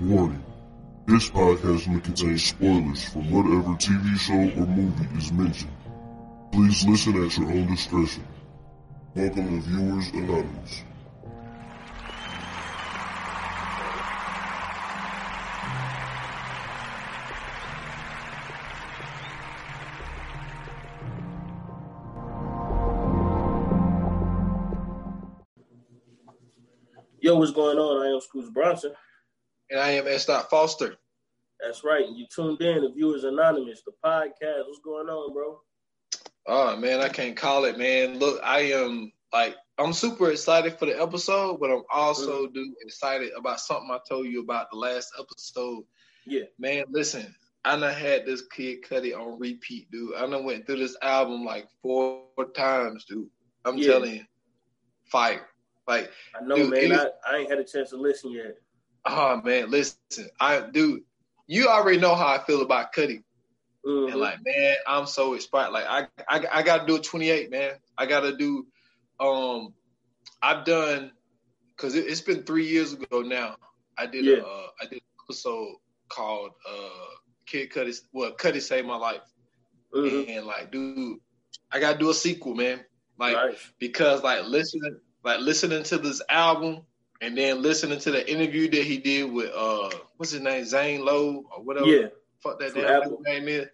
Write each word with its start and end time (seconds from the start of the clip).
Warning. 0.00 0.44
This 1.06 1.28
podcast 1.28 1.88
may 1.88 1.98
contain 1.98 2.38
spoilers 2.38 3.02
from 3.08 3.32
whatever 3.32 3.74
TV 3.74 4.16
show 4.16 4.60
or 4.62 4.66
movie 4.66 5.18
is 5.18 5.32
mentioned. 5.32 5.72
Please 6.52 6.86
listen 6.86 7.24
at 7.24 7.36
your 7.36 7.50
own 7.50 7.66
discretion. 7.66 8.24
Welcome 9.16 9.60
to 9.60 9.68
Viewers 9.68 10.08
Anonymous. 10.10 10.84
Yo, 27.20 27.36
what's 27.36 27.50
going 27.50 27.78
on? 27.78 28.06
I 28.06 28.14
am 28.14 28.20
Scrooge 28.20 28.54
Bronson. 28.54 28.92
And 29.70 29.80
I 29.80 29.90
am 29.90 30.06
S. 30.06 30.24
Foster. 30.24 30.96
That's 31.60 31.84
right. 31.84 32.06
And 32.06 32.16
you 32.16 32.26
tuned 32.34 32.60
in 32.62 32.82
to 32.82 32.92
Viewers 32.92 33.24
Anonymous, 33.24 33.82
the 33.84 33.92
podcast. 34.04 34.66
What's 34.66 34.80
going 34.84 35.08
on, 35.08 35.32
bro? 35.32 35.60
Oh 36.46 36.76
man, 36.76 37.00
I 37.00 37.08
can't 37.08 37.36
call 37.36 37.64
it, 37.64 37.76
man. 37.76 38.18
Look, 38.18 38.40
I 38.42 38.60
am 38.72 39.12
like 39.32 39.56
I'm 39.76 39.92
super 39.92 40.30
excited 40.30 40.78
for 40.78 40.86
the 40.86 41.00
episode, 41.00 41.60
but 41.60 41.70
I'm 41.70 41.82
also 41.92 42.44
mm-hmm. 42.44 42.54
dude, 42.54 42.74
excited 42.80 43.30
about 43.36 43.60
something 43.60 43.90
I 43.90 43.98
told 44.08 44.26
you 44.26 44.40
about 44.40 44.70
the 44.70 44.78
last 44.78 45.12
episode. 45.18 45.84
Yeah. 46.26 46.44
Man, 46.58 46.84
listen, 46.90 47.34
I 47.64 47.76
done 47.76 47.92
had 47.92 48.24
this 48.24 48.42
Kid 48.42 48.82
Cudi 48.82 49.14
on 49.14 49.38
repeat, 49.38 49.90
dude. 49.90 50.14
I 50.14 50.26
done 50.26 50.44
went 50.44 50.66
through 50.66 50.78
this 50.78 50.96
album 51.02 51.44
like 51.44 51.68
four 51.82 52.24
times, 52.54 53.04
dude. 53.04 53.28
I'm 53.64 53.76
yeah. 53.76 53.92
telling 53.92 54.14
you. 54.14 54.24
Fire. 55.10 55.46
Like 55.86 56.10
I 56.34 56.44
know, 56.44 56.56
dude, 56.56 56.70
man. 56.70 56.92
I, 56.92 57.08
I 57.30 57.36
ain't 57.38 57.50
had 57.50 57.58
a 57.58 57.64
chance 57.64 57.90
to 57.90 57.96
listen 57.96 58.30
yet. 58.30 58.56
Oh 59.10 59.40
man, 59.42 59.70
listen, 59.70 60.28
I 60.40 60.60
dude, 60.60 61.02
you 61.46 61.68
already 61.68 61.98
know 61.98 62.14
how 62.14 62.26
I 62.26 62.38
feel 62.38 62.62
about 62.62 62.92
Cudi. 62.92 63.22
Mm-hmm. 63.86 64.12
And 64.12 64.20
like, 64.20 64.38
man, 64.44 64.76
I'm 64.86 65.06
so 65.06 65.34
inspired. 65.34 65.70
Like, 65.70 65.86
I, 65.88 66.06
I, 66.28 66.44
I 66.52 66.62
gotta 66.62 66.86
do 66.86 66.96
a 66.96 67.00
28, 67.00 67.50
man. 67.50 67.72
I 67.96 68.06
gotta 68.06 68.36
do. 68.36 68.66
Um, 69.18 69.74
I've 70.42 70.64
done 70.64 71.10
because 71.76 71.94
it, 71.94 72.08
has 72.08 72.20
been 72.20 72.42
three 72.42 72.66
years 72.66 72.92
ago 72.92 73.22
now. 73.22 73.56
I 73.96 74.06
did 74.06 74.24
yeah. 74.24 74.36
a, 74.36 74.42
uh, 74.42 74.66
I 74.80 74.84
did 74.84 74.94
an 74.94 75.24
episode 75.26 75.76
called 76.08 76.52
uh, 76.68 77.14
Kid 77.46 77.70
Cudi. 77.72 77.98
Well, 78.12 78.32
Cudi 78.32 78.60
saved 78.60 78.86
my 78.86 78.96
life. 78.96 79.22
Mm-hmm. 79.94 80.30
And 80.30 80.46
like, 80.46 80.70
dude, 80.70 81.18
I 81.72 81.80
gotta 81.80 81.98
do 81.98 82.10
a 82.10 82.14
sequel, 82.14 82.54
man. 82.54 82.80
Like, 83.18 83.34
nice. 83.34 83.72
because 83.78 84.22
like 84.22 84.44
listening, 84.44 84.98
like 85.24 85.40
listening 85.40 85.82
to 85.84 85.98
this 85.98 86.20
album 86.28 86.82
and 87.20 87.36
then 87.36 87.62
listening 87.62 87.98
to 88.00 88.10
the 88.10 88.30
interview 88.30 88.68
that 88.70 88.84
he 88.84 88.98
did 88.98 89.30
with 89.30 89.50
uh 89.54 89.90
what's 90.16 90.32
his 90.32 90.40
name 90.40 90.64
Zane 90.64 91.04
Lowe 91.04 91.44
or 91.54 91.62
whatever. 91.62 91.86
Yeah. 91.86 92.06
Fuck 92.42 92.60
that 92.60 92.74
damn 92.74 93.22
name 93.22 93.48
is. 93.48 93.66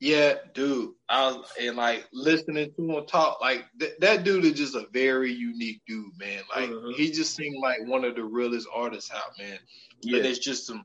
Yeah, 0.00 0.34
dude. 0.54 0.92
I 1.08 1.32
was 1.32 1.50
and 1.60 1.76
like 1.76 2.08
listening 2.12 2.72
to 2.76 2.90
him 2.90 3.06
talk, 3.06 3.40
like 3.40 3.66
th- 3.80 3.98
that 3.98 4.22
dude 4.22 4.44
is 4.44 4.52
just 4.52 4.76
a 4.76 4.86
very 4.92 5.32
unique 5.32 5.82
dude, 5.86 6.16
man. 6.18 6.42
Like 6.54 6.70
uh-huh. 6.70 6.92
he 6.96 7.10
just 7.10 7.34
seemed 7.34 7.56
like 7.60 7.78
one 7.84 8.04
of 8.04 8.14
the 8.14 8.24
realest 8.24 8.68
artists 8.72 9.10
out, 9.12 9.36
man. 9.38 9.58
Yeah. 10.00 10.18
But 10.18 10.26
it's 10.26 10.38
just 10.38 10.66
some 10.66 10.84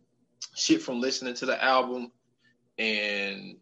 shit 0.55 0.81
from 0.81 0.99
listening 0.99 1.35
to 1.35 1.45
the 1.45 1.63
album 1.63 2.11
and 2.79 3.57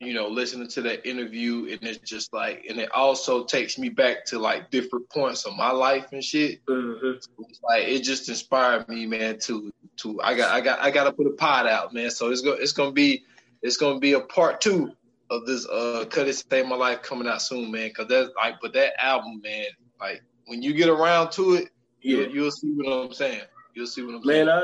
you 0.00 0.12
know, 0.12 0.28
listening 0.28 0.68
to 0.68 0.82
that 0.82 1.08
interview, 1.08 1.68
and 1.70 1.82
it's 1.82 1.98
just 1.98 2.32
like, 2.32 2.66
and 2.68 2.78
it 2.78 2.90
also 2.92 3.44
takes 3.44 3.78
me 3.78 3.88
back 3.88 4.26
to 4.26 4.38
like 4.38 4.70
different 4.70 5.08
points 5.08 5.44
of 5.44 5.56
my 5.56 5.70
life 5.70 6.12
and 6.12 6.22
shit. 6.22 6.64
Mm-hmm. 6.66 7.42
like 7.62 7.84
it 7.84 8.00
just 8.00 8.28
inspired 8.28 8.88
me, 8.88 9.06
man. 9.06 9.38
To 9.40 9.72
to 9.98 10.20
I 10.20 10.34
got 10.34 10.52
I 10.52 10.60
got 10.60 10.80
I 10.80 10.90
got 10.90 11.04
to 11.04 11.12
put 11.12 11.26
a 11.26 11.30
pot 11.30 11.66
out, 11.66 11.94
man. 11.94 12.10
So 12.10 12.30
it's 12.30 12.42
gonna 12.42 12.56
it's 12.56 12.72
gonna 12.72 12.92
be 12.92 13.24
it's 13.62 13.78
gonna 13.78 13.98
be 13.98 14.12
a 14.12 14.20
part 14.20 14.60
two 14.60 14.92
of 15.30 15.46
this 15.46 15.66
uh 15.66 16.04
cut 16.10 16.28
it 16.28 16.34
stay 16.34 16.62
my 16.62 16.76
life 16.76 17.02
coming 17.02 17.26
out 17.26 17.40
soon, 17.40 17.70
man. 17.70 17.90
Cause 17.92 18.06
that's 18.08 18.30
like, 18.36 18.56
but 18.60 18.74
that 18.74 19.02
album, 19.02 19.40
man, 19.42 19.66
like 19.98 20.22
when 20.46 20.62
you 20.62 20.74
get 20.74 20.90
around 20.90 21.32
to 21.32 21.54
it, 21.54 21.70
yeah, 22.02 22.18
you'll, 22.18 22.30
you'll 22.30 22.50
see 22.50 22.72
what 22.72 22.92
I'm 22.92 23.12
saying. 23.14 23.42
You'll 23.74 23.86
see 23.86 24.02
what 24.02 24.16
I'm 24.16 24.26
man, 24.26 24.46
saying. 24.46 24.46
Man, 24.46 24.62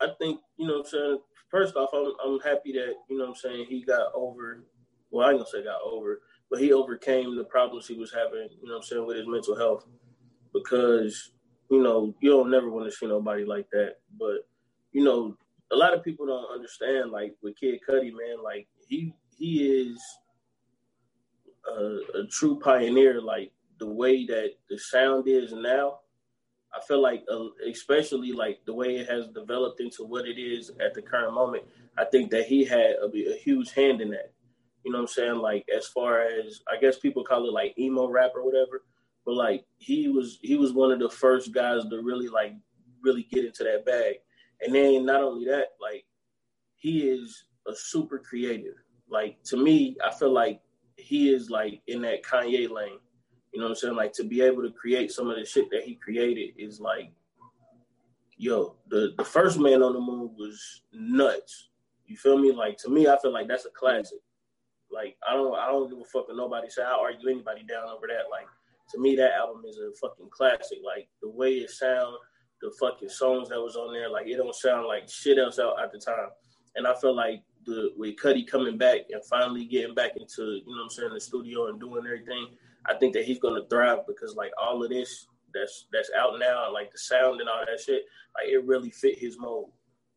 I 0.00 0.04
I 0.04 0.08
think 0.18 0.40
you 0.58 0.66
know 0.66 0.74
what 0.74 0.86
I'm 0.86 0.90
saying. 0.90 1.18
First 1.50 1.76
off, 1.76 1.88
I'm 1.94 2.12
I'm 2.22 2.40
happy 2.40 2.72
that 2.72 2.94
you 3.08 3.16
know 3.16 3.24
what 3.24 3.30
I'm 3.30 3.36
saying 3.36 3.66
he 3.68 3.82
got 3.82 4.12
over 4.14 4.64
well, 5.14 5.26
I 5.26 5.30
ain't 5.30 5.38
gonna 5.38 5.50
say 5.50 5.64
got 5.64 5.80
over, 5.82 6.20
but 6.50 6.60
he 6.60 6.72
overcame 6.72 7.36
the 7.36 7.44
problems 7.44 7.86
he 7.86 7.96
was 7.96 8.12
having, 8.12 8.48
you 8.60 8.68
know 8.68 8.76
I'm 8.76 8.82
saying, 8.82 9.06
with 9.06 9.16
his 9.16 9.26
mental 9.26 9.56
health. 9.56 9.86
Because, 10.52 11.32
you 11.68 11.82
know, 11.82 12.14
you 12.20 12.30
don't 12.30 12.50
never 12.50 12.70
want 12.70 12.86
to 12.86 12.96
see 12.96 13.06
nobody 13.06 13.44
like 13.44 13.68
that. 13.72 13.96
But, 14.16 14.46
you 14.92 15.02
know, 15.02 15.36
a 15.72 15.76
lot 15.76 15.94
of 15.94 16.04
people 16.04 16.26
don't 16.26 16.52
understand, 16.52 17.10
like 17.10 17.34
with 17.42 17.58
Kid 17.58 17.80
Cudi, 17.88 18.12
man, 18.12 18.42
like 18.42 18.68
he 18.88 19.14
he 19.36 19.64
is 19.64 20.00
a, 21.68 22.20
a 22.20 22.26
true 22.30 22.60
pioneer, 22.60 23.20
like 23.20 23.50
the 23.80 23.88
way 23.88 24.26
that 24.26 24.50
the 24.70 24.78
sound 24.78 25.26
is 25.26 25.52
now. 25.52 25.98
I 26.72 26.80
feel 26.86 27.02
like, 27.02 27.24
uh, 27.30 27.46
especially 27.70 28.32
like 28.32 28.60
the 28.64 28.74
way 28.74 28.96
it 28.96 29.08
has 29.08 29.26
developed 29.28 29.80
into 29.80 30.04
what 30.04 30.26
it 30.26 30.40
is 30.40 30.70
at 30.84 30.94
the 30.94 31.02
current 31.02 31.34
moment, 31.34 31.64
I 31.96 32.04
think 32.04 32.30
that 32.30 32.46
he 32.46 32.64
had 32.64 32.96
a, 33.02 33.06
a 33.06 33.36
huge 33.36 33.72
hand 33.72 34.00
in 34.00 34.10
that. 34.10 34.32
You 34.84 34.92
know 34.92 34.98
what 34.98 35.02
I'm 35.04 35.08
saying? 35.08 35.36
Like 35.36 35.66
as 35.74 35.86
far 35.86 36.22
as 36.22 36.60
I 36.70 36.78
guess 36.80 36.98
people 36.98 37.24
call 37.24 37.46
it 37.46 37.52
like 37.52 37.78
emo 37.78 38.08
rap 38.08 38.32
or 38.34 38.44
whatever. 38.44 38.82
But 39.24 39.36
like 39.36 39.64
he 39.78 40.08
was 40.08 40.38
he 40.42 40.56
was 40.56 40.72
one 40.72 40.92
of 40.92 40.98
the 40.98 41.08
first 41.08 41.52
guys 41.52 41.82
to 41.84 42.02
really 42.02 42.28
like 42.28 42.52
really 43.02 43.26
get 43.32 43.44
into 43.44 43.64
that 43.64 43.86
bag. 43.86 44.16
And 44.60 44.74
then 44.74 45.06
not 45.06 45.22
only 45.22 45.46
that, 45.46 45.68
like 45.80 46.04
he 46.76 47.08
is 47.08 47.44
a 47.66 47.74
super 47.74 48.18
creative. 48.18 48.74
Like 49.08 49.42
to 49.44 49.56
me, 49.56 49.96
I 50.04 50.12
feel 50.12 50.32
like 50.32 50.60
he 50.96 51.32
is 51.32 51.50
like 51.50 51.80
in 51.86 52.02
that 52.02 52.22
Kanye 52.22 52.70
lane. 52.70 52.98
You 53.52 53.60
know 53.60 53.66
what 53.66 53.70
I'm 53.70 53.76
saying? 53.76 53.96
Like 53.96 54.12
to 54.14 54.24
be 54.24 54.42
able 54.42 54.62
to 54.62 54.70
create 54.70 55.12
some 55.12 55.30
of 55.30 55.36
the 55.36 55.44
shit 55.44 55.70
that 55.70 55.84
he 55.84 55.94
created 55.94 56.54
is 56.58 56.80
like, 56.80 57.10
yo, 58.36 58.76
the 58.88 59.14
the 59.16 59.24
first 59.24 59.58
man 59.58 59.82
on 59.82 59.94
the 59.94 60.00
moon 60.00 60.30
was 60.36 60.82
nuts. 60.92 61.68
You 62.06 62.16
feel 62.16 62.36
me? 62.36 62.52
Like 62.52 62.76
to 62.78 62.90
me, 62.90 63.06
I 63.06 63.18
feel 63.20 63.32
like 63.32 63.48
that's 63.48 63.64
a 63.64 63.70
classic. 63.70 64.18
Like 64.94 65.16
I 65.28 65.34
don't 65.34 65.54
I 65.54 65.66
don't 65.68 65.90
give 65.90 65.98
a 65.98 66.04
fuck 66.04 66.26
if 66.28 66.36
nobody 66.36 66.70
say 66.70 66.82
I 66.82 66.92
argue 66.92 67.28
anybody 67.28 67.64
down 67.64 67.88
over 67.88 68.06
that. 68.06 68.30
Like 68.30 68.46
to 68.90 69.00
me 69.00 69.16
that 69.16 69.34
album 69.34 69.62
is 69.68 69.78
a 69.78 69.92
fucking 70.00 70.30
classic. 70.30 70.78
Like 70.84 71.08
the 71.20 71.28
way 71.28 71.54
it 71.54 71.70
sound, 71.70 72.16
the 72.62 72.72
fucking 72.78 73.08
songs 73.08 73.48
that 73.48 73.60
was 73.60 73.76
on 73.76 73.92
there, 73.92 74.08
like 74.08 74.26
it 74.26 74.36
don't 74.36 74.54
sound 74.54 74.86
like 74.86 75.08
shit 75.08 75.38
else 75.38 75.58
out 75.58 75.82
at 75.82 75.92
the 75.92 75.98
time. 75.98 76.28
And 76.76 76.86
I 76.86 76.94
feel 76.94 77.14
like 77.14 77.42
the 77.66 77.90
with 77.96 78.16
Cudi 78.16 78.46
coming 78.46 78.78
back 78.78 79.00
and 79.10 79.24
finally 79.24 79.64
getting 79.64 79.94
back 79.94 80.12
into, 80.16 80.42
you 80.42 80.62
know 80.66 80.72
what 80.72 80.82
I'm 80.84 80.90
saying, 80.90 81.14
the 81.14 81.20
studio 81.20 81.68
and 81.68 81.80
doing 81.80 82.04
everything, 82.04 82.48
I 82.86 82.94
think 82.94 83.14
that 83.14 83.24
he's 83.24 83.38
gonna 83.38 83.66
thrive 83.68 84.06
because 84.06 84.34
like 84.36 84.52
all 84.60 84.82
of 84.82 84.90
this 84.90 85.26
that's 85.52 85.86
that's 85.92 86.10
out 86.16 86.38
now, 86.38 86.72
like 86.72 86.92
the 86.92 86.98
sound 86.98 87.40
and 87.40 87.48
all 87.48 87.64
that 87.66 87.80
shit, 87.80 88.04
like 88.34 88.52
it 88.52 88.64
really 88.64 88.90
fit 88.90 89.18
his 89.18 89.38
mold. 89.38 89.70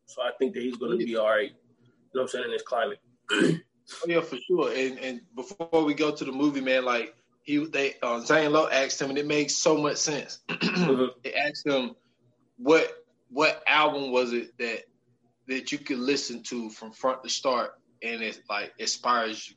So 0.06 0.22
I 0.22 0.30
think 0.38 0.54
that 0.54 0.62
he's 0.62 0.76
gonna 0.76 0.96
be 0.96 1.16
all 1.16 1.28
right, 1.28 1.52
you 1.52 1.86
know 2.14 2.22
what 2.22 2.22
I'm 2.22 2.28
saying, 2.28 2.44
in 2.46 2.50
this 2.50 2.62
climate. 2.62 3.00
Oh 3.92 4.06
yeah, 4.06 4.20
for 4.20 4.36
sure. 4.46 4.72
And 4.72 4.98
and 4.98 5.20
before 5.34 5.84
we 5.84 5.94
go 5.94 6.10
to 6.10 6.24
the 6.24 6.32
movie, 6.32 6.60
man, 6.60 6.84
like 6.84 7.14
he 7.42 7.64
they 7.64 7.94
uh, 8.02 8.20
Zane 8.20 8.52
Lowe 8.52 8.68
asked 8.68 9.00
him, 9.00 9.10
and 9.10 9.18
it 9.18 9.26
makes 9.26 9.54
so 9.54 9.78
much 9.78 9.96
sense. 9.96 10.40
mm-hmm. 10.48 11.06
They 11.24 11.34
asked 11.34 11.66
him 11.66 11.94
what 12.58 12.92
what 13.30 13.62
album 13.66 14.12
was 14.12 14.32
it 14.32 14.56
that 14.58 14.84
that 15.46 15.72
you 15.72 15.78
could 15.78 15.98
listen 15.98 16.42
to 16.44 16.70
from 16.70 16.92
front 16.92 17.22
to 17.24 17.30
start, 17.30 17.70
and 18.02 18.22
it 18.22 18.40
like 18.48 18.72
inspires 18.78 19.48
you. 19.48 19.56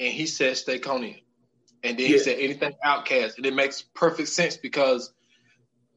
And 0.00 0.12
he 0.12 0.26
said 0.26 0.56
Stay 0.56 0.78
Stankonia. 0.78 1.22
And 1.82 1.96
then 1.96 2.06
yeah. 2.06 2.12
he 2.12 2.18
said 2.18 2.38
anything 2.38 2.72
Outkast. 2.84 3.36
and 3.36 3.46
it 3.46 3.54
makes 3.54 3.82
perfect 3.82 4.28
sense 4.28 4.56
because 4.56 5.12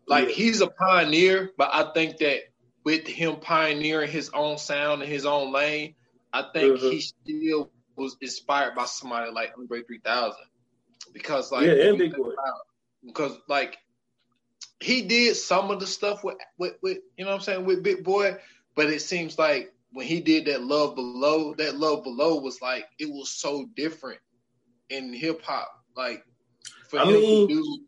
like 0.07 0.27
yeah. 0.29 0.33
he's 0.33 0.61
a 0.61 0.67
pioneer, 0.67 1.51
but 1.57 1.69
I 1.73 1.91
think 1.93 2.17
that 2.17 2.39
with 2.83 3.07
him 3.07 3.37
pioneering 3.37 4.09
his 4.09 4.29
own 4.33 4.57
sound 4.57 5.01
and 5.01 5.11
his 5.11 5.25
own 5.25 5.51
lane, 5.51 5.95
I 6.33 6.45
think 6.53 6.79
mm-hmm. 6.79 6.89
he 6.89 7.01
still 7.01 7.71
was 7.95 8.17
inspired 8.21 8.75
by 8.75 8.85
somebody 8.85 9.31
like 9.31 9.53
Andre 9.57 9.83
3000 9.83 10.33
because 11.13 11.51
like 11.51 11.65
yeah, 11.65 11.89
and 11.89 11.97
Big 11.97 12.15
Boi. 12.15 12.31
because 13.05 13.37
like 13.47 13.77
he 14.79 15.01
did 15.01 15.35
some 15.35 15.71
of 15.71 15.79
the 15.79 15.87
stuff 15.87 16.23
with, 16.23 16.37
with 16.57 16.73
with 16.81 16.99
you 17.17 17.25
know 17.25 17.31
what 17.31 17.37
I'm 17.37 17.41
saying 17.41 17.65
with 17.65 17.83
Big 17.83 18.03
Boi, 18.03 18.37
but 18.75 18.87
it 18.87 19.01
seems 19.01 19.37
like 19.37 19.73
when 19.91 20.07
he 20.07 20.21
did 20.21 20.45
that 20.45 20.63
Love 20.63 20.95
Below, 20.95 21.53
that 21.55 21.75
Love 21.75 22.03
Below 22.03 22.39
was 22.39 22.61
like 22.61 22.85
it 22.99 23.09
was 23.09 23.29
so 23.29 23.65
different 23.75 24.19
in 24.89 25.13
hip 25.13 25.43
hop. 25.43 25.69
Like 25.95 26.23
for 26.89 26.99
I 26.99 27.03
him 27.03 27.13
mean, 27.13 27.47
to 27.47 27.53
do, 27.53 27.79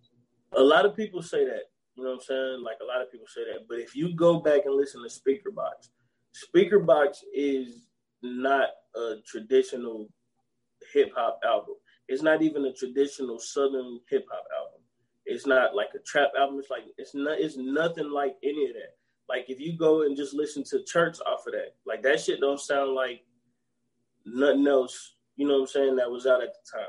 a 0.55 0.63
lot 0.63 0.85
of 0.85 0.95
people 0.95 1.21
say 1.21 1.45
that. 1.45 1.63
You 1.95 2.03
know 2.03 2.09
what 2.11 2.15
I'm 2.15 2.21
saying? 2.21 2.63
Like 2.63 2.77
a 2.81 2.85
lot 2.85 3.01
of 3.01 3.11
people 3.11 3.27
say 3.27 3.41
that. 3.51 3.67
But 3.67 3.79
if 3.79 3.95
you 3.95 4.15
go 4.15 4.39
back 4.39 4.61
and 4.65 4.75
listen 4.75 5.03
to 5.03 5.09
Speakerboxxx, 5.09 5.89
Speaker 6.31 6.79
Box 6.79 7.23
is 7.33 7.87
not 8.23 8.69
a 8.95 9.15
traditional 9.25 10.07
hip 10.93 11.11
hop 11.15 11.39
album. 11.45 11.75
It's 12.07 12.23
not 12.23 12.41
even 12.41 12.65
a 12.65 12.73
traditional 12.73 13.39
southern 13.39 13.99
hip 14.09 14.25
hop 14.31 14.45
album. 14.57 14.81
It's 15.25 15.47
not 15.47 15.75
like 15.75 15.89
a 15.95 15.99
trap 15.99 16.31
album. 16.37 16.59
It's 16.59 16.69
like 16.69 16.83
it's 16.97 17.15
not. 17.15 17.39
It's 17.39 17.57
nothing 17.57 18.11
like 18.11 18.35
any 18.43 18.65
of 18.65 18.73
that. 18.73 18.95
like 19.29 19.45
if 19.49 19.59
you 19.59 19.77
go 19.77 20.03
and 20.03 20.17
just 20.17 20.33
listen 20.33 20.63
to 20.65 20.83
Church 20.83 21.17
off 21.25 21.47
of 21.47 21.53
that, 21.53 21.75
like 21.85 22.03
that 22.03 22.19
shit 22.19 22.41
don't 22.41 22.59
sound 22.59 22.93
like 22.93 23.21
nothing 24.25 24.67
else. 24.67 25.15
You 25.35 25.47
know 25.47 25.55
what 25.55 25.61
I'm 25.61 25.67
saying? 25.67 25.95
That 25.95 26.11
was 26.11 26.27
out 26.27 26.43
at 26.43 26.49
the 26.53 26.77
time. 26.77 26.87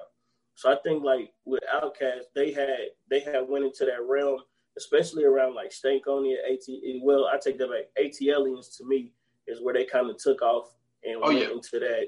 So 0.57 0.71
I 0.73 0.77
think 0.83 1.03
like 1.03 1.31
with 1.45 1.63
Outkast, 1.75 2.25
they 2.35 2.53
had 2.53 2.91
they 3.11 3.21
had 3.21 3.49
went 3.49 3.65
into 3.65 3.85
that 3.87 4.03
realm, 4.07 4.41
especially 4.77 5.25
around 5.25 5.55
like 5.55 5.71
Stankonia, 5.71 6.37
AT. 6.51 6.67
Well, 7.03 7.27
I 7.33 7.39
take 7.39 7.59
that 7.59 7.71
back. 7.71 8.05
ATLiens 8.05 8.77
to 8.79 8.87
me 8.87 9.13
is 9.47 9.63
where 9.63 9.75
they 9.75 9.85
kind 9.85 10.11
of 10.11 10.19
took 10.19 10.43
off 10.43 10.71
and 11.05 11.17
oh, 11.23 11.29
went 11.29 11.41
yeah. 11.41 11.51
into 11.51 11.79
that. 11.81 12.07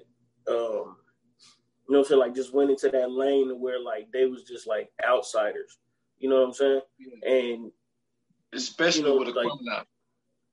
Um, 0.48 0.96
you 1.88 1.92
know 1.92 1.98
what 1.98 1.98
I'm 1.98 2.04
saying? 2.04 2.20
Like 2.20 2.34
just 2.34 2.54
went 2.54 2.70
into 2.70 2.88
that 2.88 3.10
lane 3.10 3.50
where 3.60 3.80
like 3.80 4.08
they 4.12 4.26
was 4.26 4.42
just 4.44 4.66
like 4.66 4.90
outsiders. 5.06 5.78
You 6.18 6.30
know 6.30 6.40
what 6.40 6.46
I'm 6.46 6.52
saying? 6.54 6.80
Yeah. 6.98 7.30
And 7.32 7.72
especially 8.52 9.02
you 9.02 9.08
know, 9.08 9.18
with 9.18 9.34
the 9.34 9.40
like, 9.40 9.86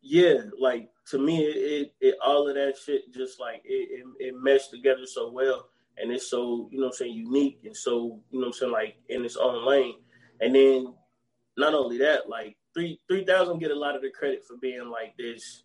Yeah, 0.01 0.41
like 0.59 0.89
to 1.09 1.17
me, 1.17 1.43
it, 1.43 1.57
it, 1.57 1.93
it, 2.01 2.15
all 2.23 2.47
of 2.47 2.55
that 2.55 2.75
shit 2.77 3.13
just 3.13 3.39
like 3.39 3.61
it, 3.65 4.03
it, 4.19 4.27
it 4.27 4.35
meshed 4.37 4.71
together 4.71 5.05
so 5.05 5.31
well 5.31 5.69
and 5.97 6.11
it's 6.11 6.29
so 6.29 6.67
you 6.71 6.79
know 6.79 6.87
I'm 6.87 6.93
saying 6.93 7.13
unique 7.13 7.59
and 7.65 7.75
so 7.75 8.19
you 8.31 8.39
know 8.39 8.47
I'm 8.47 8.53
saying 8.53 8.71
like 8.71 8.97
in 9.09 9.25
its 9.25 9.37
own 9.37 9.65
lane. 9.65 9.95
And 10.41 10.55
then 10.55 10.93
not 11.57 11.73
only 11.73 11.97
that, 11.99 12.29
like 12.29 12.57
three 12.73 12.99
three 13.07 13.25
thousand 13.25 13.59
get 13.59 13.71
a 13.71 13.79
lot 13.79 13.95
of 13.95 14.01
the 14.01 14.09
credit 14.09 14.43
for 14.47 14.57
being 14.57 14.89
like 14.89 15.15
this, 15.17 15.63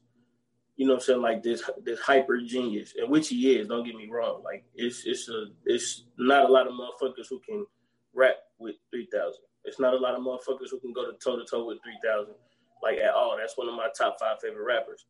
you 0.78 0.86
know 0.86 0.94
what 0.94 1.00
I'm 1.00 1.06
saying 1.06 1.22
like 1.22 1.42
this 1.42 1.69
this 1.82 1.98
hyper 1.98 2.40
genius, 2.40 2.94
and 2.96 3.10
which 3.10 3.28
he 3.28 3.56
is. 3.56 3.66
Don't 3.66 3.84
get 3.84 3.96
me 3.96 4.08
wrong. 4.08 4.42
Like 4.44 4.64
it's 4.76 5.04
it's 5.04 5.28
a 5.28 5.46
it's 5.66 6.04
not 6.16 6.48
a 6.48 6.52
lot 6.52 6.69
of 6.69 6.72
motherfuckers 6.72 7.26
who 7.28 7.40
can 7.40 7.66
rap 8.14 8.36
with 8.60 8.76
three 8.92 9.08
thousand. 9.12 9.42
It's 9.64 9.80
not 9.80 9.92
a 9.92 9.98
lot 9.98 10.14
of 10.14 10.20
motherfuckers 10.20 10.70
who 10.70 10.78
can 10.78 10.92
go 10.92 11.10
to 11.10 11.19
toe 11.19 11.36
to 11.36 11.44
toe 11.44 11.66
with 11.66 11.78
three 11.82 11.98
thousand, 12.02 12.34
like 12.80 12.98
at 12.98 13.12
all. 13.12 13.36
That's 13.36 13.58
one 13.58 13.69
of 13.69 13.75
my 13.75 13.88
top 13.98 14.19
five 14.20 14.36
favorite 14.40 14.64
rappers. 14.64 15.04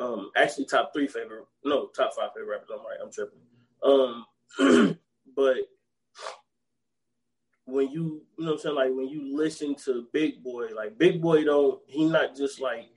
Um, 0.00 0.32
actually 0.36 0.66
top 0.66 0.90
three 0.92 1.06
favorite, 1.06 1.46
no, 1.64 1.86
top 1.96 2.12
five 2.14 2.30
favorite 2.34 2.50
rappers. 2.50 2.68
I'm 2.74 2.84
right. 2.84 2.98
I'm 3.00 3.12
tripping. 3.12 3.38
Um, 4.58 4.98
but 5.36 5.56
when 7.66 7.90
you 7.90 8.22
you 8.36 8.44
know 8.44 8.46
what 8.46 8.52
I'm 8.54 8.58
saying, 8.58 8.74
like 8.74 8.90
when 8.90 9.08
you 9.08 9.36
listen 9.36 9.76
to 9.84 10.08
Big 10.12 10.42
Boi, 10.42 10.70
like 10.74 10.98
Big 10.98 11.22
Boi 11.22 11.44
don't 11.44 11.80
he 11.86 12.06
not 12.06 12.36
just 12.36 12.60
like 12.60 12.90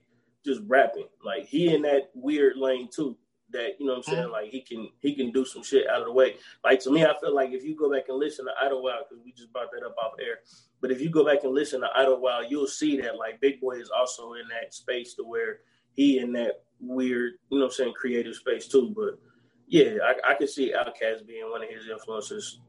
just 0.46 0.62
rapping. 0.68 1.08
Like 1.24 1.46
he 1.46 1.74
in 1.74 1.82
that 1.84 2.10
weird 2.14 2.58
lane 2.58 2.90
too. 2.94 3.18
That 3.52 3.80
you 3.80 3.88
know 3.88 3.94
what 3.94 3.98
I'm 3.98 4.04
saying, 4.04 4.24
mm-hmm. 4.26 4.32
like 4.32 4.50
he 4.52 4.62
can 4.62 4.90
he 5.00 5.16
can 5.16 5.32
do 5.32 5.44
some 5.44 5.64
shit 5.64 5.90
out 5.90 6.02
of 6.02 6.06
the 6.06 6.14
way. 6.14 6.36
Like 6.64 6.80
to 6.82 6.92
me, 6.92 7.04
I 7.04 7.18
feel 7.20 7.34
like 7.34 7.50
if 7.52 7.64
you 7.64 7.76
go 7.76 7.92
back 7.92 8.04
and 8.08 8.20
listen 8.20 8.46
to 8.46 8.52
Idlewild, 8.64 9.06
because 9.10 9.24
we 9.26 9.32
just 9.32 9.52
brought 9.52 9.72
that 9.72 9.84
up 9.84 9.96
off 9.98 10.14
air. 10.20 10.40
But 10.82 10.92
if 10.92 11.02
you 11.02 11.10
go 11.10 11.26
back 11.26 11.44
and 11.44 11.54
listen 11.54 11.82
to 11.82 11.88
Idlewild, 11.96 12.46
you'll 12.50 12.68
see 12.68 13.02
that 13.02 13.18
like 13.18 13.42
Big 13.42 13.60
Boi 13.60 13.80
is 13.80 13.90
also 13.90 14.34
in 14.34 14.48
that 14.50 14.76
space 14.76 15.16
to 15.16 15.24
where 15.24 15.62
he 15.94 16.20
in 16.20 16.32
that 16.34 16.62
weird, 16.80 17.34
you 17.50 17.58
know 17.58 17.66
what 17.66 17.72
I'm 17.72 17.76
saying, 17.76 17.94
creative 17.94 18.36
space 18.36 18.68
too. 18.68 18.94
But 18.96 19.20
yeah, 19.68 19.98
I, 20.04 20.32
I 20.32 20.34
could 20.36 20.50
see 20.50 20.74
Outkast 20.74 21.28
being 21.28 21.50
one 21.50 21.64
of 21.64 21.70
his 21.70 21.90
influences, 21.90 22.60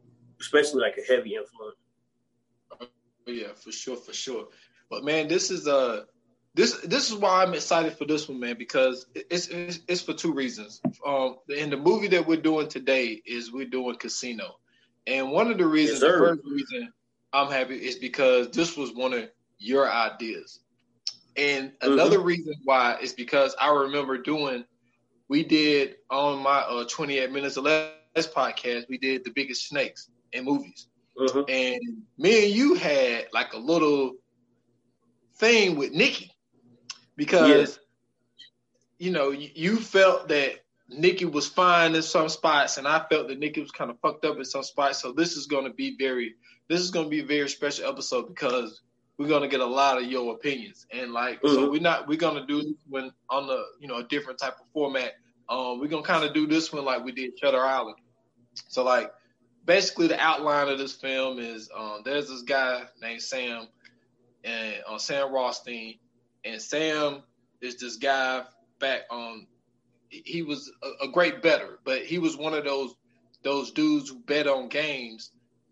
especially 0.40 0.81
like 0.81 0.96
a 0.96 1.12
heavy 1.12 1.37
influence. 1.37 1.76
Yeah, 3.26 3.52
for 3.55 3.70
sure, 3.70 3.96
for 3.96 4.12
sure. 4.12 4.49
But 4.88 5.05
man, 5.05 5.28
this 5.28 5.50
is 5.50 5.69
uh 5.69 6.05
this 6.55 6.81
this 6.81 7.11
is 7.11 7.17
why 7.17 7.43
I'm 7.43 7.55
excited 7.55 7.93
for 7.93 8.05
this 8.05 8.29
one, 8.29 8.41
man, 8.41 8.56
because 8.58 9.06
it's 9.14 9.49
it's, 9.49 9.81
it's 9.87 10.02
for 10.02 10.14
two 10.14 10.32
reasons. 10.32 10.81
Um, 11.06 11.37
in 11.49 11.70
the 11.70 11.76
movie 11.76 12.08
that 12.08 12.26
we're 12.26 12.41
doing 12.41 12.69
today 12.69 13.20
is 13.25 13.52
we're 13.52 13.67
doing 13.67 13.97
Casino, 13.97 14.58
and 15.06 15.31
one 15.31 15.50
of 15.50 15.58
the 15.58 15.67
reasons, 15.67 16.00
yes, 16.02 16.11
the 16.11 16.19
first 16.19 16.43
reason 16.44 16.93
I'm 17.32 17.50
happy 17.50 17.76
is 17.76 17.97
because 17.97 18.50
this 18.50 18.76
was 18.76 18.93
one 18.93 19.12
of 19.12 19.29
your 19.58 19.91
ideas, 19.91 20.58
and 21.37 21.73
another 21.82 22.19
mm-hmm. 22.19 22.26
reason 22.26 22.55
why 22.64 22.97
is 23.00 23.12
because 23.12 23.55
I 23.61 23.70
remember 23.70 24.19
doing 24.19 24.64
we 25.29 25.44
did 25.44 25.97
on 26.11 26.43
my 26.43 26.58
uh, 26.58 26.85
28 26.85 27.31
minutes 27.31 27.56
or 27.56 27.61
less 27.61 27.93
podcast, 28.17 28.88
we 28.88 28.99
did 28.99 29.25
the 29.25 29.31
biggest 29.31 29.69
snakes 29.69 30.11
in 30.32 30.44
movies. 30.44 30.88
Uh-huh. 31.17 31.44
And 31.44 31.81
me 32.19 32.47
and 32.47 32.52
you 32.52 32.75
had 32.75 33.29
like 33.32 33.52
a 33.52 33.58
little 33.58 34.14
thing 35.37 35.76
with 35.76 35.93
Nikki 35.93 36.32
because 37.20 37.49
yes. 37.49 37.78
you 38.99 39.11
know 39.11 39.31
you 39.31 39.76
felt 39.76 40.28
that 40.28 40.61
Nikki 40.88 41.26
was 41.26 41.46
fine 41.46 41.94
in 41.94 42.02
some 42.02 42.28
spots, 42.28 42.78
and 42.78 42.88
I 42.88 43.05
felt 43.11 43.28
that 43.28 43.38
Nikki 43.38 43.61
was 43.61 43.70
kind 43.70 43.90
of 43.90 43.99
fucked 44.00 44.25
up 44.25 44.38
in 44.38 44.44
some 44.44 44.62
spots. 44.62 45.00
So 45.00 45.12
this 45.12 45.37
is 45.37 45.46
going 45.46 45.64
to 45.64 45.72
be 45.72 45.96
very, 45.96 46.34
this 46.69 46.81
is 46.81 46.90
going 46.90 47.06
to 47.06 47.11
be 47.11 47.20
a 47.20 47.26
very 47.26 47.49
special 47.49 47.88
episode 47.88 48.28
because 48.28 48.81
we're 49.19 49.28
going 49.28 49.43
to 49.43 49.49
get 49.49 49.61
a 49.61 49.67
lot 49.67 49.99
of 49.99 50.05
your 50.05 50.34
opinions, 50.34 50.87
and 50.90 51.12
like, 51.12 51.43
mm-hmm. 51.43 51.55
so 51.55 51.70
we're 51.70 51.81
not, 51.81 52.08
we're 52.08 52.19
going 52.19 52.37
to 52.37 52.46
do 52.46 52.75
when 52.88 53.12
on 53.28 53.46
the, 53.46 53.62
you 53.78 53.87
know, 53.87 53.99
a 53.99 54.05
different 54.05 54.38
type 54.38 54.55
of 54.55 54.66
format 54.73 55.12
um, 55.50 55.81
we're 55.81 55.88
gonna 55.88 56.02
kind 56.02 56.25
of 56.25 56.32
do 56.32 56.46
this 56.46 56.73
one 56.73 56.84
like 56.84 57.05
we 57.05 57.11
did 57.11 57.37
Shutter 57.38 57.61
Island. 57.61 57.96
So 58.69 58.84
like 58.84 59.12
basically 59.64 60.06
the 60.06 60.19
outline 60.19 60.69
of 60.69 60.78
this 60.78 60.94
film 60.94 61.40
is 61.40 61.69
um, 61.76 62.02
there's 62.05 62.28
this 62.28 62.43
guy 62.43 62.84
named 63.02 63.20
Sam 63.20 63.66
and 64.44 64.76
on 64.88 64.94
uh, 64.94 64.99
Sam 64.99 65.32
Rothstein, 65.32 65.99
and 66.44 66.60
Sam 66.60 67.22
is 67.60 67.76
this 67.76 67.96
guy 67.96 68.44
back 68.78 69.02
on. 69.10 69.46
He 70.08 70.42
was 70.42 70.70
a, 70.82 71.06
a 71.06 71.08
great 71.08 71.40
better, 71.42 71.78
but 71.84 72.02
he 72.02 72.19
was 72.19 72.37
one 72.37 72.54
of 72.54 72.64
those 72.64 72.94
those 73.42 73.70
dudes 73.70 74.10
who 74.10 74.19
bet 74.20 74.46
on 74.46 74.69
games. 74.69 75.31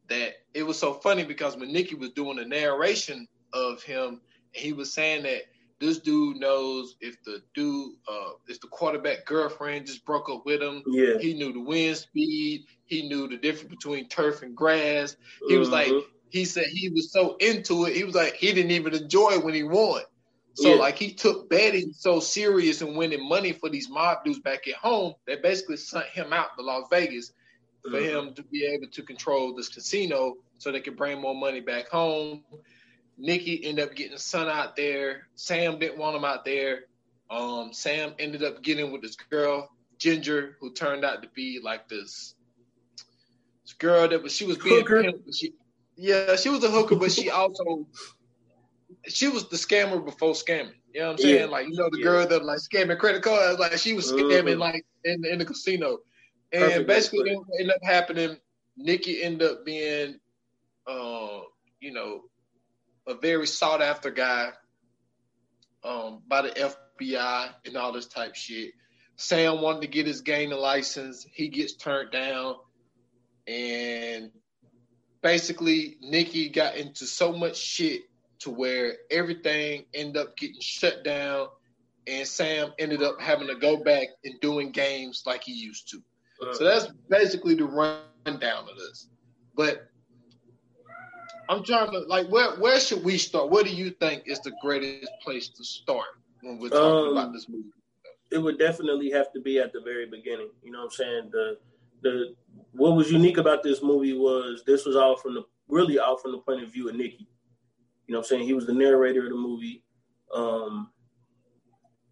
That 0.09 0.35
it 0.55 0.63
was 0.63 0.79
so 0.79 0.95
funny 0.95 1.25
because 1.25 1.57
when 1.57 1.73
Nikki 1.73 1.95
was 1.95 2.11
doing 2.11 2.37
the 2.37 2.45
narration 2.45 3.29
of 3.53 3.83
him, 3.83 4.23
he 4.53 4.73
was 4.73 4.93
saying 4.93 5.25
that 5.25 5.43
this 5.81 5.99
dude 5.99 6.39
knows 6.39 6.97
if 7.01 7.23
the 7.25 7.43
dude, 7.55 7.95
uh, 8.09 8.31
if 8.49 8.61
the 8.61 8.67
quarterback 8.69 9.25
girlfriend 9.27 9.87
just 9.87 10.05
broke 10.05 10.29
up 10.29 10.45
with 10.45 10.61
him. 10.61 10.83
Yeah. 10.87 11.19
He 11.19 11.35
knew 11.35 11.53
the 11.53 11.61
wind 11.61 11.97
speed. 11.97 12.65
He 12.85 13.09
knew 13.09 13.29
the 13.29 13.37
difference 13.37 13.71
between 13.71 14.09
turf 14.09 14.43
and 14.43 14.57
grass. 14.57 15.17
He 15.47 15.57
was 15.57 15.69
like, 15.69 15.89
mm-hmm. 15.89 16.09
he 16.31 16.45
said 16.45 16.65
he 16.67 16.89
was 16.89 17.13
so 17.13 17.37
into 17.37 17.85
it. 17.85 17.95
He 17.95 18.05
was 18.05 18.15
like, 18.15 18.35
he 18.35 18.53
didn't 18.53 18.73
even 18.73 18.95
enjoy 18.95 19.33
it 19.33 19.45
when 19.45 19.55
he 19.55 19.63
won. 19.63 20.03
So 20.59 20.71
yeah. 20.71 20.81
like 20.81 20.99
he 20.99 21.13
took 21.13 21.49
betting 21.49 21.93
so 21.93 22.19
serious 22.19 22.83
and 22.83 22.97
winning 22.97 23.29
money 23.29 23.53
for 23.53 23.69
these 23.69 23.89
mob 23.89 24.25
dudes 24.25 24.41
back 24.41 24.67
at 24.67 24.75
home 24.75 25.15
that 25.29 25.41
basically 25.41 25.77
sent 25.77 26.07
him 26.07 26.33
out 26.33 26.57
to 26.57 26.65
Las 26.65 26.89
Vegas 26.91 27.33
for 27.85 27.93
mm-hmm. 27.93 28.29
him 28.29 28.35
to 28.35 28.43
be 28.43 28.65
able 28.65 28.89
to 28.89 29.03
control 29.05 29.55
this 29.55 29.69
casino 29.69 30.35
so 30.59 30.73
they 30.73 30.81
could 30.81 30.97
bring 30.97 31.21
more 31.21 31.37
money 31.37 31.61
back 31.61 31.89
home. 31.89 32.43
Nikki 33.17 33.65
ended 33.65 33.89
up 33.89 33.95
getting 33.95 34.19
Son 34.19 34.49
out 34.49 34.75
there. 34.75 35.29
Sam 35.37 35.79
didn't 35.79 35.97
want 35.97 36.17
him 36.17 36.25
out 36.25 36.45
there. 36.45 36.87
Um, 37.31 37.73
Sam 37.73 38.15
ended 38.19 38.43
up 38.43 38.61
getting 38.61 38.91
with 38.91 39.03
this 39.03 39.15
girl, 39.15 39.71
Ginger, 39.97 40.57
who 40.59 40.73
turned 40.73 41.05
out 41.05 41.23
to 41.23 41.29
be 41.29 41.61
like 41.63 41.89
this, 41.89 42.35
this 43.63 43.75
girl 43.75 44.09
that 44.09 44.25
was 44.25 44.33
she 44.33 44.45
was 44.45 44.59
being 44.59 44.85
pimped, 44.85 45.39
she, 45.39 45.53
yeah, 45.95 46.35
she 46.35 46.49
was 46.49 46.65
a 46.65 46.71
hooker, 46.71 46.97
but 46.97 47.13
she 47.13 47.31
also 47.31 47.87
she 49.09 49.29
was 49.29 49.49
the 49.49 49.57
scammer 49.57 50.05
before 50.05 50.33
scamming. 50.33 50.73
You 50.93 51.01
know 51.01 51.07
what 51.09 51.13
I'm 51.13 51.19
saying? 51.19 51.41
Yeah. 51.41 51.45
Like 51.47 51.69
you 51.69 51.75
know 51.75 51.89
the 51.91 51.99
yeah. 51.99 52.05
girl 52.05 52.27
that 52.27 52.45
like 52.45 52.59
scamming 52.59 52.99
credit 52.99 53.23
cards, 53.23 53.59
like 53.59 53.79
she 53.79 53.95
was 53.95 54.11
scamming 54.11 54.55
uh-huh. 54.55 54.73
like 54.73 54.87
in 55.05 55.25
in 55.25 55.39
the 55.39 55.45
casino. 55.45 55.99
And 56.53 56.63
Perfect 56.63 56.89
basically 56.89 57.37
what 57.37 57.47
ended 57.61 57.75
up 57.75 57.83
happening, 57.85 58.37
Nikki 58.77 59.23
ended 59.23 59.51
up 59.51 59.65
being 59.67 60.19
uh, 60.89 61.41
you 61.81 61.93
know, 61.93 62.23
a 63.07 63.15
very 63.15 63.47
sought 63.47 63.83
after 63.83 64.11
guy 64.11 64.51
um, 65.85 66.23
by 66.27 66.43
the 66.43 66.51
FBI 66.51 67.51
and 67.67 67.77
all 67.77 67.93
this 67.93 68.07
type 68.07 68.35
shit. 68.35 68.73
Sam 69.17 69.61
wanted 69.61 69.83
to 69.83 69.89
get 69.89 70.07
his 70.07 70.23
gaming 70.23 70.59
license. 70.59 71.27
He 71.33 71.49
gets 71.49 71.75
turned 71.75 72.11
down. 72.11 72.57
And 73.47 74.31
basically, 75.23 75.97
Nikki 76.01 76.49
got 76.49 76.77
into 76.77 77.07
so 77.07 77.33
much 77.33 77.57
shit 77.57 78.03
to 78.41 78.51
where 78.51 78.97
everything 79.11 79.85
ended 79.95 80.17
up 80.17 80.37
getting 80.37 80.61
shut 80.61 81.05
down. 81.05 81.49
And 82.07 82.27
Sam 82.27 82.73
ended 82.79 83.03
up 83.03 83.21
having 83.21 83.49
to 83.49 83.55
go 83.55 83.77
back 83.77 84.09
and 84.25 84.41
doing 84.41 84.71
games 84.71 85.25
like 85.27 85.45
he 85.45 85.53
used 85.53 85.91
to. 85.91 85.99
Uh-huh. 86.41 86.55
So 86.55 86.65
that's 86.65 86.87
basically 87.11 87.55
the 87.55 87.65
rundown 87.65 88.69
of 88.69 88.77
this. 88.77 89.09
But 89.55 89.91
I'm 91.49 91.65
trying 91.65 91.91
to 91.93 92.01
like 92.01 92.29
where 92.29 92.57
where 92.57 92.79
should 92.79 93.05
we 93.05 93.19
start? 93.19 93.51
What 93.51 93.67
do 93.67 93.73
you 93.73 93.91
think 93.91 94.25
is 94.27 94.41
the 94.41 94.53
greatest 94.63 95.11
place 95.23 95.49
to 95.49 95.65
start 95.65 96.07
when 96.43 96.59
we're 96.59 96.69
talking 96.69 97.09
um, 97.09 97.13
about 97.13 97.33
this 97.33 97.49
movie? 97.49 97.69
It 98.31 98.39
would 98.39 98.59
definitely 98.59 99.11
have 99.11 99.33
to 99.33 99.41
be 99.41 99.59
at 99.59 99.73
the 99.73 99.81
very 99.81 100.07
beginning. 100.07 100.51
You 100.63 100.73
know 100.73 100.81
what 100.81 100.85
I'm 100.85 100.91
saying? 100.91 101.29
The 101.33 101.59
the 102.03 102.35
what 102.73 102.95
was 102.95 103.11
unique 103.11 103.39
about 103.39 103.63
this 103.63 103.83
movie 103.83 104.13
was 104.13 104.63
this 104.67 104.85
was 104.85 104.95
all 104.95 105.17
from 105.17 105.35
the 105.35 105.45
really 105.69 105.99
all 105.99 106.19
from 106.19 106.33
the 106.33 106.39
point 106.39 106.63
of 106.63 106.73
view 106.73 106.89
of 106.89 106.97
Nikki. 106.97 107.27
You 108.09 108.15
know 108.15 108.21
what 108.21 108.27
I'm 108.27 108.29
saying? 108.29 108.47
He 108.47 108.55
was 108.55 108.67
the 108.67 108.73
narrator 108.73 109.25
of 109.25 109.31
the 109.31 109.37
movie. 109.37 109.85
Um, 110.35 110.91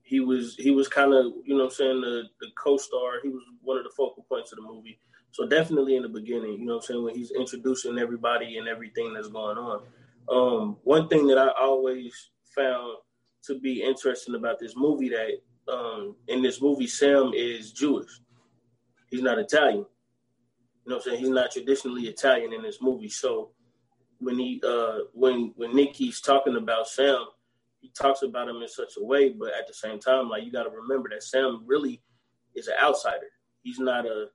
he 0.02 0.20
was 0.20 0.54
he 0.56 0.70
was 0.70 0.88
kind 0.88 1.12
of 1.12 1.32
you 1.44 1.56
know 1.56 1.64
what 1.64 1.72
I'm 1.72 1.76
saying 1.76 2.00
the 2.02 2.24
the 2.40 2.48
co-star. 2.62 3.20
He 3.22 3.28
was 3.28 3.42
one 3.62 3.78
of 3.78 3.84
the 3.84 3.90
focal 3.96 4.24
points 4.28 4.52
of 4.52 4.56
the 4.56 4.62
movie. 4.62 5.00
So 5.32 5.48
definitely 5.48 5.96
in 5.96 6.02
the 6.02 6.08
beginning, 6.08 6.60
you 6.60 6.66
know 6.66 6.76
what 6.76 6.84
I'm 6.84 6.86
saying, 6.86 7.04
when 7.04 7.14
he's 7.14 7.32
introducing 7.32 7.98
everybody 7.98 8.58
and 8.58 8.68
everything 8.68 9.12
that's 9.12 9.28
going 9.28 9.58
on. 9.58 9.82
Um, 10.30 10.76
one 10.84 11.08
thing 11.08 11.26
that 11.26 11.38
I 11.38 11.48
always 11.60 12.30
found 12.54 12.98
to 13.44 13.58
be 13.58 13.82
interesting 13.82 14.34
about 14.34 14.58
this 14.58 14.74
movie 14.76 15.08
that 15.10 15.72
um, 15.72 16.16
in 16.28 16.42
this 16.42 16.60
movie 16.60 16.86
Sam 16.86 17.32
is 17.34 17.72
Jewish. 17.72 18.20
He's 19.10 19.22
not 19.22 19.38
Italian. 19.38 19.86
You 20.84 20.90
know 20.90 20.96
what 20.96 21.06
I'm 21.06 21.12
saying? 21.12 21.18
He's 21.18 21.30
not 21.30 21.50
traditionally 21.50 22.02
Italian 22.02 22.52
in 22.52 22.62
this 22.62 22.80
movie. 22.80 23.08
So 23.08 23.50
when 24.18 24.38
he 24.38 24.60
uh 24.66 24.98
when 25.12 25.52
when 25.56 25.74
Nicky's 25.74 26.20
talking 26.20 26.56
about 26.56 26.88
Sam, 26.88 27.26
he 27.80 27.90
talks 27.90 28.22
about 28.22 28.48
him 28.48 28.62
in 28.62 28.68
such 28.68 28.94
a 28.98 29.04
way, 29.04 29.30
but 29.30 29.48
at 29.48 29.66
the 29.66 29.74
same 29.74 29.98
time, 29.98 30.28
like 30.28 30.44
you 30.44 30.52
gotta 30.52 30.70
remember 30.70 31.08
that 31.10 31.22
Sam 31.22 31.62
really 31.66 32.02
is 32.54 32.68
an 32.68 32.74
outsider. 32.82 33.28
He's 33.62 33.78
not 33.78 34.06
a 34.06 34.26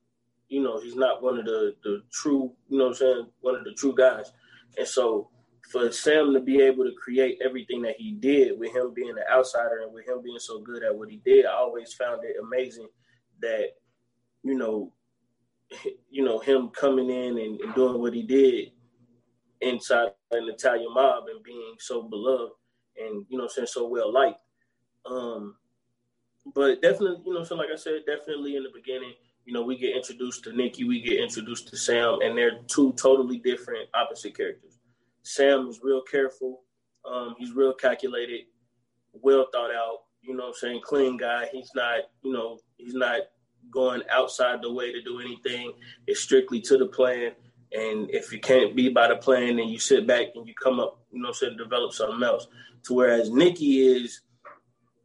you 0.49 0.61
know, 0.61 0.79
he's 0.79 0.95
not 0.95 1.23
one 1.23 1.39
of 1.39 1.45
the 1.45 1.75
the 1.83 2.03
true, 2.11 2.53
you 2.67 2.77
know 2.77 2.85
what 2.85 2.89
I'm 2.91 2.95
saying, 2.95 3.27
one 3.41 3.55
of 3.55 3.63
the 3.63 3.73
true 3.73 3.95
guys. 3.95 4.31
And 4.77 4.87
so 4.87 5.29
for 5.71 5.91
Sam 5.91 6.33
to 6.33 6.39
be 6.39 6.61
able 6.61 6.83
to 6.83 6.93
create 7.01 7.39
everything 7.43 7.81
that 7.83 7.95
he 7.97 8.11
did 8.11 8.59
with 8.59 8.75
him 8.75 8.93
being 8.93 9.11
an 9.11 9.23
outsider 9.31 9.81
and 9.83 9.93
with 9.93 10.07
him 10.07 10.21
being 10.21 10.39
so 10.39 10.59
good 10.59 10.83
at 10.83 10.95
what 10.95 11.09
he 11.09 11.21
did, 11.23 11.45
I 11.45 11.53
always 11.53 11.93
found 11.93 12.21
it 12.23 12.35
amazing 12.41 12.89
that, 13.41 13.69
you 14.43 14.55
know, 14.55 14.91
you 16.09 16.23
know, 16.25 16.39
him 16.39 16.69
coming 16.69 17.09
in 17.09 17.37
and, 17.37 17.61
and 17.61 17.73
doing 17.73 17.99
what 17.99 18.13
he 18.13 18.23
did 18.23 18.71
inside 19.61 20.09
an 20.31 20.49
Italian 20.49 20.93
mob 20.93 21.25
and 21.33 21.43
being 21.43 21.75
so 21.79 22.03
beloved 22.03 22.53
and, 22.97 23.25
you 23.29 23.37
know, 23.37 23.47
saying 23.47 23.67
so 23.67 23.87
well 23.87 24.11
liked. 24.11 24.41
Um, 25.05 25.55
but 26.55 26.81
definitely, 26.81 27.21
you 27.25 27.33
know, 27.33 27.43
so 27.43 27.55
like 27.55 27.69
I 27.71 27.77
said, 27.77 28.01
definitely 28.05 28.55
in 28.55 28.63
the 28.63 28.69
beginning, 28.73 29.13
you 29.45 29.53
know, 29.53 29.63
we 29.63 29.77
get 29.77 29.95
introduced 29.95 30.43
to 30.43 30.53
Nikki, 30.53 30.83
we 30.83 31.01
get 31.01 31.19
introduced 31.19 31.67
to 31.69 31.77
Sam, 31.77 32.19
and 32.23 32.37
they're 32.37 32.59
two 32.67 32.93
totally 32.93 33.37
different, 33.37 33.89
opposite 33.93 34.35
characters. 34.35 34.77
Sam 35.23 35.67
is 35.67 35.79
real 35.83 36.01
careful. 36.01 36.61
Um, 37.05 37.35
he's 37.37 37.53
real 37.53 37.73
calculated, 37.73 38.41
well 39.13 39.47
thought 39.51 39.71
out. 39.71 39.99
You 40.21 40.35
know, 40.35 40.47
I'm 40.47 40.53
saying 40.53 40.81
clean 40.83 41.17
guy. 41.17 41.47
He's 41.51 41.71
not, 41.75 42.01
you 42.23 42.31
know, 42.31 42.59
he's 42.77 42.93
not 42.93 43.21
going 43.71 44.03
outside 44.11 44.61
the 44.61 44.71
way 44.71 44.91
to 44.91 45.01
do 45.01 45.19
anything. 45.19 45.73
It's 46.05 46.19
strictly 46.19 46.61
to 46.61 46.77
the 46.77 46.87
plan. 46.87 47.31
And 47.73 48.09
if 48.11 48.33
you 48.33 48.39
can't 48.39 48.75
be 48.75 48.89
by 48.89 49.07
the 49.07 49.15
plan, 49.15 49.55
then 49.55 49.69
you 49.69 49.79
sit 49.79 50.05
back 50.05 50.27
and 50.35 50.45
you 50.47 50.53
come 50.53 50.79
up, 50.79 50.99
you 51.11 51.21
know, 51.21 51.29
I'm 51.29 51.33
saying 51.33 51.57
develop 51.57 51.93
something 51.93 52.21
else. 52.21 52.47
To 52.83 52.93
whereas 52.93 53.29
Nicky 53.29 53.79
is, 53.79 54.21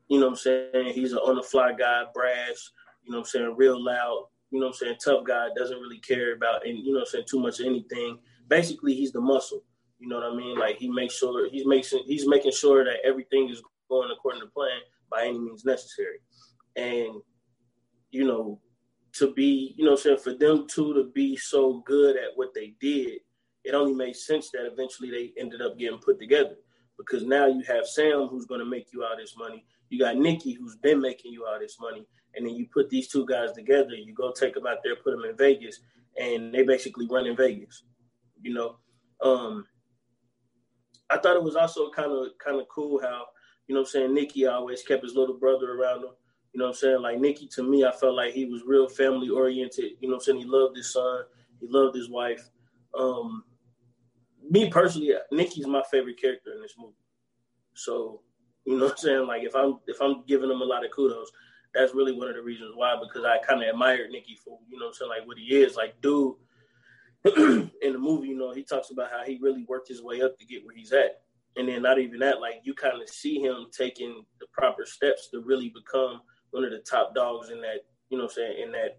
you 0.09 0.19
know, 0.19 0.27
what 0.27 0.33
I'm 0.33 0.37
saying 0.37 0.95
he's 0.95 1.13
an 1.13 1.19
on 1.19 1.37
the 1.37 1.43
fly 1.43 1.73
guy, 1.73 2.05
brash. 2.13 2.73
You 3.05 3.13
know, 3.13 3.19
what 3.19 3.27
I'm 3.27 3.31
saying 3.31 3.55
real 3.57 3.83
loud. 3.83 4.27
You 4.51 4.61
know, 4.61 4.67
what 4.67 4.73
I'm 4.73 4.79
saying 4.79 4.97
tough 5.05 5.25
guy. 5.25 5.49
Doesn't 5.57 5.79
really 5.79 6.01
care 6.01 6.35
about 6.35 6.67
and 6.67 6.79
you 6.79 6.93
know, 6.93 7.01
I'm 7.01 7.07
saying 7.07 7.25
too 7.29 7.41
much 7.41 7.61
of 7.61 7.67
anything. 7.67 8.19
Basically, 8.49 8.95
he's 8.95 9.13
the 9.13 9.21
muscle. 9.21 9.63
You 9.99 10.09
know 10.09 10.17
what 10.17 10.33
I 10.33 10.37
mean? 10.37 10.59
Like 10.59 10.77
he 10.77 10.89
makes 10.91 11.17
sure 11.17 11.49
he's 11.51 11.67
making 11.67 12.03
he's 12.07 12.27
making 12.27 12.53
sure 12.53 12.85
that 12.85 12.99
everything 13.05 13.49
is 13.49 13.63
going 13.89 14.11
according 14.11 14.43
to 14.43 14.49
plan 14.49 14.81
by 15.11 15.27
any 15.27 15.39
means 15.39 15.65
necessary. 15.65 16.19
And 16.75 17.23
you 18.11 18.25
know, 18.25 18.61
to 19.19 19.33
be, 19.33 19.75
you 19.77 19.85
know, 19.85 19.93
I'm 19.93 19.97
saying 19.97 20.19
for 20.19 20.35
them 20.35 20.67
two 20.69 20.95
to 20.95 21.05
be 21.15 21.37
so 21.37 21.83
good 21.87 22.17
at 22.17 22.37
what 22.37 22.55
they 22.55 22.75
did, 22.81 23.21
it 23.65 23.75
only 23.75 23.95
made 23.95 24.17
sense 24.17 24.51
that 24.51 24.67
eventually 24.67 25.11
they 25.11 25.33
ended 25.41 25.61
up 25.61 25.79
getting 25.79 25.99
put 25.99 26.19
together. 26.19 26.57
Because 26.97 27.25
now 27.25 27.47
you 27.47 27.63
have 27.67 27.87
Sam 27.87 28.27
who's 28.27 28.47
to 28.47 28.65
make 28.65 28.93
you 28.93 29.05
all 29.05 29.17
this 29.17 29.37
money. 29.37 29.65
You 29.91 29.99
got 29.99 30.17
Nicky 30.17 30.53
who's 30.53 30.77
been 30.77 31.01
making 31.01 31.33
you 31.33 31.45
all 31.45 31.59
this 31.59 31.79
money, 31.81 32.07
and 32.35 32.47
then 32.47 32.55
you 32.55 32.67
put 32.73 32.89
these 32.89 33.09
two 33.09 33.27
guys 33.27 33.53
together. 33.53 33.95
You 33.95 34.15
go 34.15 34.33
take 34.33 34.55
them 34.55 34.67
out 34.67 34.79
there, 34.83 34.97
put 34.97 35.11
them 35.13 35.25
in 35.25 35.37
Vegas, 35.37 35.81
and 36.19 36.55
they 36.55 36.63
basically 36.63 37.07
run 37.11 37.27
in 37.27 37.37
Vegas. 37.37 37.85
You 38.41 38.55
know, 38.55 38.77
um, 39.23 39.67
I 41.11 41.19
thought 41.19 41.37
it 41.37 41.43
was 41.43 41.57
also 41.57 41.91
kind 41.91 42.13
of 42.13 42.29
kind 42.43 42.61
of 42.61 42.69
cool 42.69 43.01
how 43.01 43.27
you 43.67 43.75
know 43.75 43.83
I'm 43.83 43.87
saying 43.87 44.15
Nicky 44.15 44.47
always 44.47 44.83
kept 44.83 45.05
his 45.05 45.15
little 45.15 45.39
brother 45.39 45.73
around 45.73 46.05
him. 46.05 46.11
You 46.57 46.61
know 46.61 46.69
what 46.69 46.77
I'm 46.77 46.77
saying? 46.77 47.03
Like 47.03 47.21
Nikki 47.21 47.49
to 47.49 47.63
me, 47.63 47.85
I 47.85 47.93
felt 47.93 48.15
like 48.15 48.33
he 48.33 48.47
was 48.47 48.63
real 48.65 48.89
family 48.89 49.29
oriented. 49.29 49.91
You 50.01 50.09
know 50.09 50.15
what 50.15 50.23
I'm 50.23 50.25
saying? 50.25 50.39
He 50.39 50.45
loved 50.47 50.75
his 50.75 50.91
son, 50.91 51.25
he 51.61 51.67
loved 51.69 51.95
his 51.95 52.09
wife. 52.09 52.49
Um, 52.99 53.45
me 54.49 54.71
personally, 54.71 55.13
Nicky's 55.31 55.67
my 55.67 55.83
favorite 55.91 56.19
character 56.19 56.55
in 56.55 56.63
this 56.63 56.73
movie. 56.79 56.95
So, 57.75 58.23
you 58.65 58.79
know 58.79 58.85
what 58.85 58.93
I'm 58.93 58.97
saying? 58.97 59.27
Like 59.27 59.43
if 59.43 59.55
I'm 59.55 59.81
if 59.87 60.01
I'm 60.01 60.25
giving 60.27 60.51
him 60.51 60.63
a 60.63 60.65
lot 60.65 60.83
of 60.83 60.93
kudos, 60.93 61.31
that's 61.75 61.95
really 61.95 62.13
one 62.13 62.29
of 62.29 62.37
the 62.37 62.41
reasons 62.43 62.73
why, 62.75 62.97
because 63.03 63.27
I 63.27 63.37
kind 63.47 63.63
of 63.63 63.69
admired 63.69 64.11
Nikki 64.11 64.39
for, 64.43 64.59
you 64.67 64.79
know 64.79 64.87
what 64.87 64.93
I'm 64.93 64.95
saying, 64.95 65.11
like 65.11 65.29
what 65.29 65.37
he 65.37 65.59
is. 65.59 65.77
Like, 65.77 66.01
dude, 66.01 66.37
in 67.37 67.93
the 67.93 67.99
movie, 67.99 68.29
you 68.29 68.39
know, 68.39 68.55
he 68.55 68.63
talks 68.63 68.89
about 68.89 69.11
how 69.11 69.25
he 69.27 69.39
really 69.43 69.67
worked 69.69 69.89
his 69.89 70.03
way 70.03 70.23
up 70.23 70.39
to 70.39 70.47
get 70.47 70.65
where 70.65 70.75
he's 70.75 70.95
at. 70.95 71.21
And 71.57 71.69
then 71.69 71.83
not 71.83 71.99
even 71.99 72.19
that, 72.21 72.41
like 72.41 72.63
you 72.65 72.73
kind 72.73 73.03
of 73.03 73.11
see 73.11 73.41
him 73.41 73.67
taking 73.77 74.25
the 74.41 74.47
proper 74.55 74.87
steps 74.87 75.29
to 75.33 75.43
really 75.43 75.69
become 75.69 76.23
one 76.51 76.65
of 76.65 76.71
the 76.71 76.79
top 76.79 77.15
dogs 77.15 77.51
in 77.51 77.61
that, 77.61 77.81
you 78.09 78.19
know 78.19 78.25
I'm 78.25 78.31
saying, 78.31 78.63
in 78.63 78.73
that 78.73 78.99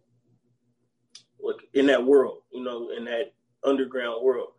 like 1.40 1.68
in 1.74 1.86
that 1.88 2.06
world, 2.06 2.42
you 2.52 2.64
know, 2.64 2.90
in 2.96 3.06
that 3.06 3.34
underground 3.64 4.24
world. 4.24 4.50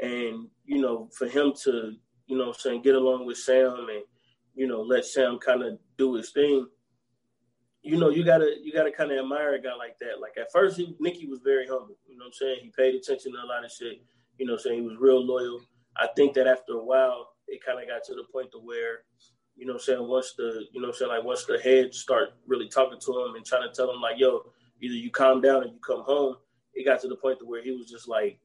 And, 0.00 0.48
you 0.64 0.80
know, 0.80 1.08
for 1.16 1.28
him 1.28 1.52
to, 1.64 1.92
you 2.26 2.36
know 2.36 2.48
I'm 2.48 2.54
saying, 2.54 2.82
get 2.82 2.96
along 2.96 3.26
with 3.26 3.38
Sam 3.38 3.86
and, 3.90 4.02
you 4.54 4.66
know, 4.66 4.80
let 4.82 5.04
Sam 5.04 5.38
kind 5.38 5.62
of 5.62 5.78
do 5.96 6.14
his 6.14 6.30
thing, 6.30 6.66
you 7.84 7.98
know, 7.98 8.08
you 8.08 8.24
gotta 8.24 8.50
you 8.62 8.72
gotta 8.72 8.90
kind 8.90 9.12
of 9.12 9.18
admire 9.18 9.54
a 9.54 9.60
guy 9.60 9.74
like 9.74 9.98
that. 10.00 10.18
Like 10.20 10.38
at 10.40 10.50
first, 10.50 10.78
he, 10.78 10.96
Nicky 11.00 11.26
was 11.26 11.40
very 11.44 11.66
humble. 11.66 11.96
You 12.08 12.16
know 12.16 12.24
what 12.24 12.28
I'm 12.28 12.32
saying? 12.32 12.56
He 12.62 12.72
paid 12.76 12.94
attention 12.94 13.32
to 13.32 13.38
a 13.38 13.46
lot 13.46 13.64
of 13.64 13.70
shit. 13.70 14.02
You 14.38 14.46
know, 14.46 14.56
saying 14.56 14.80
he 14.80 14.88
was 14.88 14.96
real 14.98 15.24
loyal. 15.24 15.60
I 15.96 16.08
think 16.16 16.34
that 16.34 16.46
after 16.46 16.72
a 16.72 16.84
while, 16.84 17.28
it 17.46 17.62
kind 17.64 17.78
of 17.80 17.86
got 17.86 18.02
to 18.04 18.14
the 18.14 18.24
point 18.32 18.50
to 18.52 18.58
where, 18.58 19.04
you 19.56 19.66
know, 19.66 19.74
what 19.74 19.82
I'm 19.82 19.84
saying 19.84 20.08
once 20.08 20.34
the 20.36 20.64
you 20.72 20.80
know, 20.80 20.88
I'm 20.88 20.94
saying 20.94 21.10
like 21.10 21.24
once 21.24 21.44
the 21.44 21.58
head 21.58 21.94
start 21.94 22.30
really 22.46 22.68
talking 22.68 22.98
to 23.00 23.24
him 23.24 23.34
and 23.36 23.44
trying 23.44 23.68
to 23.68 23.74
tell 23.74 23.90
him 23.90 24.00
like, 24.00 24.18
yo, 24.18 24.42
either 24.82 24.94
you 24.94 25.10
calm 25.10 25.40
down 25.40 25.62
or 25.62 25.66
you 25.66 25.78
come 25.86 26.02
home. 26.02 26.36
It 26.74 26.84
got 26.84 27.00
to 27.02 27.08
the 27.08 27.16
point 27.16 27.38
to 27.38 27.46
where 27.46 27.62
he 27.62 27.70
was 27.70 27.88
just 27.88 28.08
like, 28.08 28.38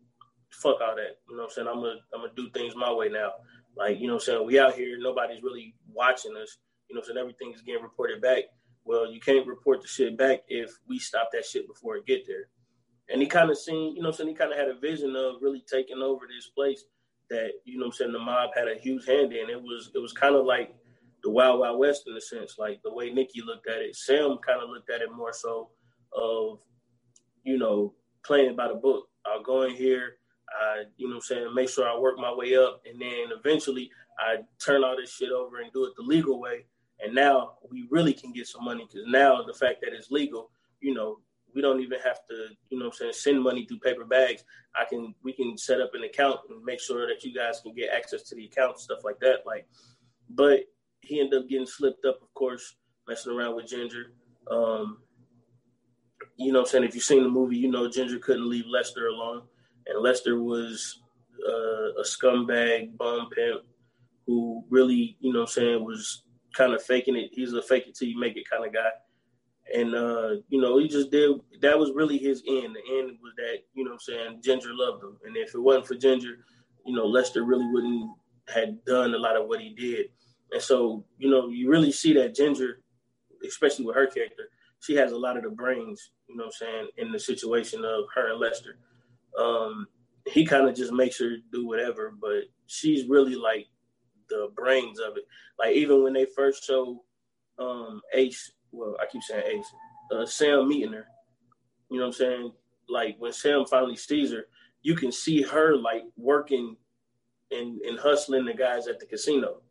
fuck 0.52 0.78
all 0.82 0.96
that. 0.96 1.18
You 1.30 1.36
know 1.36 1.44
what 1.44 1.50
I'm 1.50 1.50
saying? 1.50 1.68
I'm 1.68 1.82
gonna 1.82 1.96
I'm 2.14 2.22
gonna 2.22 2.34
do 2.36 2.50
things 2.52 2.76
my 2.76 2.92
way 2.92 3.10
now. 3.10 3.32
Like, 3.76 4.00
you 4.00 4.08
know 4.08 4.14
what 4.14 4.24
I'm 4.24 4.26
saying? 4.36 4.46
We 4.46 4.60
out 4.60 4.76
here, 4.76 4.98
nobody's 5.00 5.42
really 5.42 5.76
watching 5.92 6.36
us. 6.38 6.58
You 6.90 6.96
know 6.96 7.02
I'm 7.02 7.06
saying? 7.06 7.18
Everything's 7.18 7.62
getting 7.62 7.84
reported 7.84 8.22
back 8.22 8.46
well, 8.90 9.12
you 9.12 9.20
can't 9.20 9.46
report 9.46 9.84
the 9.84 9.88
shit 9.88 10.18
back 10.18 10.40
if 10.48 10.72
we 10.88 10.98
stop 10.98 11.30
that 11.32 11.46
shit 11.46 11.68
before 11.68 11.98
it 11.98 12.08
get 12.08 12.26
there. 12.26 12.48
And 13.08 13.22
he 13.22 13.28
kind 13.28 13.52
of 13.52 13.58
seen, 13.58 13.96
you 13.96 14.02
know, 14.02 14.10
I'm 14.10 14.14
saying? 14.16 14.30
he 14.30 14.36
kind 14.36 14.52
of 14.52 14.58
had 14.58 14.68
a 14.68 14.80
vision 14.80 15.16
of 15.16 15.36
really 15.42 15.64
taking 15.72 16.02
over 16.02 16.26
this 16.28 16.48
place 16.48 16.86
that, 17.30 17.52
you 17.66 17.78
know, 17.78 17.86
I'm 17.86 17.92
saying 17.92 18.12
the 18.12 18.18
mob 18.20 18.50
had 18.56 18.68
a 18.68 18.80
huge 18.80 19.06
hand 19.06 19.32
in. 19.32 19.48
It 19.48 19.62
was, 19.62 19.92
it 19.94 20.00
was 20.00 20.12
kind 20.12 20.36
of 20.36 20.46
like 20.46 20.74
the 21.24 21.30
Wild 21.30 21.60
Wild 21.60 21.80
West 21.80 22.04
in 22.08 22.16
a 22.16 22.22
sense, 22.22 22.56
like 22.58 22.82
the 22.84 22.94
way 22.94 23.10
Nikki 23.10 23.42
looked 23.42 23.68
at 23.68 23.82
it. 23.82 23.96
Sam 23.96 24.38
kind 24.46 24.62
of 24.62 24.70
looked 24.70 24.90
at 24.90 25.02
it 25.02 25.12
more 25.12 25.34
so 25.34 25.70
of, 26.14 26.60
you 27.44 27.58
know, 27.58 27.94
playing 28.24 28.56
by 28.56 28.68
the 28.68 28.76
book. 28.76 29.08
I'll 29.26 29.44
go 29.44 29.64
in 29.64 29.76
here, 29.76 30.18
I, 30.50 30.84
you 30.98 31.10
know, 31.10 31.16
I'm 31.16 31.22
saying 31.22 31.54
make 31.54 31.70
sure 31.70 31.88
I 31.88 31.98
work 31.98 32.18
my 32.18 32.34
way 32.34 32.56
up, 32.56 32.82
and 32.90 33.02
then 33.02 33.28
eventually 33.38 33.92
I 34.18 34.38
turn 34.64 34.84
all 34.84 34.96
this 34.98 35.14
shit 35.14 35.32
over 35.32 35.60
and 35.60 35.72
do 35.74 35.86
it 35.86 35.94
the 35.96 36.04
legal 36.04 36.40
way 36.40 36.66
and 37.02 37.16
now 37.16 37.54
we 37.70 37.88
really 37.90 38.14
can 38.14 38.34
get 38.34 38.48
some 38.48 38.64
money 38.64 38.86
because 38.86 39.08
now 39.08 39.42
the 39.44 39.54
fact 39.54 39.82
that 39.82 39.94
it's 39.94 40.12
legal, 40.12 40.52
you 40.82 40.94
know, 40.94 41.20
we 41.56 41.62
don't 41.62 41.82
even 41.82 42.00
have 42.00 42.20
to, 42.30 42.50
you 42.70 42.78
know 42.78 42.88
I'm 42.88 42.92
saying, 42.92 43.14
send 43.14 43.42
money 43.42 43.66
through 43.66 43.80
paper 43.80 44.06
bags. 44.06 44.44
I 44.76 44.86
can 44.86 45.16
we 45.24 45.34
can 45.34 45.58
set 45.58 45.82
up 45.82 45.92
an 45.96 46.04
account 46.04 46.40
and 46.50 46.64
make 46.64 46.80
sure 46.80 47.08
that 47.08 47.24
you 47.24 47.34
guys 47.34 47.62
can 47.62 47.74
get 47.74 47.90
access 47.92 48.24
to 48.24 48.36
the 48.36 48.46
account, 48.46 48.80
stuff 48.80 49.00
like 49.04 49.20
that. 49.22 49.40
Like 49.46 49.68
but 50.30 50.62
he 51.02 51.20
ended 51.20 51.42
up 51.42 51.50
getting 51.50 51.66
slipped 51.66 52.06
up, 52.06 52.22
of 52.22 52.34
course, 52.34 52.76
messing 53.08 53.34
around 53.34 53.56
with 53.56 53.68
Ginger. 53.68 54.14
Um, 54.50 55.00
you 56.38 56.52
know 56.52 56.62
I'm 56.62 56.66
saying? 56.66 56.84
If 56.84 56.96
you've 56.96 57.04
seen 57.04 57.24
the 57.24 57.30
movie, 57.30 57.58
you 57.58 57.70
know 57.70 57.90
Ginger 57.90 58.20
couldn't 58.20 58.50
leave 58.50 58.66
Lester 58.68 59.08
alone. 59.08 59.44
And 59.88 60.02
Lester 60.02 60.42
was 60.42 61.02
uh, 61.48 62.00
a 62.00 62.04
scumbag, 62.04 62.98
bum 62.98 63.30
pimp 63.36 63.62
who 64.26 64.64
really, 64.70 65.18
you 65.20 65.34
know 65.34 65.42
I'm 65.42 65.48
saying, 65.48 65.84
was 65.84 66.24
kind 66.56 66.74
of 66.74 66.84
faking 66.84 67.16
it. 67.16 67.32
He's 67.34 67.54
a 67.54 67.62
fake 67.62 67.88
it 67.88 67.96
till 67.96 68.08
you 68.08 68.20
make 68.20 68.38
it 68.38 68.50
kind 68.50 68.66
of 68.66 68.74
guy. 68.74 68.90
And 69.76 69.96
uh, 69.96 70.42
you 70.50 70.62
know, 70.62 70.78
he 70.78 70.88
just 70.88 71.12
did 71.12 71.32
that 71.62 71.78
was 71.78 71.92
really 71.96 72.18
his 72.18 72.44
end. 72.48 72.76
The 72.76 73.00
end 73.00 73.18
was 73.22 73.34
that, 73.38 73.60
you 73.74 73.84
know 73.84 73.94
I'm 73.94 74.00
saying, 74.00 74.42
Ginger 74.44 74.70
loved 74.74 75.04
him. 75.04 75.18
And 75.26 75.36
if 75.36 75.56
it 75.56 75.60
wasn't 75.60 75.88
for 75.88 75.96
Ginger, 75.96 76.46
you 76.86 76.96
know, 76.96 77.06
Lester 77.06 77.44
really 77.44 77.68
wouldn't 77.72 78.12
had 78.54 78.84
done 78.86 79.14
a 79.14 79.18
lot 79.18 79.36
of 79.36 79.48
what 79.48 79.62
he 79.62 79.74
did. 79.74 80.08
And 80.52 80.62
so, 80.62 81.06
you 81.18 81.30
know, 81.30 81.50
you 81.50 81.70
really 81.70 81.92
see 81.92 82.14
that 82.14 82.36
Ginger, 82.36 82.82
especially 83.46 83.86
with 83.86 83.96
her 83.96 84.08
character, 84.08 84.50
she 84.80 84.96
has 84.96 85.12
a 85.12 85.18
lot 85.18 85.38
of 85.38 85.44
the 85.44 85.50
brains, 85.50 86.12
you 86.28 86.38
know 86.38 86.46
I'm 86.46 86.52
saying, 86.52 86.88
in 86.98 87.12
the 87.12 87.20
situation 87.20 87.84
of 87.84 88.06
her 88.16 88.32
and 88.32 88.40
Lester. 88.40 88.78
Um, 89.38 89.88
he 90.26 90.46
kind 90.46 90.68
of 90.68 90.76
just 90.76 90.94
makes 90.94 91.20
her 91.20 91.38
do 91.52 91.68
whatever, 91.68 92.14
but 92.20 92.44
she's 92.68 93.08
really 93.08 93.36
like 93.36 93.68
the 94.30 94.50
brains 94.56 95.00
of 95.00 95.18
it. 95.18 95.24
Like 95.58 95.76
even 95.76 96.04
when 96.04 96.14
they 96.14 96.26
first 96.26 96.64
show 96.64 97.04
um, 97.58 98.02
Ace, 98.14 98.52
well, 98.72 98.96
I 99.02 99.06
keep 99.12 99.24
saying 99.24 99.44
Ace, 99.46 99.74
uh, 100.14 100.26
Sam 100.26 100.68
meeting 100.68 100.94
her. 100.94 101.08
You 101.90 101.98
know 101.98 102.08
what 102.08 102.16
I'm 102.16 102.20
saying? 102.20 102.52
Like 102.88 103.16
when 103.20 103.34
Sam 103.34 103.66
finally 103.66 103.96
sees 103.96 104.32
her, 104.32 104.48
you 104.82 104.96
can 104.96 105.12
see 105.12 105.42
her 105.42 105.76
like 105.76 106.04
working 106.18 106.78
and 107.52 107.82
and 107.82 108.00
hustling 108.00 108.46
the 108.46 108.54
guys 108.54 108.88
at 108.88 109.00
the 109.00 109.06
casino. 109.06 109.62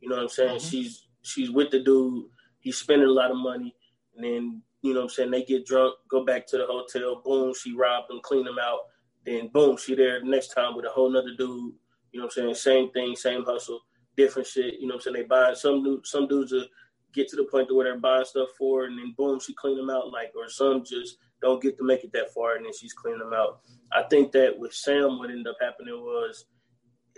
You 0.00 0.08
know 0.08 0.16
what 0.16 0.22
I'm 0.22 0.28
saying? 0.28 0.58
Mm-hmm. 0.58 0.68
She's 0.68 1.06
she's 1.22 1.50
with 1.50 1.70
the 1.70 1.80
dude. 1.80 2.24
He's 2.60 2.76
spending 2.76 3.08
a 3.08 3.12
lot 3.12 3.30
of 3.30 3.36
money, 3.36 3.74
and 4.16 4.24
then 4.24 4.62
you 4.82 4.94
know 4.94 5.00
what 5.00 5.04
I'm 5.04 5.10
saying 5.10 5.30
they 5.30 5.44
get 5.44 5.66
drunk, 5.66 5.94
go 6.10 6.24
back 6.24 6.46
to 6.48 6.58
the 6.58 6.66
hotel. 6.66 7.22
Boom, 7.24 7.54
she 7.54 7.74
robbed 7.74 8.10
them, 8.10 8.20
clean 8.22 8.44
them 8.44 8.58
out. 8.58 8.80
Then 9.24 9.48
boom, 9.48 9.76
she 9.76 9.94
there 9.94 10.20
the 10.20 10.26
next 10.26 10.48
time 10.48 10.74
with 10.74 10.86
a 10.86 10.90
whole 10.90 11.10
nother 11.10 11.34
dude. 11.36 11.74
You 12.12 12.18
know 12.18 12.26
what 12.26 12.36
I'm 12.38 12.54
saying? 12.54 12.54
Same 12.54 12.90
thing, 12.90 13.14
same 13.14 13.44
hustle, 13.44 13.80
different 14.16 14.48
shit. 14.48 14.74
You 14.80 14.88
know 14.88 14.94
what 14.94 15.06
I'm 15.06 15.14
saying? 15.14 15.16
They 15.16 15.28
buy 15.28 15.54
some 15.54 15.84
dude, 15.84 16.06
some 16.06 16.26
dudes 16.26 16.52
are 16.52 16.64
get 17.12 17.28
to 17.28 17.36
the 17.36 17.44
point 17.44 17.68
to 17.68 17.74
where 17.74 17.84
they're 17.84 17.98
buying 17.98 18.24
stuff 18.24 18.48
for, 18.56 18.80
her, 18.80 18.86
and 18.86 18.98
then 18.98 19.14
boom, 19.16 19.40
she 19.40 19.54
clean 19.54 19.76
them 19.76 19.90
out. 19.90 20.12
Like, 20.12 20.32
or 20.36 20.48
some 20.48 20.84
just 20.84 21.16
don't 21.42 21.62
get 21.62 21.76
to 21.78 21.84
make 21.84 22.04
it 22.04 22.12
that 22.12 22.32
far, 22.32 22.56
and 22.56 22.64
then 22.64 22.72
she's 22.78 22.92
cleaning 22.92 23.20
them 23.20 23.32
out. 23.32 23.60
I 23.92 24.04
think 24.04 24.32
that 24.32 24.58
with 24.58 24.72
Sam, 24.72 25.18
what 25.18 25.30
ended 25.30 25.46
up 25.46 25.56
happening 25.60 26.00
was 26.00 26.46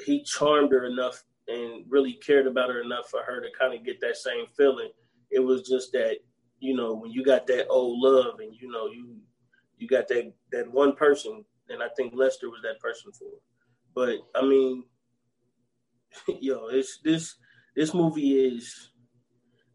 he 0.05 0.23
charmed 0.23 0.73
her 0.73 0.87
enough 0.87 1.23
and 1.53 1.85
really 1.89 2.15
cared 2.15 2.47
about 2.47 2.71
her 2.71 2.81
enough 2.81 3.09
for 3.11 3.23
her 3.23 3.41
to 3.41 3.49
kind 3.59 3.75
of 3.75 3.85
get 3.85 4.01
that 4.01 4.17
same 4.17 4.47
feeling. 4.57 4.91
It 5.31 5.41
was 5.41 5.69
just 5.69 5.93
that, 5.93 6.17
you 6.61 6.75
know, 6.75 6.95
when 6.95 7.11
you 7.11 7.25
got 7.25 7.47
that 7.49 7.69
old 7.69 8.01
love 8.01 8.41
and 8.41 8.55
you 8.55 8.71
know 8.71 8.87
you 8.87 9.17
you 9.79 9.89
got 9.89 10.09
that 10.09 10.33
that 10.53 10.71
one 10.71 10.95
person, 10.95 11.45
and 11.69 11.83
I 11.83 11.89
think 11.97 12.15
Lester 12.15 12.49
was 12.49 12.61
that 12.63 12.81
person 12.81 13.13
for. 13.13 13.25
Her. 13.25 13.41
But 13.95 14.41
I 14.41 14.43
mean, 14.47 14.85
yo, 16.41 16.69
it's 16.69 16.99
this 17.05 17.37
this 17.77 17.95
movie 17.95 18.35
is 18.35 18.91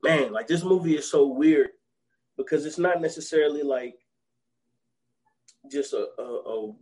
man, 0.04 0.32
like 0.32 0.48
this 0.48 0.64
movie 0.64 0.96
is 0.96 1.10
so 1.10 1.28
weird 1.28 1.70
because 2.38 2.66
it's 2.66 2.78
not 2.78 3.02
necessarily 3.02 3.64
like 3.64 3.96
just 5.72 5.94
a, 5.94 6.08
a, 6.20 6.24
a 6.24 6.74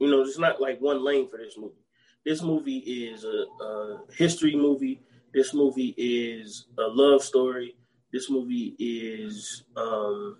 you 0.00 0.10
know, 0.10 0.22
it's 0.22 0.38
not 0.38 0.60
like 0.60 0.80
one 0.80 1.04
lane 1.04 1.28
for 1.28 1.38
this 1.38 1.56
movie. 1.58 1.74
This 2.24 2.42
movie 2.42 2.78
is 2.78 3.24
a, 3.24 3.64
a 3.64 4.00
history 4.16 4.54
movie. 4.54 5.02
This 5.34 5.52
movie 5.54 5.94
is 5.96 6.66
a 6.78 6.86
love 6.88 7.22
story. 7.22 7.74
This 8.12 8.30
movie 8.30 8.76
is 8.78 9.64
um, 9.76 10.36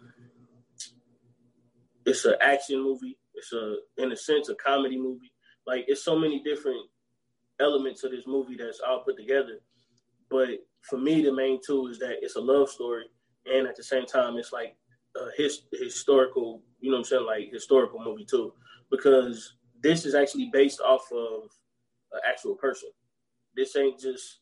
it's 2.06 2.24
an 2.24 2.34
action 2.40 2.82
movie. 2.82 3.18
It's 3.34 3.52
a 3.52 3.76
in 3.96 4.12
a 4.12 4.16
sense 4.16 4.48
a 4.48 4.54
comedy 4.54 4.98
movie. 4.98 5.32
Like 5.66 5.86
it's 5.88 6.04
so 6.04 6.16
many 6.16 6.42
different 6.42 6.86
elements 7.58 8.04
of 8.04 8.10
this 8.10 8.26
movie 8.26 8.56
that's 8.56 8.80
all 8.80 9.02
put 9.04 9.16
together. 9.16 9.60
But 10.30 10.50
for 10.82 10.98
me, 10.98 11.22
the 11.22 11.32
main 11.32 11.60
two 11.64 11.86
is 11.88 11.98
that 11.98 12.16
it's 12.22 12.36
a 12.36 12.40
love 12.40 12.68
story, 12.68 13.04
and 13.46 13.66
at 13.66 13.76
the 13.76 13.82
same 13.82 14.06
time, 14.06 14.36
it's 14.36 14.52
like 14.52 14.76
a 15.16 15.30
his, 15.36 15.62
historical, 15.72 16.62
you 16.80 16.90
know 16.90 16.96
what 16.96 17.00
I'm 17.00 17.04
saying, 17.04 17.26
like 17.26 17.50
historical 17.52 18.02
movie 18.04 18.24
too, 18.24 18.52
because 18.90 19.54
this 19.82 20.04
is 20.06 20.14
actually 20.14 20.50
based 20.52 20.80
off 20.80 21.10
of 21.12 21.50
an 22.12 22.20
actual 22.28 22.54
person. 22.54 22.90
This 23.56 23.76
ain't 23.76 24.00
just 24.00 24.40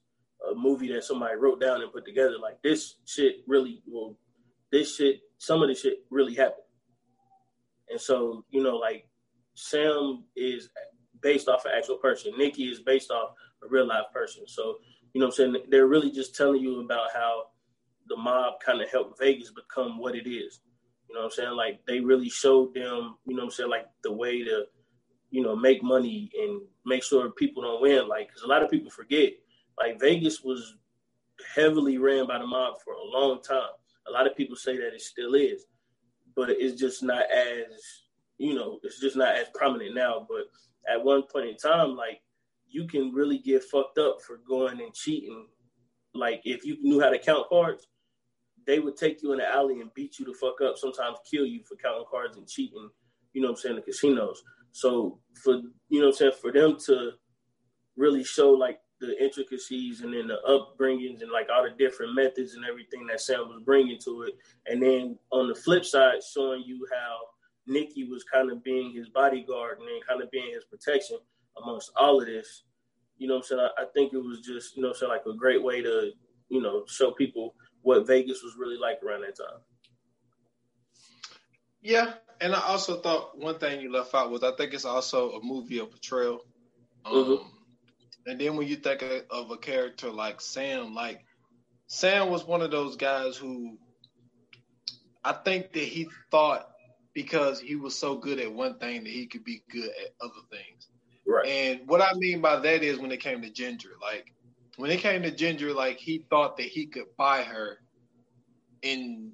a 0.50 0.54
movie 0.54 0.92
that 0.92 1.04
somebody 1.04 1.36
wrote 1.36 1.60
down 1.60 1.82
and 1.82 1.92
put 1.92 2.04
together. 2.04 2.36
Like 2.40 2.62
this 2.62 2.96
shit 3.04 3.36
really, 3.46 3.82
well, 3.86 4.16
this 4.72 4.96
shit, 4.96 5.20
some 5.38 5.62
of 5.62 5.68
this 5.68 5.80
shit 5.80 6.04
really 6.10 6.34
happened. 6.34 6.64
And 7.88 8.00
so, 8.00 8.44
you 8.50 8.62
know, 8.62 8.76
like 8.76 9.08
Sam 9.54 10.24
is 10.36 10.68
based 11.20 11.48
off 11.48 11.64
an 11.64 11.72
actual 11.76 11.96
person. 11.96 12.32
Nikki 12.38 12.64
is 12.64 12.80
based 12.80 13.10
off 13.10 13.30
a 13.62 13.68
real 13.68 13.86
life 13.86 14.06
person. 14.12 14.44
So 14.46 14.76
you 15.12 15.20
know 15.20 15.26
I'm 15.26 15.32
saying? 15.32 15.56
They're 15.68 15.86
really 15.86 16.10
just 16.10 16.36
telling 16.36 16.60
you 16.60 16.80
about 16.80 17.08
how 17.12 17.44
the 18.08 18.16
mob 18.16 18.54
kind 18.64 18.80
of 18.80 18.90
helped 18.90 19.18
Vegas 19.18 19.50
become 19.50 19.98
what 19.98 20.14
it 20.14 20.28
is. 20.28 20.60
You 21.08 21.14
know 21.14 21.22
what 21.22 21.26
I'm 21.26 21.30
saying? 21.30 21.56
Like 21.56 21.80
they 21.86 22.00
really 22.00 22.28
showed 22.28 22.74
them, 22.74 23.16
you 23.26 23.34
know 23.34 23.42
what 23.42 23.44
I'm 23.44 23.50
saying, 23.50 23.70
like 23.70 23.86
the 24.02 24.12
way 24.12 24.44
to, 24.44 24.64
you 25.30 25.42
know, 25.42 25.54
make 25.54 25.82
money 25.82 26.30
and 26.38 26.60
make 26.84 27.02
sure 27.02 27.30
people 27.30 27.62
don't 27.62 27.80
win. 27.80 28.08
Like, 28.08 28.28
because 28.28 28.42
a 28.42 28.48
lot 28.48 28.62
of 28.62 28.70
people 28.70 28.90
forget, 28.90 29.32
like 29.78 30.00
Vegas 30.00 30.42
was 30.42 30.74
heavily 31.54 31.98
ran 31.98 32.26
by 32.26 32.38
the 32.38 32.46
mob 32.46 32.74
for 32.84 32.94
a 32.94 33.04
long 33.04 33.40
time. 33.42 33.70
A 34.08 34.10
lot 34.10 34.26
of 34.26 34.36
people 34.36 34.56
say 34.56 34.76
that 34.76 34.94
it 34.94 35.00
still 35.00 35.34
is, 35.34 35.66
but 36.34 36.50
it's 36.50 36.78
just 36.78 37.02
not 37.02 37.30
as, 37.30 37.66
you 38.38 38.54
know, 38.54 38.78
it's 38.82 39.00
just 39.00 39.16
not 39.16 39.34
as 39.36 39.48
prominent 39.54 39.94
now. 39.94 40.26
But 40.28 40.46
at 40.90 41.02
one 41.02 41.22
point 41.22 41.48
in 41.48 41.56
time, 41.56 41.96
like 41.96 42.20
you 42.68 42.86
can 42.86 43.12
really 43.12 43.38
get 43.38 43.64
fucked 43.64 43.98
up 43.98 44.22
for 44.22 44.38
going 44.38 44.80
and 44.80 44.94
cheating. 44.94 45.46
Like 46.14 46.42
if 46.44 46.64
you 46.64 46.76
knew 46.80 47.00
how 47.00 47.10
to 47.10 47.18
count 47.18 47.48
cards, 47.48 47.86
they 48.66 48.78
would 48.78 48.96
take 48.96 49.22
you 49.22 49.32
in 49.32 49.38
the 49.38 49.48
alley 49.48 49.80
and 49.80 49.92
beat 49.94 50.18
you 50.18 50.24
the 50.24 50.34
fuck 50.34 50.60
up. 50.60 50.76
Sometimes 50.76 51.18
kill 51.28 51.46
you 51.46 51.62
for 51.62 51.76
counting 51.76 52.04
cards 52.10 52.36
and 52.36 52.48
cheating. 52.48 52.90
You 53.32 53.42
know 53.42 53.48
what 53.48 53.58
I'm 53.58 53.60
saying? 53.60 53.76
The 53.76 53.82
casinos. 53.82 54.42
So 54.72 55.18
for 55.42 55.60
you 55.88 56.00
know 56.00 56.08
I'm 56.08 56.12
saying 56.12 56.32
for 56.40 56.52
them 56.52 56.76
to 56.86 57.12
really 57.96 58.24
show 58.24 58.50
like 58.50 58.78
the 59.00 59.22
intricacies 59.22 60.02
and 60.02 60.12
then 60.12 60.28
the 60.28 60.38
upbringings 60.48 61.22
and 61.22 61.30
like 61.30 61.48
all 61.52 61.62
the 61.62 61.70
different 61.70 62.14
methods 62.14 62.54
and 62.54 62.64
everything 62.64 63.06
that 63.06 63.20
Sam 63.20 63.48
was 63.48 63.62
bringing 63.64 63.98
to 64.04 64.22
it, 64.22 64.34
and 64.66 64.82
then 64.82 65.18
on 65.32 65.48
the 65.48 65.54
flip 65.54 65.84
side, 65.84 66.20
showing 66.22 66.62
you 66.64 66.86
how 66.92 67.16
Nikki 67.66 68.04
was 68.04 68.24
kind 68.24 68.50
of 68.50 68.62
being 68.62 68.92
his 68.92 69.08
bodyguard 69.08 69.78
and 69.78 69.88
then 69.88 70.00
kind 70.06 70.22
of 70.22 70.30
being 70.30 70.52
his 70.52 70.64
protection 70.64 71.18
amongst 71.62 71.92
all 71.96 72.20
of 72.20 72.26
this, 72.26 72.64
you 73.16 73.28
know 73.28 73.36
I'm 73.36 73.42
saying? 73.42 73.60
I, 73.60 73.82
I, 73.82 73.84
think 73.94 74.12
it 74.12 74.18
was 74.18 74.40
just, 74.40 74.76
you 74.76 74.82
know 74.82 74.88
I'm 74.88 74.94
saying, 74.94 75.10
like 75.10 75.22
a 75.26 75.36
great 75.36 75.62
way 75.62 75.82
to, 75.82 76.10
you 76.48 76.60
know, 76.60 76.84
show 76.86 77.12
people 77.12 77.54
what 77.82 78.06
Vegas 78.06 78.42
was 78.42 78.56
really 78.58 78.76
like 78.76 79.02
around 79.02 79.22
that 79.22 79.36
time. 79.36 79.60
Yeah, 81.82 82.14
and 82.40 82.54
I 82.54 82.60
also 82.60 83.00
thought 83.00 83.38
one 83.38 83.58
thing 83.58 83.80
you 83.80 83.92
left 83.92 84.14
out 84.14 84.30
was 84.30 84.42
I 84.42 84.52
think 84.56 84.72
it's 84.72 84.84
also 84.84 85.32
a 85.32 85.44
movie 85.44 85.78
of 85.78 85.90
portrayal. 85.90 86.40
Um, 87.04 87.14
mm-hmm. 87.14 87.48
And 88.26 88.40
then 88.40 88.56
when 88.56 88.66
you 88.66 88.76
think 88.76 89.02
of, 89.30 89.50
a 89.50 89.56
character 89.56 90.10
like 90.10 90.40
Sam, 90.40 90.94
like 90.94 91.24
Sam 91.86 92.30
was 92.30 92.46
one 92.46 92.62
of 92.62 92.70
those 92.70 92.96
guys 92.96 93.36
who 93.36 93.78
I 95.24 95.32
think 95.32 95.72
that 95.72 95.82
he 95.82 96.08
thought 96.30 96.68
because 97.12 97.60
he 97.60 97.76
was 97.76 97.98
so 97.98 98.16
good 98.16 98.38
at 98.38 98.52
one 98.52 98.78
thing 98.78 99.04
that 99.04 99.10
he 99.10 99.26
could 99.26 99.44
be 99.44 99.62
good 99.70 99.88
at 99.88 100.14
other 100.20 100.32
things. 100.50 100.88
Right. 101.26 101.46
And 101.46 101.88
what 101.88 102.00
I 102.00 102.14
mean 102.14 102.40
by 102.40 102.56
that 102.56 102.82
is 102.82 102.98
when 102.98 103.12
it 103.12 103.20
came 103.20 103.42
to 103.42 103.50
Ginger, 103.50 103.90
like 104.00 104.32
when 104.76 104.90
it 104.90 105.00
came 105.00 105.22
to 105.22 105.30
Ginger, 105.30 105.72
like 105.72 105.98
he 105.98 106.24
thought 106.30 106.56
that 106.56 106.66
he 106.66 106.86
could 106.86 107.16
buy 107.16 107.42
her 107.42 107.78
and 108.82 109.32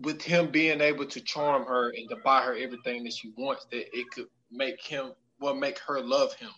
with 0.00 0.22
him 0.22 0.50
being 0.50 0.80
able 0.80 1.06
to 1.06 1.20
charm 1.20 1.64
her 1.66 1.90
and 1.90 2.08
to 2.08 2.16
buy 2.16 2.42
her 2.42 2.54
everything 2.56 3.04
that 3.04 3.12
she 3.12 3.32
wants, 3.36 3.66
that 3.70 3.96
it 3.96 4.10
could 4.10 4.26
make 4.50 4.82
him 4.82 5.12
well 5.40 5.54
make 5.54 5.78
her 5.80 6.00
love 6.00 6.34
him. 6.34 6.50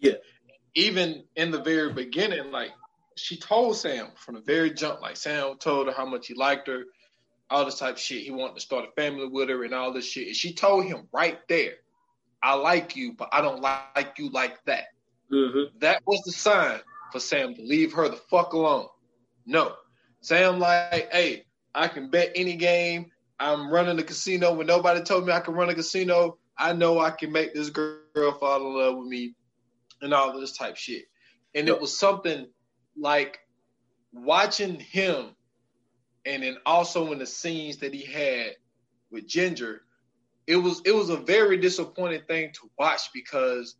Yeah. 0.00 0.14
Even 0.74 1.24
in 1.36 1.50
the 1.50 1.62
very 1.62 1.92
beginning, 1.92 2.50
like 2.50 2.70
she 3.16 3.36
told 3.36 3.76
Sam 3.76 4.08
from 4.16 4.34
the 4.34 4.40
very 4.42 4.70
jump, 4.70 5.00
like 5.00 5.16
Sam 5.16 5.56
told 5.58 5.86
her 5.86 5.92
how 5.92 6.06
much 6.06 6.26
he 6.26 6.34
liked 6.34 6.68
her, 6.68 6.84
all 7.48 7.64
this 7.64 7.78
type 7.78 7.94
of 7.94 8.00
shit. 8.00 8.24
He 8.24 8.30
wanted 8.30 8.56
to 8.56 8.60
start 8.60 8.88
a 8.88 8.92
family 9.00 9.26
with 9.26 9.48
her 9.48 9.64
and 9.64 9.74
all 9.74 9.92
this 9.92 10.06
shit. 10.06 10.26
And 10.26 10.36
she 10.36 10.52
told 10.52 10.84
him 10.84 11.08
right 11.12 11.38
there, 11.48 11.74
I 12.42 12.54
like 12.54 12.94
you, 12.94 13.14
but 13.14 13.30
I 13.32 13.40
don't 13.40 13.62
like 13.62 14.14
you 14.18 14.28
like 14.30 14.62
that. 14.66 14.84
Mm-hmm. 15.32 15.78
That 15.78 16.02
was 16.06 16.22
the 16.24 16.32
sign 16.32 16.80
for 17.10 17.20
Sam 17.20 17.54
to 17.54 17.62
leave 17.62 17.92
her 17.94 18.08
the 18.08 18.16
fuck 18.16 18.52
alone. 18.52 18.88
No. 19.46 19.74
Sam 20.20 20.58
like, 20.58 21.10
hey, 21.12 21.45
I 21.76 21.88
can 21.88 22.10
bet 22.10 22.32
any 22.34 22.56
game. 22.56 23.10
I'm 23.38 23.70
running 23.70 23.98
a 23.98 24.02
casino 24.02 24.54
when 24.54 24.66
nobody 24.66 25.02
told 25.02 25.26
me 25.26 25.32
I 25.32 25.40
can 25.40 25.54
run 25.54 25.68
a 25.68 25.74
casino. 25.74 26.38
I 26.58 26.72
know 26.72 26.98
I 26.98 27.10
can 27.10 27.30
make 27.30 27.52
this 27.52 27.68
girl 27.68 28.00
fall 28.40 28.66
in 28.66 28.74
love 28.74 28.96
with 28.96 29.08
me 29.08 29.34
and 30.00 30.14
all 30.14 30.34
of 30.34 30.40
this 30.40 30.56
type 30.56 30.76
shit. 30.76 31.04
And 31.54 31.68
it 31.68 31.78
was 31.78 31.96
something 31.96 32.46
like 32.98 33.38
watching 34.12 34.80
him 34.80 35.36
and 36.24 36.42
then 36.42 36.56
also 36.64 37.12
in 37.12 37.18
the 37.18 37.26
scenes 37.26 37.76
that 37.78 37.92
he 37.92 38.04
had 38.04 38.56
with 39.10 39.26
Ginger, 39.26 39.82
it 40.46 40.56
was 40.56 40.80
it 40.84 40.94
was 40.94 41.10
a 41.10 41.16
very 41.16 41.58
disappointing 41.58 42.22
thing 42.26 42.52
to 42.54 42.70
watch 42.78 43.12
because 43.12 43.76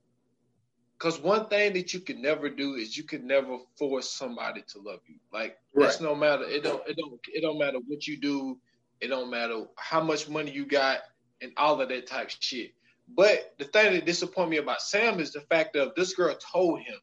because 0.99 1.21
one 1.21 1.47
thing 1.47 1.75
that 1.75 1.93
you 1.93 2.01
can 2.01 2.23
never 2.23 2.49
do 2.49 2.75
is 2.75 2.97
you 2.97 3.05
can 3.05 3.27
never 3.27 3.59
force 3.77 4.11
somebody 4.11 4.63
to 4.69 4.79
love 4.79 5.01
you. 5.07 5.17
Like 5.33 5.59
right. 5.75 5.85
that's 5.85 6.01
no 6.01 6.15
matter 6.15 6.45
it 6.45 6.63
don't 6.63 6.83
it 6.89 6.97
don't 6.97 7.21
it 7.33 7.43
don't 7.43 7.59
matter 7.59 7.79
what 7.87 8.07
you 8.07 8.19
do, 8.19 8.59
it 9.01 9.09
don't 9.09 9.31
matter 9.31 9.65
how 9.77 10.03
much 10.03 10.29
money 10.29 10.51
you 10.51 10.67
got 10.67 11.01
and 11.43 11.53
all 11.57 11.81
of 11.81 11.89
that 11.89 12.07
type 12.07 12.29
of 12.29 12.37
shit. 12.41 12.73
But 13.09 13.55
the 13.59 13.65
thing 13.65 13.93
that 13.93 14.07
disappointed 14.07 14.51
me 14.51 14.57
about 14.57 14.83
Sam 14.83 15.21
is 15.21 15.33
the 15.33 15.43
fact 15.43 15.77
of 15.77 15.95
this 15.95 16.15
girl 16.15 16.35
told 16.37 16.81
him, 16.81 16.99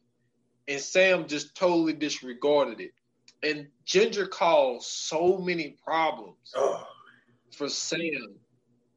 and 0.68 0.80
Sam 0.80 1.26
just 1.26 1.54
totally 1.54 1.94
disregarded 1.94 2.80
it. 2.80 2.92
And 3.42 3.68
Ginger 3.84 4.26
caused 4.26 4.86
so 4.86 5.38
many 5.38 5.76
problems 5.82 6.52
oh. 6.54 6.86
for 7.52 7.68
Sam 7.68 8.34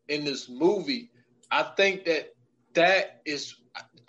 in 0.09 0.25
this 0.25 0.49
movie, 0.49 1.11
I 1.51 1.63
think 1.63 2.05
that 2.05 2.33
that 2.73 3.21
is 3.25 3.55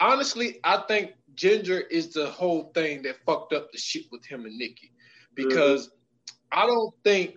honestly, 0.01 0.61
I 0.65 0.83
think 0.89 1.13
Ginger 1.35 1.81
is 1.81 2.13
the 2.13 2.27
whole 2.27 2.71
thing 2.75 3.03
that 3.03 3.17
fucked 3.25 3.53
up 3.53 3.71
the 3.73 3.79
shit 3.79 4.05
with 4.11 4.25
him 4.25 4.45
and 4.45 4.57
Nikki, 4.57 4.93
because 5.35 5.89
mm-hmm. 5.89 6.61
I 6.61 6.67
don't 6.67 6.95
think 7.05 7.37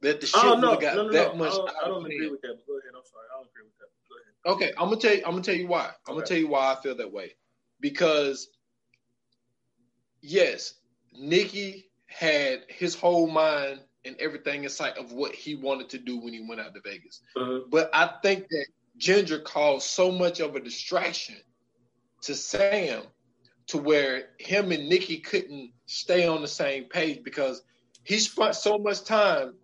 that 0.00 0.20
the 0.20 0.26
shit 0.26 0.42
oh, 0.42 0.58
no, 0.58 0.76
got 0.76 0.96
no, 0.96 1.06
no, 1.06 1.12
that 1.12 1.36
much. 1.36 1.52
I 1.52 1.56
don't, 1.56 1.70
I 1.84 1.88
don't 1.88 2.06
agree 2.06 2.30
with 2.30 2.40
that. 2.42 2.56
But 2.56 2.66
go 2.66 2.78
ahead. 2.78 2.92
I'm 2.96 3.04
sorry. 3.04 3.26
I 3.32 3.36
don't 3.36 3.48
agree 3.48 3.64
with 3.64 3.78
that. 3.78 3.88
Go 4.08 4.16
ahead. 4.16 4.56
Okay, 4.56 4.72
I'm 4.78 4.88
gonna 4.88 5.00
tell 5.00 5.14
you. 5.14 5.22
I'm 5.24 5.32
gonna 5.32 5.42
tell 5.42 5.54
you 5.54 5.66
why. 5.66 5.84
I'm 5.84 5.88
okay. 5.88 6.12
gonna 6.14 6.26
tell 6.26 6.38
you 6.38 6.48
why 6.48 6.72
I 6.72 6.82
feel 6.82 6.96
that 6.96 7.12
way. 7.12 7.34
Because 7.80 8.48
yes, 10.20 10.74
Nikki 11.12 11.90
had 12.06 12.64
his 12.68 12.94
whole 12.94 13.26
mind 13.26 13.80
and 14.04 14.16
everything 14.18 14.64
in 14.64 14.70
sight 14.70 14.96
of 14.96 15.12
what 15.12 15.34
he 15.34 15.54
wanted 15.54 15.88
to 15.90 15.98
do 15.98 16.18
when 16.18 16.32
he 16.32 16.44
went 16.46 16.60
out 16.60 16.74
to 16.74 16.80
Vegas. 16.80 17.20
Uh-huh. 17.36 17.60
But 17.70 17.90
I 17.92 18.10
think 18.22 18.48
that 18.48 18.66
Ginger 19.00 19.40
caused 19.40 19.86
so 19.86 20.12
much 20.12 20.40
of 20.40 20.54
a 20.54 20.60
distraction 20.60 21.36
to 22.22 22.34
Sam 22.34 23.02
to 23.68 23.78
where 23.78 24.28
him 24.38 24.72
and 24.72 24.88
Nikki 24.88 25.18
couldn't 25.18 25.72
stay 25.86 26.26
on 26.26 26.42
the 26.42 26.48
same 26.48 26.84
page 26.84 27.24
because 27.24 27.62
he 28.04 28.18
spent 28.18 28.54
so 28.54 28.78
much 28.78 29.04
time 29.04 29.54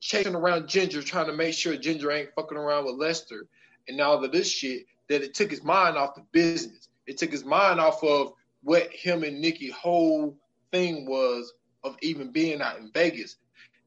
chasing 0.00 0.34
around 0.34 0.68
Ginger, 0.68 1.02
trying 1.02 1.26
to 1.26 1.32
make 1.32 1.54
sure 1.54 1.76
Ginger 1.76 2.10
ain't 2.10 2.34
fucking 2.34 2.58
around 2.58 2.84
with 2.84 2.96
Lester 2.96 3.46
and 3.86 4.00
all 4.00 4.22
of 4.22 4.32
this 4.32 4.50
shit 4.50 4.86
that 5.08 5.22
it 5.22 5.34
took 5.34 5.50
his 5.50 5.62
mind 5.62 5.96
off 5.96 6.16
the 6.16 6.24
business. 6.32 6.88
It 7.06 7.16
took 7.16 7.30
his 7.30 7.44
mind 7.44 7.78
off 7.78 8.02
of 8.02 8.32
what 8.62 8.92
him 8.92 9.22
and 9.22 9.40
Nikki 9.40 9.70
whole 9.70 10.36
thing 10.72 11.06
was 11.06 11.52
of 11.84 11.96
even 12.02 12.32
being 12.32 12.60
out 12.60 12.78
in 12.78 12.90
Vegas. 12.92 13.36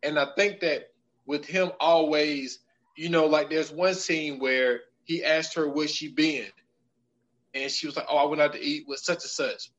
And 0.02 0.18
I 0.18 0.28
think 0.38 0.62
that 0.62 0.92
with 1.26 1.46
him 1.46 1.72
always, 1.80 2.60
you 2.98 3.10
know, 3.10 3.28
like 3.28 3.50
there's 3.50 3.72
one 3.72 3.94
scene 3.94 4.40
where 4.40 4.82
he 5.06 5.24
asked 5.24 5.54
her 5.54 5.70
where 5.70 5.88
she 5.88 6.10
been. 6.10 6.48
And 7.54 7.72
she 7.72 7.88
was 7.88 7.96
like, 7.96 8.08
Oh, 8.10 8.18
I 8.18 8.26
went 8.26 8.42
out 8.42 8.54
to 8.54 8.62
eat 8.62 8.86
with 8.88 9.00
such 9.00 9.24
and 9.24 9.32
such. 9.32 9.70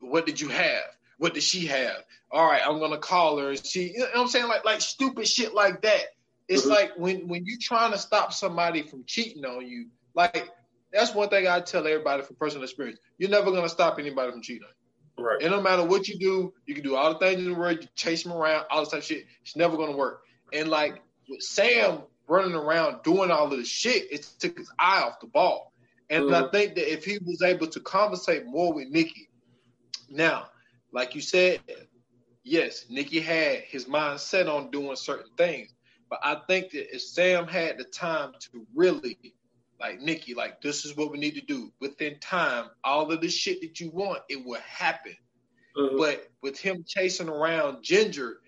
What 0.00 0.24
did 0.24 0.40
you 0.40 0.48
have? 0.48 0.84
What 1.18 1.34
did 1.34 1.42
she 1.42 1.66
have? 1.66 2.04
All 2.30 2.46
right, 2.46 2.62
I'm 2.64 2.78
gonna 2.78 2.98
call 2.98 3.38
her. 3.38 3.50
And 3.50 3.66
she 3.66 3.92
you 3.92 3.98
know 3.98 4.06
what 4.06 4.20
I'm 4.20 4.28
saying? 4.28 4.48
Like 4.48 4.64
like 4.64 4.80
stupid 4.80 5.26
shit 5.26 5.54
like 5.54 5.82
that. 5.82 6.04
It's 6.46 6.62
mm-hmm. 6.62 6.70
like 6.70 6.92
when 6.96 7.28
when 7.28 7.44
you're 7.44 7.58
trying 7.60 7.92
to 7.92 7.98
stop 7.98 8.32
somebody 8.32 8.82
from 8.82 9.04
cheating 9.04 9.44
on 9.44 9.66
you, 9.66 9.88
like 10.14 10.48
that's 10.92 11.14
one 11.14 11.28
thing 11.28 11.48
I 11.48 11.60
tell 11.60 11.86
everybody 11.86 12.22
from 12.22 12.36
personal 12.36 12.62
experience. 12.62 13.00
You're 13.18 13.30
never 13.30 13.50
gonna 13.50 13.68
stop 13.68 13.98
anybody 13.98 14.30
from 14.30 14.40
cheating 14.40 14.62
on 14.62 14.70
you. 14.70 15.24
Right. 15.24 15.42
And 15.42 15.50
no 15.50 15.60
matter 15.60 15.84
what 15.84 16.06
you 16.06 16.16
do, 16.16 16.54
you 16.66 16.74
can 16.74 16.84
do 16.84 16.94
all 16.94 17.12
the 17.12 17.18
things 17.18 17.40
in 17.40 17.52
the 17.52 17.58
world, 17.58 17.78
you 17.82 17.88
chase 17.96 18.22
them 18.22 18.32
around, 18.32 18.66
all 18.70 18.80
this 18.80 18.90
type 18.90 19.00
of 19.00 19.04
shit. 19.04 19.26
It's 19.42 19.56
never 19.56 19.76
gonna 19.76 19.96
work. 19.96 20.22
And 20.52 20.68
like 20.68 21.02
with 21.28 21.42
Sam 21.42 22.02
running 22.28 22.54
around 22.54 23.02
doing 23.02 23.30
all 23.30 23.52
of 23.52 23.58
this 23.58 23.68
shit, 23.68 24.12
it 24.12 24.28
took 24.38 24.58
his 24.58 24.70
eye 24.78 25.00
off 25.00 25.20
the 25.20 25.26
ball. 25.26 25.72
And 26.10 26.24
mm-hmm. 26.24 26.44
I 26.44 26.50
think 26.50 26.74
that 26.76 26.90
if 26.90 27.04
he 27.04 27.18
was 27.24 27.42
able 27.42 27.66
to 27.66 27.80
conversate 27.80 28.46
more 28.46 28.72
with 28.72 28.88
Nikki, 28.88 29.28
now, 30.08 30.48
like 30.92 31.14
you 31.14 31.20
said, 31.20 31.60
yes, 32.42 32.86
Nikki 32.88 33.20
had 33.20 33.60
his 33.60 33.86
mind 33.86 34.20
set 34.20 34.48
on 34.48 34.70
doing 34.70 34.96
certain 34.96 35.30
things. 35.36 35.74
But 36.08 36.20
I 36.22 36.36
think 36.46 36.70
that 36.70 36.94
if 36.94 37.02
Sam 37.02 37.46
had 37.46 37.76
the 37.78 37.84
time 37.84 38.32
to 38.40 38.66
really 38.74 39.18
like 39.78 40.00
Nikki, 40.00 40.34
like 40.34 40.60
this 40.60 40.84
is 40.84 40.96
what 40.96 41.12
we 41.12 41.18
need 41.18 41.34
to 41.34 41.40
do. 41.40 41.72
Within 41.80 42.18
time, 42.20 42.66
all 42.82 43.12
of 43.12 43.20
the 43.20 43.28
shit 43.28 43.60
that 43.60 43.78
you 43.80 43.90
want, 43.90 44.20
it 44.28 44.44
will 44.44 44.60
happen. 44.60 45.14
Uh-huh. 45.76 45.96
But 45.98 46.28
with 46.42 46.58
him 46.58 46.84
chasing 46.86 47.28
around 47.28 47.82
Ginger 47.82 48.38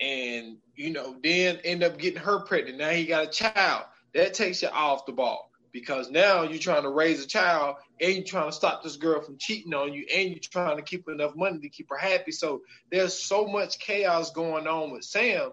and 0.00 0.56
you 0.76 0.90
know, 0.90 1.16
then 1.22 1.58
end 1.64 1.82
up 1.82 1.98
getting 1.98 2.20
her 2.20 2.40
pregnant. 2.40 2.78
Now 2.78 2.90
he 2.90 3.06
got 3.06 3.24
a 3.24 3.30
child. 3.30 3.84
That 4.14 4.34
takes 4.34 4.62
you 4.62 4.68
off 4.68 5.06
the 5.06 5.12
ball 5.12 5.50
because 5.72 6.10
now 6.10 6.42
you're 6.42 6.58
trying 6.58 6.84
to 6.84 6.90
raise 6.90 7.22
a 7.22 7.26
child 7.26 7.76
and 8.00 8.14
you're 8.14 8.24
trying 8.24 8.48
to 8.48 8.54
stop 8.56 8.82
this 8.82 8.96
girl 8.96 9.20
from 9.20 9.36
cheating 9.38 9.74
on 9.74 9.92
you 9.92 10.06
and 10.14 10.30
you're 10.30 10.38
trying 10.38 10.76
to 10.76 10.82
keep 10.82 11.08
enough 11.08 11.34
money 11.34 11.58
to 11.58 11.68
keep 11.68 11.88
her 11.90 11.96
happy. 11.96 12.30
So 12.30 12.62
there's 12.92 13.14
so 13.14 13.46
much 13.46 13.78
chaos 13.80 14.30
going 14.30 14.68
on 14.68 14.92
with 14.92 15.04
Sam. 15.04 15.50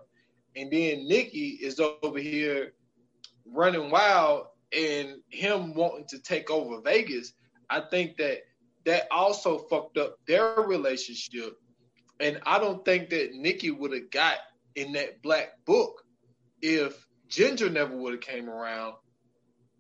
And 0.56 0.70
then 0.72 1.08
Nikki 1.08 1.58
is 1.62 1.80
over 1.80 2.20
here 2.20 2.74
running 3.46 3.90
wild 3.90 4.48
and 4.76 5.18
him 5.30 5.74
wanting 5.74 6.06
to 6.10 6.20
take 6.20 6.50
over 6.50 6.82
Vegas, 6.82 7.34
I 7.70 7.82
think 7.82 8.18
that 8.18 8.40
that 8.86 9.08
also 9.12 9.58
fucked 9.58 9.98
up 9.98 10.18
their 10.28 10.56
relationship. 10.56 11.58
And 12.20 12.40
I 12.46 12.60
don't 12.60 12.84
think 12.86 13.10
that 13.10 13.34
Nikki 13.34 13.72
would 13.72 13.94
have 13.94 14.10
got 14.12 14.38
in 14.76 14.94
that 14.94 15.22
black 15.22 15.64
book 15.66 16.04
if 16.62 17.06
Ginger 17.28 17.70
never 17.70 17.96
would 17.96 18.14
have 18.14 18.22
came 18.22 18.50
around 18.50 18.96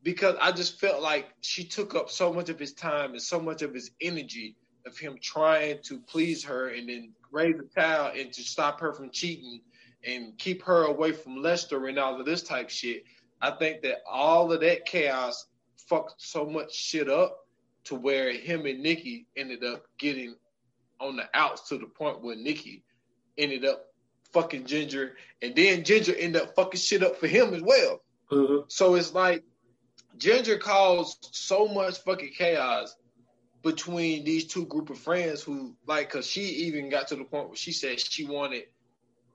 because 0.03 0.35
I 0.41 0.51
just 0.51 0.79
felt 0.79 1.01
like 1.01 1.29
she 1.41 1.63
took 1.63 1.95
up 1.95 2.09
so 2.09 2.33
much 2.33 2.49
of 2.49 2.57
his 2.59 2.73
time 2.73 3.11
and 3.11 3.21
so 3.21 3.39
much 3.39 3.61
of 3.61 3.73
his 3.73 3.91
energy 4.01 4.55
of 4.85 4.97
him 4.97 5.17
trying 5.21 5.77
to 5.83 5.99
please 5.99 6.43
her 6.43 6.69
and 6.69 6.89
then 6.89 7.11
raise 7.31 7.55
a 7.59 7.79
child 7.79 8.17
and 8.17 8.33
to 8.33 8.41
stop 8.41 8.79
her 8.79 8.93
from 8.93 9.11
cheating 9.11 9.61
and 10.03 10.37
keep 10.37 10.63
her 10.63 10.85
away 10.85 11.11
from 11.11 11.41
Lester 11.41 11.87
and 11.87 11.99
all 11.99 12.19
of 12.19 12.25
this 12.25 12.41
type 12.41 12.69
shit. 12.69 13.03
I 13.41 13.51
think 13.51 13.81
that 13.83 13.97
all 14.09 14.51
of 14.51 14.61
that 14.61 14.85
chaos 14.85 15.45
fucked 15.87 16.15
so 16.17 16.45
much 16.45 16.73
shit 16.73 17.09
up 17.09 17.37
to 17.83 17.95
where 17.95 18.31
him 18.31 18.65
and 18.65 18.81
Nikki 18.81 19.27
ended 19.35 19.63
up 19.63 19.83
getting 19.99 20.35
on 20.99 21.15
the 21.15 21.29
outs 21.33 21.69
to 21.69 21.77
the 21.77 21.85
point 21.85 22.23
where 22.23 22.35
Nikki 22.35 22.83
ended 23.37 23.65
up 23.65 23.85
fucking 24.33 24.65
Ginger, 24.65 25.15
and 25.41 25.55
then 25.55 25.83
Ginger 25.83 26.15
end 26.15 26.35
up 26.35 26.55
fucking 26.55 26.79
shit 26.79 27.03
up 27.03 27.17
for 27.17 27.27
him 27.27 27.53
as 27.53 27.61
well. 27.61 28.01
Mm-hmm. 28.31 28.63
So 28.67 28.95
it's 28.95 29.13
like 29.13 29.43
Ginger 30.17 30.57
caused 30.57 31.29
so 31.31 31.67
much 31.67 31.99
fucking 31.99 32.33
chaos 32.37 32.95
between 33.63 34.23
these 34.23 34.45
two 34.45 34.65
group 34.65 34.89
of 34.89 34.97
friends 34.97 35.41
who 35.41 35.75
like, 35.85 36.09
cause 36.09 36.25
she 36.27 36.41
even 36.41 36.89
got 36.89 37.07
to 37.09 37.15
the 37.15 37.23
point 37.23 37.47
where 37.47 37.55
she 37.55 37.71
said 37.71 37.99
she 37.99 38.25
wanted 38.25 38.63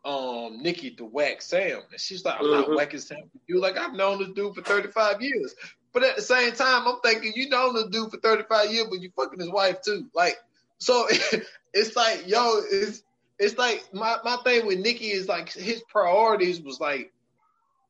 um 0.04 0.62
Nikki 0.62 0.92
to 0.92 1.04
whack 1.04 1.42
Sam. 1.42 1.80
And 1.90 2.00
she's 2.00 2.24
like, 2.24 2.40
I'm 2.40 2.50
not 2.50 2.66
mm-hmm. 2.66 2.76
whacking 2.76 3.00
Sam. 3.00 3.30
You 3.46 3.60
like, 3.60 3.76
I've 3.76 3.94
known 3.94 4.18
this 4.18 4.30
dude 4.30 4.54
for 4.54 4.62
35 4.62 5.20
years. 5.20 5.54
But 5.92 6.04
at 6.04 6.16
the 6.16 6.22
same 6.22 6.52
time, 6.52 6.86
I'm 6.86 7.00
thinking 7.02 7.32
you 7.34 7.48
known 7.48 7.74
this 7.74 7.86
dude 7.86 8.10
for 8.10 8.18
35 8.18 8.70
years, 8.70 8.86
but 8.90 9.00
you 9.00 9.10
fucking 9.16 9.40
his 9.40 9.50
wife 9.50 9.80
too. 9.82 10.06
Like, 10.14 10.36
so 10.78 11.06
it's 11.74 11.96
like, 11.96 12.24
yo, 12.26 12.60
it's 12.70 13.02
it's 13.38 13.58
like 13.58 13.88
my, 13.92 14.16
my 14.24 14.36
thing 14.44 14.66
with 14.66 14.78
Nikki 14.78 15.10
is 15.10 15.28
like 15.28 15.52
his 15.52 15.82
priorities 15.88 16.60
was 16.60 16.80
like 16.80 17.12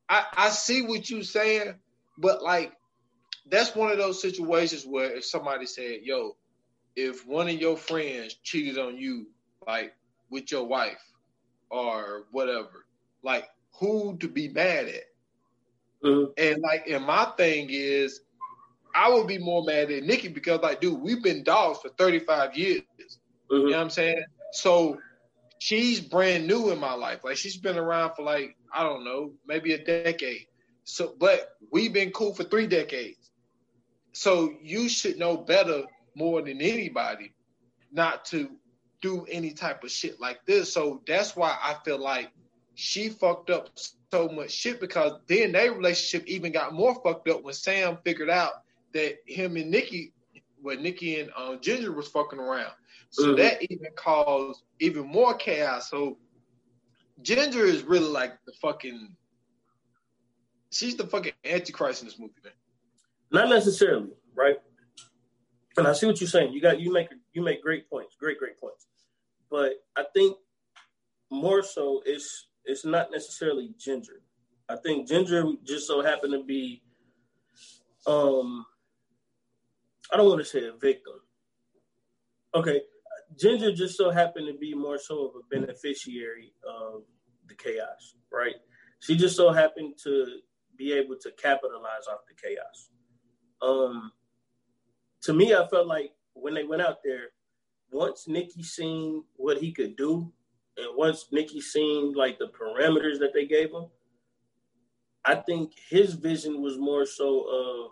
I, 0.09 0.25
I 0.35 0.49
see 0.49 0.83
what 0.83 1.09
you 1.09 1.23
saying, 1.23 1.75
but 2.17 2.41
like 2.43 2.73
that's 3.49 3.75
one 3.75 3.91
of 3.91 3.97
those 3.97 4.21
situations 4.21 4.85
where 4.85 5.15
if 5.15 5.25
somebody 5.25 5.65
said, 5.65 5.99
yo, 6.03 6.35
if 6.95 7.25
one 7.25 7.47
of 7.47 7.55
your 7.55 7.77
friends 7.77 8.35
cheated 8.43 8.77
on 8.77 8.97
you, 8.97 9.27
like 9.65 9.93
with 10.29 10.51
your 10.51 10.65
wife, 10.65 11.01
or 11.69 12.25
whatever. 12.31 12.85
Like 13.23 13.47
who 13.79 14.17
to 14.17 14.27
be 14.27 14.49
mad 14.49 14.87
at? 14.87 15.03
Mm-hmm. 16.03 16.31
And 16.37 16.61
like, 16.61 16.87
and 16.87 17.05
my 17.05 17.25
thing 17.37 17.67
is, 17.69 18.21
I 18.95 19.09
would 19.09 19.27
be 19.27 19.37
more 19.37 19.63
mad 19.63 19.91
at 19.91 20.03
Nikki 20.03 20.27
because, 20.27 20.61
like, 20.61 20.81
dude, 20.81 20.99
we've 20.99 21.21
been 21.21 21.43
dogs 21.43 21.79
for 21.79 21.89
35 21.89 22.57
years. 22.57 22.81
Mm-hmm. 22.99 23.53
You 23.53 23.63
know 23.65 23.77
what 23.77 23.83
I'm 23.83 23.89
saying? 23.89 24.23
So 24.53 24.97
she's 25.59 25.99
brand 25.99 26.47
new 26.47 26.71
in 26.71 26.79
my 26.79 26.93
life. 26.93 27.23
Like, 27.23 27.37
she's 27.37 27.57
been 27.57 27.77
around 27.77 28.15
for 28.15 28.23
like, 28.23 28.55
I 28.73 28.83
don't 28.83 29.03
know, 29.03 29.33
maybe 29.45 29.73
a 29.73 29.83
decade. 29.83 30.45
So, 30.83 31.15
but 31.19 31.49
we've 31.71 31.93
been 31.93 32.11
cool 32.11 32.33
for 32.33 32.43
three 32.43 32.67
decades. 32.67 33.31
So 34.13 34.53
you 34.61 34.89
should 34.89 35.19
know 35.19 35.37
better 35.37 35.83
more 36.15 36.41
than 36.41 36.61
anybody 36.61 37.33
not 37.91 38.25
to 38.25 38.49
do 39.01 39.25
any 39.29 39.51
type 39.51 39.83
of 39.83 39.91
shit 39.91 40.19
like 40.19 40.45
this. 40.45 40.73
So 40.73 41.01
that's 41.05 41.35
why 41.35 41.55
I 41.61 41.75
feel 41.85 41.99
like 41.99 42.31
she 42.75 43.09
fucked 43.09 43.49
up 43.49 43.69
so 44.11 44.29
much 44.29 44.51
shit 44.51 44.79
because 44.79 45.19
then 45.27 45.51
their 45.51 45.73
relationship 45.73 46.27
even 46.27 46.51
got 46.51 46.73
more 46.73 46.95
fucked 47.03 47.29
up 47.29 47.43
when 47.43 47.53
Sam 47.53 47.97
figured 48.03 48.29
out 48.29 48.53
that 48.93 49.17
him 49.25 49.57
and 49.57 49.69
Nikki, 49.69 50.13
well, 50.61 50.77
Nikki 50.77 51.19
and 51.19 51.29
um, 51.35 51.59
Ginger 51.61 51.91
was 51.91 52.07
fucking 52.07 52.39
around. 52.39 52.71
So 53.17 53.29
mm-hmm. 53.29 53.35
that 53.37 53.63
even 53.63 53.87
caused 53.95 54.61
even 54.79 55.07
more 55.07 55.33
chaos. 55.33 55.89
So 55.89 56.19
Ginger 57.23 57.65
is 57.65 57.81
really 57.81 58.05
like 58.05 58.37
the 58.45 58.53
fucking, 58.61 59.15
she's 60.71 60.95
the 60.95 61.07
fucking 61.07 61.33
antichrist 61.43 62.03
in 62.03 62.07
this 62.07 62.19
movie, 62.19 62.33
man. 62.43 62.53
Not 63.31 63.49
necessarily, 63.49 64.11
right? 64.35 64.57
And 65.77 65.87
I 65.87 65.93
see 65.93 66.05
what 66.05 66.21
you're 66.21 66.27
saying. 66.27 66.53
You 66.53 66.61
got 66.61 66.79
you 66.79 66.93
make 66.93 67.07
you 67.33 67.41
make 67.41 67.63
great 67.63 67.89
points, 67.89 68.15
great 68.19 68.37
great 68.37 68.59
points. 68.61 68.85
But 69.49 69.73
I 69.95 70.03
think 70.13 70.37
more 71.31 71.63
so 71.63 72.03
it's 72.05 72.49
it's 72.65 72.85
not 72.85 73.09
necessarily 73.11 73.71
Ginger. 73.79 74.21
I 74.69 74.75
think 74.75 75.07
Ginger 75.07 75.43
just 75.65 75.87
so 75.87 76.03
happened 76.03 76.33
to 76.33 76.43
be 76.43 76.83
um 78.05 78.63
I 80.13 80.17
don't 80.17 80.29
want 80.29 80.39
to 80.39 80.45
say 80.45 80.67
a 80.67 80.73
victim. 80.73 81.13
Okay, 82.55 82.81
Ginger 83.37 83.71
just 83.71 83.97
so 83.97 84.09
happened 84.09 84.47
to 84.47 84.57
be 84.57 84.73
more 84.73 84.97
so 84.97 85.27
of 85.27 85.35
a 85.35 85.55
beneficiary 85.55 86.53
of 86.67 87.03
the 87.47 87.55
chaos, 87.55 88.15
right? 88.31 88.55
She 88.99 89.15
just 89.15 89.35
so 89.35 89.51
happened 89.51 89.95
to 90.03 90.39
be 90.75 90.93
able 90.93 91.15
to 91.21 91.31
capitalize 91.31 92.07
off 92.11 92.21
the 92.27 92.35
chaos. 92.35 92.89
Um, 93.61 94.11
to 95.23 95.33
me, 95.33 95.53
I 95.53 95.67
felt 95.67 95.87
like 95.87 96.11
when 96.33 96.53
they 96.53 96.63
went 96.63 96.81
out 96.81 96.97
there, 97.03 97.31
once 97.91 98.27
Nikki 98.27 98.63
seen 98.63 99.23
what 99.35 99.57
he 99.57 99.71
could 99.71 99.95
do, 99.95 100.31
and 100.77 100.87
once 100.95 101.27
Nikki 101.31 101.61
seen 101.61 102.13
like 102.13 102.37
the 102.37 102.47
parameters 102.47 103.19
that 103.19 103.33
they 103.33 103.45
gave 103.45 103.71
him, 103.71 103.87
I 105.25 105.35
think 105.35 105.73
his 105.89 106.13
vision 106.13 106.61
was 106.61 106.77
more 106.77 107.05
so 107.05 107.41
of 107.41 107.91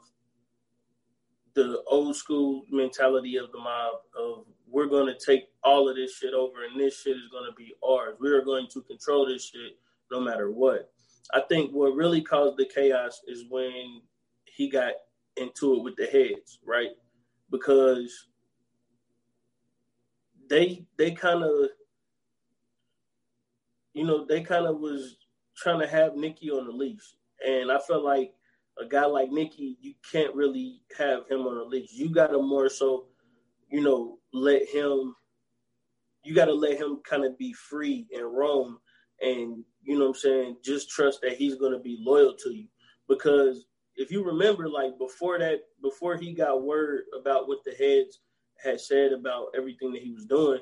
the 1.53 1.81
old 1.87 2.15
school 2.15 2.63
mentality 2.69 3.37
of 3.37 3.51
the 3.51 3.57
mob 3.57 3.93
of 4.17 4.45
we're 4.69 4.87
going 4.87 5.07
to 5.07 5.25
take 5.25 5.49
all 5.63 5.89
of 5.89 5.95
this 5.95 6.17
shit 6.17 6.33
over 6.33 6.65
and 6.65 6.79
this 6.79 7.01
shit 7.01 7.17
is 7.17 7.29
going 7.31 7.49
to 7.49 7.55
be 7.55 7.73
ours. 7.87 8.15
We 8.19 8.29
are 8.29 8.43
going 8.43 8.67
to 8.73 8.81
control 8.81 9.25
this 9.25 9.49
shit 9.49 9.77
no 10.11 10.19
matter 10.19 10.51
what. 10.51 10.91
I 11.33 11.41
think 11.41 11.71
what 11.71 11.95
really 11.95 12.21
caused 12.21 12.57
the 12.57 12.65
chaos 12.65 13.21
is 13.27 13.45
when 13.49 14.01
he 14.45 14.69
got 14.69 14.93
into 15.37 15.75
it 15.75 15.83
with 15.83 15.95
the 15.95 16.05
heads, 16.05 16.59
right? 16.65 16.91
Because 17.51 18.27
they 20.49 20.85
they 20.97 21.11
kind 21.11 21.43
of 21.43 21.69
you 23.93 24.05
know 24.05 24.25
they 24.25 24.41
kind 24.41 24.65
of 24.65 24.79
was 24.79 25.17
trying 25.57 25.79
to 25.79 25.87
have 25.87 26.15
Nicki 26.15 26.51
on 26.51 26.67
the 26.67 26.71
leash, 26.71 27.15
and 27.45 27.71
I 27.71 27.79
felt 27.79 28.03
like 28.03 28.33
a 28.79 28.85
guy 28.85 29.05
like 29.05 29.31
Nicki, 29.31 29.77
you 29.81 29.93
can't 30.11 30.35
really 30.35 30.81
have 30.97 31.27
him 31.29 31.41
on 31.41 31.57
a 31.57 31.63
leash. 31.63 31.93
You 31.93 32.09
got 32.09 32.27
to 32.27 32.41
more 32.41 32.69
so, 32.69 33.05
you 33.69 33.81
know, 33.81 34.17
let 34.33 34.67
him. 34.67 35.15
You 36.23 36.33
got 36.33 36.45
to 36.45 36.53
let 36.53 36.77
him 36.77 37.01
kind 37.07 37.23
of 37.23 37.37
be 37.37 37.53
free 37.53 38.07
and 38.11 38.35
roam, 38.35 38.79
and 39.21 39.63
you 39.83 39.97
know 39.97 40.05
what 40.05 40.15
I'm 40.15 40.15
saying. 40.15 40.57
Just 40.63 40.89
trust 40.89 41.21
that 41.21 41.37
he's 41.37 41.55
going 41.55 41.73
to 41.73 41.79
be 41.79 41.97
loyal 41.99 42.35
to 42.43 42.49
you, 42.51 42.67
because 43.07 43.65
if 43.95 44.11
you 44.11 44.23
remember, 44.23 44.67
like 44.67 44.97
before 44.97 45.39
that, 45.39 45.59
before 45.81 46.17
he 46.17 46.33
got 46.33 46.63
word 46.63 47.03
about 47.19 47.47
what 47.47 47.59
the 47.63 47.71
heads 47.71 48.19
had 48.63 48.79
said 48.79 49.11
about 49.11 49.47
everything 49.55 49.91
that 49.93 50.01
he 50.01 50.11
was 50.11 50.25
doing, 50.25 50.59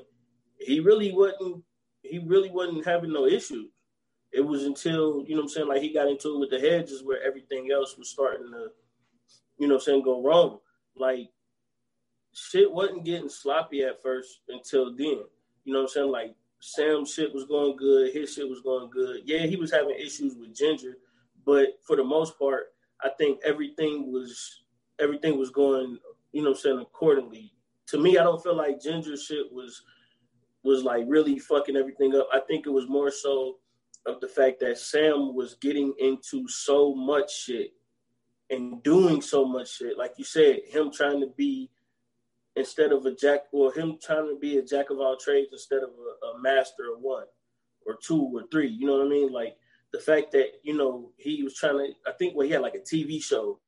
he 0.58 0.80
really 0.80 1.12
wasn't. 1.12 1.62
He 2.02 2.18
really 2.18 2.50
wasn't 2.50 2.84
having 2.84 3.12
no 3.12 3.26
issues 3.26 3.70
it 4.34 4.44
was 4.44 4.64
until, 4.64 5.24
you 5.26 5.36
know 5.36 5.42
what 5.42 5.42
I'm 5.42 5.48
saying, 5.48 5.68
like 5.68 5.80
he 5.80 5.94
got 5.94 6.08
into 6.08 6.34
it 6.34 6.40
with 6.40 6.50
the 6.50 6.58
hedges 6.58 7.04
where 7.04 7.22
everything 7.22 7.68
else 7.72 7.96
was 7.96 8.10
starting 8.10 8.50
to, 8.50 8.66
you 9.58 9.68
know 9.68 9.74
what 9.74 9.82
I'm 9.82 9.84
saying, 9.84 10.02
go 10.02 10.22
wrong. 10.22 10.58
Like 10.96 11.28
shit 12.34 12.70
wasn't 12.70 13.04
getting 13.04 13.28
sloppy 13.28 13.82
at 13.82 14.02
first 14.02 14.40
until 14.48 14.94
then. 14.94 15.22
You 15.64 15.72
know 15.72 15.80
what 15.80 15.82
I'm 15.82 15.88
saying? 15.88 16.10
Like 16.10 16.34
Sam's 16.60 17.12
shit 17.12 17.34
was 17.34 17.44
going 17.44 17.76
good, 17.76 18.12
his 18.12 18.34
shit 18.34 18.48
was 18.48 18.60
going 18.60 18.90
good. 18.90 19.22
Yeah, 19.24 19.46
he 19.46 19.56
was 19.56 19.70
having 19.70 19.96
issues 19.98 20.34
with 20.34 20.54
Ginger, 20.54 20.96
but 21.44 21.78
for 21.86 21.96
the 21.96 22.04
most 22.04 22.38
part, 22.38 22.74
I 23.02 23.10
think 23.18 23.40
everything 23.44 24.10
was 24.10 24.62
everything 25.00 25.38
was 25.38 25.50
going, 25.50 25.98
you 26.32 26.42
know 26.42 26.50
what 26.50 26.58
I'm 26.58 26.62
saying, 26.62 26.78
accordingly. 26.80 27.52
To 27.88 27.98
me, 27.98 28.18
I 28.18 28.22
don't 28.22 28.42
feel 28.42 28.56
like 28.56 28.80
Ginger 28.80 29.16
shit 29.16 29.52
was 29.52 29.82
was 30.62 30.82
like 30.82 31.04
really 31.06 31.38
fucking 31.38 31.76
everything 31.76 32.14
up. 32.14 32.28
I 32.32 32.40
think 32.40 32.66
it 32.66 32.70
was 32.70 32.88
more 32.88 33.10
so 33.10 33.58
of 34.06 34.20
the 34.20 34.28
fact 34.28 34.60
that 34.60 34.78
Sam 34.78 35.34
was 35.34 35.54
getting 35.60 35.94
into 35.98 36.48
so 36.48 36.94
much 36.94 37.34
shit 37.34 37.72
and 38.50 38.82
doing 38.82 39.20
so 39.20 39.44
much 39.44 39.76
shit. 39.76 39.98
Like 39.98 40.14
you 40.16 40.24
said, 40.24 40.60
him 40.68 40.90
trying 40.90 41.20
to 41.20 41.28
be 41.36 41.70
instead 42.56 42.92
of 42.92 43.04
a 43.06 43.14
jack 43.14 43.44
or 43.52 43.72
him 43.72 43.98
trying 44.02 44.28
to 44.28 44.38
be 44.40 44.58
a 44.58 44.62
jack 44.62 44.90
of 44.90 44.98
all 44.98 45.16
trades 45.16 45.48
instead 45.52 45.82
of 45.82 45.90
a, 45.90 46.26
a 46.26 46.40
master 46.40 46.92
of 46.94 47.00
one 47.00 47.24
or 47.86 47.96
two 48.02 48.30
or 48.34 48.44
three. 48.50 48.68
You 48.68 48.86
know 48.86 48.98
what 48.98 49.06
I 49.06 49.08
mean? 49.10 49.32
Like 49.32 49.56
the 49.92 49.98
fact 49.98 50.32
that, 50.32 50.60
you 50.62 50.76
know, 50.76 51.10
he 51.16 51.42
was 51.42 51.54
trying 51.54 51.78
to 51.78 52.10
I 52.10 52.12
think 52.12 52.34
well 52.34 52.46
he 52.46 52.52
had 52.52 52.62
like 52.62 52.74
a 52.74 52.78
TV 52.78 53.22
show. 53.22 53.60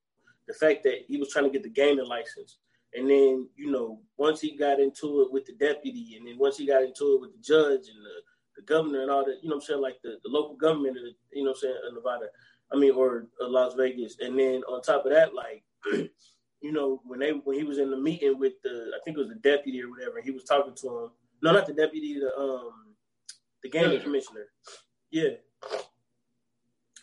The 0.46 0.54
fact 0.54 0.84
that 0.84 1.04
he 1.08 1.16
was 1.16 1.30
trying 1.30 1.46
to 1.46 1.50
get 1.50 1.64
the 1.64 1.68
gaming 1.68 2.06
license. 2.06 2.58
And 2.94 3.10
then, 3.10 3.48
you 3.56 3.70
know, 3.70 4.00
once 4.16 4.40
he 4.40 4.56
got 4.56 4.78
into 4.78 5.22
it 5.22 5.32
with 5.32 5.44
the 5.44 5.52
deputy, 5.52 6.16
and 6.16 6.26
then 6.26 6.38
once 6.38 6.56
he 6.56 6.66
got 6.66 6.82
into 6.82 7.14
it 7.14 7.20
with 7.20 7.32
the 7.32 7.42
judge 7.42 7.88
and 7.88 8.04
the 8.04 8.22
the 8.56 8.62
governor 8.62 9.02
and 9.02 9.10
all 9.10 9.24
that, 9.24 9.38
you 9.42 9.50
know 9.50 9.56
I'm 9.56 9.60
saying, 9.60 9.82
like 9.82 10.00
the, 10.02 10.18
the 10.24 10.30
local 10.30 10.56
government, 10.56 10.96
of 10.96 11.02
the, 11.02 11.12
you 11.32 11.44
know 11.44 11.50
I'm 11.50 11.56
saying, 11.56 11.74
Nevada, 11.92 12.26
I 12.72 12.76
mean, 12.76 12.92
or 12.92 13.26
uh, 13.40 13.48
Las 13.48 13.74
Vegas. 13.74 14.16
And 14.20 14.38
then 14.38 14.62
on 14.64 14.82
top 14.82 15.04
of 15.04 15.12
that, 15.12 15.34
like, 15.34 15.62
you 16.60 16.72
know, 16.72 17.00
when 17.04 17.20
they 17.20 17.30
when 17.30 17.56
he 17.56 17.64
was 17.64 17.78
in 17.78 17.90
the 17.90 17.96
meeting 17.96 18.38
with 18.38 18.54
the, 18.62 18.90
I 18.94 18.98
think 19.04 19.16
it 19.16 19.20
was 19.20 19.28
the 19.28 19.36
deputy 19.36 19.82
or 19.82 19.90
whatever, 19.90 20.20
he 20.22 20.30
was 20.30 20.44
talking 20.44 20.74
to 20.74 20.88
him. 20.88 21.10
No, 21.42 21.52
not 21.52 21.66
the 21.66 21.74
deputy, 21.74 22.18
the 22.18 22.34
um, 22.36 22.94
the 23.62 23.68
gaming 23.68 24.00
commissioner. 24.00 24.46
Yeah. 25.10 25.30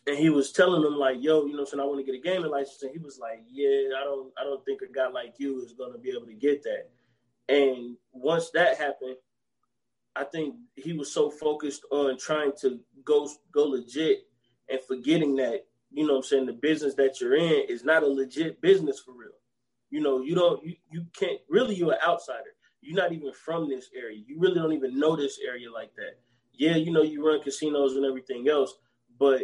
And 0.05 0.17
he 0.17 0.29
was 0.29 0.51
telling 0.51 0.85
him 0.85 0.97
like, 0.97 1.17
"Yo, 1.21 1.45
you 1.45 1.55
know, 1.55 1.63
saying 1.63 1.79
I 1.79 1.85
want 1.85 2.05
to 2.05 2.11
get 2.11 2.19
a 2.19 2.21
gaming 2.21 2.51
license." 2.51 2.83
And 2.83 2.91
he 2.91 2.99
was 2.99 3.19
like, 3.19 3.43
"Yeah, 3.49 3.97
I 3.97 4.03
don't, 4.03 4.33
I 4.37 4.43
don't 4.43 4.63
think 4.65 4.81
a 4.81 4.91
guy 4.91 5.07
like 5.07 5.35
you 5.37 5.63
is 5.63 5.73
going 5.73 5.93
to 5.93 5.99
be 5.99 6.09
able 6.09 6.25
to 6.25 6.33
get 6.33 6.63
that." 6.63 6.89
And 7.47 7.95
once 8.11 8.49
that 8.51 8.77
happened, 8.77 9.15
I 10.15 10.23
think 10.25 10.55
he 10.75 10.93
was 10.93 11.11
so 11.11 11.29
focused 11.29 11.85
on 11.91 12.17
trying 12.17 12.51
to 12.61 12.79
go 13.05 13.29
go 13.51 13.63
legit 13.63 14.27
and 14.69 14.79
forgetting 14.87 15.35
that, 15.37 15.65
you 15.91 16.05
know 16.05 16.17
I'm 16.17 16.23
saying, 16.23 16.45
the 16.45 16.53
business 16.53 16.95
that 16.95 17.19
you're 17.19 17.35
in 17.35 17.65
is 17.69 17.83
not 17.83 18.03
a 18.03 18.07
legit 18.07 18.61
business 18.61 18.99
for 18.99 19.13
real. 19.13 19.31
You 19.93 20.01
know, 20.01 20.23
you 20.23 20.33
don't 20.33 20.65
you, 20.65 20.73
you 20.89 21.05
can't 21.13 21.39
really 21.47 21.75
you're 21.75 21.91
an 21.91 21.99
outsider. 22.03 22.55
You're 22.81 22.97
not 22.97 23.13
even 23.13 23.31
from 23.31 23.69
this 23.69 23.91
area. 23.95 24.23
You 24.25 24.39
really 24.39 24.55
don't 24.55 24.73
even 24.73 24.99
know 24.99 25.15
this 25.15 25.37
area 25.47 25.71
like 25.71 25.93
that. 25.97 26.17
Yeah, 26.51 26.77
you 26.77 26.91
know, 26.91 27.03
you 27.03 27.23
run 27.23 27.43
casinos 27.43 27.95
and 27.95 28.03
everything 28.03 28.49
else, 28.49 28.73
but 29.19 29.41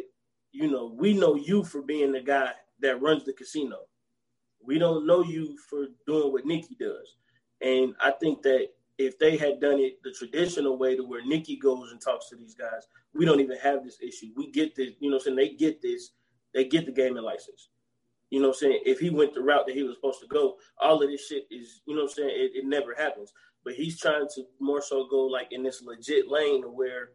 you 0.51 0.71
know, 0.71 0.91
we 0.97 1.13
know 1.13 1.35
you 1.35 1.63
for 1.63 1.83
being 1.83 2.11
the 2.11 2.21
guy 2.21 2.49
that 2.79 2.99
runs 2.99 3.25
the 3.25 3.33
casino. 3.33 3.81
We 4.65 4.79
don't 4.79 5.05
know 5.05 5.21
you 5.23 5.55
for 5.69 5.85
doing 6.07 6.33
what 6.33 6.47
Nicki 6.47 6.75
does. 6.79 7.17
And 7.61 7.93
I 8.01 8.09
think 8.09 8.41
that 8.41 8.69
if 8.97 9.19
they 9.19 9.37
had 9.37 9.61
done 9.61 9.77
it 9.77 10.01
the 10.03 10.11
traditional 10.11 10.79
way 10.79 10.95
to 10.95 11.03
where 11.03 11.23
Nicki 11.23 11.57
goes 11.57 11.91
and 11.91 12.01
talks 12.01 12.27
to 12.29 12.35
these 12.35 12.55
guys, 12.55 12.87
we 13.13 13.23
don't 13.23 13.39
even 13.39 13.59
have 13.59 13.83
this 13.83 13.99
issue. 14.01 14.31
We 14.35 14.49
get 14.49 14.75
this, 14.75 14.93
you 14.99 15.11
know 15.11 15.19
saying? 15.19 15.35
They 15.37 15.49
get 15.49 15.79
this, 15.79 16.09
they 16.55 16.65
get 16.65 16.87
the 16.87 16.91
gaming 16.91 17.21
license. 17.21 17.69
You 18.29 18.39
know 18.41 18.49
what 18.49 18.57
I'm 18.57 18.59
saying? 18.59 18.83
If 18.85 18.99
he 18.99 19.09
went 19.09 19.33
the 19.33 19.41
route 19.41 19.65
that 19.67 19.75
he 19.75 19.83
was 19.83 19.95
supposed 19.95 20.21
to 20.21 20.27
go, 20.27 20.55
all 20.79 21.01
of 21.01 21.09
this 21.09 21.27
shit 21.27 21.45
is, 21.49 21.81
you 21.85 21.95
know 21.95 22.03
what 22.03 22.11
I'm 22.11 22.15
saying, 22.15 22.29
it, 22.31 22.51
it 22.55 22.65
never 22.65 22.93
happens. 22.95 23.33
But 23.63 23.73
he's 23.73 23.99
trying 23.99 24.27
to 24.35 24.43
more 24.59 24.81
so 24.81 25.07
go 25.09 25.23
like 25.23 25.47
in 25.51 25.63
this 25.63 25.81
legit 25.81 26.29
lane 26.29 26.63
where, 26.63 27.11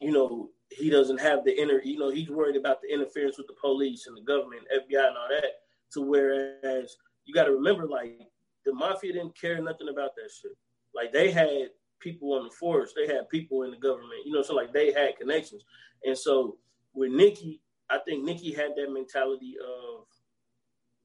you 0.00 0.12
know, 0.12 0.50
he 0.70 0.90
doesn't 0.90 1.20
have 1.20 1.44
the 1.44 1.60
inner, 1.60 1.80
you 1.84 1.98
know, 1.98 2.10
he's 2.10 2.30
worried 2.30 2.56
about 2.56 2.80
the 2.80 2.92
interference 2.92 3.38
with 3.38 3.46
the 3.46 3.54
police 3.60 4.06
and 4.06 4.16
the 4.16 4.22
government, 4.22 4.62
FBI 4.74 5.06
and 5.06 5.16
all 5.16 5.28
that. 5.28 5.52
To 5.92 6.02
whereas 6.02 6.96
you 7.24 7.32
got 7.32 7.44
to 7.44 7.52
remember, 7.52 7.86
like, 7.86 8.18
the 8.66 8.74
mafia 8.74 9.12
didn't 9.12 9.38
care 9.38 9.62
nothing 9.62 9.88
about 9.88 10.16
that 10.16 10.30
shit. 10.30 10.52
Like 10.94 11.12
they 11.12 11.30
had 11.30 11.70
people 12.00 12.34
on 12.34 12.44
the 12.44 12.50
force, 12.50 12.92
they 12.94 13.06
had 13.06 13.28
people 13.30 13.62
in 13.62 13.70
the 13.70 13.76
government, 13.76 14.26
you 14.26 14.32
know, 14.32 14.42
so 14.42 14.54
like 14.54 14.72
they 14.72 14.92
had 14.92 15.16
connections. 15.16 15.64
And 16.04 16.18
so 16.18 16.58
with 16.92 17.12
Nicki, 17.12 17.60
I 17.90 17.98
think 17.98 18.24
Nikki 18.24 18.52
had 18.52 18.72
that 18.76 18.92
mentality 18.92 19.54
of, 19.60 20.06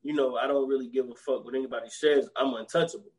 you 0.02 0.13
know, 0.13 0.38
I 0.38 0.48
don't 0.48 0.67
really 0.67 0.88
give 0.88 1.10
a 1.10 1.15
fuck 1.15 1.46
what 1.46 1.56
anybody 1.56 1.89
says. 1.89 2.30
I'm 2.36 2.54
untouchable. 2.54 3.12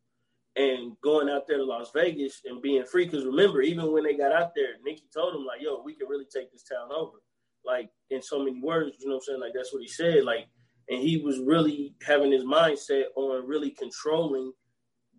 And 0.56 0.96
going 1.00 1.30
out 1.30 1.46
there 1.46 1.58
to 1.58 1.64
Las 1.64 1.90
Vegas 1.94 2.42
and 2.44 2.60
being 2.60 2.84
free, 2.84 3.06
because 3.06 3.24
remember, 3.24 3.62
even 3.62 3.90
when 3.92 4.04
they 4.04 4.14
got 4.14 4.32
out 4.32 4.54
there, 4.54 4.74
Nikki 4.84 5.04
told 5.14 5.34
them 5.34 5.46
like, 5.46 5.62
"Yo, 5.62 5.80
we 5.82 5.94
can 5.94 6.08
really 6.08 6.26
take 6.26 6.52
this 6.52 6.64
town 6.64 6.90
over." 6.94 7.18
Like 7.64 7.90
in 8.10 8.20
so 8.20 8.44
many 8.44 8.60
words, 8.60 8.96
you 8.98 9.08
know 9.08 9.14
what 9.14 9.22
I'm 9.22 9.26
saying? 9.26 9.40
Like 9.40 9.52
that's 9.54 9.72
what 9.72 9.82
he 9.82 9.88
said. 9.88 10.24
Like, 10.24 10.48
and 10.90 11.00
he 11.00 11.18
was 11.18 11.38
really 11.38 11.94
having 12.06 12.32
his 12.32 12.44
mindset 12.44 13.04
on 13.16 13.46
really 13.46 13.70
controlling 13.70 14.52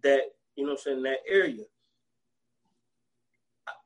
that 0.04 0.22
you 0.56 0.66
know 0.66 0.74
I'm 0.74 0.78
saying, 0.78 1.02
that 1.04 1.20
area. 1.28 1.64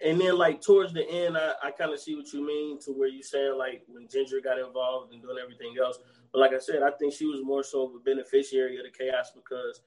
And 0.03 0.19
then 0.19 0.37
like 0.37 0.61
towards 0.61 0.93
the 0.93 1.07
end, 1.07 1.37
I, 1.37 1.53
I 1.63 1.71
kind 1.71 1.93
of 1.93 1.99
see 1.99 2.15
what 2.15 2.31
you 2.33 2.45
mean 2.45 2.79
to 2.81 2.91
where 2.91 3.07
you 3.07 3.21
saying 3.21 3.57
like 3.57 3.83
when 3.87 4.07
Ginger 4.07 4.41
got 4.43 4.59
involved 4.59 5.13
and 5.13 5.21
doing 5.21 5.37
everything 5.41 5.75
else. 5.83 5.99
But 6.31 6.39
like 6.39 6.53
I 6.53 6.59
said, 6.59 6.83
I 6.83 6.91
think 6.91 7.13
she 7.13 7.25
was 7.25 7.41
more 7.43 7.63
so 7.63 7.87
of 7.87 7.95
a 7.95 7.99
beneficiary 7.99 8.77
of 8.77 8.83
the 8.85 8.91
chaos 8.97 9.31
because 9.35 9.81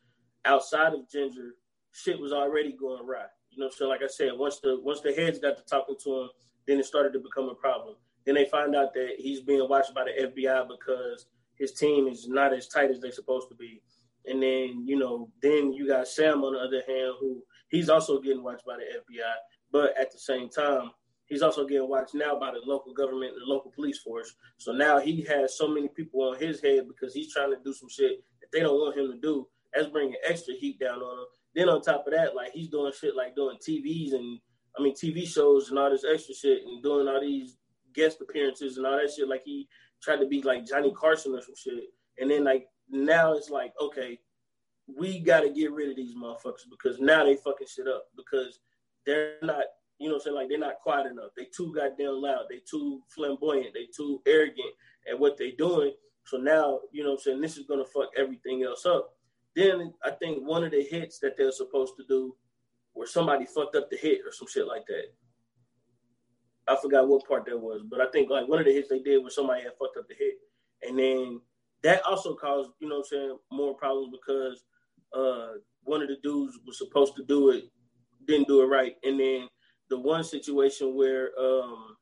outside 0.44 0.94
of 0.94 1.08
Ginger, 1.10 1.54
shit 1.92 2.20
was 2.20 2.32
already 2.32 2.72
going 2.72 3.06
right. 3.06 3.28
You 3.50 3.64
know, 3.64 3.70
so 3.70 3.88
like 3.88 4.02
I 4.02 4.06
said, 4.06 4.30
once 4.34 4.60
the 4.60 4.80
once 4.80 5.00
the 5.00 5.12
heads 5.12 5.38
got 5.38 5.56
to 5.56 5.64
talking 5.64 5.96
to 6.04 6.20
him, 6.20 6.28
then 6.66 6.78
it 6.78 6.86
started 6.86 7.12
to 7.14 7.18
become 7.18 7.48
a 7.48 7.54
problem. 7.54 7.96
Then 8.24 8.34
they 8.34 8.44
find 8.44 8.76
out 8.76 8.94
that 8.94 9.14
he's 9.18 9.40
being 9.40 9.66
watched 9.68 9.94
by 9.94 10.04
the 10.04 10.26
FBI 10.26 10.68
because 10.68 11.26
his 11.56 11.72
team 11.72 12.06
is 12.06 12.28
not 12.28 12.52
as 12.52 12.68
tight 12.68 12.90
as 12.90 13.00
they're 13.00 13.12
supposed 13.12 13.48
to 13.48 13.54
be. 13.54 13.82
And 14.26 14.42
then, 14.42 14.84
you 14.86 14.98
know, 14.98 15.30
then 15.42 15.72
you 15.72 15.88
got 15.88 16.06
Sam 16.06 16.44
on 16.44 16.52
the 16.52 16.60
other 16.60 16.82
hand, 16.86 17.14
who 17.20 17.42
he's 17.68 17.88
also 17.88 18.20
getting 18.20 18.42
watched 18.42 18.66
by 18.66 18.76
the 18.76 18.82
FBI, 18.82 19.34
but 19.72 19.96
at 19.98 20.12
the 20.12 20.18
same 20.18 20.48
time, 20.48 20.90
he's 21.26 21.42
also 21.42 21.66
getting 21.66 21.88
watched 21.88 22.14
now 22.14 22.38
by 22.38 22.50
the 22.50 22.60
local 22.64 22.92
government 22.92 23.32
and 23.32 23.42
the 23.42 23.52
local 23.52 23.70
police 23.70 23.98
force. 23.98 24.34
So 24.58 24.72
now 24.72 24.98
he 24.98 25.22
has 25.22 25.56
so 25.56 25.68
many 25.68 25.88
people 25.88 26.22
on 26.22 26.38
his 26.38 26.60
head 26.60 26.86
because 26.88 27.14
he's 27.14 27.32
trying 27.32 27.50
to 27.50 27.58
do 27.64 27.72
some 27.72 27.88
shit 27.88 28.22
that 28.40 28.52
they 28.52 28.60
don't 28.60 28.74
want 28.74 28.98
him 28.98 29.10
to 29.10 29.18
do. 29.18 29.46
That's 29.72 29.88
bringing 29.88 30.16
extra 30.28 30.54
heat 30.54 30.80
down 30.80 31.00
on 31.00 31.18
him. 31.18 31.26
Then 31.54 31.68
on 31.68 31.82
top 31.82 32.06
of 32.06 32.12
that, 32.12 32.34
like 32.34 32.52
he's 32.52 32.68
doing 32.68 32.92
shit 32.98 33.16
like 33.16 33.34
doing 33.34 33.56
TVs 33.56 34.14
and 34.14 34.38
I 34.78 34.82
mean 34.82 34.94
TV 34.94 35.26
shows 35.26 35.70
and 35.70 35.78
all 35.78 35.90
this 35.90 36.04
extra 36.04 36.34
shit 36.34 36.62
and 36.64 36.82
doing 36.82 37.08
all 37.08 37.20
these 37.20 37.56
guest 37.94 38.20
appearances 38.20 38.76
and 38.76 38.86
all 38.86 38.96
that 38.96 39.12
shit. 39.12 39.28
Like 39.28 39.42
he 39.44 39.68
tried 40.02 40.18
to 40.18 40.26
be 40.26 40.42
like 40.42 40.66
Johnny 40.66 40.92
Carson 40.96 41.34
or 41.34 41.42
some 41.42 41.56
shit. 41.56 41.84
And 42.18 42.30
then 42.30 42.44
like 42.44 42.66
now 42.88 43.34
it's 43.34 43.50
like, 43.50 43.72
okay, 43.80 44.18
we 44.98 45.20
got 45.20 45.40
to 45.40 45.50
get 45.50 45.72
rid 45.72 45.90
of 45.90 45.96
these 45.96 46.14
motherfuckers 46.14 46.68
because 46.70 47.00
now 47.00 47.24
they 47.24 47.36
fucking 47.36 47.66
shit 47.68 47.86
up 47.86 48.04
because 48.16 48.60
they're 49.06 49.34
not, 49.42 49.64
you 49.98 50.08
know 50.08 50.18
saying? 50.18 50.36
Like 50.36 50.48
they're 50.48 50.58
not 50.58 50.80
quiet 50.82 51.06
enough. 51.06 51.30
They 51.36 51.46
too 51.56 51.72
goddamn 51.74 52.22
loud. 52.22 52.46
They 52.48 52.60
too 52.68 53.00
flamboyant. 53.14 53.74
They 53.74 53.86
too 53.94 54.20
arrogant 54.26 54.74
at 55.10 55.18
what 55.18 55.36
they're 55.38 55.52
doing. 55.58 55.92
So 56.24 56.36
now, 56.36 56.80
you 56.92 57.02
know 57.02 57.12
I'm 57.12 57.18
saying? 57.18 57.40
This 57.40 57.56
is 57.56 57.66
to 57.66 57.84
fuck 57.84 58.10
everything 58.16 58.62
else 58.62 58.86
up. 58.86 59.10
Then 59.56 59.92
I 60.04 60.10
think 60.12 60.46
one 60.46 60.64
of 60.64 60.70
the 60.70 60.82
hits 60.82 61.18
that 61.20 61.36
they're 61.36 61.52
supposed 61.52 61.94
to 61.98 62.04
do 62.08 62.36
where 62.92 63.06
somebody 63.06 63.46
fucked 63.46 63.76
up 63.76 63.90
the 63.90 63.96
hit 63.96 64.20
or 64.24 64.32
some 64.32 64.48
shit 64.48 64.66
like 64.66 64.86
that. 64.86 65.04
I 66.68 66.76
forgot 66.80 67.08
what 67.08 67.26
part 67.26 67.46
that 67.46 67.58
was, 67.58 67.82
but 67.90 68.00
I 68.00 68.10
think 68.10 68.30
like 68.30 68.46
one 68.46 68.60
of 68.60 68.64
the 68.64 68.72
hits 68.72 68.88
they 68.88 69.00
did 69.00 69.24
was 69.24 69.34
somebody 69.34 69.62
had 69.62 69.72
fucked 69.78 69.96
up 69.98 70.06
the 70.08 70.14
hit, 70.16 70.34
and 70.86 70.98
then 70.98 71.40
that 71.82 72.02
also 72.06 72.34
caused 72.34 72.70
you 72.78 72.88
know 72.88 72.98
I'm 72.98 73.04
saying 73.04 73.38
more 73.50 73.74
problems 73.74 74.12
because 74.12 74.62
uh, 75.12 75.58
one 75.82 76.02
of 76.02 76.08
the 76.08 76.18
dudes 76.22 76.58
was 76.64 76.78
supposed 76.78 77.16
to 77.16 77.24
do 77.24 77.50
it, 77.50 77.64
didn't 78.30 78.48
do 78.48 78.62
it 78.62 78.66
right, 78.66 78.96
and 79.04 79.18
then 79.18 79.48
the 79.88 79.98
one 79.98 80.24
situation 80.24 80.94
where 80.94 81.30
um, 81.38 81.96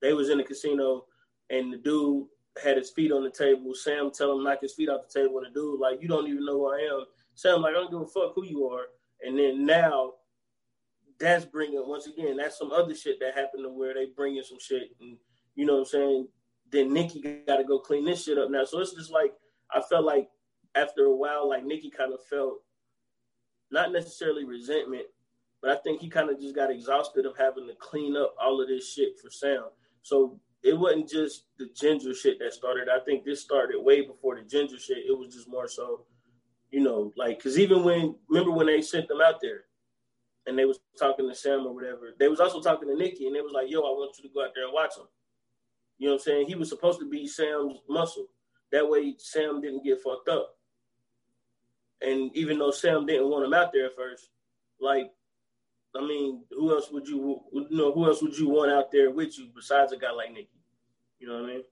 they 0.00 0.12
was 0.12 0.30
in 0.30 0.38
the 0.38 0.44
casino 0.44 1.04
and 1.50 1.72
the 1.72 1.76
dude 1.76 2.26
had 2.62 2.76
his 2.76 2.90
feet 2.90 3.12
on 3.12 3.22
the 3.22 3.30
table. 3.30 3.72
Sam 3.74 4.10
tell 4.10 4.32
him 4.32 4.44
knock 4.44 4.60
his 4.62 4.74
feet 4.74 4.88
off 4.88 5.02
the 5.08 5.20
table, 5.20 5.38
and 5.38 5.46
the 5.46 5.50
dude 5.50 5.80
like 5.80 6.00
you 6.02 6.08
don't 6.08 6.26
even 6.26 6.44
know 6.44 6.58
who 6.58 6.72
I 6.72 6.78
am. 6.78 7.04
Sam 7.34 7.62
like 7.62 7.70
I 7.70 7.74
don't 7.74 7.90
give 7.90 8.00
a 8.00 8.06
fuck 8.06 8.34
who 8.34 8.44
you 8.44 8.64
are, 8.66 8.86
and 9.22 9.38
then 9.38 9.66
now 9.66 10.14
that's 11.20 11.44
bringing 11.44 11.82
once 11.86 12.06
again 12.06 12.36
that's 12.36 12.58
some 12.58 12.70
other 12.70 12.94
shit 12.94 13.18
that 13.20 13.34
happened 13.34 13.64
to 13.64 13.70
where 13.70 13.92
they 13.92 14.06
bring 14.16 14.36
in 14.36 14.44
some 14.44 14.58
shit 14.60 14.94
and 15.00 15.16
you 15.56 15.66
know 15.66 15.74
what 15.74 15.80
I'm 15.80 15.86
saying. 15.86 16.28
Then 16.70 16.92
Nicky 16.92 17.20
got 17.46 17.56
to 17.56 17.64
go 17.64 17.78
clean 17.78 18.04
this 18.04 18.24
shit 18.24 18.38
up 18.38 18.50
now. 18.50 18.64
So 18.64 18.78
it's 18.78 18.94
just 18.94 19.10
like 19.10 19.32
I 19.74 19.80
felt 19.80 20.04
like 20.04 20.28
after 20.74 21.04
a 21.04 21.16
while, 21.16 21.48
like 21.48 21.64
Nicky 21.64 21.90
kind 21.90 22.12
of 22.12 22.20
felt 22.30 22.58
not 23.70 23.92
necessarily 23.92 24.44
resentment, 24.44 25.06
but 25.60 25.70
I 25.70 25.76
think 25.82 26.00
he 26.00 26.08
kind 26.08 26.30
of 26.30 26.40
just 26.40 26.54
got 26.54 26.70
exhausted 26.70 27.26
of 27.26 27.36
having 27.36 27.66
to 27.66 27.74
clean 27.74 28.16
up 28.16 28.34
all 28.40 28.60
of 28.60 28.68
this 28.68 28.92
shit 28.92 29.18
for 29.18 29.30
Sam. 29.30 29.64
So 30.02 30.38
it 30.62 30.78
wasn't 30.78 31.08
just 31.08 31.44
the 31.58 31.68
ginger 31.74 32.14
shit 32.14 32.38
that 32.38 32.52
started. 32.52 32.88
I 32.88 33.00
think 33.04 33.24
this 33.24 33.42
started 33.42 33.82
way 33.82 34.02
before 34.02 34.36
the 34.36 34.42
ginger 34.42 34.78
shit. 34.78 34.98
It 34.98 35.16
was 35.16 35.34
just 35.34 35.48
more 35.48 35.68
so, 35.68 36.04
you 36.70 36.80
know, 36.80 37.12
like 37.16 37.38
because 37.38 37.58
even 37.58 37.84
when 37.84 38.14
remember 38.28 38.52
when 38.52 38.66
they 38.66 38.82
sent 38.82 39.08
them 39.08 39.20
out 39.20 39.40
there, 39.40 39.64
and 40.48 40.58
they 40.58 40.64
was 40.64 40.80
talking 40.98 41.28
to 41.28 41.34
Sam 41.34 41.66
or 41.66 41.74
whatever. 41.74 42.14
They 42.18 42.28
was 42.28 42.40
also 42.40 42.60
talking 42.60 42.88
to 42.88 42.96
Nicky, 42.96 43.26
and 43.26 43.36
they 43.36 43.42
was 43.42 43.52
like, 43.52 43.70
"Yo, 43.70 43.80
I 43.80 43.90
want 43.90 44.16
you 44.16 44.26
to 44.26 44.34
go 44.34 44.42
out 44.42 44.52
there 44.54 44.64
and 44.64 44.72
watch 44.72 44.96
him." 44.96 45.04
You 45.98 46.06
know 46.06 46.14
what 46.14 46.20
I'm 46.20 46.24
saying? 46.24 46.46
He 46.46 46.54
was 46.54 46.70
supposed 46.70 47.00
to 47.00 47.08
be 47.08 47.26
Sam's 47.26 47.78
muscle. 47.88 48.28
That 48.72 48.88
way, 48.88 49.14
Sam 49.18 49.60
didn't 49.60 49.84
get 49.84 50.00
fucked 50.00 50.28
up. 50.28 50.56
And 52.00 52.34
even 52.34 52.58
though 52.58 52.70
Sam 52.70 53.04
didn't 53.04 53.28
want 53.28 53.44
him 53.44 53.52
out 53.52 53.72
there 53.72 53.86
at 53.86 53.96
first, 53.96 54.30
like, 54.80 55.10
I 55.96 56.00
mean, 56.00 56.44
who 56.50 56.70
else 56.70 56.90
would 56.90 57.08
you, 57.08 57.40
you 57.52 57.66
know, 57.70 57.92
who 57.92 58.06
else 58.06 58.22
would 58.22 58.36
you 58.36 58.48
want 58.48 58.70
out 58.70 58.92
there 58.92 59.10
with 59.10 59.38
you 59.38 59.48
besides 59.54 59.92
a 59.92 59.96
guy 59.96 60.10
like 60.10 60.30
Nicky? 60.30 60.48
You 61.18 61.28
know 61.28 61.40
what 61.40 61.50
I 61.50 61.54
mean? 61.54 61.62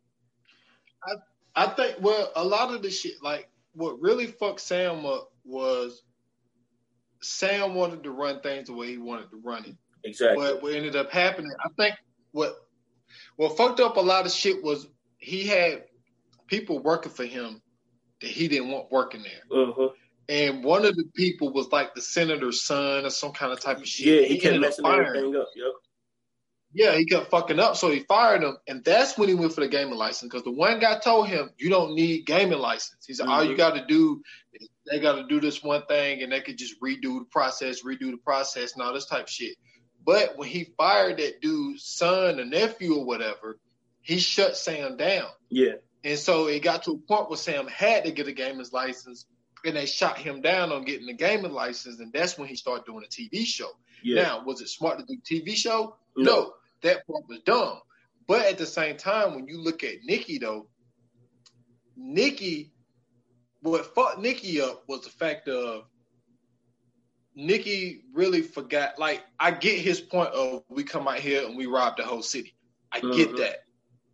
I 1.04 1.12
I 1.56 1.66
think 1.74 1.96
well, 2.00 2.32
a 2.36 2.44
lot 2.44 2.74
of 2.74 2.82
the 2.82 2.90
shit, 2.90 3.22
like, 3.22 3.48
what 3.72 4.00
really 4.00 4.26
fucked 4.26 4.60
Sam 4.60 5.06
up 5.06 5.32
was 5.44 6.02
Sam 7.22 7.74
wanted 7.74 8.02
to 8.04 8.10
run 8.10 8.40
things 8.40 8.68
the 8.68 8.74
way 8.74 8.88
he 8.88 8.98
wanted 8.98 9.30
to 9.30 9.40
run 9.42 9.64
it. 9.64 9.76
Exactly. 10.04 10.44
But 10.44 10.62
what 10.62 10.74
ended 10.74 10.96
up 10.96 11.10
happening, 11.10 11.52
I 11.64 11.68
think 11.76 11.94
what 12.32 12.56
what 13.36 13.56
fucked 13.56 13.80
up 13.80 13.96
a 13.96 14.00
lot 14.00 14.26
of 14.26 14.32
shit 14.32 14.62
was 14.62 14.88
he 15.18 15.46
had 15.46 15.84
people 16.46 16.78
working 16.78 17.12
for 17.12 17.24
him 17.24 17.60
that 18.20 18.30
he 18.30 18.48
didn't 18.48 18.70
want 18.70 18.90
working 18.90 19.22
there. 19.22 19.60
Uh-huh. 19.62 19.88
And 20.28 20.64
one 20.64 20.84
of 20.84 20.96
the 20.96 21.04
people 21.14 21.52
was 21.52 21.70
like 21.70 21.94
the 21.94 22.02
senator's 22.02 22.62
son 22.62 23.04
or 23.04 23.10
some 23.10 23.32
kind 23.32 23.52
of 23.52 23.60
type 23.60 23.78
of 23.78 23.86
shit. 23.86 24.06
Yeah, 24.06 24.28
he, 24.28 24.34
he 24.34 24.40
kept 24.40 24.58
messing 24.58 24.84
everything 24.84 25.36
up. 25.36 25.48
Yep. 25.54 25.72
Yeah, 26.72 26.94
he 26.96 27.06
kept 27.06 27.30
fucking 27.30 27.58
up, 27.58 27.76
so 27.76 27.90
he 27.90 28.00
fired 28.00 28.42
him, 28.42 28.58
and 28.68 28.84
that's 28.84 29.16
when 29.16 29.30
he 29.30 29.34
went 29.34 29.54
for 29.54 29.62
the 29.62 29.68
gaming 29.68 29.94
license. 29.94 30.30
Because 30.30 30.44
the 30.44 30.50
one 30.50 30.78
guy 30.78 30.98
told 30.98 31.26
him, 31.26 31.50
"You 31.56 31.70
don't 31.70 31.94
need 31.94 32.26
gaming 32.26 32.58
license." 32.58 33.06
He 33.06 33.14
said, 33.14 33.22
mm-hmm. 33.22 33.32
"All 33.32 33.42
you 33.42 33.50
mm-hmm. 33.50 33.56
got 33.56 33.76
to 33.76 33.86
do, 33.86 34.22
they 34.90 35.00
got 35.00 35.14
to 35.14 35.26
do 35.26 35.40
this 35.40 35.62
one 35.62 35.86
thing, 35.86 36.22
and 36.22 36.30
they 36.30 36.42
could 36.42 36.58
just 36.58 36.78
redo 36.82 37.20
the 37.20 37.26
process, 37.30 37.82
redo 37.82 38.10
the 38.10 38.18
process, 38.22 38.74
and 38.74 38.82
all 38.82 38.92
this 38.92 39.06
type 39.06 39.24
of 39.24 39.30
shit." 39.30 39.56
But 40.04 40.36
when 40.36 40.48
he 40.48 40.74
fired 40.76 41.16
that 41.16 41.40
dude's 41.40 41.84
son 41.84 42.38
or 42.38 42.44
nephew 42.44 42.96
or 42.96 43.06
whatever, 43.06 43.58
he 44.02 44.18
shut 44.18 44.56
Sam 44.56 44.98
down. 44.98 45.30
Yeah. 45.48 45.76
And 46.04 46.18
so 46.18 46.46
it 46.46 46.60
got 46.60 46.84
to 46.84 46.92
a 46.92 46.98
point 46.98 47.30
where 47.30 47.38
Sam 47.38 47.66
had 47.66 48.04
to 48.04 48.12
get 48.12 48.28
a 48.28 48.32
gaming 48.32 48.66
license, 48.70 49.24
and 49.66 49.76
they 49.76 49.86
shot 49.86 50.18
him 50.18 50.40
down 50.40 50.72
on 50.72 50.84
getting 50.84 51.06
the 51.06 51.12
gaming 51.12 51.52
license, 51.52 52.00
and 52.00 52.12
that's 52.12 52.38
when 52.38 52.48
he 52.48 52.56
started 52.56 52.86
doing 52.86 53.04
a 53.04 53.08
TV 53.08 53.44
show. 53.44 53.70
Yeah. 54.02 54.22
Now, 54.22 54.44
was 54.44 54.60
it 54.60 54.68
smart 54.68 54.98
to 54.98 55.04
do 55.04 55.18
TV 55.20 55.54
show? 55.54 55.96
no. 56.16 56.24
no 56.24 56.52
that 56.82 57.06
part 57.06 57.28
was 57.28 57.40
dumb. 57.44 57.80
But 58.26 58.46
at 58.46 58.58
the 58.58 58.66
same 58.66 58.96
time, 58.96 59.34
when 59.34 59.46
you 59.46 59.60
look 59.60 59.84
at 59.84 60.04
Nicky 60.04 60.38
though, 60.38 60.68
Nicky, 61.96 62.72
what 63.60 63.86
fucked 63.94 64.20
Nicky 64.20 64.60
up 64.60 64.84
was 64.88 65.02
the 65.02 65.10
fact 65.10 65.48
of 65.48 65.84
Nicky 67.34 68.02
really 68.12 68.42
forgot. 68.42 68.98
Like, 68.98 69.22
I 69.38 69.50
get 69.50 69.78
his 69.78 70.00
point 70.00 70.30
of 70.30 70.62
we 70.68 70.84
come 70.84 71.06
out 71.08 71.18
here 71.18 71.46
and 71.46 71.56
we 71.56 71.66
rob 71.66 71.96
the 71.96 72.04
whole 72.04 72.22
city. 72.22 72.54
I 72.92 73.00
mm-hmm. 73.00 73.16
get 73.16 73.36
that. 73.38 73.64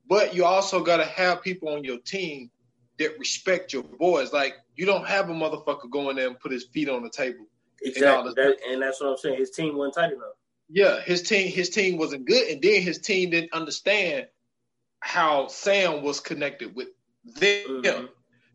But 0.09 0.35
you 0.35 0.45
also 0.45 0.83
got 0.83 0.99
to 0.99 1.05
have 1.05 1.43
people 1.43 1.69
on 1.71 1.85
your 1.85 1.99
team 1.99 2.51
that 2.99 3.19
respect 3.19 3.73
your 3.73 3.83
boys. 3.83 4.33
Like, 4.33 4.55
you 4.77 4.87
don't 4.87 5.07
have 5.07 5.31
a 5.31 5.33
motherfucker 5.33 5.91
going 5.91 6.17
there 6.17 6.29
and 6.29 6.39
put 6.39 6.53
his 6.53 6.65
feet 6.65 6.89
on 6.89 7.03
the 7.03 7.11
table. 7.11 7.47
Exactly. 7.83 8.29
And, 8.29 8.37
that, 8.37 8.57
and 8.69 8.83
that's 8.83 9.01
what 9.01 9.11
I'm 9.11 9.17
saying. 9.17 9.39
His 9.39 9.51
team 9.51 9.77
wasn't 9.77 9.95
tight 9.95 10.13
enough. 10.13 10.35
Yeah, 10.75 11.03
his 11.03 11.21
team 11.21 11.51
his 11.53 11.69
team 11.69 11.99
wasn't 11.99 12.25
good, 12.25 12.49
and 12.49 12.63
then 12.63 12.81
his 12.81 12.99
team 12.99 13.29
didn't 13.31 13.53
understand 13.53 14.27
how 15.01 15.49
Sam 15.49 16.03
was 16.03 16.19
connected 16.19 16.75
with 16.75 16.89
them. 17.25 17.67
Mm-hmm. 17.69 18.07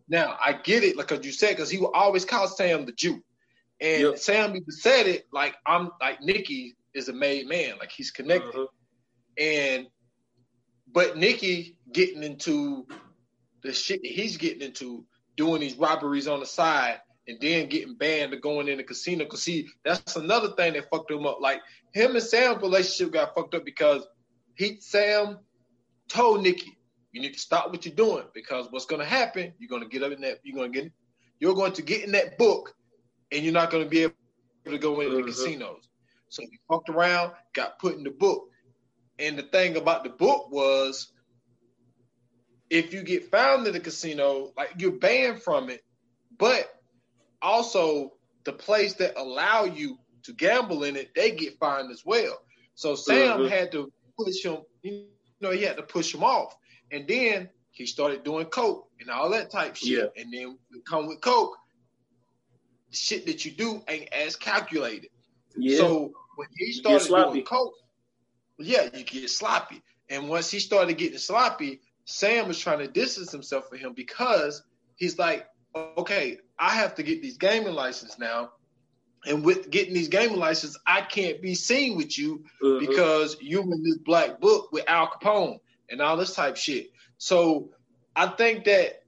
Now 0.10 0.36
I 0.44 0.54
get 0.54 0.84
it, 0.84 0.98
like 0.98 1.12
you 1.24 1.32
said, 1.32 1.52
because 1.52 1.70
he 1.70 1.78
would 1.78 1.92
always 1.94 2.26
call 2.26 2.48
Sam 2.48 2.86
the 2.86 2.92
Jew, 2.92 3.22
and 3.80 4.02
yep. 4.02 4.18
Sam 4.18 4.56
even 4.56 4.72
said 4.72 5.06
it 5.06 5.28
like 5.32 5.56
I'm 5.68 5.92
like 6.02 6.20
Nicky 6.22 6.76
is 6.96 7.08
a 7.08 7.14
made 7.14 7.48
man, 7.48 7.78
like 7.80 7.92
he's 7.92 8.10
connected, 8.10 8.56
mm-hmm. 8.56 9.44
and 9.44 9.88
but 10.92 11.18
Nicky 11.18 11.78
getting 11.92 12.24
into 12.24 12.88
the 13.68 13.74
shit 13.74 14.02
that 14.02 14.12
he's 14.12 14.38
getting 14.38 14.62
into, 14.62 15.06
doing 15.36 15.62
these 15.62 15.76
robberies 15.76 16.28
on 16.28 16.40
the 16.40 16.46
side, 16.46 17.00
and 17.28 17.38
then 17.42 17.68
getting 17.68 17.96
banned 17.96 18.32
to 18.32 18.38
going 18.38 18.70
in 18.70 18.78
the 18.78 18.84
casino. 18.84 19.26
Cause 19.26 19.44
see, 19.44 19.68
that's 19.84 20.16
another 20.16 20.50
thing 20.56 20.74
that 20.74 20.90
fucked 20.90 21.12
him 21.12 21.28
up. 21.28 21.40
Like 21.42 21.60
him 21.94 22.16
and 22.16 22.24
Sam's 22.24 22.62
relationship 22.62 23.14
got 23.14 23.36
fucked 23.36 23.54
up 23.54 23.66
because 23.66 24.08
he 24.56 24.78
Sam 24.80 25.40
told 26.08 26.42
Nicky, 26.42 26.78
you 27.12 27.22
need 27.22 27.34
to 27.34 27.40
stop 27.40 27.70
what 27.70 27.86
you're 27.86 27.94
doing 27.94 28.24
because 28.34 28.68
what's 28.70 28.86
gonna 28.86 29.06
happen, 29.06 29.54
you're 29.60 29.70
gonna 29.70 29.90
get 29.90 30.04
up 30.04 30.14
in 30.14 30.22
that, 30.22 30.40
you're 30.44 30.56
gonna 30.56 30.70
get 30.70 30.92
you're 31.40 31.54
going 31.54 31.74
to 31.74 31.82
get 31.82 32.04
in 32.04 32.14
that 32.14 32.38
book 32.38 32.74
and 33.32 33.44
you're 33.44 33.54
not 33.54 33.70
gonna 33.70 33.86
be 33.86 34.04
able 34.04 34.14
to 34.66 34.78
go 34.78 35.02
into 35.02 35.18
mm-hmm. 35.18 35.26
the 35.26 35.32
casinos. 35.32 35.90
So 36.30 36.44
he 36.44 36.58
fucked 36.70 36.90
around, 36.90 37.34
got 37.54 37.80
put 37.80 37.96
in 37.96 38.04
the 38.04 38.12
book. 38.12 38.50
And 39.20 39.38
the 39.38 39.44
thing 39.44 39.76
about 39.76 40.04
the 40.04 40.12
book 40.12 40.52
was 40.52 41.12
if 42.70 42.94
you 42.94 43.04
get 43.04 43.32
found 43.32 43.66
in 43.68 43.74
the 43.74 43.80
casino, 43.80 44.52
like 44.58 44.74
you're 44.78 44.92
banned 44.92 45.42
from 45.42 45.70
it, 45.70 45.84
but 46.38 46.68
also 47.42 48.14
the 48.44 48.54
place 48.54 48.94
that 48.96 49.20
allow 49.20 49.66
you 49.66 49.98
to 50.24 50.34
gamble 50.34 50.84
in 50.84 50.96
it, 50.96 51.14
they 51.16 51.32
get 51.32 51.58
fined 51.60 51.92
as 51.92 52.04
well. 52.06 52.42
So 52.76 52.96
Sam 52.96 53.40
mm-hmm. 53.40 53.48
had 53.48 53.72
to 53.72 53.92
push 54.18 54.44
him, 54.44 54.58
you 54.82 55.08
know, 55.42 55.52
he 55.52 55.64
had 55.64 55.78
to 55.78 55.84
push 55.84 56.14
him 56.14 56.24
off. 56.24 56.56
And 56.92 57.08
then 57.08 57.50
he 57.72 57.86
started 57.86 58.24
doing 58.24 58.48
coke 58.48 58.90
and 59.00 59.10
all 59.10 59.30
that 59.32 59.52
type 59.52 59.76
shit. 59.76 60.12
Yeah. 60.16 60.22
And 60.22 60.34
then 60.34 60.58
come 60.88 61.08
with 61.08 61.22
coke, 61.22 61.58
shit 62.92 63.26
that 63.28 63.46
you 63.46 63.52
do 63.52 63.82
ain't 63.88 64.12
as 64.14 64.36
calculated. 64.36 65.10
Yeah. 65.56 65.78
So 65.78 66.14
when 66.36 66.48
he 66.56 66.72
started 66.74 67.08
doing 67.08 67.44
coke, 67.44 67.74
yeah, 68.60 68.90
you 68.94 69.04
get 69.04 69.30
sloppy. 69.30 69.82
And 70.10 70.30
once 70.30 70.50
he 70.50 70.60
started 70.60 70.98
getting 70.98 71.18
sloppy, 71.18 71.82
Sam 72.10 72.48
was 72.48 72.58
trying 72.58 72.80
to 72.80 72.88
distance 72.88 73.34
himself 73.34 73.68
from 73.68 73.80
him 73.80 73.94
because 73.94 74.64
he's 74.96 75.20
like, 75.20 75.46
okay, 75.76 76.38
I 76.58 76.70
have 76.70 76.96
to 76.96 77.04
get 77.04 77.22
these 77.22 77.38
gaming 77.38 77.74
license 77.74 78.18
now. 78.18 78.52
And 79.26 79.44
with 79.44 79.70
getting 79.70 79.94
these 79.94 80.08
gaming 80.08 80.38
license, 80.38 80.80
I 80.88 81.02
can't 81.02 81.42
be 81.42 81.54
seen 81.54 81.98
with 81.98 82.18
you 82.18 82.46
uh-huh. 82.64 82.80
because 82.80 83.36
you 83.42 83.62
in 83.62 83.84
this 83.84 83.98
black 83.98 84.40
book 84.40 84.72
with 84.72 84.86
Al 84.88 85.10
Capone 85.10 85.60
and 85.90 86.02
all 86.02 86.16
this 86.16 86.34
type 86.34 86.56
shit. 86.56 86.92
So 87.18 87.72
I 88.16 88.28
think 88.28 88.64
that 88.66 89.04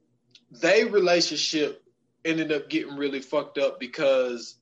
they 0.51 0.83
relationship 0.83 1.81
ended 2.25 2.51
up 2.51 2.69
getting 2.69 2.97
really 2.97 3.21
fucked 3.21 3.57
up 3.57 3.79
because 3.79 4.55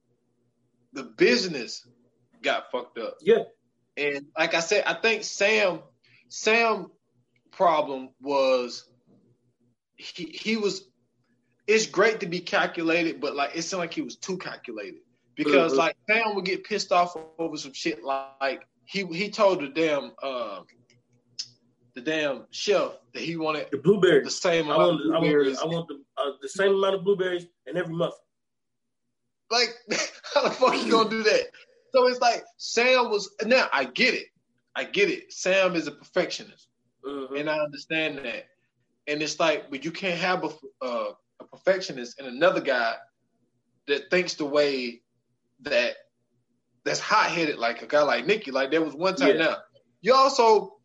the 0.93 1.03
business 1.03 1.87
got 2.43 2.71
fucked 2.71 2.99
up. 2.99 3.17
Yeah. 3.19 3.43
And 3.97 4.27
like 4.37 4.53
I 4.53 4.59
said, 4.59 4.83
I 4.85 4.93
think 4.93 5.23
Sam 5.23 5.79
Sam 6.29 6.91
problem 7.57 8.09
was 8.21 8.87
he 9.95 10.25
he 10.25 10.55
was 10.57 10.89
it's 11.65 11.87
great 11.87 12.21
to 12.21 12.27
be 12.27 12.39
calculated, 12.39 13.19
but 13.19 13.35
like 13.35 13.55
it 13.55 13.63
seemed 13.63 13.79
like 13.79 13.93
he 13.93 14.01
was 14.01 14.15
too 14.15 14.37
calculated 14.37 15.01
because 15.35 15.71
mm-hmm. 15.71 15.79
like 15.79 15.97
Sam 16.07 16.35
would 16.35 16.45
get 16.45 16.63
pissed 16.63 16.91
off 16.91 17.17
over 17.39 17.57
some 17.57 17.73
shit 17.73 18.03
like 18.03 18.65
he 18.85 19.05
he 19.07 19.29
told 19.29 19.61
the 19.61 19.69
damn 19.69 20.11
uh, 20.21 20.61
the 21.95 22.01
damn 22.01 22.45
chef 22.51 22.91
that 23.13 23.23
he 23.23 23.35
wanted 23.35 23.67
the 23.71 23.79
blueberries 23.79 24.25
the 24.25 24.31
same 24.31 24.65
amount 24.65 24.81
I 24.81 24.85
want, 24.85 25.01
of 25.01 25.21
blueberries. 25.21 25.57
I 25.57 25.65
want, 25.65 25.73
I 25.73 25.77
want 25.77 25.87
the, 25.87 26.21
uh, 26.21 26.31
the 26.41 26.49
same 26.49 26.75
amount 26.75 26.95
of 26.95 27.03
blueberries 27.03 27.47
in 27.65 27.75
every 27.75 27.95
muffin. 27.95 28.19
Like 29.49 29.69
how 30.33 30.43
the 30.43 30.51
fuck 30.51 30.75
you 30.85 30.91
gonna 30.91 31.09
do 31.09 31.23
that? 31.23 31.47
So 31.91 32.07
it's 32.07 32.21
like 32.21 32.43
Sam 32.57 33.09
was 33.09 33.35
now 33.45 33.67
I 33.73 33.85
get 33.85 34.13
it. 34.13 34.27
I 34.75 34.83
get 34.83 35.09
it. 35.09 35.33
Sam 35.33 35.75
is 35.75 35.87
a 35.87 35.91
perfectionist. 35.91 36.67
Mm-hmm. 37.05 37.35
And 37.35 37.49
I 37.49 37.59
understand 37.59 38.19
that. 38.19 38.47
And 39.07 39.21
it's 39.21 39.39
like, 39.39 39.69
but 39.69 39.85
you 39.85 39.91
can't 39.91 40.19
have 40.19 40.43
a, 40.43 40.49
uh, 40.85 41.11
a 41.39 41.45
perfectionist 41.45 42.19
and 42.19 42.27
another 42.27 42.61
guy 42.61 42.95
that 43.87 44.09
thinks 44.09 44.35
the 44.35 44.45
way 44.45 45.01
that 45.61 45.93
that's 46.83 46.99
hot 46.99 47.29
headed, 47.29 47.57
like 47.57 47.81
a 47.81 47.87
guy 47.87 48.01
like 48.01 48.25
Nicky. 48.25 48.51
Like 48.51 48.71
there 48.71 48.81
was 48.81 48.93
one 48.93 49.15
time 49.15 49.37
yeah. 49.37 49.45
now. 49.45 49.57
You 50.01 50.13
also 50.13 50.77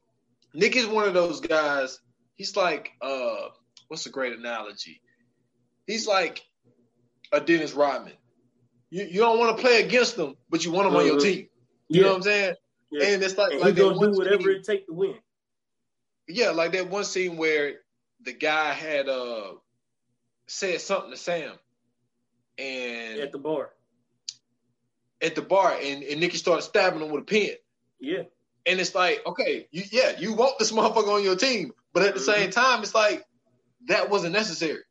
Nicky's 0.54 0.86
one 0.86 1.06
of 1.06 1.14
those 1.14 1.40
guys. 1.40 1.98
He's 2.36 2.56
like, 2.56 2.90
uh, 3.00 3.48
what's 3.88 4.06
a 4.06 4.10
great 4.10 4.32
analogy? 4.32 5.00
He's 5.86 6.06
like 6.06 6.42
a 7.32 7.40
Dennis 7.40 7.72
Rodman. 7.72 8.14
You 8.90 9.04
you 9.04 9.20
don't 9.20 9.38
want 9.38 9.56
to 9.56 9.62
play 9.62 9.82
against 9.82 10.16
them, 10.16 10.36
but 10.50 10.64
you 10.64 10.72
want 10.72 10.86
them 10.86 10.92
mm-hmm. 10.92 11.00
on 11.00 11.06
your 11.06 11.16
mm-hmm. 11.16 11.24
team. 11.24 11.48
You 11.88 12.00
yeah. 12.00 12.02
know 12.02 12.08
what 12.08 12.16
I'm 12.16 12.22
saying? 12.22 12.54
Yeah. 12.90 13.06
And 13.06 13.22
it's 13.22 13.38
like, 13.38 13.52
and 13.52 13.60
like 13.60 13.76
gonna 13.76 13.98
do 13.98 14.18
whatever 14.18 14.42
scene, 14.42 14.56
it 14.56 14.64
take 14.64 14.86
to 14.86 14.92
win. 14.92 15.14
Yeah, 16.28 16.50
like 16.50 16.72
that 16.72 16.90
one 16.90 17.04
scene 17.04 17.36
where 17.36 17.74
the 18.22 18.32
guy 18.32 18.72
had 18.72 19.08
uh 19.08 19.52
said 20.46 20.80
something 20.80 21.10
to 21.10 21.16
Sam, 21.16 21.52
and 22.58 23.20
at 23.20 23.32
the 23.32 23.38
bar, 23.38 23.70
at 25.20 25.34
the 25.34 25.42
bar, 25.42 25.76
and, 25.80 26.02
and 26.02 26.20
Nicky 26.20 26.36
started 26.36 26.62
stabbing 26.62 27.00
him 27.00 27.10
with 27.10 27.22
a 27.22 27.24
pen. 27.24 27.56
Yeah, 27.98 28.22
and 28.66 28.80
it's 28.80 28.94
like, 28.94 29.22
okay, 29.26 29.66
you, 29.70 29.82
yeah, 29.90 30.18
you 30.18 30.32
want 30.34 30.58
this 30.58 30.72
motherfucker 30.72 31.16
on 31.16 31.24
your 31.24 31.36
team, 31.36 31.72
but 31.92 32.04
at 32.04 32.14
the 32.14 32.20
mm-hmm. 32.20 32.42
same 32.42 32.50
time, 32.50 32.82
it's 32.82 32.94
like 32.94 33.24
that 33.88 34.10
wasn't 34.10 34.32
necessary. 34.32 34.82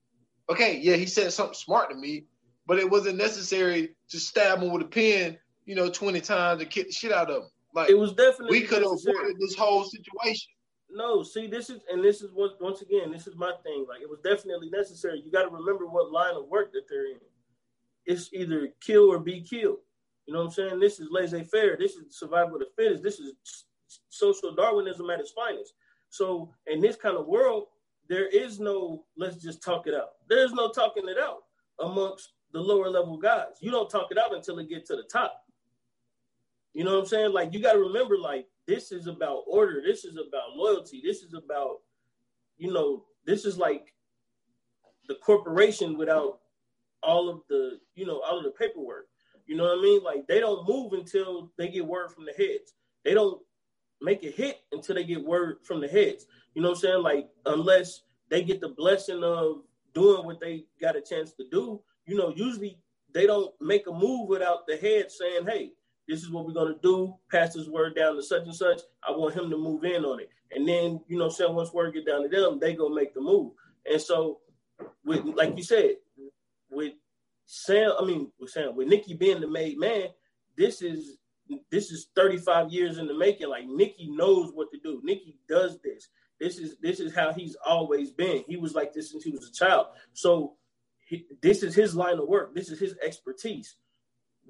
Okay, 0.49 0.79
yeah, 0.79 0.95
he 0.95 1.05
said 1.05 1.31
something 1.31 1.53
smart 1.53 1.89
to 1.91 1.95
me, 1.95 2.25
but 2.67 2.77
it 2.77 2.89
wasn't 2.89 3.17
necessary 3.17 3.95
to 4.09 4.19
stab 4.19 4.61
him 4.61 4.71
with 4.71 4.81
a 4.81 4.85
pen, 4.85 5.37
you 5.65 5.75
know, 5.75 5.89
twenty 5.89 6.19
times 6.19 6.61
and 6.61 6.69
kick 6.69 6.87
the 6.87 6.93
shit 6.93 7.13
out 7.13 7.29
of 7.29 7.43
him. 7.43 7.49
Like 7.73 7.89
it 7.89 7.97
was 7.97 8.13
definitely 8.13 8.59
we 8.59 8.67
could 8.67 8.81
have 8.81 8.91
avoided 8.91 9.39
this 9.39 9.55
whole 9.55 9.85
situation. 9.85 10.51
No, 10.93 11.23
see, 11.23 11.47
this 11.47 11.69
is 11.69 11.81
and 11.91 12.03
this 12.03 12.21
is 12.21 12.31
what 12.33 12.61
once 12.61 12.81
again, 12.81 13.11
this 13.11 13.27
is 13.27 13.35
my 13.35 13.53
thing. 13.63 13.85
Like 13.87 14.01
it 14.01 14.09
was 14.09 14.19
definitely 14.19 14.69
necessary. 14.69 15.21
You 15.23 15.31
got 15.31 15.43
to 15.43 15.49
remember 15.49 15.87
what 15.87 16.11
line 16.11 16.35
of 16.35 16.47
work 16.47 16.73
that 16.73 16.83
they're 16.89 17.07
in. 17.07 17.19
It's 18.05 18.29
either 18.33 18.69
kill 18.81 19.11
or 19.11 19.19
be 19.19 19.41
killed. 19.41 19.77
You 20.25 20.33
know 20.33 20.39
what 20.39 20.45
I'm 20.45 20.51
saying? 20.51 20.79
This 20.79 20.99
is 20.99 21.07
laissez-faire. 21.11 21.77
This 21.77 21.95
is 21.95 22.17
survival 22.17 22.55
of 22.55 22.61
the 22.61 22.67
fittest. 22.77 23.03
This 23.03 23.19
is 23.19 23.33
social 24.09 24.53
Darwinism 24.53 25.09
at 25.09 25.19
its 25.19 25.31
finest. 25.31 25.73
So 26.09 26.53
in 26.67 26.79
this 26.81 26.95
kind 26.95 27.17
of 27.17 27.27
world, 27.27 27.67
there 28.09 28.27
is 28.27 28.59
no 28.59 29.05
let's 29.17 29.37
just 29.37 29.63
talk 29.63 29.87
it 29.87 29.93
out. 29.93 30.09
There 30.29 30.43
is 30.43 30.51
no 30.53 30.69
talking 30.69 31.07
it 31.07 31.17
out 31.17 31.43
amongst 31.79 32.33
the 32.51 32.59
lower 32.59 32.89
level 32.89 33.17
guys. 33.17 33.55
You 33.61 33.71
don't 33.71 33.89
talk 33.89 34.07
it 34.11 34.17
out 34.17 34.35
until 34.35 34.59
it 34.59 34.69
get 34.69 34.85
to 34.87 34.95
the 34.95 35.03
top. 35.03 35.45
You 36.73 36.83
know 36.83 36.95
what 36.95 36.99
I'm 37.01 37.05
saying? 37.07 37.33
Like 37.33 37.53
you 37.53 37.61
got 37.61 37.73
to 37.73 37.79
remember, 37.79 38.17
like 38.17 38.47
this 38.67 38.91
is 38.91 39.07
about 39.07 39.43
order. 39.47 39.81
This 39.85 40.05
is 40.05 40.17
about 40.17 40.55
loyalty. 40.55 41.01
This 41.03 41.23
is 41.23 41.33
about, 41.33 41.79
you 42.57 42.71
know, 42.71 43.05
this 43.25 43.45
is 43.45 43.57
like 43.57 43.93
the 45.07 45.15
corporation 45.15 45.97
without 45.97 46.39
all 47.03 47.29
of 47.29 47.41
the, 47.49 47.79
you 47.95 48.05
know, 48.05 48.21
all 48.21 48.37
of 48.37 48.43
the 48.43 48.51
paperwork. 48.51 49.07
You 49.47 49.57
know 49.57 49.63
what 49.63 49.79
I 49.79 49.81
mean? 49.81 50.03
Like 50.03 50.27
they 50.27 50.39
don't 50.39 50.67
move 50.67 50.93
until 50.93 51.51
they 51.57 51.67
get 51.67 51.85
word 51.85 52.11
from 52.11 52.25
the 52.25 52.33
heads. 52.33 52.73
They 53.03 53.13
don't 53.13 53.41
make 54.01 54.23
a 54.23 54.31
hit 54.31 54.61
until 54.71 54.95
they 54.95 55.03
get 55.03 55.23
word 55.23 55.57
from 55.63 55.81
the 55.81 55.87
heads. 55.87 56.25
You 56.53 56.61
know 56.61 56.69
what 56.69 56.77
I'm 56.77 56.81
saying? 56.81 57.03
Like 57.03 57.29
unless 57.45 58.01
they 58.29 58.43
get 58.43 58.61
the 58.61 58.69
blessing 58.69 59.23
of 59.23 59.63
doing 59.93 60.25
what 60.25 60.39
they 60.39 60.65
got 60.79 60.95
a 60.95 61.01
chance 61.01 61.33
to 61.33 61.43
do, 61.51 61.81
you 62.05 62.15
know, 62.15 62.33
usually 62.35 62.79
they 63.13 63.25
don't 63.25 63.53
make 63.59 63.87
a 63.87 63.91
move 63.91 64.29
without 64.29 64.65
the 64.67 64.77
head 64.77 65.11
saying, 65.11 65.45
"Hey, 65.45 65.73
this 66.11 66.23
is 66.23 66.29
what 66.29 66.45
we're 66.45 66.51
gonna 66.51 66.75
do. 66.83 67.15
Pass 67.31 67.53
this 67.53 67.69
word 67.69 67.95
down 67.95 68.17
to 68.17 68.21
such 68.21 68.43
and 68.43 68.53
such. 68.53 68.81
I 69.07 69.11
want 69.11 69.33
him 69.33 69.49
to 69.49 69.57
move 69.57 69.85
in 69.85 70.03
on 70.03 70.19
it. 70.19 70.29
And 70.53 70.67
then, 70.67 70.99
you 71.07 71.17
know, 71.17 71.29
saying 71.29 71.55
once 71.55 71.71
word 71.71 71.93
get 71.93 72.05
down 72.05 72.23
to 72.23 72.27
them, 72.27 72.59
they 72.59 72.73
go 72.73 72.89
make 72.89 73.13
the 73.13 73.21
move. 73.21 73.53
And 73.89 74.01
so 74.01 74.39
with 75.05 75.23
like 75.23 75.55
you 75.55 75.63
said, 75.63 75.95
with 76.69 76.95
Sam, 77.45 77.93
I 77.97 78.03
mean 78.03 78.29
with 78.37 78.49
Sam, 78.49 78.75
with 78.75 78.89
Nicky 78.89 79.13
being 79.13 79.39
the 79.39 79.47
made 79.47 79.79
man, 79.79 80.09
this 80.57 80.81
is 80.81 81.15
this 81.71 81.91
is 81.91 82.07
35 82.13 82.71
years 82.71 82.97
in 82.97 83.07
the 83.07 83.17
making. 83.17 83.47
Like 83.47 83.67
Nicky 83.67 84.09
knows 84.11 84.51
what 84.53 84.69
to 84.73 84.79
do. 84.83 84.99
Nicky 85.05 85.37
does 85.47 85.79
this. 85.79 86.09
This 86.41 86.57
is 86.57 86.75
this 86.81 86.99
is 86.99 87.15
how 87.15 87.31
he's 87.31 87.55
always 87.65 88.11
been. 88.11 88.43
He 88.49 88.57
was 88.57 88.75
like 88.75 88.91
this 88.91 89.11
since 89.11 89.23
he 89.23 89.31
was 89.31 89.47
a 89.47 89.53
child. 89.53 89.87
So 90.11 90.55
he, 91.07 91.25
this 91.41 91.63
is 91.63 91.73
his 91.73 91.95
line 91.95 92.19
of 92.19 92.27
work. 92.27 92.53
This 92.53 92.69
is 92.69 92.79
his 92.79 92.95
expertise 93.01 93.77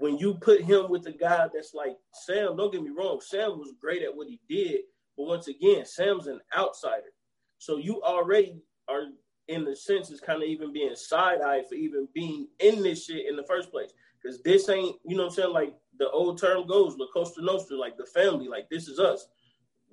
when 0.01 0.17
you 0.17 0.33
put 0.33 0.61
him 0.61 0.89
with 0.89 1.05
a 1.05 1.11
guy 1.11 1.47
that's 1.53 1.73
like 1.73 1.95
Sam, 2.25 2.57
don't 2.57 2.71
get 2.71 2.81
me 2.81 2.89
wrong, 2.89 3.21
Sam 3.21 3.59
was 3.59 3.73
great 3.79 4.01
at 4.01 4.15
what 4.15 4.27
he 4.27 4.39
did, 4.49 4.81
but 5.15 5.27
once 5.27 5.47
again, 5.47 5.85
Sam's 5.85 6.27
an 6.27 6.39
outsider. 6.57 7.13
So 7.59 7.77
you 7.77 8.01
already 8.01 8.63
are 8.89 9.03
in 9.47 9.63
the 9.63 9.75
sense 9.75 10.09
is 10.09 10.19
kind 10.19 10.41
of 10.41 10.49
even 10.49 10.73
being 10.73 10.95
side-eyed 10.95 11.67
for 11.67 11.75
even 11.75 12.07
being 12.15 12.47
in 12.59 12.81
this 12.81 13.05
shit 13.05 13.27
in 13.29 13.35
the 13.35 13.43
first 13.43 13.69
place. 13.69 13.91
Because 14.21 14.41
this 14.41 14.69
ain't, 14.69 14.95
you 15.05 15.15
know 15.15 15.23
what 15.23 15.33
I'm 15.33 15.35
saying? 15.35 15.53
Like 15.53 15.75
the 15.99 16.09
old 16.09 16.39
term 16.39 16.65
goes, 16.67 16.95
La 16.97 17.05
Costa 17.13 17.43
Nostra, 17.43 17.77
like 17.77 17.97
the 17.97 18.05
family, 18.05 18.47
like 18.47 18.69
this 18.69 18.87
is 18.87 18.99
us. 18.99 19.27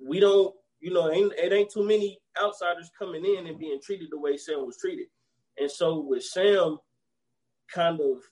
We 0.03 0.19
don't, 0.19 0.55
you 0.79 0.91
know, 0.91 1.11
ain't, 1.11 1.33
it 1.33 1.53
ain't 1.53 1.69
too 1.69 1.85
many 1.85 2.19
outsiders 2.41 2.89
coming 2.97 3.25
in 3.25 3.47
and 3.47 3.59
being 3.59 3.79
treated 3.83 4.07
the 4.09 4.19
way 4.19 4.37
Sam 4.37 4.65
was 4.65 4.77
treated. 4.77 5.07
And 5.59 5.69
so 5.69 5.99
with 5.99 6.23
Sam 6.23 6.77
kind 7.71 7.99
of 7.99 8.23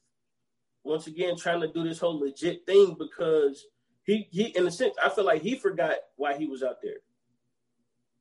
once 0.88 1.08
again 1.08 1.36
trying 1.36 1.62
to 1.62 1.68
do 1.68 1.84
this 1.84 2.00
whole 2.00 2.20
legit 2.20 2.66
thing 2.66 2.96
because 2.98 3.66
he 4.04 4.28
he 4.32 4.46
in 4.46 4.66
a 4.66 4.72
sense 4.72 4.96
I 5.04 5.10
feel 5.10 5.26
like 5.26 5.42
he 5.42 5.56
forgot 5.56 5.98
why 6.16 6.38
he 6.38 6.48
was 6.48 6.64
out 6.64 6.82
there. 6.82 6.98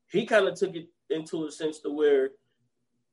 He 0.09 0.27
kind 0.27 0.47
of 0.49 0.59
took 0.59 0.75
it 0.75 0.89
into 1.11 1.47
a 1.47 1.51
sense 1.51 1.79
to 1.81 1.91
where 1.91 2.31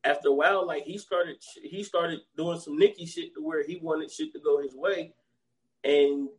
after 0.04 0.30
a 0.30 0.34
while, 0.34 0.66
like 0.66 0.84
he 0.84 0.98
started 0.98 1.38
he 1.62 1.84
started 1.84 2.20
doing 2.36 2.60
some 2.60 2.78
Nicky 2.78 3.06
shit 3.06 3.34
to 3.36 3.42
where 3.42 3.64
he 3.64 3.80
wanted 3.82 4.12
shit 4.12 4.34
to 4.34 4.40
go 4.40 4.62
his 4.62 4.76
way. 4.76 5.14
And 5.84 6.30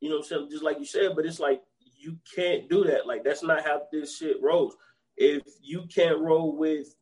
you 0.00 0.10
know 0.10 0.20
so 0.20 0.48
just 0.48 0.64
like 0.64 0.78
you 0.78 0.86
said, 0.86 1.12
but 1.14 1.26
it's 1.26 1.40
like 1.40 1.62
you 1.96 2.18
can't 2.34 2.68
do 2.68 2.84
that. 2.84 3.06
Like 3.06 3.24
that's 3.24 3.42
not 3.42 3.64
how 3.64 3.82
this 3.92 4.18
shit 4.18 4.42
rolls. 4.42 4.76
If 5.16 5.42
you 5.62 5.84
can't 5.94 6.18
roll 6.18 6.56
with 6.56 6.96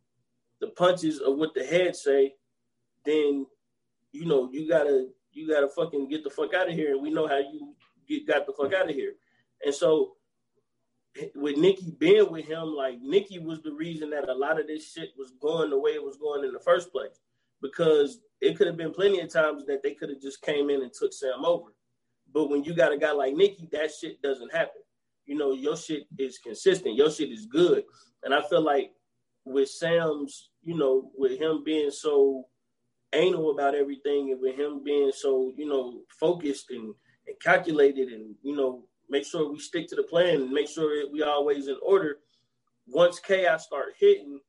the 0.61 0.68
punches 0.68 1.18
of 1.18 1.37
what 1.39 1.55
the 1.55 1.64
head 1.64 1.97
say, 1.97 2.35
then 3.05 3.47
you 4.12 4.27
know 4.27 4.51
you 4.53 4.68
gotta 4.68 5.09
you 5.33 5.49
gotta 5.49 5.68
fucking 5.68 6.09
get 6.09 6.24
the 6.24 6.30
fuck 6.30 6.55
out 6.55 6.68
of 6.68 6.74
here. 6.74 6.93
And 6.93 7.03
we 7.03 7.11
know 7.11 7.26
how 7.26 7.39
you 7.39 7.74
get 8.09 8.26
got 8.26 8.47
the 8.47 8.53
fuck 8.53 8.72
out 8.72 8.89
of 8.89 8.95
here. 8.95 9.14
And 9.64 9.74
so 9.74 10.16
with 11.35 11.57
Nicky 11.57 11.95
being 11.99 12.30
with 12.30 12.47
him, 12.47 12.74
like 12.74 13.01
Nicky 13.01 13.39
was 13.39 13.62
the 13.62 13.72
reason 13.72 14.11
that 14.11 14.28
a 14.28 14.35
lot 14.35 14.61
of 14.61 14.66
this 14.66 14.93
shit 14.93 15.11
was 15.16 15.33
going 15.41 15.70
the 15.70 15.78
way 15.78 15.93
it 15.93 16.03
was 16.03 16.16
going 16.16 16.45
in 16.45 16.53
the 16.53 16.61
first 16.61 16.91
place. 16.91 17.20
Because 17.61 18.18
it 18.41 18.57
could 18.57 18.66
have 18.66 18.76
been 18.76 18.93
plenty 18.93 19.20
of 19.20 19.33
times 19.33 19.64
that 19.66 19.83
they 19.83 19.95
could 19.95 20.09
have 20.09 20.20
just 20.20 20.43
came 20.43 20.68
in 20.68 20.83
and 20.83 20.93
took 20.93 21.12
Sam 21.12 21.45
over. 21.45 21.74
But 22.33 22.49
when 22.49 22.64
you 22.64 22.74
got 22.74 22.93
a 22.93 22.99
guy 22.99 23.12
like 23.12 23.35
Nicky, 23.35 23.68
that 23.72 23.93
shit 23.93 24.20
doesn't 24.20 24.53
happen. 24.53 24.83
You 25.26 25.37
know, 25.37 25.53
your 25.53 25.76
shit 25.76 26.05
is 26.18 26.39
consistent. 26.39 26.97
Your 26.97 27.11
shit 27.11 27.30
is 27.30 27.47
good. 27.47 27.85
And 28.24 28.35
I 28.35 28.43
feel 28.49 28.62
like 28.62 28.91
with 29.45 29.68
Sam's, 29.68 30.51
you 30.62 30.76
know, 30.76 31.11
with 31.16 31.39
him 31.39 31.62
being 31.64 31.91
so 31.91 32.47
anal 33.12 33.50
about 33.50 33.74
everything 33.74 34.30
and 34.30 34.40
with 34.40 34.56
him 34.56 34.82
being 34.84 35.12
so, 35.14 35.52
you 35.56 35.66
know, 35.66 36.00
focused 36.08 36.70
and, 36.70 36.94
and 37.26 37.40
calculated 37.40 38.08
and, 38.08 38.34
you 38.42 38.56
know, 38.56 38.84
make 39.08 39.26
sure 39.26 39.50
we 39.50 39.58
stick 39.58 39.88
to 39.88 39.96
the 39.96 40.02
plan 40.02 40.42
and 40.42 40.50
make 40.50 40.68
sure 40.68 41.10
we 41.10 41.22
always 41.22 41.68
in 41.68 41.76
order. 41.82 42.18
Once 42.86 43.18
chaos 43.18 43.66
start 43.66 43.94
hitting, 43.98 44.40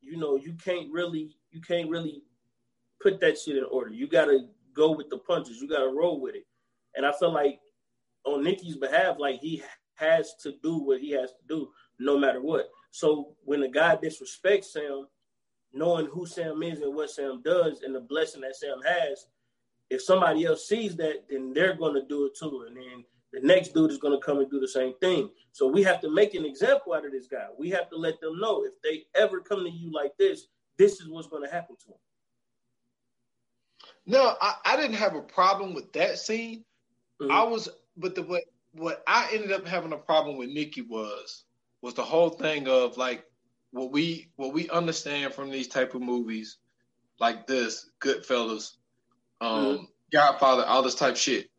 you 0.00 0.16
know, 0.16 0.36
you 0.36 0.54
can't 0.54 0.90
really 0.92 1.36
you 1.50 1.60
can't 1.60 1.90
really 1.90 2.22
put 3.00 3.20
that 3.20 3.38
shit 3.38 3.56
in 3.56 3.64
order. 3.64 3.90
You 3.90 4.06
gotta 4.06 4.46
go 4.74 4.92
with 4.92 5.10
the 5.10 5.18
punches. 5.18 5.60
You 5.60 5.68
gotta 5.68 5.88
roll 5.88 6.20
with 6.20 6.34
it. 6.34 6.46
And 6.94 7.04
I 7.04 7.12
feel 7.12 7.32
like 7.32 7.60
on 8.24 8.44
Nicky's 8.44 8.76
behalf, 8.76 9.16
like 9.18 9.40
he 9.40 9.62
has 9.94 10.34
to 10.42 10.54
do 10.62 10.78
what 10.78 11.00
he 11.00 11.10
has 11.10 11.30
to 11.30 11.46
do 11.48 11.68
no 11.98 12.18
matter 12.18 12.40
what. 12.40 12.68
So 12.90 13.34
when 13.44 13.62
a 13.62 13.68
guy 13.68 13.96
disrespects 13.96 14.76
him, 14.76 15.06
knowing 15.76 16.06
who 16.06 16.26
Sam 16.26 16.62
is 16.62 16.80
and 16.80 16.94
what 16.94 17.10
Sam 17.10 17.42
does 17.42 17.82
and 17.82 17.94
the 17.94 18.00
blessing 18.00 18.40
that 18.42 18.56
Sam 18.56 18.80
has, 18.86 19.26
if 19.90 20.02
somebody 20.02 20.44
else 20.44 20.68
sees 20.68 20.96
that, 20.96 21.24
then 21.28 21.52
they're 21.52 21.76
going 21.76 21.94
to 21.94 22.06
do 22.06 22.26
it 22.26 22.36
too. 22.36 22.64
And 22.66 22.76
then 22.76 23.04
the 23.32 23.40
next 23.40 23.74
dude 23.74 23.90
is 23.90 23.98
going 23.98 24.18
to 24.18 24.24
come 24.24 24.38
and 24.38 24.50
do 24.50 24.60
the 24.60 24.68
same 24.68 24.94
thing. 25.00 25.30
So 25.52 25.66
we 25.66 25.82
have 25.82 26.00
to 26.00 26.10
make 26.10 26.34
an 26.34 26.44
example 26.44 26.92
out 26.92 27.06
of 27.06 27.12
this 27.12 27.26
guy. 27.26 27.46
We 27.58 27.70
have 27.70 27.88
to 27.90 27.96
let 27.96 28.20
them 28.20 28.38
know 28.40 28.64
if 28.64 28.72
they 28.82 29.04
ever 29.14 29.40
come 29.40 29.64
to 29.64 29.70
you 29.70 29.92
like 29.92 30.16
this, 30.18 30.46
this 30.78 31.00
is 31.00 31.08
what's 31.08 31.28
going 31.28 31.44
to 31.44 31.52
happen 31.52 31.76
to 31.76 31.88
them. 31.88 31.98
No, 34.06 34.36
I, 34.40 34.54
I 34.64 34.76
didn't 34.76 34.96
have 34.96 35.14
a 35.14 35.22
problem 35.22 35.74
with 35.74 35.92
that 35.94 36.18
scene. 36.18 36.64
Mm-hmm. 37.20 37.32
I 37.32 37.42
was, 37.42 37.68
but 37.96 38.14
the 38.14 38.22
what 38.22 38.42
what 38.72 39.02
I 39.06 39.30
ended 39.32 39.52
up 39.52 39.66
having 39.66 39.92
a 39.92 39.96
problem 39.96 40.36
with 40.36 40.50
Nicky 40.50 40.82
was 40.82 41.44
was 41.82 41.94
the 41.94 42.04
whole 42.04 42.30
thing 42.30 42.68
of 42.68 42.96
like 42.96 43.24
what 43.76 43.92
we 43.92 44.28
what 44.36 44.54
we 44.54 44.68
understand 44.70 45.34
from 45.34 45.50
these 45.50 45.68
type 45.68 45.94
of 45.94 46.00
movies 46.00 46.56
like 47.20 47.46
this, 47.46 47.90
Goodfellas, 48.00 48.72
um, 49.40 49.64
mm-hmm. 49.64 49.84
Godfather, 50.12 50.64
all 50.64 50.82
this 50.82 50.94
type 50.94 51.16
shit. 51.16 51.50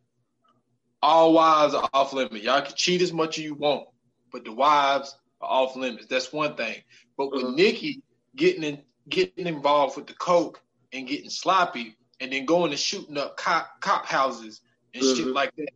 all 1.02 1.34
wives 1.34 1.74
are 1.76 1.90
off 1.94 2.14
limits. 2.14 2.44
Y'all 2.44 2.62
can 2.62 2.76
cheat 2.76 3.02
as 3.02 3.14
much 3.14 3.38
as 3.38 3.44
you 3.44 3.54
want, 3.54 3.88
but 4.32 4.44
the 4.44 4.52
wives 4.52 5.16
are 5.42 5.50
off 5.50 5.76
limits. 5.76 6.08
That's 6.08 6.34
one 6.34 6.56
thing. 6.56 6.78
But 7.18 7.32
with 7.32 7.44
uh-huh. 7.44 7.54
Nicky 7.56 8.02
getting 8.36 8.64
in, 8.64 8.82
getting 9.10 9.46
involved 9.46 9.96
with 9.96 10.08
the 10.08 10.14
coke 10.14 10.62
and 10.94 11.08
getting 11.08 11.30
sloppy, 11.30 11.96
and 12.20 12.32
then 12.32 12.46
going 12.46 12.72
and 12.72 12.80
shooting 12.80 13.18
up 13.18 13.38
cop, 13.38 13.80
cop 13.80 14.08
houses 14.08 14.62
and 14.96 15.04
uh-huh. 15.04 15.16
shit 15.16 15.28
like 15.28 15.56
that, 15.58 15.70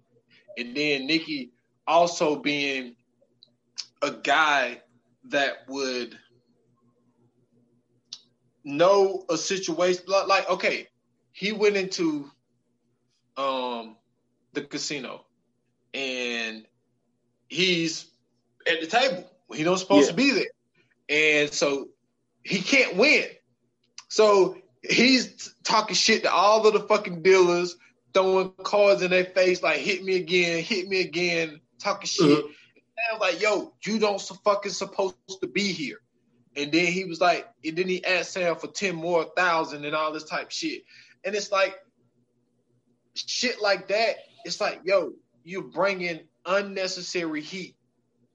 and 0.57 0.75
then 0.75 1.05
Nicky 1.05 1.51
also 1.87 2.35
being 2.35 2.95
a 4.01 4.09
guy 4.09 4.81
that 5.25 5.57
would 5.67 6.17
know 8.63 9.25
a 9.29 9.37
situation 9.37 10.03
like 10.07 10.49
okay, 10.49 10.87
he 11.31 11.51
went 11.51 11.75
into 11.75 12.29
um 13.37 13.95
the 14.53 14.61
casino 14.61 15.25
and 15.93 16.65
he's 17.47 18.05
at 18.67 18.81
the 18.81 18.87
table. 18.87 19.29
He 19.53 19.63
don't 19.63 19.77
supposed 19.77 20.07
yeah. 20.07 20.11
to 20.11 20.15
be 20.15 20.31
there. 20.31 20.45
And 21.09 21.51
so 21.51 21.89
he 22.43 22.61
can't 22.61 22.95
win. 22.95 23.25
So 24.07 24.57
he's 24.81 25.53
talking 25.63 25.95
shit 25.95 26.23
to 26.23 26.31
all 26.31 26.65
of 26.65 26.73
the 26.73 26.81
fucking 26.81 27.21
dealers, 27.21 27.75
throwing 28.13 28.53
cards 28.63 29.01
in 29.01 29.11
their 29.11 29.25
face 29.25 29.61
like 29.61 29.79
hit 29.79 30.03
me 30.03 30.15
again, 30.15 30.63
hit 30.63 30.87
me 30.87 31.01
again, 31.01 31.61
talking 31.79 32.07
shit. 32.07 32.25
Mm-hmm. 32.25 32.47
And 32.47 33.05
I 33.09 33.13
was 33.13 33.21
like, 33.21 33.41
yo, 33.41 33.73
you 33.85 33.99
don't 33.99 34.21
fucking 34.21 34.71
supposed 34.71 35.15
to 35.41 35.47
be 35.47 35.71
here. 35.71 36.01
And 36.55 36.71
then 36.71 36.87
he 36.87 37.05
was 37.05 37.21
like, 37.21 37.47
and 37.63 37.77
then 37.77 37.87
he 37.87 38.03
asked 38.03 38.33
Sam 38.33 38.55
for 38.55 38.67
10 38.67 38.95
more 38.95 39.25
thousand 39.37 39.85
and 39.85 39.95
all 39.95 40.11
this 40.11 40.25
type 40.25 40.51
shit. 40.51 40.83
And 41.23 41.33
it's 41.35 41.51
like, 41.51 41.75
shit 43.15 43.61
like 43.61 43.87
that, 43.87 44.15
it's 44.43 44.59
like, 44.59 44.81
yo, 44.83 45.13
you're 45.43 45.61
bringing 45.61 46.21
unnecessary 46.45 47.41
heat 47.41 47.75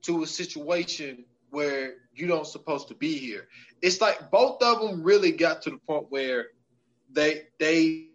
to 0.03 0.23
a 0.23 0.27
situation 0.27 1.25
where 1.51 1.95
you 2.15 2.27
don't 2.27 2.47
supposed 2.47 2.89
to 2.89 2.95
be 2.95 3.17
here. 3.19 3.49
It's 3.83 4.01
like 4.01 4.31
both 4.31 4.63
of 4.63 4.81
them 4.81 5.03
really 5.03 5.33
got 5.33 5.63
to 5.63 5.71
the 5.71 5.79
point 5.79 6.07
where 6.09 6.47
they 7.11 7.43
they 7.59 8.09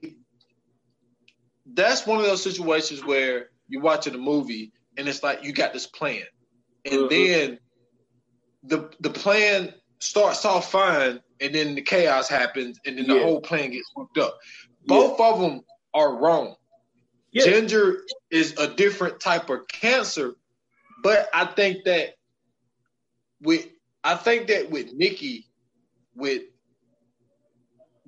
that's 1.74 2.06
one 2.06 2.20
of 2.20 2.26
those 2.26 2.44
situations 2.44 3.06
where 3.06 3.50
you're 3.68 3.82
watching 3.82 4.16
a 4.16 4.18
movie 4.18 4.74
and 4.98 5.08
it's 5.08 5.24
like 5.24 5.44
you 5.44 5.54
got 5.54 5.74
this 5.74 5.88
plan. 5.88 6.24
And 6.86 7.02
mm-hmm. 7.02 7.08
then 7.10 7.60
the 8.64 8.92
the 9.00 9.10
plan 9.10 9.74
starts 10.02 10.46
off 10.46 10.72
fine 10.72 11.20
and 11.40 11.56
then 11.56 11.76
the 11.76 11.82
chaos 11.82 12.28
happens 12.28 12.80
and 12.86 12.98
then 12.98 13.08
the 13.08 13.16
yeah. 13.16 13.24
whole 13.24 13.42
plan 13.42 13.72
gets 13.72 13.90
fucked 13.96 14.18
up. 14.18 14.40
Both 14.86 15.20
yeah. 15.20 15.30
of 15.30 15.40
them 15.40 15.62
are 15.94 16.16
wrong. 16.16 16.56
Yeah. 17.32 17.46
Ginger 17.46 18.04
is 18.30 18.58
a 18.58 18.68
different 18.68 19.20
type 19.20 19.50
of 19.50 19.68
cancer, 19.68 20.36
but 21.04 21.30
I 21.34 21.46
think 21.46 21.86
that 21.86 22.16
with 23.42 23.68
I 24.04 24.16
think 24.16 24.48
that 24.48 24.70
with 24.70 24.94
Nicky, 24.94 25.48
with 26.16 26.44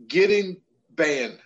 getting 0.07 0.57
banned 0.89 1.39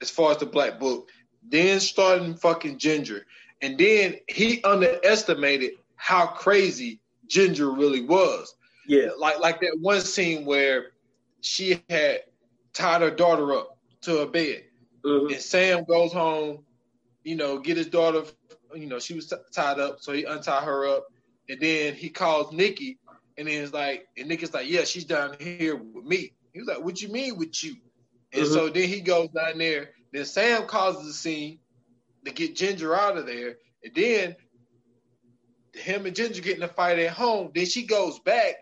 as 0.00 0.10
far 0.10 0.32
as 0.32 0.38
the 0.38 0.46
black 0.46 0.78
book, 0.78 1.08
then 1.42 1.80
starting 1.80 2.34
fucking 2.34 2.78
Ginger, 2.78 3.26
and 3.60 3.78
then 3.78 4.16
he 4.28 4.62
underestimated 4.62 5.72
how 5.96 6.26
crazy 6.26 7.00
Ginger 7.26 7.70
really 7.70 8.02
was. 8.02 8.54
Yeah, 8.92 9.10
like 9.18 9.40
like 9.40 9.60
that 9.60 9.78
one 9.80 10.00
scene 10.00 10.44
where 10.44 10.92
she 11.40 11.82
had 11.88 12.20
tied 12.72 13.02
her 13.02 13.10
daughter 13.10 13.52
up 13.54 13.78
to 14.02 14.18
a 14.18 14.26
bed, 14.26 14.64
mm-hmm. 15.04 15.32
and 15.32 15.42
Sam 15.42 15.84
goes 15.84 16.12
home 16.12 16.64
you 17.24 17.36
know, 17.36 17.58
get 17.58 17.76
his 17.76 17.86
daughter, 17.86 18.24
you 18.74 18.86
know, 18.86 18.98
she 18.98 19.14
was 19.14 19.28
t- 19.28 19.36
tied 19.52 19.78
up, 19.78 20.00
so 20.00 20.12
he 20.12 20.24
untied 20.24 20.64
her 20.64 20.86
up, 20.86 21.06
and 21.48 21.60
then 21.60 21.94
he 21.94 22.08
calls 22.08 22.52
Nicky, 22.52 22.98
and 23.38 23.48
then 23.48 23.62
it's 23.62 23.72
like, 23.72 24.06
and 24.16 24.28
Nicky's 24.28 24.52
like, 24.52 24.68
yeah, 24.68 24.84
she's 24.84 25.04
down 25.04 25.36
here 25.38 25.76
with 25.76 26.04
me. 26.04 26.32
He 26.52 26.60
was 26.60 26.68
like, 26.68 26.82
what 26.82 27.00
you 27.00 27.08
mean 27.08 27.36
with 27.38 27.62
you? 27.62 27.76
And 28.32 28.44
mm-hmm. 28.44 28.52
so 28.52 28.68
then 28.68 28.88
he 28.88 29.00
goes 29.00 29.28
down 29.28 29.58
there. 29.58 29.90
Then 30.12 30.24
Sam 30.24 30.66
causes 30.66 31.06
the 31.06 31.12
scene 31.12 31.58
to 32.24 32.32
get 32.32 32.56
Ginger 32.56 32.94
out 32.94 33.16
of 33.16 33.26
there, 33.26 33.56
and 33.84 33.94
then 33.94 34.36
him 35.74 36.06
and 36.06 36.14
Ginger 36.14 36.42
get 36.42 36.56
in 36.56 36.62
a 36.62 36.68
fight 36.68 36.98
at 36.98 37.10
home. 37.10 37.50
Then 37.54 37.66
she 37.66 37.84
goes 37.84 38.18
back 38.20 38.56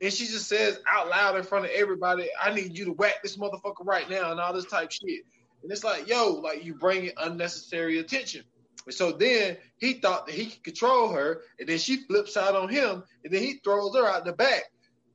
and 0.00 0.12
she 0.12 0.26
just 0.26 0.48
says 0.48 0.78
out 0.88 1.08
loud 1.08 1.36
in 1.36 1.42
front 1.42 1.64
of 1.64 1.70
everybody, 1.72 2.28
"I 2.40 2.54
need 2.54 2.76
you 2.76 2.86
to 2.86 2.92
whack 2.92 3.22
this 3.22 3.36
motherfucker 3.36 3.84
right 3.84 4.08
now," 4.08 4.30
and 4.30 4.40
all 4.40 4.52
this 4.52 4.66
type 4.66 4.90
shit. 4.90 5.24
And 5.62 5.72
it's 5.72 5.84
like, 5.84 6.08
yo, 6.08 6.32
like 6.32 6.64
you 6.64 6.74
bringing 6.74 7.12
unnecessary 7.16 7.98
attention. 7.98 8.44
And 8.86 8.94
so 8.94 9.10
then 9.10 9.56
he 9.78 9.94
thought 9.94 10.26
that 10.26 10.34
he 10.34 10.46
could 10.46 10.62
control 10.62 11.08
her, 11.08 11.42
and 11.58 11.68
then 11.68 11.78
she 11.78 11.96
flips 12.04 12.36
out 12.36 12.54
on 12.54 12.68
him, 12.68 13.02
and 13.24 13.32
then 13.32 13.42
he 13.42 13.54
throws 13.64 13.96
her 13.96 14.06
out 14.06 14.24
the 14.24 14.32
back. 14.32 14.62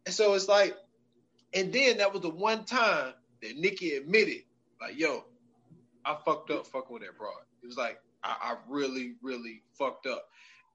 And 0.05 0.13
so 0.13 0.33
it's 0.33 0.47
like, 0.47 0.75
and 1.53 1.71
then 1.71 1.97
that 1.97 2.11
was 2.11 2.21
the 2.21 2.29
one 2.29 2.65
time 2.65 3.13
that 3.41 3.57
Nicky 3.57 3.95
admitted, 3.95 4.43
like, 4.81 4.99
yo, 4.99 5.23
I 6.03 6.17
fucked 6.25 6.51
up 6.51 6.67
fucking 6.67 6.91
with 6.91 7.03
that 7.03 7.17
broad. 7.17 7.43
It 7.63 7.67
was 7.67 7.77
like, 7.77 7.99
I, 8.23 8.35
I 8.41 8.55
really, 8.67 9.13
really 9.21 9.63
fucked 9.77 10.05
up. 10.05 10.27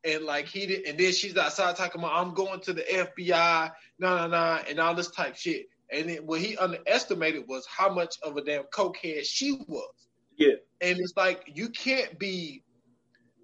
And 0.05 0.25
like 0.25 0.47
he 0.47 0.67
did, 0.67 0.87
and 0.87 0.99
then 0.99 1.13
she's 1.13 1.37
outside 1.37 1.77
talking 1.77 2.01
about, 2.01 2.15
I'm 2.15 2.35
going 2.35 2.61
to 2.61 2.73
the 2.73 2.83
FBI, 2.83 3.73
no, 3.99 4.17
no, 4.17 4.27
no, 4.29 4.61
and 4.69 4.79
all 4.79 4.95
this 4.95 5.11
type 5.11 5.37
shit. 5.37 5.67
And 5.93 6.09
then 6.09 6.27
what 6.27 6.41
he 6.41 6.57
underestimated 6.57 7.45
was 7.49 7.67
how 7.67 7.93
much 7.93 8.17
of 8.23 8.37
a 8.37 8.43
damn 8.43 8.65
cokehead 8.65 9.25
she 9.25 9.59
was. 9.67 9.91
Yeah. 10.37 10.55
And 10.81 10.99
it's 10.99 11.17
like 11.17 11.51
you 11.55 11.71
can't 11.71 12.19
be 12.19 12.63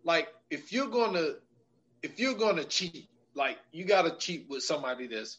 like 0.04 0.28
if 0.50 0.72
you're 0.72 0.88
gonna 0.88 1.34
if 2.02 2.18
you're 2.18 2.34
gonna 2.34 2.64
cheat, 2.64 3.08
like 3.34 3.58
you 3.70 3.84
gotta 3.84 4.16
cheat 4.16 4.46
with 4.48 4.62
somebody 4.62 5.06
that's 5.06 5.38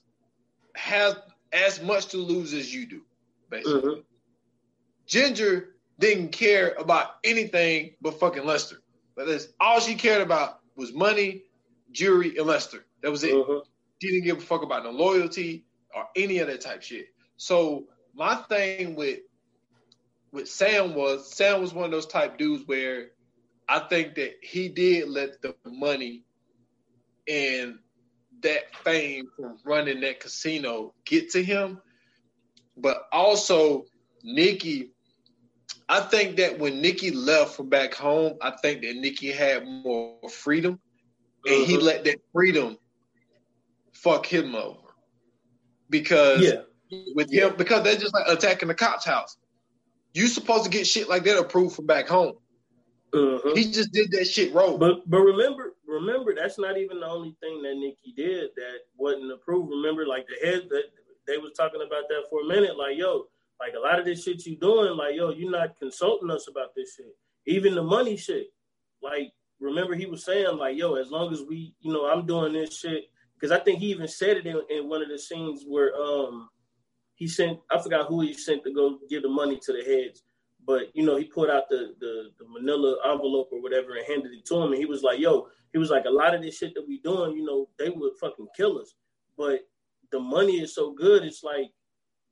has 0.76 1.16
as 1.52 1.82
much 1.82 2.08
to 2.08 2.18
lose 2.18 2.54
as 2.54 2.74
you 2.74 2.88
do, 2.88 3.02
basically. 3.50 3.82
Mm-hmm. 3.82 4.02
Ginger 5.06 5.76
didn't 6.00 6.30
care 6.30 6.74
about 6.80 7.16
anything 7.24 7.92
but 8.02 8.20
fucking 8.20 8.46
Lester. 8.46 8.78
But 9.16 9.28
that's 9.28 9.50
all 9.60 9.80
she 9.80 9.96
cared 9.96 10.22
about 10.22 10.60
was 10.76 10.94
money, 10.94 11.44
jewelry, 11.92 12.38
and 12.38 12.48
Lester. 12.48 12.86
That 13.02 13.12
was 13.12 13.24
it. 13.24 13.34
Mm-hmm. 13.34 13.60
She 14.02 14.12
didn't 14.12 14.26
give 14.26 14.38
a 14.40 14.42
fuck 14.42 14.64
about 14.64 14.84
no 14.84 14.92
loyalty 14.92 15.66
or 15.96 16.06
any 16.16 16.40
of 16.40 16.48
that 16.48 16.62
type 16.62 16.82
shit. 16.82 17.08
So 17.38 17.86
my 18.14 18.36
thing 18.36 18.96
with 18.96 19.20
with 20.32 20.50
Sam 20.50 20.96
was 20.96 21.34
Sam 21.34 21.62
was 21.62 21.74
one 21.74 21.86
of 21.86 21.92
those 21.92 22.08
type 22.08 22.38
dudes 22.38 22.68
where 22.68 23.12
I 23.70 23.80
think 23.80 24.16
that 24.16 24.36
he 24.42 24.68
did 24.68 25.08
let 25.10 25.42
the 25.42 25.56
money 25.66 26.24
and 27.28 27.80
that 28.42 28.76
fame 28.84 29.28
from 29.36 29.58
running 29.64 30.02
that 30.02 30.20
casino 30.20 30.94
get 31.06 31.32
to 31.32 31.44
him. 31.44 31.82
But 32.76 33.08
also 33.12 33.86
Nicky, 34.24 34.93
I 35.90 36.02
think 36.02 36.38
that 36.38 36.60
when 36.60 36.82
Nicky 36.82 37.12
left 37.12 37.56
from 37.56 37.70
back 37.70 37.94
home, 37.94 38.38
I 38.42 38.52
think 38.62 38.82
that 38.82 38.96
Nicky 38.96 39.32
had 39.32 39.66
more 39.66 40.18
freedom. 40.30 40.80
And 41.46 41.56
uh-huh. 41.56 41.66
he 41.66 41.78
let 41.78 42.06
that 42.06 42.20
freedom 42.32 42.78
fuck 43.92 44.26
him 44.26 44.56
over 44.56 44.80
because 45.90 46.42
yeah. 46.42 46.62
with 47.16 47.32
yeah. 47.32 47.48
him 47.48 47.56
because 47.58 47.84
they're 47.84 47.98
just 47.98 48.14
like 48.14 48.28
attacking 48.28 48.70
the 48.70 48.76
cop's 48.76 49.06
house. 49.06 49.38
You 50.14 50.28
supposed 50.28 50.64
to 50.66 50.70
get 50.70 50.88
shit 50.88 51.10
like 51.10 51.24
that 51.26 51.38
approved 51.38 51.76
from 51.76 51.86
back 51.86 52.08
home. 52.08 52.34
Uh-huh. 53.14 53.54
He 53.56 53.72
just 53.72 53.92
did 53.92 54.12
that 54.12 54.26
shit 54.26 54.54
wrong. 54.54 54.80
But 54.80 55.08
but 55.10 55.20
remember 55.20 55.74
remember 55.88 56.34
that's 56.34 56.58
not 56.58 56.78
even 56.78 57.00
the 57.00 57.08
only 57.08 57.36
thing 57.42 57.62
that 57.62 57.76
Nicky 57.76 58.14
did 58.16 58.50
that 58.56 58.78
wasn't 58.98 59.32
approved. 59.32 59.70
Remember, 59.70 60.06
like 60.06 60.26
the 60.28 60.46
head 60.46 60.64
that 60.70 60.84
they 61.28 61.38
was 61.38 61.52
talking 61.56 61.82
about 61.86 62.04
that 62.10 62.24
for 62.30 62.42
a 62.42 62.46
minute. 62.46 62.78
Like 62.78 62.98
yo, 62.98 63.28
like 63.64 63.76
a 63.78 63.80
lot 63.80 64.00
of 64.00 64.06
this 64.06 64.24
shit 64.24 64.46
you 64.46 64.58
doing, 64.58 64.98
like 64.98 65.16
yo, 65.16 65.32
you're 65.32 65.50
not 65.50 65.80
consulting 65.80 66.30
us 66.30 66.48
about 66.50 66.76
this 66.76 66.96
shit. 66.96 67.16
Even 67.46 67.76
the 67.76 67.84
money 67.84 68.18
shit. 68.18 68.48
Like 69.02 69.32
remember 69.60 69.96
he 69.96 70.06
was 70.06 70.26
saying 70.26 70.58
like 70.58 70.78
yo, 70.78 70.96
as 70.96 71.10
long 71.10 71.32
as 71.32 71.42
we, 71.48 71.74
you 71.80 71.94
know, 71.94 72.06
I'm 72.10 72.26
doing 72.26 72.54
this 72.54 72.78
shit. 72.78 73.06
Because 73.36 73.52
I 73.58 73.64
think 73.64 73.80
he 73.80 73.88
even 73.88 74.08
said 74.08 74.38
it 74.38 74.46
in, 74.48 74.62
in, 74.70 74.90
one 74.90 75.02
of 75.02 75.10
the 75.10 75.20
scenes 75.20 75.64
where 75.68 75.94
um 75.96 76.50
he 77.16 77.28
sent 77.28 77.60
I 77.72 77.82
forgot 77.82 78.08
who 78.08 78.22
he 78.22 78.34
sent 78.34 78.64
to 78.64 78.74
go 78.74 79.00
give 79.10 79.24
the 79.24 79.30
money 79.30 79.60
to 79.64 79.74
the 79.74 79.84
heads, 79.84 80.24
but 80.66 80.94
you 80.94 81.06
know 81.06 81.16
he 81.16 81.26
put 81.26 81.50
out 81.50 81.70
the 81.70 81.94
the, 82.00 82.32
the 82.40 82.46
Manila 82.50 82.98
envelope 83.06 83.50
or 83.52 83.62
whatever 83.62 83.96
and 83.96 84.06
handed 84.08 84.34
it 84.34 84.46
to 84.48 84.56
him, 84.56 84.72
and 84.72 84.78
he 84.78 84.86
was 84.86 85.04
like, 85.04 85.20
"Yo," 85.20 85.48
he 85.72 85.80
was 85.80 85.90
like, 85.90 86.06
"A 86.06 86.10
lot 86.10 86.36
of 86.36 86.42
this 86.42 86.58
shit 86.58 86.74
that 86.76 86.88
we 86.88 87.00
doing, 87.00 87.36
you 87.36 87.46
know, 87.46 87.70
they 87.78 87.90
would 87.90 88.14
fucking 88.20 88.48
kill 88.56 88.80
us, 88.80 88.94
but 89.38 89.62
the 90.12 90.20
money 90.20 90.62
is 90.62 90.76
so 90.76 90.94
good, 90.94 91.24
it's 91.24 91.44
like, 91.44 91.72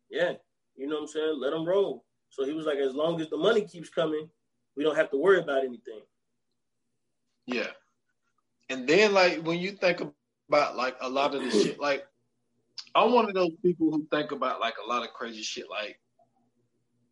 yeah, 0.10 0.34
you 0.82 0.88
know 0.88 0.96
what 0.96 1.02
I'm 1.02 1.08
saying? 1.08 1.40
Let 1.40 1.52
them 1.52 1.66
roll." 1.66 2.06
So 2.30 2.46
he 2.46 2.54
was 2.54 2.66
like, 2.66 2.78
"As 2.78 2.96
long 2.96 3.22
as 3.22 3.30
the 3.30 3.38
money 3.38 3.62
keeps 3.62 3.90
coming, 3.90 4.30
we 4.76 4.84
don't 4.84 4.96
have 4.96 5.12
to 5.12 5.18
worry 5.18 5.40
about 5.40 5.64
anything." 5.64 6.02
Yeah. 7.46 7.72
And 8.70 8.88
then, 8.88 9.14
like, 9.14 9.46
when 9.46 9.60
you 9.60 9.72
think 9.72 10.02
about 10.52 10.76
like 10.76 10.98
a 11.00 11.10
lot 11.10 11.34
of 11.34 11.42
this 11.42 11.64
shit. 11.64 11.80
Like, 11.92 12.06
I'm 12.94 13.14
one 13.14 13.26
of 13.26 13.34
those 13.34 13.56
people 13.64 13.90
who 13.90 14.06
think 14.12 14.32
about 14.32 14.60
like 14.60 14.76
a 14.84 14.88
lot 14.88 15.04
of 15.04 15.14
crazy 15.14 15.44
shit. 15.44 15.70
Like, 15.70 15.98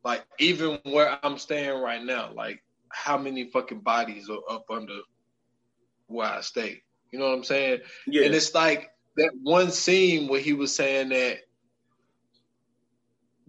like 0.03 0.25
even 0.39 0.79
where 0.83 1.17
I'm 1.23 1.37
staying 1.37 1.79
right 1.81 2.03
now, 2.03 2.31
like 2.33 2.61
how 2.91 3.17
many 3.17 3.49
fucking 3.49 3.79
bodies 3.79 4.29
are 4.29 4.41
up 4.49 4.65
under 4.69 4.99
where 6.07 6.27
I 6.27 6.41
stay. 6.41 6.81
You 7.11 7.19
know 7.19 7.29
what 7.29 7.37
I'm 7.37 7.43
saying? 7.43 7.79
Yeah. 8.07 8.25
And 8.25 8.35
it's 8.35 8.53
like 8.53 8.91
that 9.15 9.31
one 9.41 9.71
scene 9.71 10.27
where 10.27 10.41
he 10.41 10.53
was 10.53 10.75
saying 10.75 11.09
that 11.09 11.39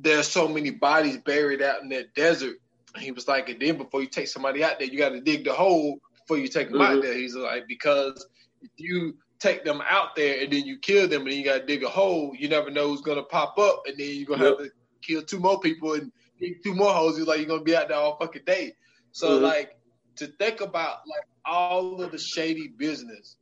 there's 0.01 0.29
so 0.29 0.49
many 0.49 0.71
bodies 0.71 1.19
buried 1.19 1.63
out 1.63 1.83
in 1.83 1.89
that 1.91 2.15
desert. 2.15 2.57
he 2.99 3.13
was 3.13 3.29
like, 3.29 3.49
and 3.49 3.61
then 3.61 3.77
before 3.77 4.01
you 4.01 4.09
take 4.09 4.29
somebody 4.29 4.65
out 4.65 4.79
there, 4.79 4.89
you 4.89 4.99
got 4.99 5.11
to 5.11 5.21
dig 5.21 5.45
the 5.45 5.53
hole 5.53 5.99
before 6.15 6.39
you 6.39 6.49
take 6.49 6.71
them 6.71 6.81
mm-hmm. 6.81 6.97
out 6.97 7.03
there. 7.03 7.15
He's 7.15 7.37
like, 7.37 7.69
because 7.69 8.27
if 8.63 8.71
you 8.77 9.17
take 9.39 9.65
them 9.65 9.81
out 9.89 10.17
there 10.17 10.43
and 10.43 10.53
then 10.53 10.67
you 10.67 10.79
kill 10.79 11.09
them 11.09 11.23
and 11.23 11.31
then 11.31 11.39
you 11.39 11.45
got 11.45 11.61
to 11.61 11.67
dig 11.67 11.85
a 11.85 11.89
hole, 11.89 12.33
you 12.37 12.49
never 12.49 12.71
know 12.71 12.89
who's 12.89 13.03
gonna 13.03 13.23
pop 13.23 13.59
up, 13.59 13.83
and 13.87 13.97
then 13.99 14.09
you're 14.11 14.27
gonna 14.27 14.45
yep. 14.45 14.59
have 14.59 14.67
to 14.67 14.73
kill 15.03 15.23
two 15.23 15.39
more 15.39 15.61
people 15.61 15.95
and 15.95 16.13
dig 16.39 16.63
two 16.63 16.75
more 16.75 16.93
holes. 16.93 17.17
You're 17.17 17.27
like, 17.27 17.39
you're 17.39 17.49
gonna 17.49 17.63
be 17.63 17.77
out 17.77 17.89
there 17.89 17.97
all 17.97 18.17
fucking 18.17 18.43
day. 18.47 18.75
So 19.13 19.31
mm-hmm. 19.31 19.45
like 19.45 19.79
to 20.17 20.27
think 20.27 20.61
about 20.61 20.99
like 21.07 21.27
all 21.45 22.03
of 22.03 22.13
the 22.13 22.19
shady 22.19 22.69
business 22.69 23.37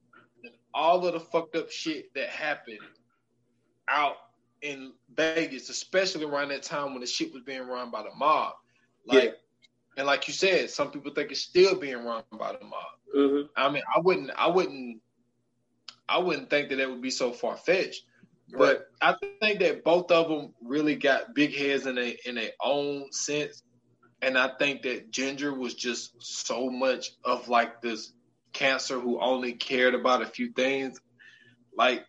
and 0.44 0.52
all 0.72 1.06
of 1.06 1.14
the 1.14 1.20
fucked 1.20 1.56
up 1.56 1.70
shit 1.70 2.14
that 2.14 2.28
happened 2.28 2.78
out 3.88 4.16
in 4.62 4.92
Vegas, 5.14 5.68
especially 5.68 6.24
around 6.24 6.48
that 6.48 6.62
time 6.62 6.92
when 6.92 7.00
the 7.00 7.06
shit 7.06 7.32
was 7.32 7.42
being 7.42 7.66
run 7.66 7.90
by 7.90 8.02
the 8.02 8.14
mob. 8.16 8.54
Like, 9.06 9.24
yeah. 9.24 9.30
and 9.96 10.06
like 10.06 10.28
you 10.28 10.34
said, 10.34 10.70
some 10.70 10.90
people 10.90 11.12
think 11.12 11.30
it's 11.30 11.40
still 11.40 11.76
being 11.76 12.04
run 12.04 12.22
by 12.32 12.52
the 12.52 12.64
mob. 12.64 12.82
Mm-hmm. 13.16 13.46
I 13.56 13.70
mean, 13.70 13.82
I 13.94 14.00
wouldn't, 14.00 14.30
I 14.36 14.48
wouldn't, 14.48 15.00
I 16.08 16.18
wouldn't 16.18 16.50
think 16.50 16.70
that 16.70 16.80
it 16.80 16.88
would 16.88 17.02
be 17.02 17.10
so 17.10 17.32
far 17.32 17.56
fetched. 17.56 18.02
Right. 18.50 18.58
But 18.58 18.86
I 19.02 19.14
think 19.40 19.60
that 19.60 19.84
both 19.84 20.10
of 20.10 20.28
them 20.28 20.54
really 20.62 20.96
got 20.96 21.34
big 21.34 21.54
heads 21.54 21.86
in 21.86 21.98
a 21.98 22.16
in 22.24 22.36
their 22.36 22.52
own 22.62 23.12
sense, 23.12 23.62
and 24.22 24.38
I 24.38 24.50
think 24.58 24.82
that 24.82 25.10
Ginger 25.10 25.52
was 25.52 25.74
just 25.74 26.14
so 26.18 26.70
much 26.70 27.10
of 27.24 27.48
like 27.48 27.82
this 27.82 28.12
cancer 28.54 28.98
who 28.98 29.20
only 29.20 29.52
cared 29.52 29.94
about 29.94 30.22
a 30.22 30.26
few 30.26 30.50
things. 30.52 30.98
Like 31.76 32.06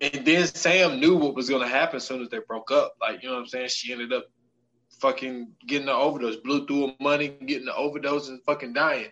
and 0.00 0.26
then 0.26 0.46
Sam 0.46 1.00
knew 1.00 1.16
what 1.16 1.34
was 1.34 1.48
gonna 1.48 1.68
happen 1.68 1.96
as 1.96 2.04
soon 2.04 2.22
as 2.22 2.28
they 2.28 2.40
broke 2.46 2.70
up. 2.70 2.96
Like, 3.00 3.22
you 3.22 3.28
know 3.28 3.36
what 3.36 3.42
I'm 3.42 3.46
saying? 3.46 3.68
She 3.68 3.92
ended 3.92 4.12
up 4.12 4.26
fucking 5.00 5.52
getting 5.66 5.86
the 5.86 5.92
overdose, 5.92 6.36
blew 6.36 6.66
through 6.66 6.88
her 6.88 6.94
money, 7.00 7.28
getting 7.28 7.66
the 7.66 7.74
overdose 7.74 8.28
and 8.28 8.42
fucking 8.44 8.72
dying. 8.72 9.06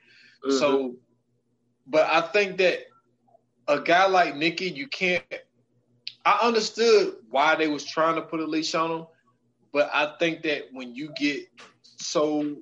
Mm-hmm. 0.45 0.59
So 0.59 0.97
but 1.87 2.09
I 2.11 2.23
think 2.23 2.59
that 2.59 2.81
a 3.69 3.81
guy 3.81 4.07
like 4.07 4.37
Nicky, 4.37 4.71
you 4.71 4.89
can't 4.89 5.25
I 6.27 6.39
understood 6.43 7.17
why 7.29 7.55
they 7.55 7.69
was 7.69 7.85
trying 7.85 8.15
to 8.15 8.23
put 8.23 8.41
a 8.41 8.47
leash 8.47 8.75
on 8.75 8.91
him, 8.91 9.07
but 9.73 9.91
I 9.93 10.15
think 10.19 10.43
that 10.43 10.69
when 10.73 10.95
you 10.95 11.11
get 11.17 11.47
so 11.97 12.57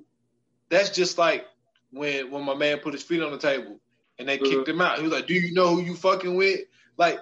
that's 0.69 0.89
just 0.89 1.17
like 1.17 1.45
when 1.91 2.31
when 2.31 2.43
my 2.43 2.55
man 2.55 2.79
put 2.79 2.93
his 2.93 3.03
feet 3.03 3.21
on 3.21 3.31
the 3.31 3.37
table 3.37 3.79
and 4.19 4.27
they 4.27 4.37
mm-hmm. 4.37 4.51
kicked 4.51 4.67
him 4.67 4.81
out. 4.81 4.97
He 4.97 5.03
was 5.03 5.11
like, 5.11 5.27
"Do 5.27 5.33
you 5.33 5.53
know 5.53 5.75
who 5.75 5.81
you 5.81 5.95
fucking 5.95 6.35
with?" 6.35 6.61
Like 6.97 7.19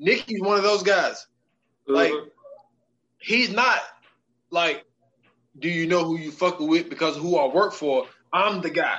Nicky's 0.00 0.40
one 0.40 0.56
of 0.56 0.64
those 0.64 0.82
guys. 0.82 1.26
Mm-hmm. 1.88 1.94
Like 1.94 2.12
he's 3.18 3.50
not 3.50 3.78
like, 4.50 4.84
do 5.58 5.68
you 5.68 5.86
know 5.86 6.04
who 6.04 6.16
you 6.16 6.32
fucking 6.32 6.66
with 6.66 6.88
because 6.88 7.16
who 7.16 7.36
I 7.36 7.52
work 7.52 7.72
for? 7.72 8.06
I'm 8.32 8.62
the 8.62 8.70
guy. 8.70 8.98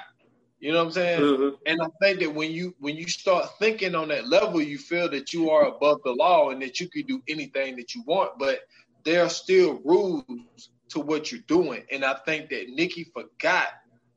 You 0.60 0.72
know 0.72 0.78
what 0.78 0.86
I'm 0.86 0.91
saying? 0.91 1.22
Mm-hmm. 1.22 1.56
And 1.66 1.82
I 1.82 1.88
think 1.99 2.20
that 2.20 2.36
when 2.36 2.52
you 2.52 2.76
when 2.80 2.95
you 2.95 3.08
start 3.08 3.58
thinking 3.58 3.95
on 3.95 4.10
that 4.10 4.28
level, 4.28 4.62
you 4.62 4.78
feel 4.78 5.10
that 5.10 5.34
you 5.34 5.49
are 5.49 5.66
above 5.66 6.02
the 6.04 6.12
law 6.12 6.52
and 6.52 6.62
that 6.62 6.80
you 6.80 6.88
can 6.88 7.06
do 7.08 7.22
anything 7.28 7.78
that 7.78 7.95
you 7.95 8.04
want, 8.06 8.38
but 8.38 8.60
there 9.04 9.24
are 9.24 9.30
still 9.30 9.82
rules 9.84 10.70
to 10.89 10.99
what 10.99 11.32
you're 11.32 11.41
doing. 11.47 11.84
And 11.91 12.06
I 12.06 12.14
think 12.26 12.49
that 12.49 12.70
Nicky 12.70 13.06
forgot 13.06 13.70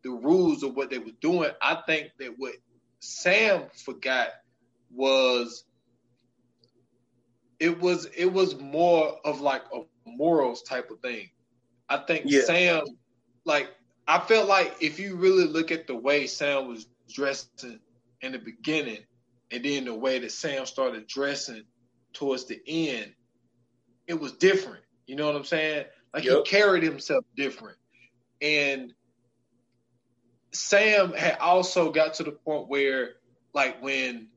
the 0.03 0.11
rules 0.11 0.63
of 0.63 0.77
what 0.77 0.91
they 0.91 0.99
were 0.99 1.13
doing. 1.23 1.51
I 1.63 1.79
think 1.87 2.11
that 2.19 2.35
what 2.37 2.53
Sam 3.01 3.63
forgot 3.85 4.29
was 4.93 5.65
it 7.65 7.81
was 7.81 8.07
it 8.15 8.31
was 8.31 8.61
more 8.61 9.17
of 9.25 9.41
like 9.41 9.63
a 9.73 9.81
morals 10.07 10.63
type 10.63 10.91
of 10.91 11.01
thing. 11.01 11.31
I 11.89 11.97
think 11.97 12.25
yeah. 12.27 12.43
Sam, 12.43 12.85
like 13.47 13.71
I 14.07 14.19
felt 14.19 14.49
like 14.49 14.77
if 14.81 15.01
you 15.01 15.17
really 15.17 15.47
look 15.47 15.73
at 15.73 15.87
the 15.87 15.97
way 15.97 16.27
Sam 16.27 16.69
was 16.69 16.87
dressing 17.11 17.81
in 18.21 18.33
the 18.33 18.39
beginning, 18.39 18.99
and 19.51 19.65
then 19.65 19.87
the 19.87 19.95
way 19.95 20.19
that 20.19 20.33
Sam 20.33 20.67
started 20.67 21.07
dressing 21.07 21.65
towards 22.13 22.45
the 22.45 22.61
end, 22.67 23.15
it 24.07 24.21
was 24.21 24.33
different. 24.33 24.85
You 25.07 25.17
know 25.17 25.27
what 25.27 25.37
I'm 25.37 25.45
saying? 25.45 25.87
Like 26.13 26.25
yep. 26.25 26.45
he 26.45 26.51
carried 26.51 26.83
himself 26.83 27.25
different, 27.35 27.79
and 28.43 28.93
Sam 30.53 31.15
had 31.15 31.39
also 31.39 31.91
got 31.91 32.13
to 32.15 32.25
the 32.25 32.33
point 32.33 32.69
where, 32.69 33.13
like 33.55 33.83
when, 33.83 34.29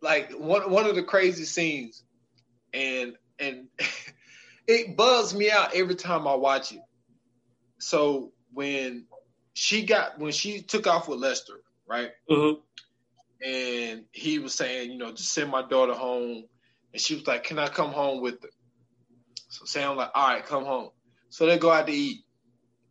like 0.00 0.30
one 0.30 0.70
one 0.70 0.86
of 0.86 0.94
the 0.94 1.02
crazy 1.02 1.44
scenes 1.44 2.04
and 2.72 3.16
and 3.38 3.68
it 4.66 4.96
bugs 4.96 5.34
me 5.34 5.50
out 5.50 5.74
every 5.74 5.94
time 5.94 6.26
I 6.26 6.34
watch 6.34 6.72
it. 6.72 6.80
So 7.78 8.32
when 8.52 9.06
she 9.54 9.84
got 9.84 10.18
when 10.18 10.32
she 10.32 10.62
took 10.62 10.86
off 10.86 11.08
with 11.08 11.18
Lester, 11.18 11.60
right? 11.86 12.10
Mm-hmm. 12.30 12.60
And 13.42 14.04
he 14.12 14.38
was 14.38 14.54
saying, 14.54 14.92
you 14.92 14.98
know, 14.98 15.12
just 15.12 15.32
send 15.32 15.50
my 15.50 15.66
daughter 15.66 15.94
home. 15.94 16.44
And 16.92 17.00
she 17.00 17.14
was 17.14 17.26
like, 17.26 17.44
Can 17.44 17.58
I 17.58 17.68
come 17.68 17.90
home 17.90 18.20
with 18.20 18.42
her? 18.42 18.48
So 19.48 19.64
Sam 19.64 19.96
like, 19.96 20.10
all 20.14 20.28
right, 20.28 20.44
come 20.44 20.64
home. 20.64 20.90
So 21.30 21.46
they 21.46 21.58
go 21.58 21.70
out 21.70 21.86
to 21.86 21.92
eat. 21.92 22.24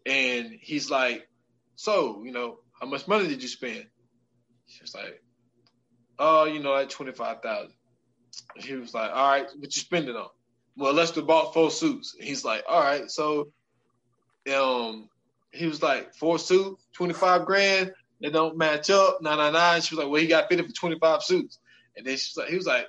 And 0.06 0.58
he's 0.60 0.90
like, 0.90 1.28
So, 1.76 2.24
you 2.24 2.32
know, 2.32 2.60
how 2.80 2.88
much 2.88 3.08
money 3.08 3.28
did 3.28 3.42
you 3.42 3.50
spend? 3.50 3.86
She's 4.66 4.94
like, 4.96 5.22
Oh, 6.18 6.46
you 6.46 6.60
know, 6.60 6.72
like 6.72 6.90
twenty 6.90 7.14
five 7.14 7.42
thousand. 7.42 7.74
He 8.56 8.76
was 8.76 8.94
like, 8.94 9.12
all 9.14 9.32
right, 9.32 9.48
what 9.58 9.76
you 9.76 9.82
spending 9.82 10.16
on? 10.16 10.30
Well, 10.76 10.94
Lester 10.94 11.22
bought 11.22 11.54
four 11.54 11.72
suits. 11.72 12.16
He's 12.20 12.46
like, 12.46 12.64
all 12.68 12.82
right, 12.82 13.10
so 13.10 13.52
um, 14.54 15.10
he 15.52 15.68
was 15.68 15.82
like, 15.82 16.14
four 16.16 16.40
suits, 16.40 16.84
25 16.94 17.46
grand, 17.46 17.94
they 18.22 18.30
don't 18.30 18.58
match 18.58 18.90
up, 18.90 19.22
nine 19.22 19.38
nine 19.38 19.54
nine. 19.54 19.82
She 19.82 19.96
was 19.96 20.04
like, 20.04 20.12
well, 20.12 20.22
he 20.22 20.28
got 20.28 20.50
fitted 20.50 20.66
for 20.66 20.74
25 20.74 21.24
suits. 21.24 21.60
And 21.96 22.06
then 22.06 22.18
she's 22.18 22.36
like, 22.36 22.50
he 22.50 22.56
was 22.56 22.66
like, 22.66 22.88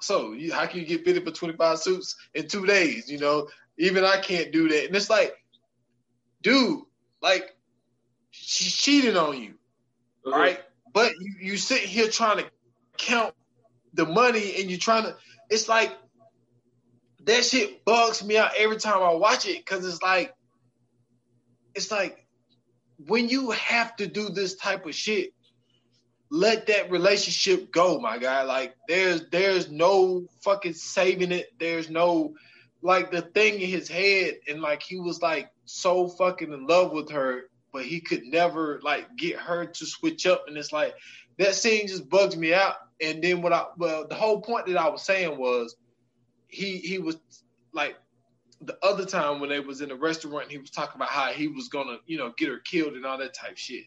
so 0.00 0.32
you, 0.32 0.52
how 0.52 0.66
can 0.66 0.80
you 0.80 0.86
get 0.86 1.04
fitted 1.04 1.24
for 1.24 1.30
25 1.30 1.78
suits 1.78 2.16
in 2.34 2.48
two 2.48 2.66
days? 2.66 3.10
You 3.10 3.18
know, 3.18 3.48
even 3.78 4.04
I 4.04 4.18
can't 4.20 4.52
do 4.52 4.68
that. 4.68 4.86
And 4.86 4.94
it's 4.94 5.10
like, 5.10 5.34
dude, 6.42 6.82
like, 7.22 7.56
she 8.30 8.70
cheated 8.70 9.16
on 9.16 9.40
you, 9.40 9.54
mm-hmm. 10.24 10.30
right? 10.30 10.60
But 10.92 11.12
you, 11.18 11.34
you 11.40 11.56
sit 11.56 11.80
here 11.80 12.08
trying 12.08 12.38
to 12.38 12.50
count 12.96 13.34
the 13.94 14.06
money 14.06 14.60
and 14.60 14.70
you're 14.70 14.78
trying 14.78 15.04
to 15.04 15.16
it's 15.50 15.68
like 15.68 15.96
that 17.24 17.44
shit 17.44 17.84
bugs 17.84 18.24
me 18.24 18.36
out 18.38 18.52
every 18.56 18.76
time 18.76 19.02
I 19.02 19.12
watch 19.12 19.46
it 19.46 19.58
because 19.58 19.86
it's 19.86 20.02
like 20.02 20.34
it's 21.74 21.90
like 21.90 22.26
when 23.06 23.28
you 23.28 23.50
have 23.52 23.94
to 23.96 24.06
do 24.06 24.28
this 24.28 24.56
type 24.56 24.86
of 24.86 24.94
shit, 24.94 25.32
let 26.30 26.66
that 26.66 26.90
relationship 26.90 27.70
go, 27.72 28.00
my 28.00 28.18
guy. 28.18 28.42
Like 28.42 28.74
there's 28.88 29.28
there's 29.30 29.70
no 29.70 30.26
fucking 30.42 30.74
saving 30.74 31.32
it. 31.32 31.48
There's 31.58 31.88
no 31.88 32.34
like 32.82 33.10
the 33.10 33.22
thing 33.22 33.60
in 33.60 33.68
his 33.68 33.88
head, 33.88 34.36
and 34.48 34.60
like 34.60 34.82
he 34.82 34.98
was 34.98 35.22
like 35.22 35.50
so 35.64 36.08
fucking 36.08 36.52
in 36.52 36.66
love 36.66 36.92
with 36.92 37.10
her, 37.10 37.42
but 37.72 37.84
he 37.84 38.00
could 38.00 38.24
never 38.24 38.80
like 38.82 39.16
get 39.16 39.36
her 39.36 39.66
to 39.66 39.86
switch 39.86 40.26
up. 40.26 40.44
And 40.48 40.56
it's 40.56 40.72
like 40.72 40.94
that 41.38 41.54
scene 41.54 41.86
just 41.86 42.08
bugs 42.08 42.36
me 42.36 42.52
out 42.52 42.74
and 43.00 43.22
then 43.22 43.42
what 43.42 43.52
I 43.52 43.66
well 43.76 44.06
the 44.06 44.14
whole 44.14 44.40
point 44.40 44.66
that 44.66 44.76
I 44.76 44.88
was 44.88 45.02
saying 45.02 45.38
was 45.38 45.76
he 46.46 46.78
he 46.78 46.98
was 46.98 47.18
like 47.72 47.96
the 48.60 48.76
other 48.82 49.04
time 49.04 49.40
when 49.40 49.50
they 49.50 49.60
was 49.60 49.80
in 49.80 49.88
the 49.88 49.94
restaurant 49.94 50.50
he 50.50 50.58
was 50.58 50.70
talking 50.70 50.96
about 50.96 51.10
how 51.10 51.28
he 51.28 51.48
was 51.48 51.68
gonna 51.68 51.98
you 52.06 52.18
know 52.18 52.32
get 52.36 52.48
her 52.48 52.58
killed 52.58 52.94
and 52.94 53.06
all 53.06 53.18
that 53.18 53.34
type 53.34 53.56
shit 53.56 53.84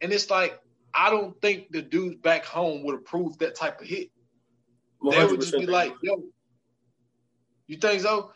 and 0.00 0.12
it's 0.12 0.30
like 0.30 0.60
I 0.94 1.10
don't 1.10 1.40
think 1.40 1.70
the 1.70 1.82
dudes 1.82 2.16
back 2.16 2.44
home 2.44 2.82
would 2.84 2.94
approve 2.94 3.38
that 3.38 3.54
type 3.54 3.80
of 3.80 3.86
hit. 3.86 4.10
They 5.08 5.24
would 5.24 5.40
just 5.40 5.52
be 5.52 5.66
like, 5.66 5.94
"Yo, 6.02 6.24
you 7.66 7.78
think 7.78 8.02
so?" 8.02 8.32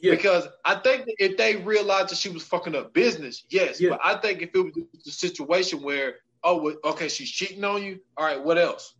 Yeah. 0.00 0.12
Because 0.12 0.46
I 0.64 0.76
think 0.76 1.06
if 1.18 1.36
they 1.36 1.56
realized 1.56 2.10
that 2.10 2.18
she 2.18 2.28
was 2.28 2.42
fucking 2.42 2.74
up 2.74 2.92
business, 2.92 3.44
yes. 3.48 3.80
Yeah. 3.80 3.90
But 3.90 4.00
I 4.04 4.16
think 4.20 4.42
if 4.42 4.50
it 4.54 4.60
was 4.62 5.06
a 5.06 5.10
situation 5.10 5.82
where, 5.82 6.16
oh, 6.44 6.74
okay, 6.84 7.08
she's 7.08 7.30
cheating 7.30 7.64
on 7.64 7.82
you. 7.82 8.00
All 8.16 8.26
right, 8.26 8.42
what 8.42 8.58
else? 8.58 8.94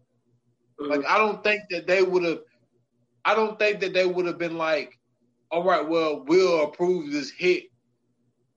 Like 0.79 1.05
I 1.07 1.19
don't 1.19 1.43
think 1.43 1.63
that 1.71 1.87
they 1.87 2.03
would 2.03 2.25
have. 2.25 2.41
I 3.25 3.35
don't 3.35 3.59
think 3.59 3.81
that 3.81 3.93
they 3.93 4.07
would 4.07 4.27
have 4.27 4.39
been 4.39 4.57
like, 4.57 4.99
all 5.51 5.65
right, 5.65 5.87
well, 5.87 6.25
we'll 6.27 6.65
approve 6.65 7.11
this 7.11 7.31
hit. 7.31 7.65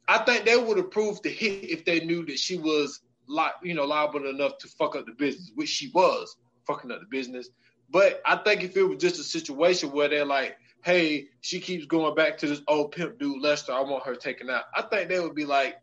I 0.07 0.19
think 0.19 0.45
they 0.45 0.57
would 0.57 0.77
approve 0.77 1.21
the 1.21 1.29
hit 1.29 1.69
if 1.69 1.85
they 1.85 2.01
knew 2.01 2.25
that 2.25 2.39
she 2.39 2.57
was 2.57 3.01
like, 3.27 3.53
you 3.63 3.73
know, 3.73 3.85
liable 3.85 4.27
enough 4.27 4.57
to 4.59 4.67
fuck 4.67 4.95
up 4.95 5.05
the 5.05 5.13
business, 5.13 5.51
which 5.55 5.69
she 5.69 5.91
was 5.93 6.35
fucking 6.67 6.91
up 6.91 6.99
the 6.99 7.05
business. 7.09 7.49
But 7.89 8.21
I 8.25 8.37
think 8.37 8.63
if 8.63 8.75
it 8.75 8.83
was 8.83 8.99
just 8.99 9.19
a 9.19 9.23
situation 9.23 9.91
where 9.91 10.09
they're 10.09 10.25
like, 10.25 10.57
hey, 10.83 11.27
she 11.41 11.59
keeps 11.59 11.85
going 11.85 12.15
back 12.15 12.37
to 12.39 12.47
this 12.47 12.61
old 12.67 12.91
pimp 12.91 13.19
dude 13.19 13.41
Lester, 13.41 13.73
I 13.73 13.81
want 13.81 14.05
her 14.05 14.15
taken 14.15 14.49
out. 14.49 14.63
I 14.75 14.83
think 14.83 15.09
they 15.09 15.19
would 15.19 15.35
be 15.35 15.45
like, 15.45 15.77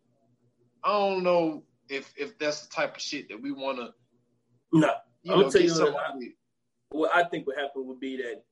I 0.85 0.93
don't 0.93 1.23
know 1.23 1.65
if 1.89 2.13
if 2.17 2.39
that's 2.39 2.67
the 2.67 2.75
type 2.75 2.97
of 2.97 3.03
shit 3.03 3.29
that 3.29 3.41
we 3.41 3.53
want 3.53 3.79
to 3.79 3.91
No, 4.73 4.93
nah, 5.27 5.35
I'm 5.35 5.41
gonna 5.41 5.53
tell 5.53 5.63
you 5.63 5.69
somebody. 5.69 6.37
what 6.91 7.15
I 7.15 7.25
think 7.25 7.47
would 7.47 7.59
happen 7.59 7.87
would 7.87 8.01
be 8.01 8.17
that 8.19 8.43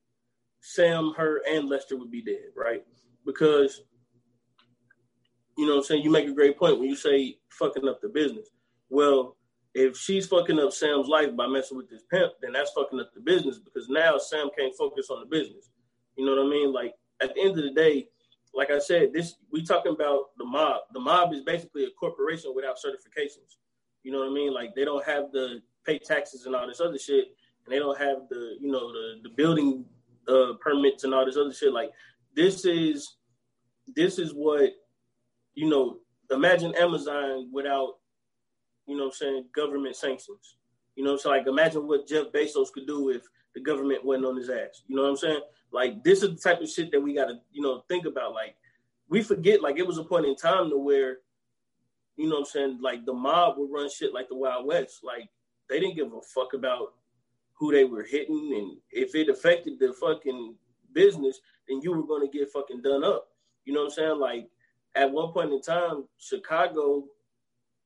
Sam, 0.61 1.13
her, 1.17 1.41
and 1.47 1.69
Lester 1.69 1.97
would 1.97 2.11
be 2.11 2.21
dead, 2.21 2.51
right? 2.55 2.83
Because 3.25 3.81
you 5.57 5.65
know 5.65 5.73
what 5.73 5.79
I'm 5.79 5.83
saying, 5.85 6.03
you 6.03 6.09
make 6.09 6.27
a 6.27 6.33
great 6.33 6.57
point 6.57 6.79
when 6.79 6.89
you 6.89 6.95
say 6.95 7.37
fucking 7.49 7.87
up 7.87 8.01
the 8.01 8.09
business. 8.09 8.49
Well, 8.89 9.37
if 9.73 9.97
she's 9.97 10.27
fucking 10.27 10.59
up 10.59 10.73
Sam's 10.73 11.07
life 11.07 11.35
by 11.35 11.47
messing 11.47 11.77
with 11.77 11.89
this 11.89 12.03
pimp, 12.11 12.33
then 12.41 12.53
that's 12.53 12.71
fucking 12.71 12.99
up 12.99 13.13
the 13.13 13.21
business 13.21 13.59
because 13.59 13.89
now 13.89 14.17
Sam 14.17 14.49
can't 14.57 14.75
focus 14.75 15.09
on 15.09 15.19
the 15.19 15.25
business. 15.25 15.69
You 16.17 16.25
know 16.25 16.35
what 16.35 16.47
I 16.47 16.49
mean? 16.49 16.73
Like 16.73 16.93
at 17.21 17.35
the 17.35 17.41
end 17.41 17.57
of 17.57 17.63
the 17.63 17.71
day, 17.71 18.07
like 18.53 18.71
I 18.71 18.79
said, 18.79 19.11
this 19.13 19.35
we 19.51 19.63
talking 19.63 19.91
about 19.93 20.37
the 20.37 20.45
mob. 20.45 20.81
The 20.93 20.99
mob 20.99 21.33
is 21.33 21.41
basically 21.41 21.83
a 21.83 21.89
corporation 21.99 22.53
without 22.55 22.77
certifications. 22.77 23.57
You 24.03 24.11
know 24.11 24.19
what 24.19 24.29
I 24.29 24.33
mean? 24.33 24.53
Like 24.53 24.75
they 24.75 24.85
don't 24.85 25.05
have 25.05 25.31
the 25.31 25.61
pay 25.85 25.99
taxes 25.99 26.45
and 26.45 26.55
all 26.55 26.67
this 26.67 26.81
other 26.81 26.97
shit, 26.97 27.25
and 27.65 27.73
they 27.73 27.79
don't 27.79 27.97
have 27.97 28.29
the 28.29 28.55
you 28.59 28.71
know 28.71 28.91
the 28.91 29.21
the 29.23 29.29
building 29.29 29.85
uh, 30.27 30.53
permits 30.59 31.03
and 31.03 31.13
all 31.13 31.25
this 31.25 31.37
other 31.37 31.53
shit. 31.53 31.73
Like 31.73 31.91
this 32.35 32.65
is 32.65 33.15
this 33.95 34.19
is 34.19 34.33
what 34.33 34.71
you 35.53 35.69
know. 35.69 35.97
Imagine 36.31 36.73
Amazon 36.75 37.49
without 37.53 37.97
you 38.87 38.97
know 38.97 39.05
I'm 39.05 39.11
saying 39.11 39.45
government 39.53 39.95
sanctions. 39.95 40.55
You 40.95 41.03
know, 41.03 41.17
so 41.17 41.29
like 41.29 41.45
imagine 41.45 41.87
what 41.87 42.07
Jeff 42.07 42.27
Bezos 42.33 42.71
could 42.71 42.87
do 42.87 43.09
if 43.09 43.23
the 43.53 43.61
government 43.61 44.05
wasn't 44.05 44.25
on 44.25 44.37
his 44.37 44.49
ass. 44.49 44.83
You 44.87 44.95
know 44.95 45.03
what 45.03 45.09
I'm 45.09 45.17
saying? 45.17 45.41
Like 45.71 46.03
this 46.03 46.23
is 46.23 46.29
the 46.29 46.49
type 46.49 46.61
of 46.61 46.69
shit 46.69 46.91
that 46.91 47.01
we 47.01 47.13
gotta, 47.13 47.39
you 47.51 47.61
know, 47.61 47.83
think 47.89 48.05
about. 48.05 48.33
Like 48.33 48.55
we 49.09 49.21
forget, 49.21 49.61
like 49.61 49.77
it 49.77 49.85
was 49.85 49.97
a 49.97 50.03
point 50.03 50.25
in 50.25 50.35
time 50.35 50.69
to 50.69 50.77
where, 50.77 51.17
you 52.15 52.27
know 52.29 52.35
what 52.35 52.39
I'm 52.39 52.45
saying, 52.45 52.79
like 52.81 53.05
the 53.05 53.13
mob 53.13 53.57
would 53.57 53.71
run 53.71 53.89
shit 53.89 54.13
like 54.13 54.29
the 54.29 54.35
Wild 54.35 54.65
West. 54.65 55.01
Like 55.03 55.29
they 55.69 55.79
didn't 55.79 55.95
give 55.95 56.13
a 56.13 56.21
fuck 56.21 56.53
about 56.53 56.93
who 57.53 57.71
they 57.71 57.85
were 57.85 58.03
hitting 58.03 58.53
and 58.55 58.77
if 58.91 59.15
it 59.15 59.29
affected 59.29 59.79
the 59.79 59.93
fucking 59.93 60.55
business, 60.93 61.39
then 61.67 61.81
you 61.81 61.91
were 61.91 62.03
gonna 62.03 62.29
get 62.29 62.51
fucking 62.51 62.81
done 62.81 63.03
up. 63.03 63.27
You 63.63 63.73
know 63.73 63.81
what 63.81 63.87
I'm 63.87 63.91
saying? 63.91 64.19
Like 64.19 64.49
at 64.95 65.11
one 65.11 65.31
point 65.31 65.51
in 65.51 65.61
time, 65.61 66.05
Chicago 66.17 67.05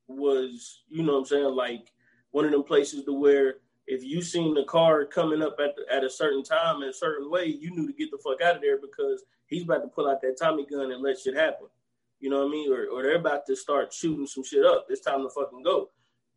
was, 0.08 0.84
you 0.90 1.04
know 1.04 1.14
what 1.14 1.20
I'm 1.20 1.26
saying, 1.26 1.56
like 1.56 1.92
one 2.32 2.46
of 2.46 2.52
them 2.52 2.64
places 2.64 3.06
to 3.06 3.14
where 3.14 3.56
if 3.88 4.04
you 4.04 4.22
seen 4.22 4.54
the 4.54 4.64
car 4.66 5.04
coming 5.04 5.42
up 5.42 5.58
at 5.60 5.76
the, 5.76 5.94
at 5.94 6.04
a 6.04 6.10
certain 6.10 6.44
time 6.44 6.84
in 6.84 6.90
a 6.90 6.94
certain 6.94 7.30
way, 7.30 7.46
you 7.46 7.72
knew 7.72 7.88
to 7.88 7.94
get 7.94 8.12
the 8.12 8.20
fuck 8.24 8.42
out 8.42 8.58
of 8.58 8.62
there 8.62 8.78
because 8.80 9.24
he's 9.48 9.64
about 9.64 9.82
to 9.82 9.88
pull 9.88 10.08
out 10.08 10.22
that 10.22 10.38
Tommy 10.40 10.66
gun 10.66 10.92
and 10.92 11.02
let 11.02 11.18
shit 11.18 11.36
happen. 11.36 11.68
You 12.20 12.30
know 12.30 12.40
what 12.40 12.50
I 12.50 12.52
mean? 12.52 12.72
Or, 12.72 12.86
or 12.88 13.02
they're 13.02 13.16
about 13.16 13.48
to 13.48 13.56
start 13.56 13.92
shooting 13.92 14.28
some 14.28 14.44
shit 14.44 14.64
up. 14.64 14.86
It's 14.90 15.02
time 15.02 15.24
to 15.24 15.30
fucking 15.30 15.64
go. 15.64 15.90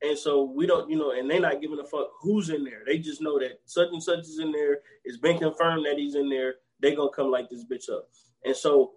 And 0.03 0.19
so 0.19 0.45
we 0.45 0.67
don't, 0.67 0.91
you 0.91 0.99
know, 0.99 1.13
and 1.13 1.31
they're 1.31 1.41
not 1.41 1.61
giving 1.61 1.79
a 1.79 1.85
fuck 1.85 2.09
who's 2.21 2.51
in 2.51 2.65
there. 2.65 2.83
They 2.85 2.99
just 2.99 3.23
know 3.23 3.39
that 3.39 3.61
such 3.67 3.89
and 3.93 4.03
such 4.03 4.21
is 4.21 4.41
in 4.41 4.51
there. 4.51 4.81
It's 5.05 5.19
been 5.19 5.39
confirmed 5.39 5.87
that 5.87 5.99
he's 5.99 6.17
in 6.17 6.29
there. 6.29 6.57
They 6.81 6.95
gonna 6.95 7.11
come 7.11 7.31
like 7.31 7.49
this 7.49 7.65
bitch 7.65 7.89
up. 7.89 8.09
And 8.45 8.57
so 8.57 8.93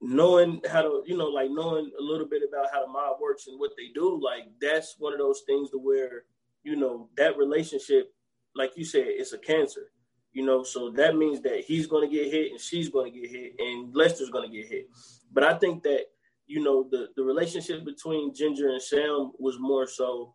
knowing 0.00 0.60
how 0.68 0.82
to, 0.82 1.02
you 1.06 1.16
know, 1.16 1.26
like 1.26 1.50
knowing 1.50 1.90
a 1.98 2.02
little 2.02 2.26
bit 2.26 2.42
about 2.46 2.72
how 2.72 2.84
the 2.84 2.90
mob 2.90 3.18
works 3.20 3.46
and 3.46 3.60
what 3.60 3.70
they 3.76 3.92
do, 3.94 4.20
like 4.20 4.44
that's 4.60 4.96
one 4.98 5.12
of 5.12 5.20
those 5.20 5.42
things 5.46 5.70
to 5.70 5.78
where 5.78 6.24
you 6.62 6.76
know, 6.76 7.08
that 7.16 7.36
relationship, 7.36 8.12
like 8.54 8.72
you 8.76 8.84
said, 8.84 9.04
it's 9.06 9.32
a 9.32 9.38
cancer. 9.38 9.92
You 10.32 10.44
know, 10.44 10.62
so 10.62 10.90
that 10.90 11.16
means 11.16 11.40
that 11.42 11.64
he's 11.66 11.88
to 11.88 12.08
get 12.08 12.30
hit 12.30 12.52
and 12.52 12.60
she's 12.60 12.88
to 12.88 13.10
get 13.10 13.30
hit 13.30 13.54
and 13.58 13.94
Lester's 13.94 14.30
to 14.30 14.48
get 14.48 14.68
hit. 14.68 14.88
But 15.32 15.42
I 15.42 15.54
think 15.58 15.82
that 15.82 16.04
you 16.50 16.60
know 16.60 16.88
the 16.90 17.10
the 17.14 17.22
relationship 17.22 17.84
between 17.84 18.34
Ginger 18.34 18.70
and 18.70 18.82
Sam 18.82 19.30
was 19.38 19.60
more 19.60 19.86
so. 19.86 20.34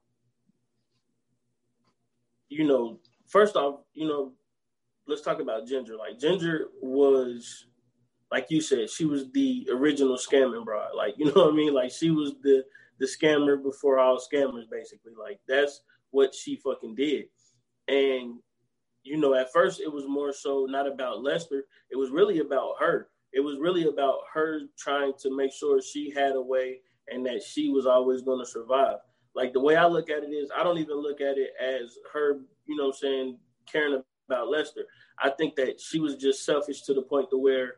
You 2.47 2.63
know, 2.63 2.99
first 3.27 3.57
off, 3.57 3.81
you 3.93 4.07
know, 4.07 4.31
let's 5.07 5.21
talk 5.21 5.41
about 5.41 5.67
Ginger. 5.67 5.97
Like 5.97 6.17
Ginger 6.17 6.67
was, 6.81 7.65
like 8.31 8.45
you 8.49 8.61
said, 8.61 8.89
she 8.89 9.03
was 9.03 9.29
the 9.33 9.67
original 9.69 10.15
scamming 10.15 10.63
broad. 10.63 10.95
Like 10.95 11.15
you 11.17 11.25
know 11.25 11.33
what 11.33 11.53
I 11.53 11.55
mean? 11.55 11.73
Like 11.73 11.91
she 11.91 12.11
was 12.11 12.35
the 12.41 12.63
the 12.97 13.05
scammer 13.05 13.61
before 13.61 13.99
all 13.99 14.17
scammers, 14.17 14.69
basically. 14.71 15.11
Like 15.19 15.41
that's 15.49 15.81
what 16.11 16.33
she 16.33 16.55
fucking 16.55 16.95
did. 16.95 17.25
And 17.89 18.35
you 19.03 19.17
know, 19.17 19.33
at 19.35 19.51
first 19.51 19.81
it 19.81 19.91
was 19.91 20.05
more 20.07 20.31
so 20.31 20.65
not 20.69 20.87
about 20.87 21.21
Lester. 21.21 21.65
It 21.91 21.97
was 21.97 22.09
really 22.09 22.39
about 22.39 22.75
her. 22.79 23.09
It 23.35 23.41
was 23.41 23.59
really 23.59 23.87
about 23.87 24.19
her 24.33 24.61
trying 24.77 25.13
to 25.19 25.35
make 25.35 25.53
sure 25.53 25.81
she 25.81 26.09
had 26.09 26.31
a 26.31 26.41
way 26.41 26.79
and 27.09 27.23
that 27.27 27.43
she 27.43 27.69
was 27.69 27.85
always 27.85 28.23
going 28.23 28.39
to 28.39 28.49
survive. 28.49 28.97
Like 29.35 29.53
the 29.53 29.59
way 29.59 29.75
I 29.75 29.85
look 29.85 30.09
at 30.09 30.23
it 30.23 30.31
is, 30.33 30.49
I 30.55 30.63
don't 30.63 30.79
even 30.79 30.95
look 30.97 31.21
at 31.21 31.37
it 31.37 31.51
as 31.61 31.97
her, 32.13 32.39
you 32.65 32.75
know, 32.75 32.91
saying 32.91 33.37
caring 33.71 34.01
about 34.27 34.49
Lester. 34.49 34.85
I 35.19 35.29
think 35.29 35.55
that 35.57 35.79
she 35.79 35.99
was 35.99 36.15
just 36.15 36.45
selfish 36.45 36.81
to 36.83 36.93
the 36.93 37.03
point 37.03 37.29
to 37.29 37.37
where 37.37 37.75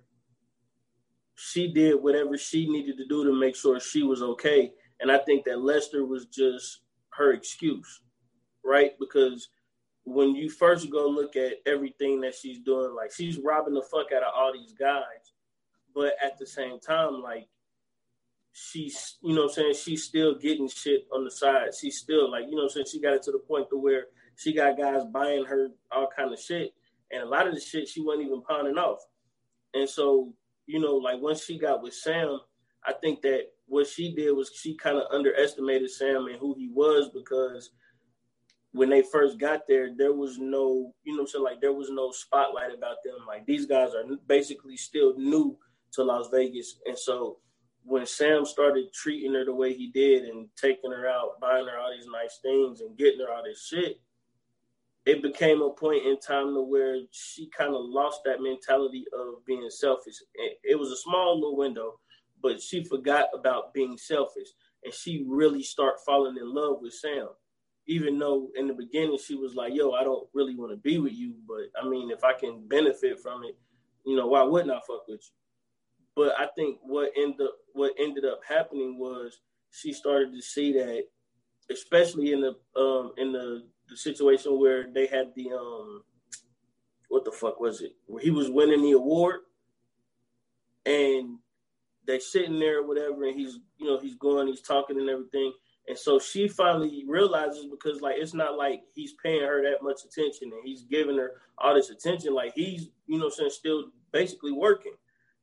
she 1.35 1.73
did 1.73 1.95
whatever 1.95 2.37
she 2.37 2.69
needed 2.69 2.97
to 2.97 3.07
do 3.07 3.25
to 3.25 3.33
make 3.33 3.55
sure 3.55 3.79
she 3.79 4.03
was 4.03 4.21
okay. 4.21 4.71
And 5.01 5.11
I 5.11 5.17
think 5.17 5.45
that 5.45 5.59
Lester 5.61 6.05
was 6.05 6.25
just 6.27 6.81
her 7.09 7.33
excuse 7.33 8.01
right? 8.67 8.91
Because 8.99 9.49
when 10.03 10.35
you 10.35 10.49
first 10.49 10.91
go 10.91 11.07
look 11.07 11.35
at 11.35 11.53
everything 11.65 12.21
that 12.21 12.35
she's 12.35 12.59
doing, 12.59 12.93
like 12.95 13.11
she's 13.11 13.37
robbing 13.37 13.73
the 13.73 13.81
fuck 13.81 14.11
out 14.13 14.23
of 14.23 14.33
all 14.35 14.53
these 14.53 14.73
guys, 14.73 15.26
but 15.97 16.13
at 16.23 16.37
the 16.37 16.45
same 16.45 16.79
time, 16.79 17.23
like 17.23 17.47
she's, 18.51 19.17
you 19.23 19.33
know 19.33 19.45
what 19.45 19.49
I'm 19.49 19.55
saying, 19.55 19.73
she's 19.73 20.03
still 20.03 20.35
getting 20.35 20.69
shit 20.69 21.07
on 21.11 21.23
the 21.23 21.31
side. 21.31 21.69
She's 21.73 21.97
still 21.97 22.29
like, 22.29 22.45
you 22.47 22.55
know 22.55 22.63
I'm 22.63 22.69
saying, 22.69 22.85
she 22.91 23.01
got 23.01 23.15
it 23.15 23.23
to 23.23 23.31
the 23.31 23.39
point 23.39 23.69
to 23.71 23.77
where 23.77 24.03
she 24.35 24.53
got 24.53 24.77
guys 24.77 25.01
buying 25.11 25.45
her 25.45 25.69
all 25.91 26.07
kind 26.15 26.31
of 26.31 26.39
shit. 26.39 26.75
And 27.11 27.23
a 27.23 27.25
lot 27.25 27.47
of 27.47 27.55
the 27.55 27.59
shit 27.59 27.87
she 27.87 28.01
wasn't 28.01 28.27
even 28.27 28.43
pawning 28.43 28.77
off. 28.77 28.99
And 29.73 29.89
so, 29.89 30.35
you 30.67 30.79
know, 30.79 30.97
like 30.97 31.19
once 31.19 31.43
she 31.43 31.57
got 31.57 31.81
with 31.81 31.95
Sam, 31.95 32.41
I 32.85 32.93
think 32.93 33.23
that 33.23 33.45
what 33.65 33.87
she 33.87 34.13
did 34.13 34.33
was 34.33 34.51
she 34.55 34.77
kind 34.77 34.97
of 34.97 35.11
underestimated 35.11 35.89
Sam 35.89 36.27
and 36.27 36.37
who 36.39 36.53
he 36.55 36.69
was 36.71 37.09
because– 37.11 37.71
when 38.77 38.89
they 38.89 39.01
first 39.01 39.39
got 39.39 39.61
there, 39.67 39.89
there 39.97 40.13
was 40.13 40.37
no, 40.37 40.93
you 41.03 41.17
know, 41.17 41.25
so 41.25 41.41
like 41.41 41.61
there 41.61 41.73
was 41.73 41.89
no 41.89 42.11
spotlight 42.11 42.73
about 42.75 42.97
them. 43.03 43.15
Like 43.27 43.45
these 43.45 43.65
guys 43.65 43.89
are 43.95 44.03
basically 44.27 44.77
still 44.77 45.17
new 45.17 45.57
to 45.97 46.03
Las 46.03 46.29
Vegas, 46.31 46.79
and 46.85 46.97
so 46.97 47.39
when 47.83 48.05
Sam 48.05 48.45
started 48.45 48.93
treating 48.93 49.33
her 49.33 49.45
the 49.45 49.53
way 49.53 49.73
he 49.73 49.87
did 49.91 50.23
and 50.23 50.47
taking 50.55 50.91
her 50.91 51.07
out, 51.07 51.39
buying 51.39 51.67
her 51.67 51.77
all 51.77 51.91
these 51.95 52.07
nice 52.11 52.39
things 52.41 52.81
and 52.81 52.97
getting 52.97 53.19
her 53.19 53.31
all 53.31 53.43
this 53.43 53.65
shit, 53.65 54.01
it 55.05 55.21
became 55.21 55.61
a 55.61 55.69
point 55.69 56.05
in 56.05 56.19
time 56.19 56.53
to 56.53 56.61
where 56.61 56.97
she 57.11 57.49
kind 57.57 57.73
of 57.73 57.81
lost 57.81 58.21
that 58.25 58.41
mentality 58.41 59.05
of 59.17 59.45
being 59.45 59.69
selfish. 59.69 60.15
It 60.63 60.77
was 60.77 60.91
a 60.91 60.97
small 60.97 61.35
little 61.35 61.55
window, 61.55 61.99
but 62.41 62.61
she 62.61 62.83
forgot 62.83 63.27
about 63.33 63.73
being 63.73 63.97
selfish 63.97 64.49
and 64.83 64.93
she 64.93 65.23
really 65.25 65.63
started 65.63 65.99
falling 66.05 66.35
in 66.35 66.53
love 66.53 66.79
with 66.81 66.93
Sam 66.93 67.29
even 67.87 68.19
though 68.19 68.49
in 68.55 68.67
the 68.67 68.73
beginning 68.73 69.17
she 69.17 69.35
was 69.35 69.55
like, 69.55 69.73
"Yo, 69.73 69.91
I 69.91 70.03
don't 70.03 70.27
really 70.33 70.55
want 70.55 70.71
to 70.71 70.77
be 70.77 70.97
with 70.99 71.13
you, 71.13 71.35
but 71.47 71.71
I 71.81 71.87
mean, 71.87 72.11
if 72.11 72.23
I 72.23 72.33
can 72.33 72.67
benefit 72.67 73.19
from 73.19 73.43
it, 73.45 73.57
you 74.05 74.15
know, 74.15 74.27
why 74.27 74.43
wouldn't 74.43 74.71
I 74.71 74.79
fuck 74.81 75.07
with 75.07 75.21
you?" 75.21 75.46
But 76.17 76.33
I 76.39 76.47
think 76.57 76.79
what 76.81 77.11
ended 77.15 77.41
up 77.41 77.53
what 77.73 77.93
ended 77.99 78.25
up 78.25 78.41
happening 78.49 78.97
was 78.99 79.39
she 79.71 79.93
started 79.93 80.33
to 80.33 80.41
see 80.41 80.73
that, 80.73 81.03
especially 81.71 82.33
in 82.33 82.41
the 82.41 82.55
um 82.75 83.13
in 83.17 83.31
the 83.31 83.67
the 83.89 83.95
situation 83.95 84.59
where 84.59 84.87
they 84.91 85.05
had 85.05 85.33
the 85.35 85.51
um 85.51 86.03
what 87.09 87.23
the 87.23 87.31
fuck 87.31 87.59
was 87.59 87.81
it 87.81 87.93
where 88.07 88.23
he 88.23 88.31
was 88.31 88.49
winning 88.49 88.81
the 88.81 88.91
award 88.91 89.41
and 90.85 91.37
they 92.05 92.19
sitting 92.19 92.59
there 92.59 92.79
or 92.79 92.87
whatever 92.87 93.23
and 93.23 93.39
he's 93.39 93.59
you 93.77 93.87
know 93.87 93.99
he's 93.99 94.15
going 94.15 94.47
he's 94.47 94.61
talking 94.61 94.99
and 94.99 95.09
everything 95.09 95.53
and 95.87 95.97
so 95.97 96.19
she 96.19 96.49
finally 96.49 97.05
realizes 97.07 97.65
because 97.65 98.01
like 98.01 98.15
it's 98.17 98.33
not 98.33 98.57
like 98.57 98.81
he's 98.93 99.13
paying 99.23 99.41
her 99.41 99.63
that 99.63 99.81
much 99.81 100.01
attention 100.03 100.51
and 100.51 100.61
he's 100.65 100.83
giving 100.83 101.17
her 101.17 101.31
all 101.57 101.75
this 101.75 101.89
attention. 101.89 102.33
Like 102.33 102.53
he's, 102.55 102.89
you 103.07 103.17
know, 103.17 103.29
saying 103.29 103.51
still 103.51 103.85
basically 104.11 104.51
working. 104.51 104.93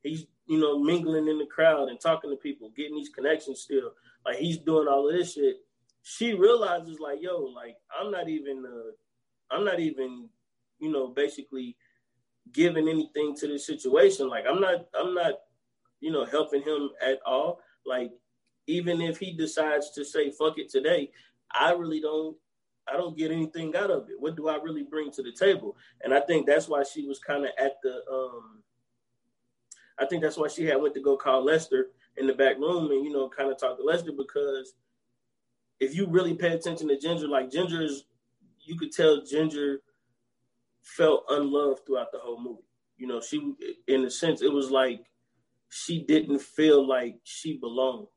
He's, 0.05 0.25
you 0.45 0.59
know, 0.59 0.77
mingling 0.77 1.27
in 1.27 1.39
the 1.39 1.47
crowd 1.47 1.89
and 1.89 1.99
talking 1.99 2.29
to 2.29 2.35
people, 2.35 2.71
getting 2.75 2.95
these 2.95 3.09
connections 3.09 3.61
still. 3.61 3.91
Like 4.25 4.37
he's 4.37 4.57
doing 4.57 4.87
all 4.87 5.09
of 5.09 5.15
this 5.15 5.33
shit. 5.33 5.57
She 6.03 6.33
realizes 6.33 6.99
like, 6.99 7.19
yo, 7.21 7.39
like 7.39 7.77
I'm 7.99 8.11
not 8.11 8.29
even 8.29 8.63
uh 8.65 9.55
I'm 9.55 9.65
not 9.65 9.79
even, 9.79 10.29
you 10.79 10.91
know, 10.91 11.07
basically 11.07 11.75
giving 12.51 12.87
anything 12.87 13.35
to 13.37 13.47
this 13.47 13.65
situation. 13.65 14.29
Like 14.29 14.45
I'm 14.47 14.61
not 14.61 14.85
I'm 14.97 15.15
not, 15.15 15.33
you 15.99 16.11
know, 16.11 16.25
helping 16.25 16.61
him 16.61 16.91
at 17.03 17.19
all. 17.25 17.59
Like 17.85 18.11
even 18.67 19.01
if 19.01 19.17
he 19.17 19.33
decides 19.33 19.91
to 19.91 20.05
say 20.05 20.31
fuck 20.31 20.59
it 20.59 20.69
today, 20.69 21.11
I 21.51 21.71
really 21.71 21.99
don't 21.99 22.37
I 22.87 22.97
don't 22.97 23.17
get 23.17 23.31
anything 23.31 23.75
out 23.75 23.89
of 23.89 24.09
it. 24.09 24.19
What 24.19 24.35
do 24.35 24.47
I 24.47 24.57
really 24.57 24.83
bring 24.83 25.11
to 25.13 25.23
the 25.23 25.31
table? 25.31 25.75
And 26.03 26.13
I 26.13 26.19
think 26.19 26.45
that's 26.45 26.67
why 26.67 26.83
she 26.83 27.07
was 27.07 27.17
kind 27.17 27.45
of 27.45 27.51
at 27.57 27.77
the 27.81 28.01
um 28.11 28.61
I 29.99 30.05
think 30.05 30.21
that's 30.21 30.37
why 30.37 30.47
she 30.47 30.65
had 30.65 30.81
went 30.81 30.93
to 30.95 31.01
go 31.01 31.15
call 31.15 31.43
Lester 31.43 31.87
in 32.17 32.27
the 32.27 32.33
back 32.33 32.57
room 32.57 32.91
and 32.91 33.05
you 33.05 33.11
know 33.11 33.29
kind 33.29 33.51
of 33.51 33.59
talk 33.59 33.77
to 33.77 33.83
Lester 33.83 34.11
because 34.11 34.73
if 35.79 35.95
you 35.95 36.07
really 36.07 36.33
pay 36.33 36.53
attention 36.53 36.87
to 36.87 36.97
Ginger, 36.97 37.27
like 37.27 37.51
Ginger 37.51 37.81
is 37.81 38.05
you 38.61 38.77
could 38.77 38.91
tell 38.91 39.21
Ginger 39.21 39.81
felt 40.81 41.25
unloved 41.29 41.85
throughout 41.85 42.11
the 42.11 42.19
whole 42.19 42.41
movie. 42.41 42.63
You 42.97 43.07
know, 43.07 43.21
she 43.21 43.53
in 43.87 44.05
a 44.05 44.09
sense 44.09 44.41
it 44.41 44.51
was 44.51 44.71
like 44.71 45.05
she 45.69 46.03
didn't 46.03 46.41
feel 46.41 46.87
like 46.87 47.17
she 47.23 47.57
belonged 47.57 48.07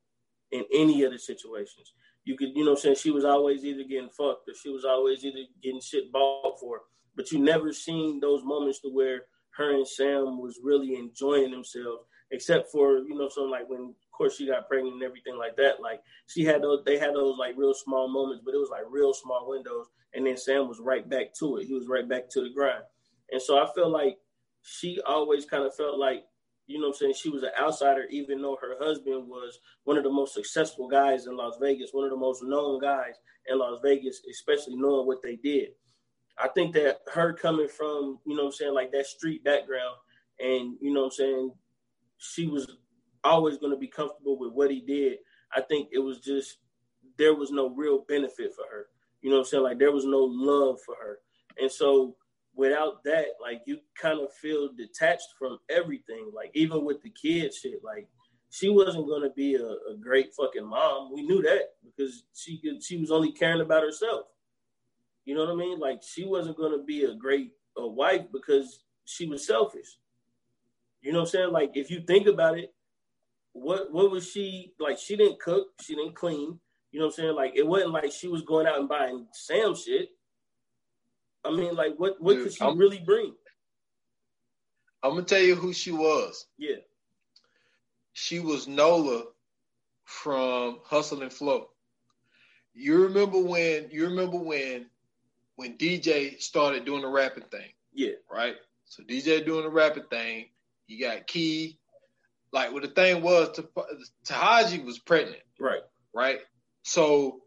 in 0.52 0.64
any 0.72 1.02
of 1.02 1.12
the 1.12 1.18
situations. 1.18 1.92
You 2.24 2.36
could, 2.36 2.50
you 2.54 2.64
know, 2.64 2.74
saying 2.74 2.96
she 2.96 3.10
was 3.10 3.24
always 3.24 3.64
either 3.64 3.84
getting 3.84 4.10
fucked 4.10 4.48
or 4.48 4.54
she 4.54 4.68
was 4.68 4.84
always 4.84 5.24
either 5.24 5.44
getting 5.62 5.80
shit 5.80 6.12
bought 6.12 6.60
for. 6.60 6.82
But 7.16 7.32
you 7.32 7.38
never 7.38 7.72
seen 7.72 8.20
those 8.20 8.44
moments 8.44 8.80
to 8.80 8.90
where 8.90 9.22
her 9.58 9.74
and 9.74 9.86
Sam 9.86 10.38
was 10.38 10.60
really 10.62 10.94
enjoying 10.94 11.50
themselves, 11.50 12.04
except 12.30 12.70
for 12.70 12.98
you 12.98 13.16
know 13.16 13.28
something 13.28 13.50
like 13.50 13.68
when, 13.68 13.80
of 13.82 14.10
course, 14.12 14.36
she 14.36 14.46
got 14.46 14.68
pregnant 14.68 14.94
and 14.94 15.02
everything 15.02 15.36
like 15.36 15.56
that. 15.56 15.80
Like 15.82 16.00
she 16.26 16.44
had 16.44 16.62
those, 16.62 16.84
they 16.86 16.96
had 16.96 17.14
those 17.14 17.36
like 17.36 17.54
real 17.56 17.74
small 17.74 18.08
moments, 18.08 18.42
but 18.44 18.54
it 18.54 18.58
was 18.58 18.70
like 18.70 18.84
real 18.88 19.12
small 19.12 19.48
windows. 19.48 19.86
And 20.14 20.26
then 20.26 20.36
Sam 20.36 20.68
was 20.68 20.80
right 20.80 21.06
back 21.06 21.34
to 21.40 21.58
it. 21.58 21.66
He 21.66 21.74
was 21.74 21.88
right 21.88 22.08
back 22.08 22.30
to 22.30 22.40
the 22.40 22.50
grind. 22.54 22.84
And 23.30 23.42
so 23.42 23.58
I 23.58 23.68
feel 23.74 23.90
like 23.90 24.18
she 24.62 25.00
always 25.06 25.44
kind 25.44 25.64
of 25.64 25.74
felt 25.74 25.98
like 25.98 26.24
you 26.66 26.80
know 26.80 26.88
I'm 26.88 26.94
saying, 26.94 27.14
she 27.14 27.30
was 27.30 27.42
an 27.42 27.50
outsider, 27.60 28.04
even 28.10 28.40
though 28.40 28.58
her 28.60 28.76
husband 28.78 29.26
was 29.26 29.58
one 29.84 29.96
of 29.96 30.04
the 30.04 30.10
most 30.10 30.34
successful 30.34 30.86
guys 30.86 31.26
in 31.26 31.36
Las 31.36 31.56
Vegas, 31.60 31.90
one 31.92 32.04
of 32.04 32.10
the 32.10 32.16
most 32.16 32.44
known 32.44 32.80
guys 32.80 33.14
in 33.50 33.58
Las 33.58 33.80
Vegas, 33.82 34.20
especially 34.30 34.76
knowing 34.76 35.06
what 35.06 35.22
they 35.22 35.36
did. 35.36 35.70
I 36.40 36.48
think 36.48 36.74
that 36.74 37.00
her 37.12 37.32
coming 37.32 37.68
from, 37.68 38.18
you 38.26 38.36
know 38.36 38.46
I'm 38.46 38.52
saying, 38.52 38.74
like 38.74 38.92
that 38.92 39.06
street 39.06 39.44
background, 39.44 39.96
and 40.40 40.76
you 40.80 40.92
know 40.92 41.04
I'm 41.04 41.10
saying, 41.10 41.52
she 42.18 42.46
was 42.46 42.68
always 43.24 43.58
going 43.58 43.72
to 43.72 43.78
be 43.78 43.88
comfortable 43.88 44.38
with 44.38 44.52
what 44.52 44.70
he 44.70 44.80
did. 44.80 45.18
I 45.54 45.60
think 45.62 45.88
it 45.92 45.98
was 45.98 46.18
just 46.20 46.58
there 47.16 47.34
was 47.34 47.50
no 47.50 47.70
real 47.70 48.04
benefit 48.08 48.52
for 48.54 48.64
her. 48.70 48.86
You 49.22 49.30
know 49.30 49.38
I'm 49.38 49.44
saying? 49.44 49.62
Like 49.64 49.78
there 49.78 49.92
was 49.92 50.04
no 50.04 50.18
love 50.18 50.78
for 50.84 50.94
her. 51.00 51.18
And 51.60 51.70
so 51.70 52.16
without 52.54 53.02
that, 53.04 53.26
like 53.40 53.62
you 53.66 53.78
kind 54.00 54.20
of 54.20 54.32
feel 54.34 54.70
detached 54.76 55.28
from 55.38 55.58
everything. 55.68 56.30
Like 56.34 56.50
even 56.54 56.84
with 56.84 57.02
the 57.02 57.10
kid 57.10 57.52
shit, 57.54 57.82
like 57.84 58.08
she 58.50 58.68
wasn't 58.68 59.08
gonna 59.08 59.30
be 59.30 59.54
a, 59.54 59.64
a 59.64 59.96
great 60.00 60.34
fucking 60.34 60.66
mom. 60.66 61.12
We 61.12 61.22
knew 61.22 61.42
that 61.42 61.70
because 61.84 62.24
she 62.34 62.58
could, 62.60 62.82
she 62.82 62.96
was 62.96 63.10
only 63.10 63.32
caring 63.32 63.60
about 63.60 63.82
herself. 63.82 64.26
You 65.28 65.34
know 65.34 65.44
what 65.44 65.52
I 65.52 65.56
mean? 65.56 65.78
Like 65.78 66.00
she 66.02 66.24
wasn't 66.24 66.56
gonna 66.56 66.82
be 66.82 67.04
a 67.04 67.14
great 67.14 67.50
a 67.76 67.86
wife 67.86 68.22
because 68.32 68.84
she 69.04 69.26
was 69.26 69.46
selfish. 69.46 69.98
You 71.02 71.12
know 71.12 71.18
what 71.18 71.24
I'm 71.26 71.30
saying? 71.32 71.52
Like 71.52 71.72
if 71.74 71.90
you 71.90 72.00
think 72.00 72.26
about 72.26 72.58
it, 72.58 72.72
what 73.52 73.92
what 73.92 74.10
was 74.10 74.26
she 74.26 74.72
like? 74.80 74.96
She 74.96 75.16
didn't 75.16 75.38
cook, 75.38 75.66
she 75.82 75.94
didn't 75.94 76.14
clean. 76.14 76.58
You 76.92 77.00
know 77.00 77.08
what 77.08 77.18
I'm 77.18 77.24
saying? 77.24 77.34
Like 77.34 77.52
it 77.56 77.66
wasn't 77.66 77.92
like 77.92 78.10
she 78.10 78.28
was 78.28 78.40
going 78.40 78.66
out 78.66 78.78
and 78.78 78.88
buying 78.88 79.26
Sam 79.34 79.74
shit. 79.74 80.08
I 81.44 81.50
mean, 81.50 81.74
like, 81.74 81.96
what 81.98 82.18
what 82.22 82.36
Dude, 82.36 82.44
could 82.44 82.54
she 82.54 82.64
I'm, 82.64 82.78
really 82.78 83.00
bring? 83.00 83.34
I'm 85.02 85.10
gonna 85.10 85.24
tell 85.24 85.42
you 85.42 85.56
who 85.56 85.74
she 85.74 85.92
was. 85.92 86.46
Yeah, 86.56 86.76
she 88.14 88.40
was 88.40 88.66
Nola 88.66 89.24
from 90.06 90.78
Hustle 90.86 91.20
and 91.20 91.30
Flow. 91.30 91.68
You 92.72 93.02
remember 93.02 93.38
when? 93.38 93.90
You 93.90 94.06
remember 94.06 94.38
when? 94.38 94.86
When 95.58 95.76
DJ 95.76 96.40
started 96.40 96.84
doing 96.84 97.02
the 97.02 97.08
rapping 97.08 97.42
thing. 97.50 97.72
Yeah. 97.92 98.12
Right. 98.32 98.54
So 98.84 99.02
DJ 99.02 99.44
doing 99.44 99.64
the 99.64 99.70
rapping 99.70 100.04
thing. 100.08 100.50
You 100.86 101.04
got 101.04 101.26
Key. 101.26 101.80
Like 102.52 102.72
what 102.72 102.82
the 102.82 102.88
thing 102.88 103.22
was, 103.22 103.60
Taraji 104.24 104.84
was 104.84 105.00
pregnant. 105.00 105.42
Right. 105.58 105.82
Right. 106.14 106.38
So 106.84 107.40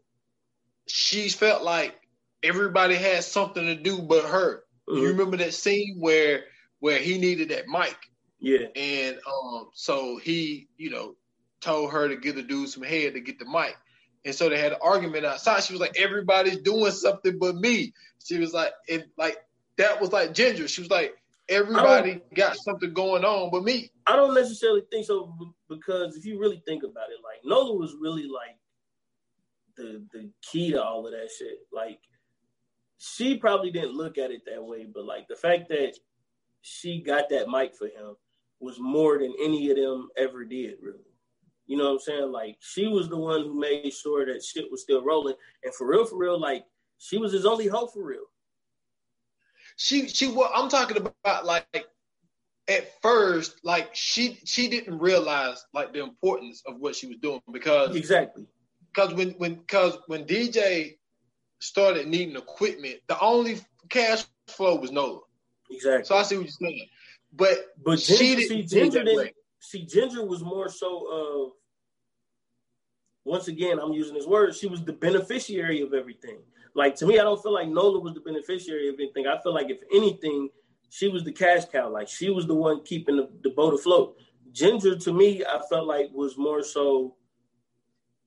she 0.86 1.30
felt 1.30 1.62
like 1.62 1.94
everybody 2.42 2.96
had 2.96 3.24
something 3.24 3.64
to 3.64 3.76
do 3.76 4.02
but 4.02 4.26
her. 4.26 4.64
Mm-hmm. 4.90 4.98
You 4.98 5.08
remember 5.08 5.38
that 5.38 5.54
scene 5.54 5.96
where 5.98 6.44
where 6.80 6.98
he 6.98 7.16
needed 7.16 7.48
that 7.48 7.66
mic? 7.66 7.96
Yeah. 8.40 8.66
And 8.76 9.16
um, 9.26 9.70
so 9.72 10.18
he, 10.18 10.68
you 10.76 10.90
know, 10.90 11.14
told 11.62 11.92
her 11.92 12.08
to 12.08 12.16
give 12.16 12.34
the 12.34 12.42
dude 12.42 12.68
some 12.68 12.82
head 12.82 13.14
to 13.14 13.20
get 13.20 13.38
the 13.38 13.46
mic. 13.46 13.74
And 14.24 14.34
so 14.34 14.48
they 14.48 14.58
had 14.58 14.72
an 14.72 14.78
argument 14.82 15.26
outside. 15.26 15.64
She 15.64 15.72
was 15.72 15.80
like, 15.80 15.98
everybody's 15.98 16.58
doing 16.58 16.92
something 16.92 17.38
but 17.38 17.56
me. 17.56 17.92
She 18.24 18.38
was 18.38 18.52
like, 18.52 18.72
and 18.88 19.04
like 19.18 19.38
that 19.78 20.00
was 20.00 20.12
like 20.12 20.32
Ginger. 20.32 20.68
She 20.68 20.80
was 20.80 20.90
like, 20.90 21.16
everybody 21.48 22.20
got 22.34 22.56
something 22.56 22.92
going 22.92 23.24
on 23.24 23.50
but 23.50 23.64
me. 23.64 23.90
I 24.06 24.16
don't 24.16 24.34
necessarily 24.34 24.82
think 24.90 25.06
so 25.06 25.34
because 25.68 26.16
if 26.16 26.24
you 26.24 26.38
really 26.38 26.62
think 26.66 26.82
about 26.82 27.10
it, 27.10 27.18
like 27.24 27.40
Nola 27.44 27.76
was 27.76 27.96
really 28.00 28.28
like 28.28 28.56
the 29.76 30.04
the 30.12 30.30
key 30.42 30.72
to 30.72 30.82
all 30.82 31.06
of 31.06 31.12
that 31.12 31.30
shit. 31.36 31.58
Like 31.72 31.98
she 32.98 33.36
probably 33.36 33.70
didn't 33.70 33.96
look 33.96 34.18
at 34.18 34.30
it 34.30 34.42
that 34.46 34.62
way, 34.62 34.86
but 34.92 35.04
like 35.04 35.26
the 35.28 35.36
fact 35.36 35.68
that 35.70 35.94
she 36.60 37.02
got 37.02 37.28
that 37.30 37.48
mic 37.48 37.74
for 37.74 37.86
him 37.86 38.16
was 38.60 38.78
more 38.78 39.18
than 39.18 39.34
any 39.42 39.70
of 39.70 39.76
them 39.76 40.08
ever 40.16 40.44
did, 40.44 40.76
really. 40.80 41.11
You 41.72 41.78
know 41.78 41.84
what 41.84 41.92
I'm 41.92 41.98
saying? 42.00 42.32
Like 42.32 42.58
she 42.60 42.86
was 42.86 43.08
the 43.08 43.16
one 43.16 43.44
who 43.44 43.58
made 43.58 43.90
sure 43.94 44.26
that 44.26 44.44
shit 44.44 44.70
was 44.70 44.82
still 44.82 45.02
rolling. 45.02 45.36
And 45.64 45.74
for 45.74 45.86
real, 45.86 46.04
for 46.04 46.18
real, 46.18 46.38
like 46.38 46.66
she 46.98 47.16
was 47.16 47.32
his 47.32 47.46
only 47.46 47.66
hope 47.66 47.94
for 47.94 48.04
real. 48.04 48.26
She 49.76 50.06
she 50.06 50.28
what 50.28 50.52
I'm 50.54 50.68
talking 50.68 50.98
about 50.98 51.46
like 51.46 51.86
at 52.68 53.00
first, 53.00 53.54
like 53.64 53.88
she 53.94 54.38
she 54.44 54.68
didn't 54.68 54.98
realize 54.98 55.64
like 55.72 55.94
the 55.94 56.02
importance 56.02 56.62
of 56.66 56.78
what 56.78 56.94
she 56.94 57.06
was 57.06 57.16
doing 57.22 57.40
because 57.50 57.96
exactly 57.96 58.44
because 58.94 59.14
when 59.14 59.30
when 59.38 59.54
because 59.54 59.96
when 60.08 60.26
DJ 60.26 60.98
started 61.58 62.06
needing 62.06 62.36
equipment, 62.36 62.96
the 63.08 63.18
only 63.18 63.60
cash 63.88 64.26
flow 64.48 64.76
was 64.76 64.92
Nola. 64.92 65.20
Exactly. 65.70 66.04
So 66.04 66.16
I 66.16 66.22
see 66.24 66.36
what 66.36 66.44
you're 66.44 66.68
saying. 66.68 66.86
But 67.32 67.64
but 67.82 67.98
Ginger, 67.98 68.22
she 68.22 68.36
didn't 68.36 68.48
see, 68.68 68.76
Ginger 68.78 69.04
didn't, 69.04 69.30
see 69.58 69.86
Ginger 69.86 70.26
was 70.26 70.42
more 70.42 70.68
so 70.68 71.06
of 71.10 71.52
once 73.24 73.48
again, 73.48 73.78
I'm 73.78 73.92
using 73.92 74.14
this 74.14 74.26
word, 74.26 74.54
she 74.54 74.66
was 74.66 74.84
the 74.84 74.92
beneficiary 74.92 75.80
of 75.80 75.94
everything. 75.94 76.38
Like 76.74 76.94
to 76.96 77.06
me, 77.06 77.18
I 77.18 77.24
don't 77.24 77.42
feel 77.42 77.52
like 77.52 77.68
Nola 77.68 78.00
was 78.00 78.14
the 78.14 78.20
beneficiary 78.20 78.88
of 78.88 78.96
anything. 78.98 79.26
I 79.26 79.40
feel 79.42 79.54
like 79.54 79.70
if 79.70 79.80
anything, 79.92 80.48
she 80.90 81.08
was 81.08 81.24
the 81.24 81.32
cash 81.32 81.64
cow. 81.66 81.88
Like 81.88 82.08
she 82.08 82.30
was 82.30 82.46
the 82.46 82.54
one 82.54 82.82
keeping 82.84 83.16
the, 83.16 83.28
the 83.42 83.50
boat 83.50 83.74
afloat. 83.74 84.16
Ginger 84.52 84.96
to 84.96 85.12
me, 85.12 85.44
I 85.44 85.60
felt 85.70 85.86
like 85.86 86.10
was 86.12 86.36
more 86.36 86.62
so 86.62 87.16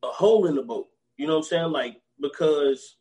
a 0.04 0.08
hole 0.08 0.48
in 0.48 0.56
the 0.56 0.62
boat. 0.62 0.88
You 1.18 1.28
know 1.28 1.34
what 1.34 1.40
I'm 1.40 1.44
saying? 1.46 1.72
Like 1.72 2.02
because 2.22 2.98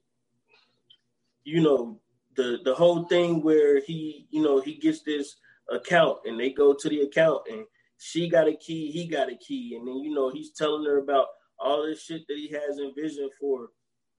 you 1.44 1.60
know, 1.60 2.00
the 2.36 2.58
the 2.64 2.74
whole 2.74 3.04
thing 3.04 3.42
where 3.42 3.80
he, 3.80 4.26
you 4.30 4.42
know, 4.42 4.60
he 4.60 4.74
gets 4.74 5.02
this 5.02 5.36
account 5.70 6.18
and 6.24 6.38
they 6.38 6.50
go 6.50 6.74
to 6.74 6.88
the 6.88 7.02
account 7.02 7.42
and 7.50 7.64
she 7.98 8.28
got 8.28 8.48
a 8.48 8.56
key, 8.56 8.90
he 8.90 9.06
got 9.06 9.30
a 9.30 9.36
key, 9.36 9.76
and 9.76 9.86
then 9.86 9.98
you 9.98 10.12
know 10.14 10.30
he's 10.30 10.50
telling 10.50 10.84
her 10.84 10.98
about 10.98 11.26
all 11.58 11.86
this 11.86 12.02
shit 12.02 12.22
that 12.28 12.36
he 12.36 12.48
has 12.48 12.78
envisioned 12.78 13.30
for, 13.40 13.68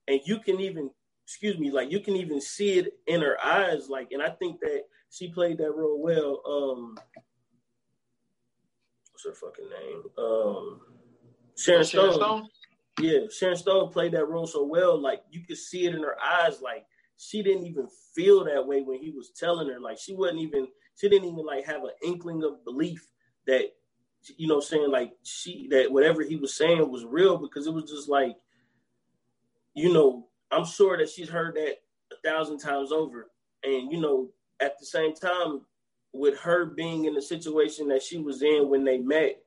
and 0.08 0.20
you 0.24 0.38
can 0.38 0.60
even, 0.60 0.90
excuse 1.24 1.58
me, 1.58 1.70
like 1.70 1.90
you 1.90 2.00
can 2.00 2.16
even 2.16 2.40
see 2.40 2.78
it 2.78 2.94
in 3.06 3.20
her 3.20 3.36
eyes, 3.44 3.88
like, 3.88 4.08
and 4.12 4.22
I 4.22 4.30
think 4.30 4.60
that 4.60 4.82
she 5.10 5.32
played 5.32 5.58
that 5.58 5.72
real 5.72 5.98
well. 5.98 6.42
Um, 6.46 6.96
what's 9.12 9.24
her 9.24 9.34
fucking 9.34 9.68
name? 9.68 10.02
Um, 10.18 10.80
Sharon, 11.56 11.84
Sharon 11.84 12.12
Stone. 12.12 12.14
Stone. 12.14 12.48
Yeah, 13.00 13.20
Sharon 13.30 13.56
Stone 13.56 13.92
played 13.92 14.12
that 14.12 14.26
role 14.26 14.46
so 14.46 14.64
well, 14.64 15.00
like 15.00 15.22
you 15.30 15.44
could 15.46 15.58
see 15.58 15.86
it 15.86 15.94
in 15.94 16.02
her 16.02 16.16
eyes, 16.22 16.60
like 16.62 16.84
she 17.18 17.42
didn't 17.42 17.66
even 17.66 17.88
feel 18.14 18.44
that 18.44 18.66
way 18.66 18.82
when 18.82 18.98
he 18.98 19.10
was 19.10 19.32
telling 19.36 19.68
her. 19.68 19.80
Like 19.80 19.98
she 19.98 20.14
wasn't 20.14 20.40
even 20.40 20.68
she 20.98 21.08
didn't 21.08 21.28
even 21.28 21.44
like 21.44 21.66
have 21.66 21.82
an 21.84 21.90
inkling 22.02 22.42
of 22.42 22.64
belief 22.64 23.06
that 23.46 23.64
you 24.36 24.46
know 24.46 24.60
saying 24.60 24.90
like 24.90 25.12
she 25.22 25.68
that 25.70 25.90
whatever 25.90 26.22
he 26.22 26.36
was 26.36 26.54
saying 26.54 26.90
was 26.90 27.04
real 27.04 27.36
because 27.36 27.66
it 27.66 27.72
was 27.72 27.90
just 27.90 28.08
like 28.08 28.36
you 29.74 29.92
know 29.92 30.28
I'm 30.50 30.64
sure 30.64 30.96
that 30.96 31.08
she's 31.08 31.28
heard 31.28 31.56
that 31.56 31.76
a 32.12 32.16
thousand 32.24 32.58
times 32.58 32.92
over 32.92 33.30
and 33.64 33.90
you 33.90 34.00
know 34.00 34.30
at 34.60 34.78
the 34.78 34.86
same 34.86 35.14
time 35.14 35.62
with 36.12 36.38
her 36.38 36.64
being 36.66 37.04
in 37.04 37.14
the 37.14 37.22
situation 37.22 37.88
that 37.88 38.02
she 38.02 38.18
was 38.18 38.42
in 38.42 38.68
when 38.68 38.84
they 38.84 38.98
met 38.98 39.42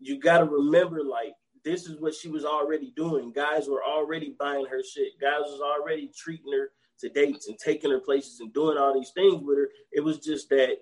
you 0.00 0.18
got 0.18 0.38
to 0.38 0.44
remember 0.44 1.02
like 1.02 1.34
this 1.64 1.86
is 1.86 1.98
what 1.98 2.14
she 2.14 2.28
was 2.28 2.44
already 2.44 2.92
doing. 2.94 3.32
Guys 3.32 3.68
were 3.68 3.82
already 3.82 4.36
buying 4.38 4.66
her 4.66 4.82
shit. 4.82 5.18
Guys 5.18 5.40
was 5.46 5.62
already 5.62 6.10
treating 6.14 6.52
her 6.52 6.70
to 7.00 7.08
dates 7.08 7.48
and 7.48 7.58
taking 7.58 7.90
her 7.90 8.00
places 8.00 8.40
and 8.40 8.52
doing 8.52 8.76
all 8.76 8.94
these 8.94 9.12
things 9.14 9.42
with 9.42 9.56
her. 9.56 9.68
It 9.90 10.00
was 10.00 10.18
just 10.18 10.50
that 10.50 10.76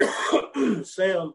Sam 0.84 1.34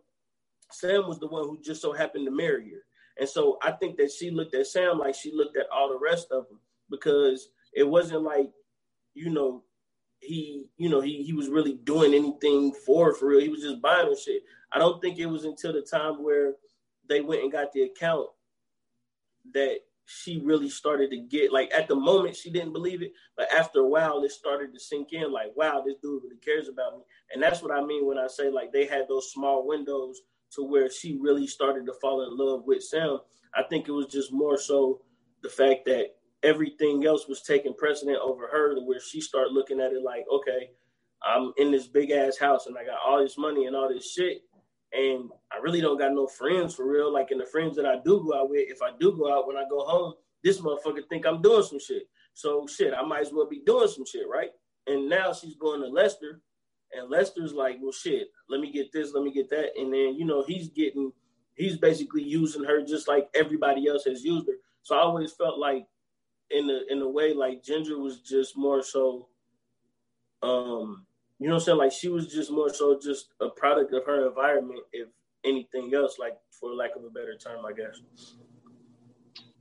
Sam 0.80 1.08
was 1.08 1.20
the 1.20 1.28
one 1.28 1.44
who 1.44 1.60
just 1.62 1.82
so 1.82 1.94
happened 1.94 2.26
to 2.26 2.32
marry 2.32 2.70
her. 2.72 2.84
And 3.20 3.28
so 3.30 3.58
I 3.62 3.72
think 3.72 3.98
that 3.98 4.12
she 4.12 4.30
looked 4.30 4.56
at 4.56 4.68
Sam 4.68 4.98
like 5.00 5.16
she 5.16 5.32
looked 5.34 5.58
at 5.58 5.70
all 5.74 5.90
the 5.90 6.00
rest 6.00 6.28
of 6.32 6.48
them 6.48 6.60
because 6.90 7.50
it 7.74 7.88
wasn't 7.88 8.24
like, 8.24 8.50
you 9.14 9.30
know, 9.30 9.64
he, 10.20 10.66
you 10.78 10.90
know, 10.90 11.02
he 11.02 11.24
he 11.24 11.34
was 11.34 11.50
really 11.50 11.74
doing 11.84 12.14
anything 12.14 12.74
for 12.86 13.14
for 13.14 13.28
real. 13.28 13.42
He 13.42 13.50
was 13.50 13.62
just 13.62 13.82
buying 13.82 14.08
her 14.08 14.16
shit. 14.16 14.44
I 14.72 14.80
don't 14.80 15.02
think 15.02 15.20
it 15.20 15.28
was 15.28 15.46
until 15.46 15.74
the 15.74 15.82
time 15.82 16.24
where 16.24 16.54
they 17.08 17.22
went 17.22 17.44
and 17.44 17.52
got 17.52 17.72
the 17.72 17.84
account 17.84 18.28
that 19.54 19.80
she 20.06 20.40
really 20.44 20.70
started 20.70 21.10
to 21.12 21.18
get 21.18 21.52
like 21.52 21.72
at 21.74 21.88
the 21.88 21.96
moment 21.96 22.36
she 22.36 22.52
didn't 22.52 22.74
believe 22.74 23.02
it, 23.02 23.12
but 23.36 23.52
after 23.54 23.80
a 23.80 23.88
while 23.88 24.24
it 24.24 24.32
started 24.32 24.74
to 24.74 24.80
sink 24.80 25.14
in 25.14 25.32
like, 25.32 25.52
wow, 25.56 25.82
this 25.86 25.96
dude 26.02 26.24
really 26.24 26.38
cares 26.38 26.68
about 26.68 26.98
me. 26.98 27.04
And 27.34 27.42
that's 27.42 27.62
what 27.62 27.72
I 27.72 27.84
mean 27.84 28.06
when 28.06 28.18
I 28.18 28.28
say 28.28 28.50
like 28.50 28.72
they 28.72 28.86
had 28.86 29.08
those 29.08 29.32
small 29.32 29.66
windows 29.68 30.22
to 30.56 30.64
where 30.64 30.90
she 30.90 31.18
really 31.20 31.48
started 31.48 31.86
to 31.86 31.94
fall 31.94 32.24
in 32.24 32.38
love 32.38 32.64
with 32.66 32.84
Sam. 32.84 33.20
I 33.56 33.64
think 33.64 33.88
it 33.88 33.92
was 33.92 34.08
just 34.08 34.34
more 34.34 34.58
so 34.58 35.02
the 35.44 35.50
fact 35.50 35.86
that 35.86 36.16
everything 36.44 37.06
else 37.06 37.28
was 37.28 37.42
taking 37.42 37.74
precedent 37.74 38.18
over 38.22 38.48
her 38.48 38.76
to 38.76 38.82
where 38.82 39.00
she 39.00 39.22
started 39.22 39.54
looking 39.54 39.80
at 39.80 39.94
it 39.94 40.04
like, 40.04 40.26
okay, 40.32 40.70
I'm 41.24 41.54
in 41.58 41.72
this 41.72 41.88
big 41.88 42.12
ass 42.12 42.38
house 42.38 42.68
and 42.68 42.78
I 42.78 42.86
got 42.86 43.00
all 43.06 43.22
this 43.22 43.38
money 43.38 43.66
and 43.66 43.76
all 43.76 43.90
this 43.90 44.12
shit. 44.12 44.42
And 44.94 45.30
I 45.52 45.58
really 45.58 45.82
don't 45.82 45.98
got 45.98 46.14
no 46.14 46.28
friends 46.28 46.76
for 46.76 46.90
real. 46.90 47.12
Like, 47.12 47.32
in 47.32 47.38
the 47.38 47.46
friends 47.46 47.76
that 47.76 47.86
I 47.86 47.96
do 48.06 48.24
go 48.24 48.40
out 48.40 48.50
with, 48.50 48.70
if 48.70 48.82
I 48.82 48.92
do 49.00 49.18
go 49.18 49.34
out 49.34 49.48
when 49.48 49.58
I 49.58 49.64
go 49.70 49.84
home, 49.84 50.14
this 50.44 50.62
motherfucker 50.62 51.08
think 51.10 51.26
I'm 51.26 51.42
doing 51.42 51.64
some 51.64 51.80
shit. 51.80 52.04
So 52.34 52.68
shit, 52.68 52.94
I 52.94 53.04
might 53.04 53.22
as 53.22 53.34
well 53.34 53.50
be 53.50 53.62
doing 53.66 53.88
some 53.88 54.06
shit, 54.06 54.28
right? 54.30 54.52
And 54.88 55.10
now 55.10 55.34
she's 55.34 55.56
going 55.56 55.82
to 55.82 55.88
Lester, 55.88 56.42
and 56.96 57.10
Lester's 57.10 57.54
like, 57.54 57.78
well, 57.82 57.92
shit, 57.92 58.30
let 58.50 58.62
me 58.62 58.72
get 58.72 58.92
this, 58.92 59.14
let 59.14 59.24
me 59.24 59.32
get 59.32 59.50
that, 59.50 59.72
and 59.78 59.94
then 59.94 60.16
you 60.16 60.26
know 60.26 60.44
he's 60.48 60.70
getting, 60.70 61.12
he's 61.56 61.78
basically 61.78 62.24
using 62.24 62.64
her 62.64 62.84
just 62.84 63.08
like 63.08 63.30
everybody 63.34 63.88
else 63.88 64.06
has 64.06 64.24
used 64.24 64.48
her. 64.48 64.54
So 64.84 64.96
I 64.96 65.00
always 65.02 65.34
felt 65.34 65.58
like, 65.58 65.86
in 66.52 66.68
the 66.68 66.86
in 66.92 67.02
a 67.02 67.10
way, 67.10 67.34
like 67.34 67.64
Ginger 67.64 67.98
was 67.98 68.20
just 68.20 68.56
more 68.56 68.84
so, 68.84 69.28
um, 70.44 71.06
you 71.40 71.50
know 71.50 71.56
I'm 71.56 71.60
saying? 71.60 71.78
Like 71.78 71.92
she 71.92 72.08
was 72.08 72.32
just 72.32 72.52
more 72.52 72.72
so 72.72 73.00
just 73.02 73.30
a 73.42 73.50
product 73.50 73.94
of 73.94 74.06
her 74.06 74.28
environment, 74.28 74.82
if 74.94 75.08
anything 75.44 75.92
else, 75.94 76.20
like 76.20 76.38
for 76.52 76.70
lack 76.74 76.96
of 76.96 77.04
a 77.04 77.10
better 77.10 77.36
term, 77.36 77.66
I 77.66 77.74
guess. 77.74 78.00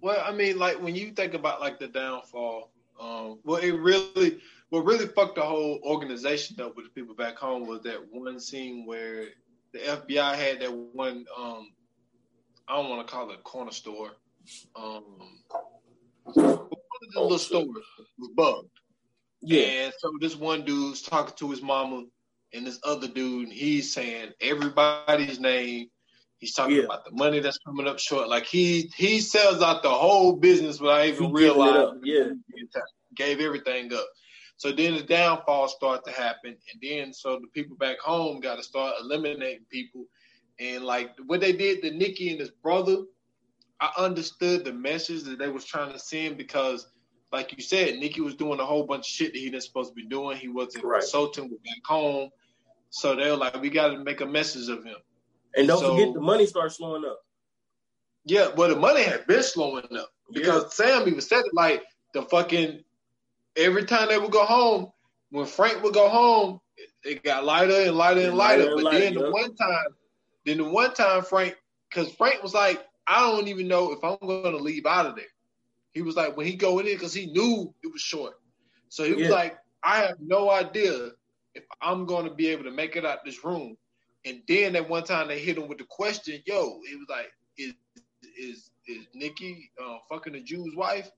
Well, 0.01 0.23
I 0.23 0.33
mean, 0.33 0.59
like 0.59 0.83
when 0.83 0.95
you 0.95 1.13
think 1.13 1.33
about 1.33 1.61
like 1.61 1.79
the 1.79 1.89
downfall, 1.89 2.71
um, 3.01 3.39
well, 3.45 3.61
it 3.63 3.73
really, 3.73 4.39
what 4.71 4.85
really 4.85 5.07
fucked 5.07 5.37
the 5.37 5.43
whole 5.43 5.81
organization 5.85 6.61
up 6.61 6.77
with 6.77 6.87
the 6.87 6.91
people 6.91 7.15
back 7.15 7.37
home 7.37 7.67
was 7.67 7.83
that 7.83 7.99
one 8.11 8.41
scene 8.41 8.87
where 8.87 9.27
the 9.73 9.79
FBI 9.79 10.35
had 10.35 10.61
that 10.61 10.73
one, 10.73 11.27
um, 11.37 11.69
I 12.69 12.77
don't 12.77 12.89
want 12.89 13.07
to 13.07 13.13
call 13.13 13.31
it 13.31 13.39
a 13.39 13.43
corner 13.43 13.73
store, 13.73 14.13
um, 14.77 15.05
one 16.25 16.37
of 16.37 17.13
the 17.13 17.21
little 17.21 17.39
stores 17.39 17.85
was 18.19 18.31
bugged. 18.35 18.69
Yeah. 19.43 19.65
And 19.65 19.93
so 19.99 20.11
this 20.21 20.37
one 20.37 20.65
dude's 20.65 21.03
talking 21.03 21.35
to 21.37 21.51
his 21.51 21.63
mama, 21.63 22.05
and 22.53 22.67
this 22.67 22.79
other 22.85 23.09
dude, 23.09 23.51
he's 23.51 23.93
saying 23.93 24.31
everybody's 24.41 25.41
name. 25.41 25.89
He's 26.39 26.55
talking 26.55 26.77
yeah. 26.77 26.85
about 26.85 27.05
the 27.05 27.13
money 27.13 27.41
that's 27.41 27.59
coming 27.59 27.87
up 27.87 27.99
short. 27.99 28.29
Like 28.29 28.47
he 28.47 28.91
he 28.97 29.21
sells 29.21 29.63
out 29.63 29.83
the 29.83 29.91
whole 29.91 30.37
business 30.37 30.81
without 30.81 31.07
even 31.07 31.33
realizing. 31.33 32.01
Yeah. 32.05 32.31
Gave 33.15 33.41
everything 33.41 33.93
up. 33.93 34.07
So 34.57 34.73
then 34.73 34.95
the 34.95 35.03
downfall 35.03 35.69
started 35.69 36.05
to 36.05 36.13
happen, 36.13 36.57
and 36.73 36.83
then 36.83 37.13
so 37.13 37.39
the 37.41 37.49
people 37.49 37.77
back 37.77 37.99
home 37.99 38.41
got 38.41 38.57
to 38.57 38.63
start 38.63 38.95
eliminating 39.01 39.67
people, 39.71 40.07
and 40.61 40.85
like 40.85 41.11
what 41.27 41.41
they 41.41 41.53
did 41.53 41.83
to 41.83 41.91
Nicky 41.91 42.31
and 42.31 42.41
his 42.41 42.51
brother, 42.51 42.99
I 43.81 43.91
understood 43.99 44.65
the 44.65 44.73
message 44.73 45.25
that 45.25 45.39
they 45.39 45.49
was 45.49 45.65
trying 45.65 45.93
to 45.93 45.99
send 45.99 46.39
because 46.39 46.87
like 47.35 47.53
you 47.57 47.63
said, 47.63 47.99
Nicky 47.99 48.21
was 48.21 48.37
doing 48.37 48.61
a 48.61 48.65
whole 48.65 48.87
bunch 48.87 49.09
of 49.09 49.13
shit 49.13 49.33
that 49.33 49.39
he 49.39 49.51
didn't 49.51 49.65
supposed 49.65 49.91
to 49.91 49.95
be 49.95 50.07
doing. 50.07 50.37
He 50.37 50.47
wasn't 50.47 50.85
right. 50.85 51.01
consulting 51.01 51.51
with 51.51 51.63
back 51.65 51.85
home. 51.85 52.31
So 52.91 53.17
they 53.17 53.29
were 53.29 53.37
like, 53.37 53.61
we 53.61 53.71
got 53.71 53.89
to 53.89 53.99
make 53.99 54.21
a 54.21 54.27
message 54.27 54.69
of 54.69 54.85
him. 54.85 54.95
And 55.57 55.67
don't 55.67 55.81
so, 55.81 55.97
forget, 55.97 56.15
the 56.15 56.21
money 56.21 56.47
starts 56.47 56.77
slowing 56.77 57.05
up. 57.05 57.19
Yeah, 58.25 58.51
well, 58.57 58.69
the 58.69 58.77
money 58.77 59.03
had 59.03 59.27
been 59.27 59.43
slowing 59.43 59.85
up 59.99 60.11
because 60.33 60.63
yeah. 60.63 60.69
Sam 60.99 61.09
even 61.09 61.21
said 61.21 61.41
it 61.41 61.53
like 61.53 61.83
the 62.15 62.23
fucking 62.23 62.85
every 63.57 63.85
time 63.85 64.09
they 64.09 64.19
would 64.19 64.31
go 64.31 64.45
home, 64.45 64.91
when 65.31 65.47
Frank 65.47 65.83
would 65.83 65.95
go 65.95 66.09
home, 66.09 66.61
it 67.03 67.23
got 67.23 67.45
lighter 67.45 67.89
and 67.89 67.97
lighter 67.97 68.21
and 68.29 68.37
lighter. 68.37 68.75
but 68.77 68.93
then 68.93 69.15
the 69.15 69.31
one 69.31 69.55
time, 69.57 69.87
then 70.45 70.59
the 70.59 70.65
one 70.65 70.95
time 70.95 71.23
Frank, 71.23 71.57
because 71.91 72.13
Frank 72.13 72.43
was 72.43 72.55
like, 72.55 72.85
I 73.07 73.21
don't 73.21 73.49
even 73.49 73.69
know 73.69 73.93
if 73.93 74.03
I'm 74.03 74.17
going 74.21 74.57
to 74.57 74.63
leave 74.63 74.87
out 74.87 75.07
of 75.07 75.17
there. 75.17 75.25
He 75.93 76.03
was 76.03 76.17
like, 76.17 76.37
when 76.37 76.47
he 76.47 76.55
go 76.55 76.79
in 76.79 76.87
because 76.87 77.15
he 77.15 77.27
knew 77.27 77.73
it 77.83 77.93
was 77.93 78.01
short. 78.01 78.35
So 78.89 79.05
he 79.05 79.13
was 79.13 79.29
yeah. 79.29 79.35
like, 79.35 79.59
I 79.83 79.99
have 79.99 80.17
no 80.21 80.51
idea 80.51 81.11
if 81.55 81.65
I'm 81.81 82.07
going 82.07 82.25
to 82.25 82.35
be 82.35 82.49
able 82.49 82.65
to 82.65 82.71
make 82.71 82.97
it 82.97 83.05
out 83.05 83.25
this 83.25 83.45
room. 83.45 83.77
And 84.25 84.41
then 84.49 84.75
at 84.77 84.89
one 84.89 85.05
time 85.05 85.29
they 85.29 85.39
hit 85.39 85.59
him 85.59 85.69
with 85.69 85.79
the 85.79 85.85
question, 85.89 86.43
yo, 86.47 86.81
it 86.91 86.99
was 86.99 87.09
like, 87.09 87.31
is 87.59 87.75
is 88.39 88.71
is 88.87 89.07
Nicky 89.15 89.71
uh, 89.83 89.99
fucking 90.09 90.33
the 90.33 90.41
Jew's 90.41 90.75
wife? 90.75 91.11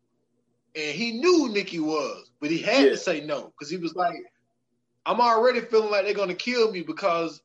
And 0.77 0.95
he 0.95 1.13
knew 1.13 1.49
Nicky 1.49 1.81
was, 1.81 2.31
but 2.39 2.51
he 2.51 2.59
had 2.59 2.85
yeah. 2.85 2.91
to 2.91 2.97
say 2.99 3.25
no 3.25 3.45
because 3.47 3.71
he 3.71 3.79
was 3.79 3.95
like, 3.95 4.17
I'm 5.07 5.21
already 5.21 5.61
feeling 5.61 5.91
like 5.91 6.05
they're 6.05 6.15
gonna 6.15 6.35
kill 6.35 6.71
me 6.71 6.83
because, 6.83 7.41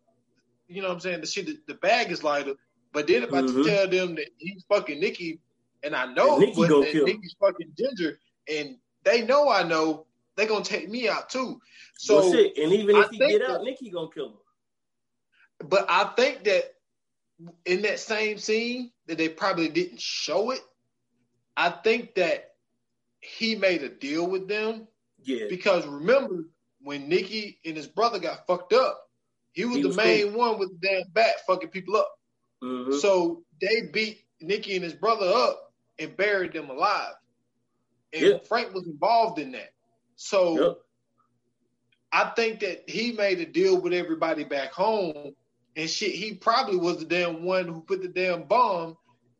you 0.67 0.81
know 0.81 0.89
what 0.89 0.95
I'm 0.95 0.99
saying, 0.99 1.21
the 1.21 1.27
shit, 1.27 1.45
the, 1.45 1.57
the 1.67 1.75
bag 1.75 2.11
is 2.11 2.23
lighter. 2.23 2.55
But 2.91 3.07
then 3.07 3.23
if 3.23 3.29
mm-hmm. 3.29 3.61
I 3.61 3.63
tell 3.63 3.87
them 3.87 4.15
that 4.15 4.27
he's 4.37 4.65
fucking 4.67 4.99
Nicky, 4.99 5.39
and 5.83 5.95
I 5.95 6.11
know 6.11 6.35
and 6.35 6.41
Nicky 6.41 6.55
but 6.57 6.67
that 6.67 7.03
Nicky's 7.05 7.35
fucking 7.39 7.71
Ginger, 7.77 8.19
and 8.51 8.77
they 9.03 9.21
know 9.21 9.49
I 9.49 9.63
know 9.63 10.05
they're 10.35 10.47
gonna 10.47 10.65
take 10.65 10.89
me 10.89 11.07
out 11.07 11.29
too. 11.29 11.61
So 11.97 12.19
well, 12.19 12.31
shit. 12.33 12.57
and 12.57 12.73
even 12.73 12.97
if 12.97 13.05
I 13.05 13.09
he 13.11 13.17
get 13.17 13.41
out, 13.43 13.59
that, 13.59 13.63
Nicky 13.63 13.89
gonna 13.89 14.09
kill 14.13 14.27
him. 14.27 15.69
But 15.69 15.85
I 15.87 16.05
think 16.15 16.43
that 16.45 16.73
in 17.65 17.83
that 17.83 17.99
same 17.99 18.37
scene 18.37 18.91
that 19.07 19.17
they 19.17 19.29
probably 19.29 19.69
didn't 19.69 20.01
show 20.01 20.51
it, 20.51 20.61
I 21.55 21.69
think 21.69 22.15
that 22.15 22.50
he 23.21 23.55
made 23.55 23.83
a 23.83 23.89
deal 23.89 24.27
with 24.27 24.47
them. 24.47 24.87
Yeah. 25.23 25.45
Because 25.49 25.85
remember 25.85 26.45
when 26.81 27.07
Nicky 27.07 27.59
and 27.63 27.77
his 27.77 27.87
brother 27.87 28.19
got 28.19 28.45
fucked 28.47 28.73
up, 28.73 29.07
he 29.53 29.65
was 29.65 29.77
he 29.77 29.81
the 29.83 29.87
was 29.89 29.97
main 29.97 30.29
cool. 30.29 30.39
one 30.39 30.59
with 30.59 30.71
the 30.71 30.87
damn 30.87 31.03
bat 31.13 31.35
fucking 31.47 31.69
people 31.69 31.95
up. 31.95 32.09
Mm-hmm. 32.63 32.97
So 32.97 33.43
they 33.61 33.89
beat 33.91 34.23
Nicky 34.41 34.75
and 34.75 34.83
his 34.83 34.93
brother 34.93 35.27
up 35.27 35.73
and 35.99 36.15
buried 36.17 36.53
them 36.53 36.69
alive. 36.69 37.13
And 38.13 38.23
yep. 38.23 38.47
Frank 38.47 38.73
was 38.73 38.87
involved 38.87 39.39
in 39.39 39.51
that. 39.53 39.73
So 40.15 40.59
yep. 40.59 40.77
I 42.11 42.31
think 42.35 42.59
that 42.61 42.89
he 42.89 43.11
made 43.11 43.39
a 43.39 43.45
deal 43.45 43.79
with 43.79 43.93
everybody 43.93 44.43
back 44.43 44.71
home 44.73 45.33
and 45.75 45.89
shit. 45.89 46.11
He 46.11 46.33
probably 46.33 46.77
was 46.77 46.97
the 46.97 47.05
damn 47.05 47.43
one 47.43 47.67
who 47.67 47.81
put 47.81 48.01
the 48.01 48.07
damn 48.07 48.43
bomb 48.43 48.97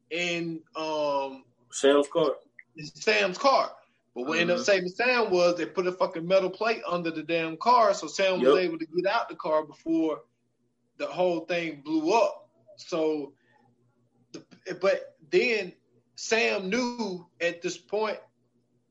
in 0.10 0.62
um 0.76 1.44
Sam's 1.72 2.08
car. 2.08 2.32
Sam's 2.78 3.38
car. 3.38 3.72
But 4.14 4.22
what 4.22 4.32
mm-hmm. 4.32 4.42
ended 4.42 4.58
up 4.58 4.66
saving 4.66 4.90
Sam 4.90 5.30
was 5.32 5.58
they 5.58 5.66
put 5.66 5.88
a 5.88 5.92
fucking 5.92 6.28
metal 6.28 6.50
plate 6.50 6.82
under 6.90 7.12
the 7.12 7.24
damn 7.24 7.56
car, 7.58 7.94
so 7.94 8.08
Sam 8.08 8.40
yep. 8.40 8.50
was 8.50 8.60
able 8.60 8.78
to 8.78 8.86
get 8.86 9.06
out 9.06 9.30
the 9.30 9.36
car 9.36 9.64
before 9.64 10.22
the 10.98 11.08
whole 11.08 11.42
thing 11.42 11.82
blew 11.84 12.14
up. 12.14 12.50
So, 12.76 13.34
the, 14.34 14.44
but 14.82 15.16
then 15.32 15.74
Sam 16.16 16.70
knew 16.70 17.26
at 17.40 17.62
this 17.62 17.78
point, 17.78 18.18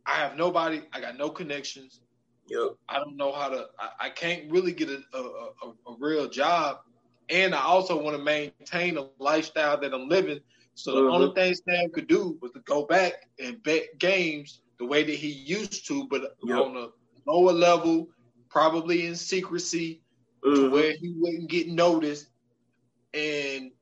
I 0.07 0.15
have 0.15 0.37
nobody, 0.37 0.83
I 0.93 1.01
got 1.01 1.19
no 1.19 1.29
connections. 1.29 2.01
Yep. 2.49 2.77
I 2.89 2.99
don't 2.99 3.17
know 3.17 3.31
how 3.31 3.49
to, 3.49 3.67
I, 3.79 4.07
I 4.07 4.11
can't 4.11 4.51
really 4.51 4.73
get 4.73 4.89
a, 4.89 5.03
a, 5.15 5.21
a, 5.21 5.93
a, 5.93 5.97
real 5.99 6.29
job. 6.29 6.79
And 7.29 7.55
I 7.55 7.61
also 7.61 8.01
want 8.01 8.17
to 8.17 8.23
maintain 8.23 8.97
a 8.97 9.07
lifestyle 9.21 9.79
that 9.81 9.95
I'm 9.95 10.09
living. 10.09 10.41
So 10.83 10.93
the 10.93 11.01
mm-hmm. 11.03 11.15
only 11.15 11.35
thing 11.35 11.55
Sam 11.55 11.91
could 11.91 12.07
do 12.07 12.39
was 12.41 12.53
to 12.53 12.61
go 12.61 12.85
back 12.85 13.29
and 13.39 13.63
bet 13.63 13.99
games 13.99 14.63
the 14.79 14.87
way 14.87 15.03
that 15.03 15.15
he 15.15 15.29
used 15.29 15.87
to, 15.89 16.07
but 16.09 16.37
yep. 16.43 16.59
on 16.59 16.77
a 16.77 16.89
lower 17.31 17.53
level, 17.53 18.09
probably 18.49 19.07
in 19.07 19.15
secrecy, 19.15 20.01
mm-hmm. 20.45 20.55
to 20.55 20.71
where 20.71 20.93
he 20.93 21.15
wouldn't 21.19 21.51
get 21.51 21.69
noticed. 21.69 22.29
And 23.13 23.73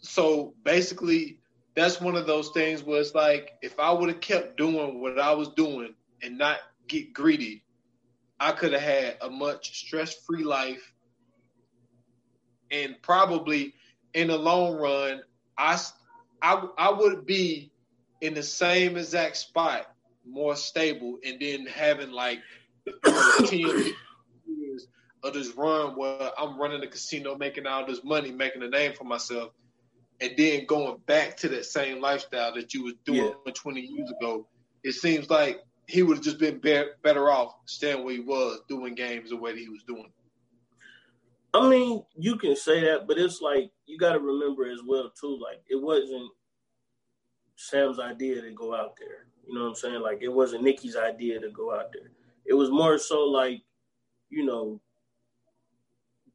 so 0.00 0.54
basically, 0.62 1.38
that's 1.74 2.00
one 2.00 2.16
of 2.16 2.26
those 2.26 2.50
things 2.50 2.82
where 2.82 3.00
it's 3.00 3.14
like 3.14 3.52
if 3.62 3.80
I 3.80 3.90
would 3.90 4.10
have 4.10 4.20
kept 4.20 4.58
doing 4.58 5.00
what 5.00 5.18
I 5.18 5.32
was 5.32 5.48
doing 5.50 5.94
and 6.22 6.36
not 6.36 6.58
get 6.86 7.14
greedy, 7.14 7.64
I 8.38 8.52
could 8.52 8.72
have 8.72 8.82
had 8.82 9.16
a 9.22 9.30
much 9.30 9.86
stress-free 9.86 10.44
life, 10.44 10.92
and 12.70 13.00
probably 13.00 13.74
in 14.12 14.28
the 14.28 14.36
long 14.36 14.74
run, 14.74 15.22
I 15.56 15.76
I 16.42 16.66
I 16.76 16.90
would 16.90 17.24
be 17.24 17.70
in 18.20 18.34
the 18.34 18.42
same 18.42 18.96
exact 18.96 19.36
spot, 19.36 19.86
more 20.26 20.56
stable, 20.56 21.18
and 21.24 21.40
then 21.40 21.66
having 21.66 22.10
like 22.10 22.40
ten 23.46 23.58
years 24.46 24.86
of 25.22 25.34
this 25.34 25.50
run 25.56 25.96
where 25.96 26.30
I'm 26.38 26.60
running 26.60 26.80
the 26.80 26.88
casino, 26.88 27.36
making 27.36 27.66
all 27.66 27.86
this 27.86 28.02
money, 28.02 28.32
making 28.32 28.62
a 28.62 28.68
name 28.68 28.94
for 28.94 29.04
myself 29.04 29.52
and 30.22 30.32
then 30.36 30.66
going 30.66 30.98
back 31.06 31.36
to 31.38 31.48
that 31.48 31.66
same 31.66 32.00
lifestyle 32.00 32.54
that 32.54 32.72
you 32.72 32.84
was 32.84 32.94
doing 33.04 33.34
yeah. 33.44 33.52
20 33.52 33.80
years 33.80 34.10
ago, 34.10 34.46
it 34.84 34.92
seems 34.92 35.28
like 35.28 35.60
he 35.88 36.02
would 36.02 36.18
have 36.18 36.24
just 36.24 36.38
been 36.38 36.60
better 36.60 37.30
off 37.30 37.54
staying 37.66 38.04
where 38.04 38.14
he 38.14 38.20
was, 38.20 38.60
doing 38.68 38.94
games 38.94 39.30
the 39.30 39.36
way 39.36 39.52
that 39.52 39.58
he 39.58 39.68
was 39.68 39.82
doing. 39.82 40.12
I 41.54 41.68
mean, 41.68 42.02
you 42.16 42.36
can 42.36 42.56
say 42.56 42.80
that, 42.80 43.06
but 43.06 43.18
it's 43.18 43.40
like 43.42 43.70
you 43.86 43.98
got 43.98 44.12
to 44.12 44.20
remember 44.20 44.70
as 44.70 44.80
well 44.86 45.10
too. 45.18 45.38
Like 45.42 45.62
it 45.68 45.80
wasn't 45.80 46.30
Sam's 47.56 47.98
idea 48.00 48.40
to 48.40 48.50
go 48.52 48.74
out 48.74 48.96
there. 48.98 49.26
You 49.46 49.54
know 49.54 49.62
what 49.62 49.68
I'm 49.70 49.74
saying? 49.74 50.00
Like 50.00 50.22
it 50.22 50.32
wasn't 50.32 50.64
Nicky's 50.64 50.96
idea 50.96 51.40
to 51.40 51.50
go 51.50 51.74
out 51.74 51.92
there. 51.92 52.10
It 52.46 52.54
was 52.54 52.70
more 52.70 52.98
so 52.98 53.24
like, 53.24 53.62
you 54.30 54.44
know, 54.44 54.80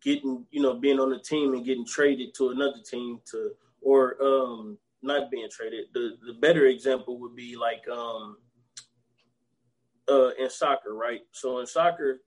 getting, 0.03 0.45
you 0.51 0.61
know, 0.61 0.75
being 0.75 0.99
on 0.99 1.09
the 1.09 1.19
team 1.19 1.53
and 1.53 1.65
getting 1.65 1.85
traded 1.85 2.35
to 2.35 2.49
another 2.49 2.81
team 2.89 3.19
to 3.31 3.51
or 3.81 4.21
um 4.21 4.77
not 5.01 5.31
being 5.31 5.49
traded. 5.49 5.85
The 5.93 6.17
the 6.27 6.33
better 6.33 6.67
example 6.67 7.19
would 7.19 7.35
be 7.35 7.55
like 7.55 7.87
um 7.91 8.37
uh 10.07 10.29
in 10.39 10.49
soccer, 10.49 10.93
right? 10.93 11.21
So 11.31 11.59
in 11.59 11.65
soccer, 11.65 12.21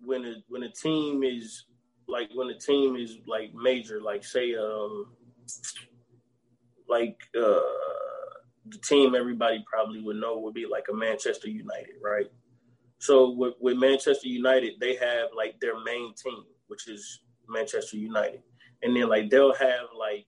when 0.00 0.24
a 0.24 0.34
when 0.48 0.64
a 0.64 0.70
team 0.70 1.22
is 1.22 1.64
like 2.08 2.30
when 2.34 2.48
a 2.48 2.58
team 2.58 2.96
is 2.96 3.18
like 3.26 3.54
major, 3.54 4.00
like 4.00 4.24
say 4.24 4.54
um 4.54 5.06
like 6.88 7.18
uh 7.36 7.60
the 8.66 8.78
team 8.82 9.14
everybody 9.14 9.62
probably 9.66 10.00
would 10.00 10.16
know 10.16 10.38
would 10.38 10.54
be 10.54 10.66
like 10.66 10.84
a 10.90 10.94
Manchester 10.94 11.48
United, 11.48 11.96
right? 12.02 12.26
So 12.98 13.30
with, 13.30 13.54
with 13.60 13.76
Manchester 13.76 14.28
United, 14.28 14.74
they 14.80 14.96
have 14.96 15.28
like 15.36 15.60
their 15.60 15.82
main 15.84 16.14
team, 16.14 16.44
which 16.68 16.88
is 16.88 17.20
Manchester 17.48 17.98
United, 17.98 18.42
and 18.82 18.96
then 18.96 19.08
like 19.08 19.30
they'll 19.30 19.54
have 19.54 19.86
like 19.98 20.26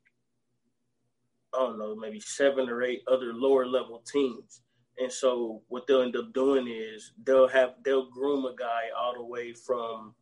I 1.54 1.58
don't 1.60 1.78
know, 1.78 1.96
maybe 1.96 2.20
seven 2.20 2.68
or 2.68 2.82
eight 2.82 3.02
other 3.10 3.32
lower 3.32 3.66
level 3.66 4.02
teams. 4.10 4.60
And 4.98 5.10
so 5.10 5.62
what 5.68 5.86
they'll 5.86 6.02
end 6.02 6.16
up 6.16 6.32
doing 6.32 6.68
is 6.68 7.12
they'll 7.24 7.48
have 7.48 7.74
they'll 7.84 8.10
groom 8.10 8.44
a 8.44 8.54
guy 8.54 8.84
all 8.98 9.14
the 9.14 9.24
way 9.24 9.52
from, 9.52 10.14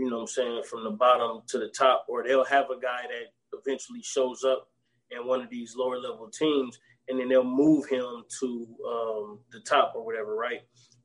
you 0.00 0.08
know 0.08 0.22
I'm 0.22 0.26
saying, 0.26 0.62
from 0.62 0.82
the 0.82 0.90
bottom 0.90 1.42
to 1.48 1.58
the 1.58 1.68
top, 1.68 2.06
or 2.08 2.24
they'll 2.24 2.42
have 2.44 2.70
a 2.70 2.80
guy 2.80 3.02
that 3.02 3.58
eventually 3.58 4.00
shows 4.02 4.44
up 4.44 4.66
in 5.10 5.26
one 5.26 5.42
of 5.42 5.50
these 5.50 5.74
lower 5.76 5.98
level 5.98 6.30
teams 6.30 6.78
and 7.08 7.20
then 7.20 7.28
they'll 7.28 7.44
move 7.44 7.86
him 7.86 8.22
to 8.40 8.66
um, 8.88 9.40
the 9.52 9.60
top 9.60 9.92
or 9.94 10.02
whatever, 10.02 10.34
right? 10.36 10.60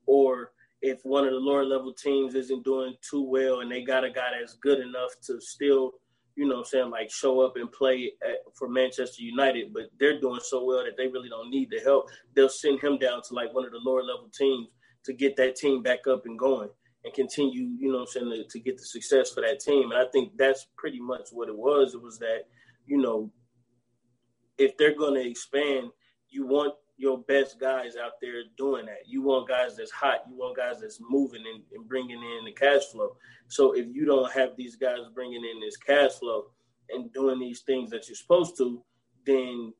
Or 0.06 0.52
if 0.82 1.00
one 1.04 1.26
of 1.26 1.34
the 1.34 1.40
lower 1.40 1.66
level 1.66 1.92
teams 1.94 2.36
isn't 2.36 2.64
doing 2.64 2.94
too 3.02 3.24
well 3.24 3.60
and 3.60 3.70
they 3.70 3.84
got 3.84 4.06
a 4.06 4.10
guy 4.10 4.30
that's 4.40 4.54
good 4.54 4.80
enough 4.80 5.12
to 5.26 5.42
still, 5.42 5.96
you 6.38 6.48
know 6.48 6.60
I'm 6.60 6.64
saying, 6.64 6.90
like 6.90 7.12
show 7.12 7.42
up 7.42 7.58
and 7.58 7.70
play 7.70 8.14
at, 8.24 8.38
for 8.58 8.70
Manchester 8.70 9.24
United, 9.24 9.74
but 9.74 9.90
they're 10.00 10.22
doing 10.22 10.40
so 10.42 10.64
well 10.64 10.86
that 10.86 10.96
they 10.96 11.08
really 11.08 11.28
don't 11.28 11.50
need 11.50 11.70
the 11.70 11.82
help, 11.82 12.06
they'll 12.34 12.48
send 12.48 12.80
him 12.80 12.98
down 12.98 13.22
to 13.24 13.34
like 13.34 13.54
one 13.54 13.66
of 13.66 13.72
the 13.72 13.80
lower 13.84 14.04
level 14.04 14.30
teams 14.34 14.70
to 15.04 15.12
get 15.12 15.36
that 15.36 15.58
team 15.58 15.84
back 15.84 16.08
up 16.08 16.26
and 16.26 16.40
going 16.40 16.70
and 17.06 17.14
continue, 17.14 17.70
you 17.78 17.92
know 17.92 18.00
I'm 18.00 18.08
saying, 18.08 18.30
to, 18.32 18.44
to 18.44 18.60
get 18.60 18.78
the 18.78 18.84
success 18.84 19.32
for 19.32 19.42
that 19.42 19.60
team. 19.60 19.92
And 19.92 20.00
I 20.00 20.06
think 20.12 20.36
that's 20.38 20.68
pretty 20.76 21.00
much 21.00 21.30
what 21.32 21.48
it 21.48 21.58
was. 21.58 21.94
It 21.94 22.02
was 22.02 22.18
that, 22.20 22.46
you 22.86 22.98
know, 22.98 23.32
if 24.58 24.76
they're 24.78 24.98
going 24.98 25.14
to 25.14 25.30
expand, 25.30 25.90
you 26.30 26.48
want 26.48 26.74
your 26.98 27.20
best 27.20 27.60
guys 27.60 27.96
out 27.96 28.14
there 28.22 28.42
doing 28.58 28.86
that. 28.88 29.04
You 29.06 29.22
want 29.22 29.48
guys 29.48 29.78
that's 29.78 29.92
hot. 29.92 30.24
You 30.28 30.36
want 30.36 30.58
guys 30.58 30.82
that's 30.82 31.00
moving 31.02 31.44
and, 31.46 31.64
and, 31.74 31.88
bringing 31.88 32.18
in 32.18 32.46
the 32.46 32.54
cash 32.54 32.86
flow. 32.92 33.18
So 33.48 33.74
if 33.74 33.86
you 33.92 34.06
don't 34.06 34.32
have 34.32 34.56
these 34.58 34.76
guys 34.76 35.00
bringing 35.14 35.44
in 35.44 35.60
this 35.60 35.78
cash 35.78 36.14
flow 36.14 36.46
and 36.90 37.12
doing 37.14 37.40
these 37.40 37.62
things 37.62 37.92
that 37.92 38.08
you're 38.08 38.16
supposed 38.16 38.58
to, 38.58 38.82
then 39.26 39.74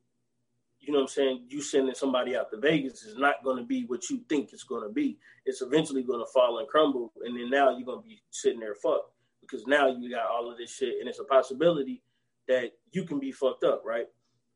you 0.86 0.92
know 0.92 1.00
what 1.00 1.10
I'm 1.10 1.14
saying. 1.14 1.46
You 1.48 1.60
sending 1.60 1.94
somebody 1.94 2.36
out 2.36 2.50
to 2.52 2.58
Vegas 2.58 3.02
is 3.02 3.16
not 3.16 3.42
going 3.42 3.56
to 3.56 3.64
be 3.64 3.84
what 3.86 4.08
you 4.08 4.20
think 4.28 4.52
it's 4.52 4.62
going 4.62 4.86
to 4.86 4.92
be. 4.92 5.18
It's 5.44 5.60
eventually 5.60 6.04
going 6.04 6.20
to 6.20 6.32
fall 6.32 6.58
and 6.58 6.68
crumble, 6.68 7.12
and 7.24 7.36
then 7.36 7.50
now 7.50 7.76
you're 7.76 7.84
going 7.86 8.02
to 8.02 8.08
be 8.08 8.22
sitting 8.30 8.60
there 8.60 8.76
fucked 8.76 9.10
because 9.40 9.66
now 9.66 9.88
you 9.88 10.10
got 10.10 10.30
all 10.30 10.50
of 10.50 10.56
this 10.58 10.70
shit, 10.72 10.94
and 11.00 11.08
it's 11.08 11.18
a 11.18 11.24
possibility 11.24 12.02
that 12.46 12.70
you 12.92 13.04
can 13.04 13.18
be 13.18 13.32
fucked 13.32 13.64
up, 13.64 13.82
right? 13.84 14.06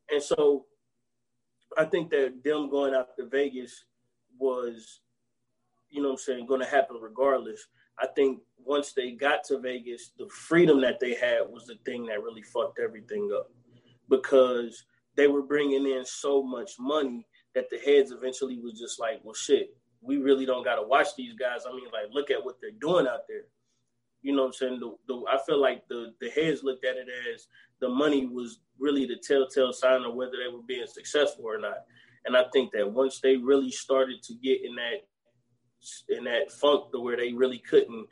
And 0.09 0.23
so 0.23 0.67
I 1.77 1.85
think 1.85 2.11
that 2.11 2.43
them 2.45 2.71
going 2.71 2.95
out 2.95 3.17
to 3.17 3.27
Vegas 3.27 3.85
was, 4.39 5.01
you 5.91 6.01
know 6.01 6.11
what 6.11 6.15
I'm 6.15 6.19
saying, 6.19 6.47
going 6.47 6.61
to 6.61 6.67
happen 6.67 6.97
regardless. 7.01 7.67
I 7.99 8.07
think 8.07 8.41
once 8.65 8.93
they 8.93 9.13
got 9.13 9.43
to 9.45 9.59
Vegas, 9.59 10.13
the 10.17 10.29
freedom 10.29 10.81
that 10.83 11.01
they 11.01 11.15
had 11.15 11.41
was 11.49 11.67
the 11.67 11.77
thing 11.85 12.07
that 12.07 12.23
really 12.23 12.43
fucked 12.43 12.79
everything 12.79 13.31
up 13.37 13.51
because 14.09 14.85
they 15.21 15.27
were 15.27 15.43
bringing 15.43 15.85
in 15.85 16.03
so 16.03 16.43
much 16.43 16.73
money 16.79 17.27
that 17.55 17.69
the 17.69 17.77
heads 17.77 18.11
eventually 18.11 18.59
was 18.59 18.81
just 18.81 18.99
like, 18.99 19.21
well, 19.23 19.35
shit, 19.35 19.77
we 20.01 20.17
really 20.17 20.47
don't 20.47 20.65
got 20.65 20.77
to 20.77 20.83
watch 20.83 21.09
these 21.15 21.35
guys. 21.35 21.67
I 21.69 21.73
mean, 21.75 21.85
like, 21.93 22.11
look 22.11 22.31
at 22.31 22.43
what 22.43 22.57
they're 22.59 22.71
doing 22.81 23.07
out 23.07 23.29
there. 23.29 23.43
You 24.23 24.35
know 24.35 24.45
what 24.45 24.47
I'm 24.49 24.53
saying? 24.55 24.81
The, 24.81 24.97
the, 25.09 25.23
I 25.31 25.39
feel 25.47 25.61
like 25.61 25.87
the, 25.89 26.15
the 26.23 26.31
heads 26.31 26.63
looked 26.63 26.87
at 26.87 26.97
it 26.97 27.07
as 27.35 27.49
the 27.83 27.89
money 27.91 28.27
was 28.27 28.61
really 28.79 29.05
the 29.05 29.17
telltale 29.17 29.75
sign 29.75 30.05
of 30.05 30.15
whether 30.15 30.33
they 30.43 30.51
were 30.51 30.63
being 30.67 30.87
successful 30.87 31.45
or 31.45 31.59
not. 31.59 31.85
And 32.25 32.35
I 32.35 32.45
think 32.51 32.73
that 32.73 32.91
once 32.91 33.21
they 33.21 33.37
really 33.37 33.71
started 33.71 34.23
to 34.23 34.35
get 34.43 34.65
in 34.65 34.75
that 34.77 36.15
in 36.15 36.25
that 36.25 36.51
funk 36.51 36.93
to 36.93 37.01
where 37.01 37.17
they 37.17 37.35
really 37.35 37.59
couldn't 37.59 38.07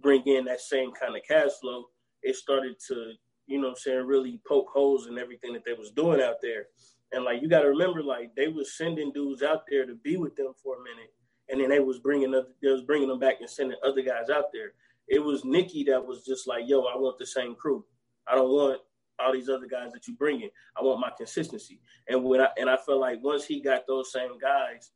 bring 0.00 0.22
in 0.26 0.46
that 0.46 0.60
same 0.60 0.92
kind 0.92 1.14
of 1.14 1.22
cash 1.28 1.52
flow, 1.60 1.84
it 2.22 2.36
started 2.36 2.76
to, 2.88 3.12
you 3.46 3.60
know 3.60 3.68
I'm 3.68 3.76
saying, 3.76 4.06
really 4.06 4.40
poke 4.46 4.68
holes 4.72 5.06
in 5.06 5.18
everything 5.18 5.52
that 5.54 5.64
they 5.64 5.74
was 5.74 5.90
doing 5.90 6.20
out 6.20 6.36
there. 6.42 6.66
And 7.12 7.24
like 7.24 7.42
you 7.42 7.48
got 7.48 7.60
to 7.60 7.68
remember, 7.68 8.02
like 8.02 8.34
they 8.34 8.48
was 8.48 8.76
sending 8.76 9.12
dudes 9.12 9.42
out 9.42 9.62
there 9.68 9.86
to 9.86 9.94
be 9.94 10.16
with 10.16 10.36
them 10.36 10.52
for 10.62 10.76
a 10.76 10.82
minute, 10.82 11.12
and 11.48 11.60
then 11.60 11.70
they 11.70 11.80
was 11.80 11.98
bringing 11.98 12.34
up, 12.34 12.48
they 12.62 12.70
was 12.70 12.82
bringing 12.82 13.08
them 13.08 13.18
back 13.18 13.36
and 13.40 13.48
sending 13.48 13.78
other 13.84 14.02
guys 14.02 14.30
out 14.30 14.46
there. 14.52 14.72
It 15.08 15.22
was 15.22 15.44
Nicky 15.44 15.84
that 15.84 16.04
was 16.04 16.24
just 16.24 16.48
like, 16.48 16.64
"Yo, 16.66 16.80
I 16.82 16.96
want 16.96 17.18
the 17.18 17.26
same 17.26 17.54
crew. 17.54 17.84
I 18.26 18.34
don't 18.34 18.48
want 18.48 18.80
all 19.18 19.32
these 19.32 19.48
other 19.48 19.66
guys 19.66 19.92
that 19.92 20.06
you 20.08 20.14
bring 20.14 20.40
in. 20.40 20.50
I 20.76 20.82
want 20.82 21.00
my 21.00 21.10
consistency. 21.16 21.80
And 22.08 22.24
when 22.24 22.40
I 22.40 22.48
and 22.56 22.68
I 22.68 22.76
felt 22.76 23.00
like 23.00 23.22
once 23.22 23.44
he 23.44 23.60
got 23.60 23.86
those 23.86 24.12
same 24.12 24.38
guys, 24.38 24.90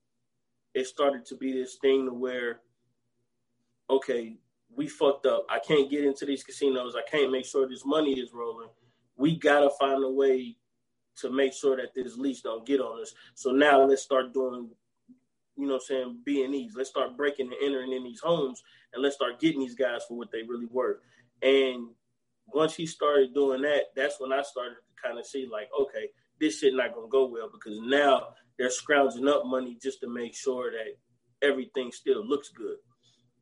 it 0.74 0.86
started 0.86 1.24
to 1.26 1.36
be 1.36 1.53
this 1.53 1.76
thing 1.80 2.07
to 2.07 2.12
where, 2.12 2.61
okay, 3.90 4.36
we 4.75 4.87
fucked 4.87 5.27
up. 5.27 5.47
I 5.49 5.59
can't 5.59 5.91
get 5.91 6.05
into 6.05 6.25
these 6.25 6.45
casinos. 6.45 6.95
I 6.97 7.09
can't 7.11 7.33
make 7.33 7.47
sure 7.47 7.69
this 7.69 7.85
money 7.85 8.21
is 8.21 8.33
rolling. 8.33 8.69
We 9.16 9.37
gotta 9.37 9.71
find 9.79 10.05
a 10.05 10.11
way 10.11 10.57
to 11.16 11.31
make 11.31 11.53
sure 11.53 11.77
that 11.77 11.95
this 11.95 12.16
lease 12.16 12.43
don't 12.43 12.66
get 12.66 12.81
on 12.81 13.01
us. 13.01 13.12
So 13.35 13.51
now 13.51 13.85
let's 13.85 14.03
start 14.03 14.33
doing, 14.33 14.71
you 15.57 15.66
know, 15.66 15.75
I'm 15.75 15.81
saying 15.81 16.21
B 16.25 16.45
and 16.45 16.55
E's. 16.55 16.75
Let's 16.77 16.91
start 16.91 17.16
breaking 17.16 17.47
and 17.47 17.57
entering 17.62 17.93
in 17.93 18.05
these 18.05 18.21
homes, 18.21 18.62
and 18.93 19.03
let's 19.03 19.16
start 19.16 19.40
getting 19.40 19.61
these 19.61 19.74
guys 19.74 20.03
for 20.07 20.16
what 20.16 20.31
they 20.31 20.43
really 20.43 20.66
worth. 20.66 20.99
And 21.43 21.89
once 22.47 22.74
he 22.74 22.86
started 22.86 23.35
doing 23.35 23.62
that, 23.62 23.86
that's 23.97 24.20
when 24.20 24.32
I 24.32 24.43
started 24.43 24.77
to 24.77 25.03
kind 25.03 25.19
of 25.19 25.27
see 25.27 25.49
like, 25.51 25.69
okay, 25.78 26.09
this 26.40 26.61
shit 26.61 26.74
not 26.74 26.95
gonna 26.95 27.09
go 27.09 27.27
well 27.27 27.51
because 27.53 27.78
now 27.81 28.28
they're 28.59 28.70
scrounging 28.70 29.28
up 29.28 29.45
money 29.45 29.77
just 29.82 30.01
to 30.01 30.09
make 30.09 30.35
sure 30.35 30.70
that 30.70 31.47
everything 31.47 31.90
still 31.93 32.27
looks 32.27 32.49
good. 32.51 32.77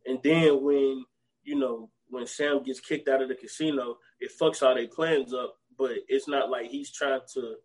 And 0.06 0.18
then 0.22 0.62
when 0.62 1.04
you 1.46 1.56
know 1.56 1.90
when 2.08 2.26
Sam 2.26 2.62
gets 2.62 2.80
kicked 2.80 3.08
out 3.08 3.22
of 3.22 3.28
the 3.28 3.34
casino, 3.34 3.96
it 4.20 4.30
fucks 4.40 4.62
all 4.62 4.74
their 4.74 4.88
plans 4.88 5.32
up. 5.32 5.56
But 5.78 5.92
it's 6.08 6.28
not 6.28 6.50
like 6.50 6.70
he's 6.70 6.92
trying 6.92 7.20
to 7.34 7.56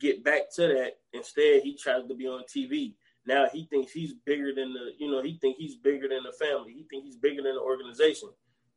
get 0.00 0.24
back 0.24 0.42
to 0.56 0.68
that. 0.68 0.92
Instead, 1.12 1.62
he 1.62 1.76
tries 1.76 2.06
to 2.06 2.14
be 2.14 2.26
on 2.26 2.42
TV. 2.44 2.94
Now 3.26 3.46
he 3.52 3.66
thinks 3.70 3.92
he's 3.92 4.14
bigger 4.24 4.52
than 4.54 4.72
the, 4.72 4.90
you 4.98 5.10
know, 5.10 5.22
he 5.22 5.38
thinks 5.40 5.58
he's 5.58 5.76
bigger 5.76 6.08
than 6.08 6.22
the 6.22 6.32
family. 6.32 6.72
He 6.72 6.86
thinks 6.88 7.06
he's 7.06 7.16
bigger 7.16 7.42
than 7.42 7.54
the 7.54 7.60
organization. 7.60 8.28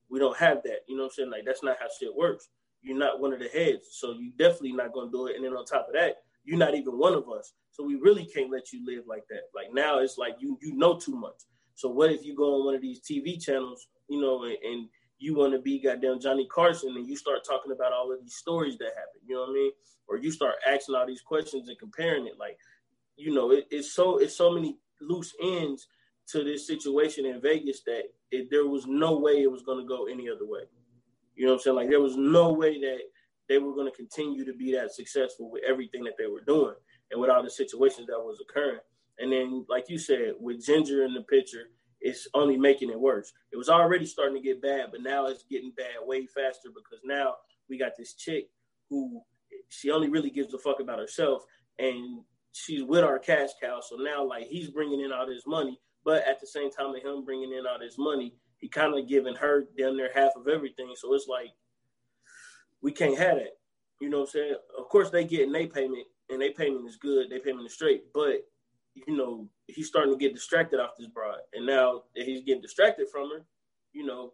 We 0.09 0.19
don't 0.19 0.37
have 0.37 0.63
that. 0.63 0.79
You 0.87 0.97
know 0.97 1.03
what 1.03 1.09
I'm 1.09 1.15
saying? 1.15 1.31
Like 1.31 1.45
that's 1.45 1.63
not 1.63 1.77
how 1.79 1.87
shit 1.99 2.15
works. 2.15 2.49
You're 2.81 2.97
not 2.97 3.19
one 3.19 3.33
of 3.33 3.39
the 3.39 3.47
heads, 3.47 3.89
so 3.91 4.13
you 4.13 4.31
definitely 4.37 4.71
not 4.71 4.93
gonna 4.93 5.11
do 5.11 5.27
it. 5.27 5.35
And 5.35 5.43
then 5.43 5.51
on 5.51 5.65
top 5.65 5.87
of 5.87 5.93
that, 5.93 6.17
you're 6.45 6.57
not 6.57 6.75
even 6.75 6.97
one 6.97 7.13
of 7.13 7.29
us. 7.29 7.53
So 7.71 7.83
we 7.83 7.95
really 7.95 8.25
can't 8.25 8.51
let 8.51 8.71
you 8.71 8.85
live 8.85 9.03
like 9.07 9.23
that. 9.29 9.43
Like 9.53 9.67
now 9.73 9.99
it's 9.99 10.17
like 10.17 10.35
you 10.39 10.57
you 10.61 10.75
know 10.75 10.97
too 10.97 11.15
much. 11.15 11.43
So 11.75 11.89
what 11.89 12.11
if 12.11 12.25
you 12.25 12.35
go 12.35 12.55
on 12.55 12.65
one 12.65 12.75
of 12.75 12.81
these 12.81 13.01
TV 13.01 13.39
channels, 13.41 13.87
you 14.09 14.19
know, 14.21 14.43
and, 14.43 14.89
you 15.21 15.35
want 15.35 15.51
to 15.51 15.59
be 15.59 15.79
goddamn 15.79 16.19
Johnny 16.19 16.47
Carson 16.47 16.95
and 16.95 17.07
you 17.07 17.15
start 17.15 17.43
talking 17.45 17.73
about 17.73 17.91
all 17.91 18.11
of 18.11 18.21
these 18.21 18.35
stories 18.35 18.77
that 18.77 18.95
happen, 18.95 19.19
you 19.27 19.35
know 19.35 19.41
what 19.41 19.49
I 19.49 19.53
mean? 19.53 19.71
Or 20.07 20.17
you 20.17 20.31
start 20.31 20.55
asking 20.65 20.95
all 20.95 21.05
these 21.05 21.21
questions 21.21 21.67
and 21.67 21.77
comparing 21.77 22.25
it. 22.25 22.39
Like, 22.39 22.57
you 23.17 23.33
know, 23.33 23.51
it, 23.51 23.67
it's 23.69 23.93
so 23.93 24.17
it's 24.17 24.35
so 24.35 24.49
many 24.49 24.77
loose 25.01 25.35
ends 25.43 25.87
to 26.29 26.43
this 26.43 26.65
situation 26.65 27.25
in 27.25 27.41
Vegas 27.41 27.81
that 27.85 28.03
it, 28.31 28.49
there 28.49 28.65
was 28.65 28.87
no 28.87 29.19
way 29.19 29.41
it 29.41 29.51
was 29.51 29.61
going 29.61 29.79
to 29.79 29.87
go 29.87 30.07
any 30.07 30.29
other 30.29 30.45
way. 30.45 30.61
You 31.35 31.45
know 31.45 31.51
what 31.51 31.57
I'm 31.57 31.63
saying? 31.63 31.75
Like 31.75 31.89
there 31.89 32.01
was 32.01 32.15
no 32.15 32.53
way 32.53 32.79
that 32.79 32.99
they 33.49 33.57
were 33.57 33.73
going 33.73 33.91
to 33.91 33.95
continue 33.95 34.45
to 34.45 34.53
be 34.53 34.71
that 34.73 34.93
successful 34.93 35.51
with 35.51 35.63
everything 35.67 36.03
that 36.05 36.15
they 36.17 36.27
were 36.27 36.41
doing 36.41 36.75
and 37.11 37.19
with 37.19 37.29
all 37.29 37.43
the 37.43 37.49
situations 37.49 38.07
that 38.07 38.19
was 38.19 38.41
occurring. 38.41 38.79
And 39.17 39.33
then, 39.33 39.65
like 39.67 39.89
you 39.89 39.97
said, 39.97 40.33
with 40.39 40.65
Ginger 40.65 41.03
in 41.03 41.13
the 41.13 41.23
picture, 41.23 41.71
it's 42.01 42.27
only 42.33 42.57
making 42.57 42.89
it 42.89 42.99
worse. 42.99 43.31
It 43.51 43.57
was 43.57 43.69
already 43.69 44.05
starting 44.05 44.35
to 44.35 44.41
get 44.41 44.61
bad, 44.61 44.87
but 44.91 45.01
now 45.01 45.27
it's 45.27 45.43
getting 45.43 45.73
bad 45.75 45.95
way 46.05 46.25
faster 46.25 46.69
because 46.69 47.01
now 47.03 47.35
we 47.69 47.77
got 47.77 47.97
this 47.97 48.13
chick 48.13 48.49
who 48.89 49.21
she 49.69 49.91
only 49.91 50.09
really 50.09 50.29
gives 50.29 50.53
a 50.53 50.57
fuck 50.57 50.79
about 50.79 50.99
herself 50.99 51.43
and 51.77 52.21
she's 52.51 52.83
with 52.83 53.03
our 53.03 53.19
cash 53.19 53.49
cow. 53.61 53.81
So 53.81 53.97
now, 53.97 54.23
like, 54.23 54.47
he's 54.47 54.69
bringing 54.69 55.01
in 55.01 55.11
all 55.11 55.27
this 55.27 55.45
money 55.45 55.79
but 56.03 56.25
at 56.27 56.39
the 56.39 56.47
same 56.47 56.71
time 56.71 56.95
of 56.95 57.01
him 57.01 57.23
bringing 57.23 57.53
in 57.53 57.65
all 57.67 57.79
this 57.79 57.97
money, 57.97 58.33
he 58.57 58.67
kind 58.67 58.97
of 58.97 59.07
giving 59.07 59.35
her 59.35 59.65
down 59.77 59.97
there 59.97 60.11
half 60.13 60.31
of 60.35 60.47
everything. 60.47 60.91
So 60.95 61.13
it's 61.13 61.27
like 61.27 61.49
we 62.81 62.91
can't 62.91 63.17
have 63.17 63.35
that. 63.35 63.57
You 64.01 64.09
know 64.09 64.19
what 64.19 64.29
I'm 64.29 64.31
saying? 64.31 64.55
Of 64.77 64.89
course 64.89 65.09
they 65.09 65.23
getting 65.23 65.51
their 65.51 65.67
payment 65.67 66.07
and 66.29 66.41
they 66.41 66.51
payment 66.51 66.87
is 66.87 66.97
good, 66.97 67.29
they 67.29 67.39
payment 67.39 67.65
is 67.65 67.73
straight. 67.73 68.05
But 68.13 68.43
you 69.07 69.17
know, 69.17 69.47
he's 69.67 69.87
starting 69.87 70.13
to 70.13 70.19
get 70.19 70.33
distracted 70.33 70.79
off 70.79 70.91
this 70.97 71.07
bride, 71.07 71.41
and 71.53 71.65
now 71.65 72.03
that 72.15 72.25
he's 72.25 72.43
getting 72.43 72.61
distracted 72.61 73.07
from 73.11 73.29
her, 73.31 73.45
you 73.93 74.05
know, 74.05 74.33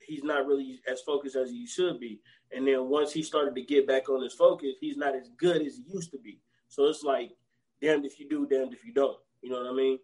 he's 0.00 0.24
not 0.24 0.46
really 0.46 0.80
as 0.90 1.02
focused 1.02 1.36
as 1.36 1.50
he 1.50 1.66
should 1.66 2.00
be. 2.00 2.20
And 2.52 2.66
then 2.66 2.88
once 2.88 3.12
he 3.12 3.22
started 3.22 3.54
to 3.54 3.62
get 3.62 3.86
back 3.86 4.08
on 4.08 4.22
his 4.22 4.34
focus, 4.34 4.76
he's 4.80 4.96
not 4.96 5.14
as 5.14 5.28
good 5.38 5.62
as 5.62 5.76
he 5.76 5.84
used 5.92 6.10
to 6.12 6.18
be. 6.18 6.40
So 6.68 6.86
it's 6.86 7.02
like, 7.02 7.32
damned 7.80 8.06
if 8.06 8.18
you 8.18 8.28
do, 8.28 8.46
damned 8.46 8.72
if 8.72 8.84
you 8.84 8.92
don't. 8.92 9.18
You 9.42 9.50
know 9.50 9.58
what 9.58 9.70
I 9.70 9.74
mean? 9.74 9.98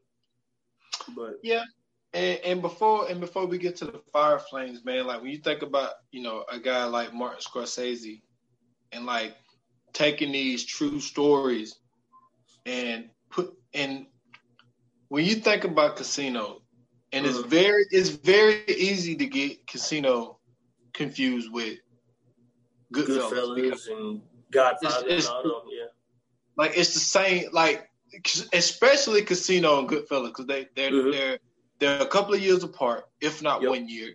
But 1.16 1.34
yeah. 1.42 1.64
And, 2.12 2.38
and 2.44 2.62
before 2.62 3.08
and 3.10 3.20
before 3.20 3.46
we 3.46 3.58
get 3.58 3.76
to 3.76 3.86
the 3.86 4.00
fire 4.12 4.38
flames, 4.38 4.84
man, 4.84 5.06
like 5.06 5.20
when 5.20 5.32
you 5.32 5.38
think 5.38 5.62
about 5.62 5.94
you 6.12 6.22
know 6.22 6.44
a 6.50 6.60
guy 6.60 6.84
like 6.84 7.12
Martin 7.12 7.40
Scorsese, 7.40 8.20
and 8.92 9.04
like 9.04 9.34
taking 9.92 10.32
these 10.32 10.64
true 10.64 11.00
stories 11.00 11.76
and 12.66 13.10
put 13.30 13.52
and 13.74 14.06
when 15.08 15.24
you 15.24 15.36
think 15.36 15.64
about 15.64 15.96
Casino, 15.96 16.62
and 17.12 17.26
it's 17.26 17.38
mm-hmm. 17.38 17.48
very 17.48 17.84
it's 17.90 18.08
very 18.10 18.64
easy 18.66 19.16
to 19.16 19.26
get 19.26 19.66
Casino 19.66 20.38
confused 20.92 21.52
with 21.52 21.78
Goodfellas, 22.92 23.30
Goodfellas 23.30 23.90
and 23.90 24.22
Godfather 24.50 25.06
it's, 25.08 25.26
it's, 25.26 25.26
and 25.26 25.36
all 25.36 25.42
them, 25.42 25.68
yeah. 25.68 25.86
Like 26.56 26.72
it's 26.76 26.94
the 26.94 27.00
same, 27.00 27.48
like 27.52 27.88
especially 28.52 29.22
Casino 29.22 29.80
and 29.80 29.88
Goodfellas 29.88 30.28
because 30.28 30.46
they 30.46 30.68
they're 30.76 30.90
mm-hmm. 30.90 31.10
they're 31.10 31.38
they're 31.80 32.02
a 32.02 32.06
couple 32.06 32.34
of 32.34 32.40
years 32.40 32.62
apart, 32.62 33.04
if 33.20 33.42
not 33.42 33.62
yep. 33.62 33.70
one 33.70 33.88
year. 33.88 34.14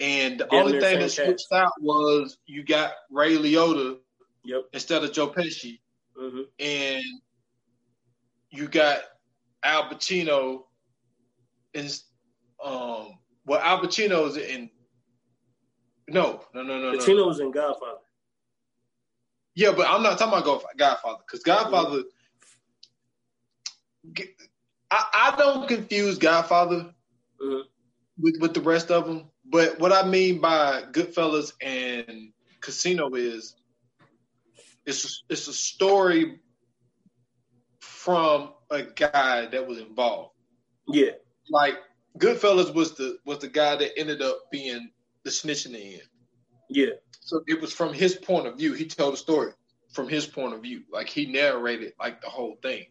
And 0.00 0.38
the 0.40 0.46
Damn 0.46 0.66
only 0.66 0.80
thing 0.80 1.00
that 1.00 1.10
switched 1.10 1.52
out 1.52 1.72
was 1.80 2.38
you 2.46 2.64
got 2.64 2.92
Ray 3.10 3.36
Liotta 3.36 3.98
yep. 4.44 4.62
instead 4.72 5.02
of 5.02 5.12
Joe 5.12 5.28
Pesci, 5.28 5.80
mm-hmm. 6.18 6.42
and 6.58 7.04
you 8.50 8.68
got 8.68 9.00
Al 9.62 9.84
Pacino 9.90 10.64
is 11.74 12.04
um 12.64 13.18
well 13.46 13.60
Al 13.60 13.80
Pacino's 13.80 14.36
in 14.36 14.70
no 16.08 16.40
no 16.54 16.62
no 16.62 16.78
no 16.78 16.98
Pacino's 16.98 17.38
no. 17.38 17.46
in 17.46 17.52
Godfather. 17.52 17.98
Yeah, 19.54 19.72
but 19.76 19.88
I'm 19.88 20.02
not 20.02 20.18
talking 20.18 20.38
about 20.38 20.64
Godfather 20.76 21.18
because 21.26 21.42
Godfather. 21.42 22.04
I, 24.90 25.04
I 25.12 25.34
don't 25.36 25.68
confuse 25.68 26.16
Godfather 26.16 26.94
mm-hmm. 27.42 27.60
with 28.20 28.40
with 28.40 28.54
the 28.54 28.60
rest 28.60 28.90
of 28.90 29.06
them, 29.06 29.30
but 29.44 29.78
what 29.80 29.92
I 29.92 30.06
mean 30.08 30.40
by 30.40 30.84
Goodfellas 30.92 31.52
and 31.60 32.32
Casino 32.60 33.14
is 33.14 33.56
it's 34.86 35.04
a, 35.04 35.32
it's 35.32 35.48
a 35.48 35.52
story 35.52 36.38
from 38.08 38.54
a 38.70 38.84
guy 38.84 39.44
that 39.44 39.68
was 39.68 39.76
involved. 39.76 40.32
Yeah. 40.88 41.10
Like 41.50 41.74
Goodfellas 42.16 42.72
was 42.72 42.94
the 42.94 43.18
was 43.26 43.40
the 43.40 43.48
guy 43.48 43.76
that 43.76 43.98
ended 43.98 44.22
up 44.22 44.50
being 44.50 44.90
the 45.24 45.30
snitch 45.30 45.66
in 45.66 45.72
the 45.72 45.94
end. 45.94 46.08
Yeah. 46.70 46.94
So 47.20 47.42
it 47.46 47.60
was 47.60 47.70
from 47.70 47.92
his 47.92 48.14
point 48.14 48.46
of 48.46 48.56
view. 48.56 48.72
He 48.72 48.86
told 48.86 49.12
the 49.12 49.18
story 49.18 49.52
from 49.92 50.08
his 50.08 50.26
point 50.26 50.54
of 50.54 50.62
view. 50.62 50.84
Like 50.90 51.10
he 51.10 51.26
narrated 51.26 51.92
like 52.00 52.22
the 52.22 52.30
whole 52.30 52.56
thing. 52.62 52.86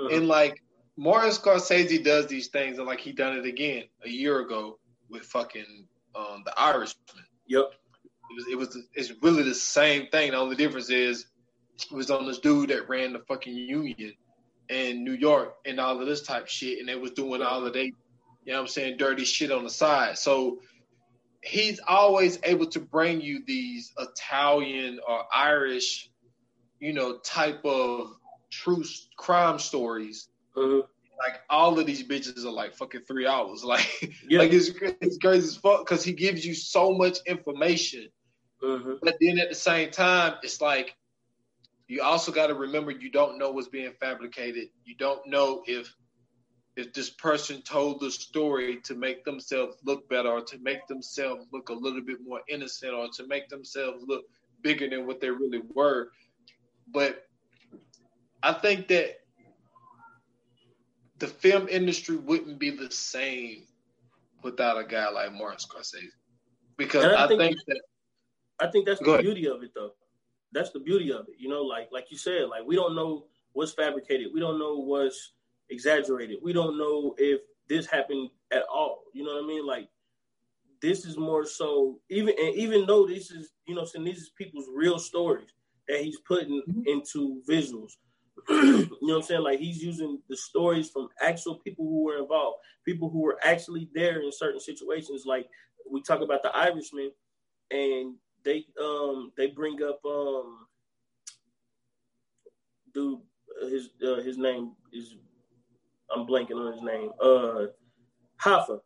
Uh-huh. 0.00 0.16
And 0.16 0.26
like 0.26 0.60
Martin 0.96 1.30
Scorsese 1.30 2.02
does 2.02 2.26
these 2.26 2.48
things 2.48 2.78
and 2.78 2.86
like 2.88 2.98
he 2.98 3.12
done 3.12 3.36
it 3.36 3.46
again 3.46 3.84
a 4.04 4.08
year 4.08 4.40
ago 4.40 4.80
with 5.08 5.22
fucking 5.22 5.86
um, 6.16 6.42
the 6.44 6.58
Irishman. 6.58 7.24
Yep. 7.46 7.74
It 8.30 8.34
was 8.34 8.46
it 8.50 8.58
was 8.58 8.84
it's 8.92 9.22
really 9.22 9.44
the 9.44 9.54
same 9.54 10.08
thing. 10.08 10.32
The 10.32 10.36
only 10.36 10.56
difference 10.56 10.90
is 10.90 11.26
it 11.88 11.94
was 11.94 12.10
on 12.10 12.26
this 12.26 12.40
dude 12.40 12.70
that 12.70 12.88
ran 12.88 13.12
the 13.12 13.20
fucking 13.20 13.54
union 13.54 14.14
in 14.68 15.04
New 15.04 15.12
York 15.12 15.54
and 15.64 15.80
all 15.80 16.00
of 16.00 16.06
this 16.06 16.22
type 16.22 16.44
of 16.44 16.50
shit, 16.50 16.78
and 16.78 16.88
they 16.88 16.94
was 16.94 17.12
doing 17.12 17.42
all 17.42 17.64
of 17.64 17.72
they, 17.72 17.84
you 17.84 17.92
know 18.46 18.54
what 18.54 18.60
I'm 18.60 18.66
saying, 18.68 18.96
dirty 18.96 19.24
shit 19.24 19.50
on 19.50 19.64
the 19.64 19.70
side. 19.70 20.18
So 20.18 20.60
he's 21.42 21.80
always 21.86 22.38
able 22.42 22.66
to 22.66 22.80
bring 22.80 23.20
you 23.20 23.42
these 23.46 23.92
Italian 23.98 25.00
or 25.06 25.24
Irish, 25.32 26.10
you 26.80 26.92
know, 26.92 27.18
type 27.18 27.64
of 27.64 28.12
true 28.50 28.84
crime 29.16 29.58
stories. 29.58 30.28
Mm-hmm. 30.56 30.80
Like 31.18 31.40
all 31.50 31.78
of 31.78 31.86
these 31.86 32.04
bitches 32.04 32.44
are 32.44 32.50
like 32.50 32.74
fucking 32.74 33.02
three 33.02 33.26
hours. 33.26 33.62
Like, 33.64 34.14
yeah. 34.28 34.38
like 34.38 34.52
it's, 34.52 34.70
it's 35.00 35.18
crazy 35.18 35.48
as 35.48 35.56
fuck 35.56 35.84
because 35.84 36.04
he 36.04 36.12
gives 36.12 36.44
you 36.46 36.54
so 36.54 36.92
much 36.92 37.18
information. 37.26 38.08
Mm-hmm. 38.62 38.94
But 39.02 39.16
then 39.20 39.38
at 39.38 39.48
the 39.48 39.54
same 39.54 39.90
time, 39.90 40.34
it's 40.42 40.60
like 40.60 40.96
you 41.88 42.02
also 42.02 42.30
got 42.30 42.48
to 42.48 42.54
remember 42.54 42.90
you 42.90 43.10
don't 43.10 43.38
know 43.38 43.50
what's 43.50 43.68
being 43.68 43.92
fabricated. 43.98 44.68
You 44.84 44.94
don't 44.96 45.26
know 45.26 45.62
if 45.66 45.92
if 46.76 46.92
this 46.92 47.10
person 47.10 47.60
told 47.62 47.98
the 47.98 48.10
story 48.10 48.80
to 48.82 48.94
make 48.94 49.24
themselves 49.24 49.76
look 49.84 50.08
better 50.08 50.28
or 50.28 50.42
to 50.42 50.58
make 50.58 50.86
themselves 50.86 51.44
look 51.52 51.70
a 51.70 51.72
little 51.72 52.02
bit 52.02 52.18
more 52.24 52.40
innocent 52.48 52.94
or 52.94 53.08
to 53.08 53.26
make 53.26 53.48
themselves 53.48 54.04
look 54.06 54.22
bigger 54.62 54.88
than 54.88 55.04
what 55.04 55.20
they 55.20 55.28
really 55.28 55.62
were. 55.74 56.12
But 56.86 57.26
I 58.44 58.52
think 58.52 58.86
that 58.88 59.16
the 61.18 61.26
film 61.26 61.66
industry 61.68 62.16
wouldn't 62.16 62.60
be 62.60 62.70
the 62.70 62.92
same 62.92 63.64
without 64.44 64.78
a 64.78 64.84
guy 64.84 65.08
like 65.08 65.32
Martin 65.32 65.58
Scorsese. 65.58 66.04
Because 66.76 67.06
I, 67.06 67.24
I, 67.24 67.26
think, 67.26 67.40
think 67.40 67.56
that 67.66 67.80
I 68.60 68.70
think 68.70 68.86
that's 68.86 69.00
the 69.00 69.18
beauty 69.18 69.48
of 69.48 69.64
it 69.64 69.70
though 69.74 69.94
that's 70.52 70.70
the 70.70 70.80
beauty 70.80 71.12
of 71.12 71.28
it. 71.28 71.34
You 71.38 71.48
know, 71.48 71.62
like 71.62 71.88
like 71.92 72.10
you 72.10 72.18
said, 72.18 72.48
like 72.48 72.62
we 72.66 72.76
don't 72.76 72.94
know 72.94 73.26
what's 73.52 73.72
fabricated. 73.72 74.28
We 74.32 74.40
don't 74.40 74.58
know 74.58 74.76
what's 74.76 75.32
exaggerated. 75.70 76.38
We 76.42 76.52
don't 76.52 76.78
know 76.78 77.14
if 77.18 77.40
this 77.68 77.86
happened 77.86 78.30
at 78.50 78.64
all. 78.72 79.04
You 79.12 79.24
know 79.24 79.34
what 79.34 79.44
I 79.44 79.46
mean? 79.46 79.66
Like 79.66 79.88
this 80.80 81.04
is 81.04 81.16
more 81.16 81.44
so 81.44 81.98
even 82.08 82.34
and 82.38 82.54
even 82.54 82.86
though 82.86 83.06
this 83.06 83.30
is 83.30 83.50
you 83.66 83.74
know 83.74 83.84
saying 83.84 84.04
these 84.04 84.18
is 84.18 84.30
people's 84.30 84.68
real 84.74 84.98
stories 84.98 85.52
that 85.88 86.00
he's 86.00 86.20
putting 86.20 86.62
mm-hmm. 86.68 86.82
into 86.86 87.42
visuals. 87.48 87.92
you 88.48 88.88
know 89.02 89.14
what 89.14 89.16
I'm 89.16 89.22
saying? 89.22 89.42
Like 89.42 89.58
he's 89.58 89.82
using 89.82 90.20
the 90.28 90.36
stories 90.36 90.90
from 90.90 91.08
actual 91.20 91.56
people 91.56 91.84
who 91.86 92.04
were 92.04 92.18
involved, 92.18 92.58
people 92.84 93.10
who 93.10 93.20
were 93.20 93.38
actually 93.42 93.88
there 93.94 94.20
in 94.20 94.30
certain 94.30 94.60
situations. 94.60 95.24
Like 95.26 95.46
we 95.90 96.02
talk 96.02 96.20
about 96.20 96.42
the 96.42 96.54
Irishman, 96.54 97.10
and 97.70 98.14
they 98.44 98.66
um 98.80 99.32
they 99.36 99.48
bring 99.48 99.82
up 99.82 100.00
um 100.04 100.66
dude 102.94 103.20
his 103.62 103.90
uh, 104.06 104.22
his 104.22 104.38
name 104.38 104.72
is 104.92 105.16
I'm 106.14 106.26
blanking 106.26 106.56
on 106.56 106.72
his 106.72 106.82
name. 106.82 107.10
Uh 107.20 107.66
Hoffa. 108.42 108.80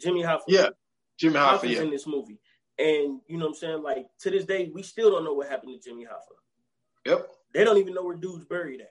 Jimmy 0.00 0.22
Hoffa. 0.22 0.42
Yeah. 0.48 0.68
Jimmy 1.18 1.34
Hoffa 1.34 1.58
Hoffa's 1.58 1.70
yeah. 1.72 1.82
in 1.82 1.90
this 1.90 2.06
movie. 2.06 2.40
And 2.78 3.20
you 3.28 3.36
know 3.36 3.46
what 3.46 3.50
I'm 3.50 3.54
saying? 3.54 3.82
Like 3.82 4.06
to 4.20 4.30
this 4.30 4.44
day, 4.44 4.70
we 4.72 4.82
still 4.82 5.10
don't 5.10 5.24
know 5.24 5.34
what 5.34 5.48
happened 5.48 5.80
to 5.80 5.88
Jimmy 5.88 6.04
Hoffa. 6.04 6.36
Yep. 7.04 7.28
They 7.54 7.64
don't 7.64 7.78
even 7.78 7.94
know 7.94 8.04
where 8.04 8.16
dude's 8.16 8.44
buried 8.44 8.80
at. 8.80 8.88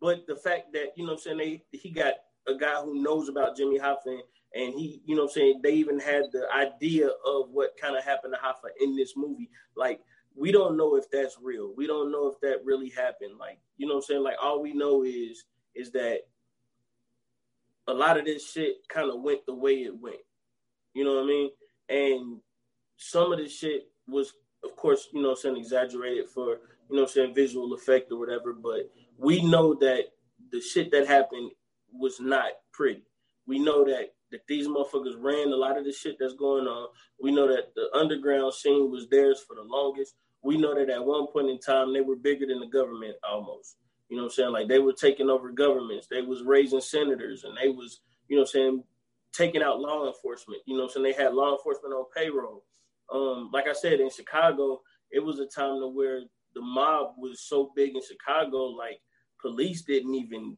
But 0.00 0.26
the 0.26 0.36
fact 0.36 0.72
that, 0.74 0.92
you 0.96 1.04
know 1.04 1.12
what 1.12 1.20
I'm 1.26 1.38
saying, 1.38 1.38
they 1.38 1.78
he 1.78 1.90
got 1.90 2.14
a 2.46 2.54
guy 2.54 2.80
who 2.82 3.02
knows 3.02 3.28
about 3.28 3.56
Jimmy 3.56 3.78
Hoffa 3.78 4.20
and 4.54 4.74
he, 4.74 5.00
you 5.04 5.14
know 5.14 5.24
I'm 5.24 5.28
saying, 5.28 5.60
they 5.62 5.74
even 5.74 6.00
had 6.00 6.24
the 6.32 6.46
idea 6.54 7.08
of 7.08 7.50
what 7.50 7.76
kind 7.80 7.96
of 7.96 8.04
happened 8.04 8.34
to 8.34 8.40
Hoffa 8.46 8.70
in 8.80 8.96
this 8.96 9.14
movie. 9.16 9.50
Like, 9.76 10.00
we 10.34 10.52
don't 10.52 10.76
know 10.76 10.96
if 10.96 11.10
that's 11.10 11.36
real. 11.42 11.72
We 11.76 11.86
don't 11.86 12.12
know 12.12 12.28
if 12.28 12.40
that 12.40 12.64
really 12.64 12.90
happened. 12.90 13.38
Like, 13.38 13.58
you 13.76 13.86
know 13.86 13.96
I'm 13.96 14.02
saying? 14.02 14.22
Like, 14.22 14.36
all 14.40 14.62
we 14.62 14.72
know 14.72 15.04
is 15.04 15.44
is 15.74 15.90
that 15.92 16.20
a 17.86 17.92
lot 17.92 18.18
of 18.18 18.24
this 18.24 18.50
shit 18.50 18.76
kind 18.88 19.10
of 19.10 19.22
went 19.22 19.46
the 19.46 19.54
way 19.54 19.82
it 19.82 19.98
went. 19.98 20.20
You 20.94 21.04
know 21.04 21.14
what 21.14 21.24
I 21.24 21.26
mean? 21.26 21.50
And 21.88 22.40
some 22.96 23.32
of 23.32 23.38
this 23.38 23.56
shit 23.56 23.88
was, 24.06 24.34
of 24.64 24.76
course, 24.76 25.08
you 25.12 25.22
know 25.22 25.30
I'm 25.30 25.36
saying, 25.36 25.56
exaggerated 25.56 26.28
for, 26.28 26.58
you 26.90 26.96
know 26.96 27.02
I'm 27.02 27.08
saying, 27.08 27.34
visual 27.34 27.72
effect 27.74 28.12
or 28.12 28.18
whatever. 28.18 28.52
But 28.52 28.90
we 29.16 29.42
know 29.42 29.74
that 29.74 30.04
the 30.52 30.60
shit 30.60 30.90
that 30.92 31.06
happened 31.06 31.50
was 31.92 32.20
not 32.20 32.52
pretty. 32.72 33.04
We 33.46 33.58
know 33.58 33.84
that 33.84 34.12
that 34.30 34.46
these 34.46 34.68
motherfuckers 34.68 35.14
ran 35.18 35.48
a 35.48 35.56
lot 35.56 35.78
of 35.78 35.84
the 35.84 35.92
shit 35.92 36.16
that's 36.18 36.34
going 36.34 36.66
on. 36.66 36.88
We 37.20 37.32
know 37.32 37.48
that 37.48 37.74
the 37.74 37.88
underground 37.94 38.54
scene 38.54 38.90
was 38.90 39.08
theirs 39.08 39.40
for 39.46 39.56
the 39.56 39.62
longest. 39.62 40.14
We 40.42 40.56
know 40.56 40.74
that 40.74 40.90
at 40.90 41.04
one 41.04 41.26
point 41.28 41.50
in 41.50 41.58
time 41.58 41.92
they 41.92 42.00
were 42.00 42.16
bigger 42.16 42.46
than 42.46 42.60
the 42.60 42.66
government 42.66 43.16
almost. 43.28 43.76
You 44.08 44.16
know 44.16 44.24
what 44.24 44.32
I'm 44.32 44.34
saying? 44.34 44.52
Like 44.52 44.68
they 44.68 44.78
were 44.78 44.92
taking 44.92 45.28
over 45.28 45.50
governments. 45.50 46.06
They 46.10 46.22
was 46.22 46.42
raising 46.42 46.80
senators 46.80 47.44
and 47.44 47.56
they 47.60 47.68
was, 47.68 48.00
you 48.28 48.36
know 48.36 48.42
what 48.42 48.50
I'm 48.50 48.52
saying, 48.52 48.84
taking 49.32 49.62
out 49.62 49.80
law 49.80 50.06
enforcement. 50.06 50.62
You 50.66 50.76
know 50.76 50.84
what 50.84 50.96
I'm 50.96 51.04
saying? 51.04 51.16
They 51.16 51.22
had 51.22 51.34
law 51.34 51.52
enforcement 51.52 51.94
on 51.94 52.06
payroll. 52.16 52.64
Um, 53.12 53.50
like 53.52 53.66
I 53.68 53.72
said, 53.72 54.00
in 54.00 54.10
Chicago, 54.10 54.80
it 55.10 55.20
was 55.20 55.38
a 55.38 55.46
time 55.46 55.80
to 55.80 55.88
where 55.88 56.20
the 56.54 56.60
mob 56.60 57.14
was 57.18 57.40
so 57.40 57.72
big 57.74 57.94
in 57.94 58.02
Chicago, 58.02 58.64
like 58.64 59.00
police 59.40 59.82
didn't 59.82 60.14
even 60.14 60.56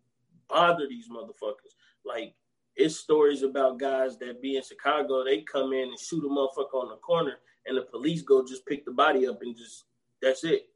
bother 0.49 0.87
these 0.89 1.09
motherfuckers. 1.09 1.75
Like 2.05 2.35
it's 2.81 2.97
stories 2.97 3.43
about 3.43 3.79
guys 3.79 4.17
that 4.19 4.41
be 4.41 4.57
in 4.57 4.63
Chicago, 4.63 5.23
they 5.25 5.43
come 5.43 5.73
in 5.73 5.89
and 5.89 5.99
shoot 5.99 6.25
a 6.25 6.29
motherfucker 6.29 6.83
on 6.83 6.89
the 6.89 6.97
corner, 6.97 7.35
and 7.67 7.77
the 7.77 7.83
police 7.83 8.23
go 8.23 8.45
just 8.45 8.65
pick 8.67 8.85
the 8.85 8.91
body 8.91 9.27
up 9.27 9.43
and 9.43 9.57
just 9.57 9.85
that's 10.23 10.45
it. 10.45 10.69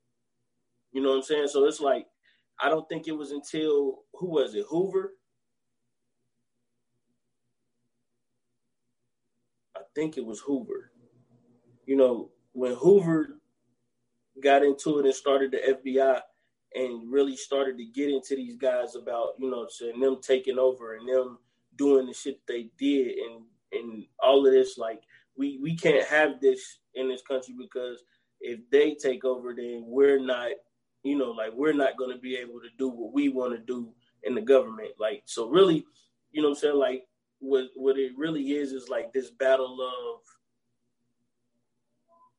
You 0.93 1.02
know 1.02 1.10
what 1.10 1.16
I'm 1.16 1.22
saying? 1.22 1.48
So 1.48 1.64
it's 1.64 1.81
like 1.81 2.06
I 2.60 2.68
don't 2.68 2.89
think 2.89 3.09
it 3.09 3.16
was 3.16 3.32
until 3.32 4.02
who 4.12 4.28
was 4.28 4.55
it? 4.55 4.66
Hoover. 4.68 5.14
I 9.76 9.81
think 9.94 10.18
it 10.18 10.24
was 10.24 10.40
Hoover. 10.40 10.93
You 11.86 11.97
know, 11.97 12.31
when 12.52 12.74
Hoover 12.74 13.39
got 14.43 14.62
into 14.62 14.98
it 14.98 15.06
and 15.06 15.14
started 15.14 15.52
the 15.52 15.78
FBI 15.82 16.20
and 16.74 17.10
really 17.10 17.36
started 17.36 17.78
to 17.78 17.85
get 17.85 18.10
into 18.10 18.36
these 18.36 18.56
guys 18.56 18.94
about, 18.94 19.35
you 19.39 19.51
know, 19.51 19.66
saying 19.68 20.01
them 20.01 20.18
taking 20.20 20.59
over 20.59 20.94
and 20.97 21.09
them 21.09 21.39
doing 21.76 22.06
the 22.06 22.14
shit 22.14 22.40
they 22.46 22.70
did 22.78 23.16
and 23.18 23.42
and 23.72 24.05
all 24.22 24.46
of 24.46 24.52
this, 24.52 24.78
like 24.78 25.02
we 25.36 25.59
we 25.60 25.76
can't 25.76 26.06
have 26.06 26.40
this 26.40 26.78
in 26.94 27.09
this 27.09 27.22
country 27.22 27.55
because 27.59 28.02
if 28.40 28.60
they 28.70 28.94
take 28.94 29.24
over, 29.24 29.55
then 29.55 29.84
we're 29.86 30.20
not, 30.20 30.51
you 31.02 31.16
know, 31.16 31.30
like 31.30 31.52
we're 31.55 31.72
not 31.72 31.96
going 31.96 32.14
to 32.14 32.20
be 32.20 32.36
able 32.36 32.60
to 32.60 32.68
do 32.78 32.88
what 32.88 33.12
we 33.12 33.28
want 33.28 33.52
to 33.52 33.59
do 33.59 33.92
in 34.22 34.34
the 34.34 34.40
government. 34.40 34.90
Like, 34.98 35.22
so 35.24 35.48
really, 35.48 35.84
you 36.32 36.42
know, 36.42 36.48
what 36.48 36.59
I'm 36.59 36.60
saying, 36.60 36.76
like, 36.76 37.06
what 37.40 37.66
what 37.74 37.98
it 37.98 38.12
really 38.16 38.52
is 38.52 38.72
is 38.72 38.88
like 38.88 39.12
this 39.12 39.30
battle 39.30 39.78
of, 39.80 40.20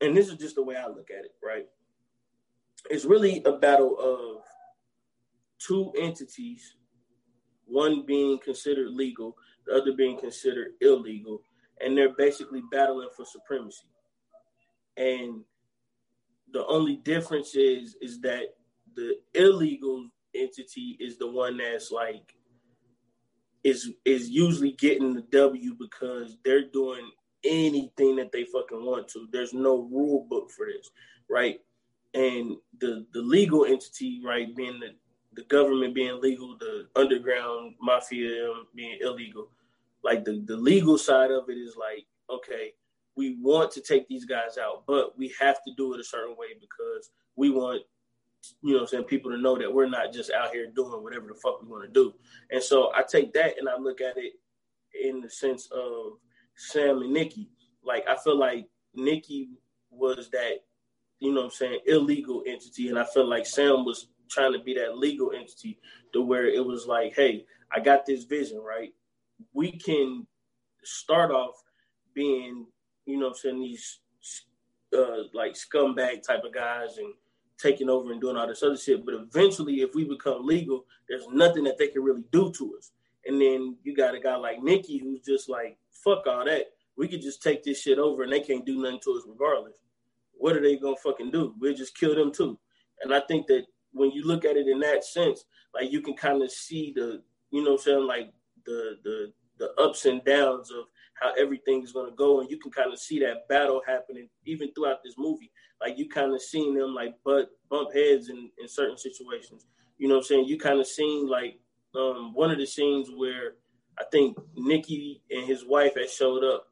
and 0.07 0.16
this 0.16 0.30
is 0.30 0.36
just 0.36 0.56
the 0.56 0.64
way 0.64 0.76
I 0.76 0.88
look 0.88 1.10
at 1.12 1.26
it, 1.26 1.36
right? 1.44 1.66
It's 2.90 3.06
really 3.06 3.41
a 3.45 3.53
battle 3.53 3.98
of 3.99 4.44
two 5.60 5.91
entities, 5.99 6.76
one 7.66 8.06
being 8.06 8.40
considered 8.40 8.90
legal, 8.90 9.36
the 9.66 9.74
other 9.74 9.94
being 9.94 10.20
considered 10.20 10.74
illegal, 10.82 11.42
and 11.82 11.98
they're 11.98 12.16
basically 12.16 12.62
battling 12.72 13.10
for 13.16 13.26
supremacy. 13.26 13.88
And 14.98 15.44
the 16.52 16.66
only 16.68 16.98
difference 16.98 17.56
is 17.56 17.96
is 18.02 18.22
that 18.22 18.56
the 18.96 19.18
illegal 19.34 20.10
entity 20.34 20.98
is 21.00 21.18
the 21.18 21.30
one 21.30 21.58
that's 21.58 21.92
like 21.92 22.34
is 23.64 23.92
is 24.06 24.30
usually 24.30 24.74
getting 24.74 25.14
the 25.14 25.24
W 25.32 25.76
because 25.78 26.38
they're 26.46 26.70
doing 26.70 27.10
anything 27.44 28.16
that 28.16 28.32
they 28.32 28.44
fucking 28.46 28.86
want 28.86 29.08
to. 29.10 29.28
There's 29.32 29.54
no 29.54 29.82
rule 29.92 30.26
book 30.30 30.52
for 30.52 30.66
this, 30.68 30.90
right? 31.30 31.60
And 32.14 32.58
the 32.80 33.06
the 33.12 33.22
legal 33.22 33.66
entity, 33.66 34.22
right, 34.24 34.56
being 34.56 34.80
the 34.80 34.92
the 35.36 35.44
government 35.44 35.94
being 35.94 36.20
legal, 36.22 36.57
the 36.57 36.88
underground 36.95 37.76
mafia 37.82 38.49
um, 38.49 38.68
being 38.76 38.98
illegal. 39.02 39.49
Like 40.03 40.24
the, 40.24 40.44
the 40.45 40.56
legal 40.56 40.98
side 40.98 41.32
of 41.32 41.49
it 41.49 41.57
is 41.57 41.76
like, 41.76 42.06
okay, 42.30 42.74
we 43.16 43.38
want 43.41 43.72
to 43.72 43.82
take 43.82 44.07
these 44.07 44.26
guys 44.26 44.57
out, 44.57 44.84
but 44.86 45.18
we 45.18 45.34
have 45.40 45.64
to 45.66 45.74
do 45.76 45.94
it 45.94 45.99
a 45.99 46.03
certain 46.03 46.36
way 46.38 46.48
because 46.60 47.12
we 47.36 47.49
want, 47.49 47.82
you 48.62 48.74
know, 48.76 48.82
I'm 48.82 48.88
saying 48.88 49.06
people 49.06 49.32
to 49.32 49.38
know 49.38 49.57
that 49.57 49.74
we're 49.74 49.90
not 49.90 50.14
just 50.14 50.32
out 50.32 50.52
here 50.52 50.68
doing 50.68 51.02
whatever 51.02 51.28
the 51.28 51.34
fuck 51.34 51.62
we 51.62 51.68
want 51.68 51.84
to 51.84 51.90
do. 51.91 52.14
And 52.52 52.62
so 52.62 52.91
I 52.94 53.03
take 53.03 53.34
that 53.34 53.57
and 53.57 53.68
I 53.68 53.78
look 53.78 54.02
at 54.02 54.18
it 54.18 54.34
in 55.03 55.22
the 55.22 55.30
sense 55.30 55.68
of 55.72 56.14
Sam 56.56 57.02
and 57.02 57.14
Nicky. 57.14 57.49
Like 57.84 58.06
I 58.07 58.16
feel 58.18 58.38
like 58.38 58.68
Nicky 58.94 59.49
was 59.90 60.30
that, 60.32 60.64
you 61.20 61.34
know, 61.34 61.45
I'm 61.45 61.49
saying 61.49 61.80
illegal 61.88 62.44
entity, 62.45 62.90
and 62.90 62.99
I 62.99 63.06
feel 63.06 63.28
like 63.28 63.45
Sam 63.45 63.86
was 63.86 64.07
trying 64.30 64.53
to 64.53 64.60
be 64.60 64.73
that 64.76 64.97
legal 64.97 65.31
entity 65.31 65.80
to 66.14 66.22
where 66.22 66.47
it 66.47 66.65
was 66.65 66.88
like, 66.88 67.15
hey, 67.15 67.45
I 67.72 67.80
got 67.80 68.06
this 68.06 68.23
vision, 68.23 68.60
right? 68.60 68.93
We 69.53 69.72
can 69.72 70.27
start 70.84 71.31
off 71.31 71.56
being 72.14 72.68
you 73.06 73.18
know, 73.18 73.34
saying 73.34 73.60
these 73.60 73.99
uh, 74.95 75.23
like 75.34 75.53
scumbag 75.53 76.23
type 76.23 76.43
of 76.43 76.53
guys 76.53 76.97
and 76.97 77.14
taking 77.57 77.89
over 77.89 78.11
and 78.11 78.19
doing 78.19 78.35
all 78.35 78.47
this 78.47 78.64
other 78.64 78.77
shit. 78.77 79.06
But 79.06 79.15
eventually, 79.15 79.81
if 79.81 79.95
we 79.95 80.03
become 80.03 80.45
legal, 80.45 80.85
there's 81.07 81.27
nothing 81.31 81.64
that 81.65 81.77
they 81.77 81.88
can 81.88 82.03
really 82.03 82.23
do 82.31 82.52
to 82.52 82.76
us. 82.77 82.91
And 83.26 83.41
then 83.41 83.77
you 83.84 83.95
got 83.95 84.15
a 84.15 84.19
guy 84.19 84.35
like 84.35 84.61
Nicky 84.61 84.99
who's 84.99 85.22
just 85.22 85.49
like, 85.49 85.77
fuck 85.91 86.27
all 86.27 86.45
that. 86.45 86.65
We 86.97 87.07
could 87.07 87.22
just 87.22 87.41
take 87.41 87.64
this 87.64 87.81
shit 87.81 87.97
over 87.97 88.23
and 88.23 88.31
they 88.31 88.39
can't 88.39 88.65
do 88.65 88.81
nothing 88.81 88.99
to 89.03 89.11
us 89.14 89.23
regardless. 89.27 89.77
What 90.38 90.56
are 90.56 90.61
they 90.61 90.77
gonna 90.77 90.95
fucking 90.97 91.31
do? 91.31 91.53
We'll 91.60 91.73
just 91.73 91.97
kill 91.97 92.15
them 92.15 92.31
too. 92.31 92.57
And 93.02 93.14
I 93.14 93.22
think 93.22 93.47
that 93.47 93.65
when 93.96 94.12
you 94.12 94.26
look 94.26 94.46
at 94.46 94.58
it 94.58 94.68
in 94.68 94.80
that 94.82 95.04
sense, 95.06 95.46
like 95.74 95.92
you 95.92 96.02
can 96.02 96.16
kind 96.16 96.44
of 96.44 96.52
see 96.52 96.94
the, 96.96 97.24
you 97.52 97.64
know, 97.64 97.74
I'm 97.74 97.78
saying 97.78 98.06
like 98.06 98.34
the 98.66 98.98
the 99.04 99.34
the 99.58 99.74
ups 99.82 100.06
and 100.06 100.24
downs 100.26 100.70
of 100.72 100.86
how 101.16 101.34
everything 101.36 101.82
is 101.82 101.94
going 101.94 102.10
to 102.10 102.16
go, 102.16 102.42
and 102.42 102.50
you 102.52 102.60
can 102.60 102.72
kind 102.72 102.92
of 102.94 103.00
see 103.00 103.20
that 103.20 103.48
battle 103.48 103.82
happening 103.88 104.30
even 104.46 104.74
throughout 104.74 105.04
this 105.04 105.16
movie. 105.18 105.52
Like 105.82 105.98
you 105.98 106.10
kind 106.10 106.34
of 106.34 106.42
seen 106.42 106.78
them 106.78 106.94
like 106.94 107.16
butt 107.24 107.50
bump 107.70 107.94
heads 107.94 108.30
in 108.30 108.50
in 108.62 108.68
certain 108.68 108.98
situations. 108.98 109.66
You 109.98 110.10
know 110.10 110.16
what 110.16 110.22
I'm 110.22 110.26
saying? 110.26 110.46
You 110.48 110.58
kind 110.58 110.80
of 110.80 110.88
seen 110.88 111.28
like 111.28 111.60
um, 111.96 112.34
one 112.34 112.52
of 112.52 112.58
the 112.58 112.66
scenes 112.66 113.10
where 113.16 113.56
I 113.98 114.04
think 114.12 114.38
Nicky 114.56 115.22
and 115.32 115.46
his 115.48 115.66
wife 115.66 115.96
had 115.96 116.10
showed 116.10 116.44
up 116.44 116.68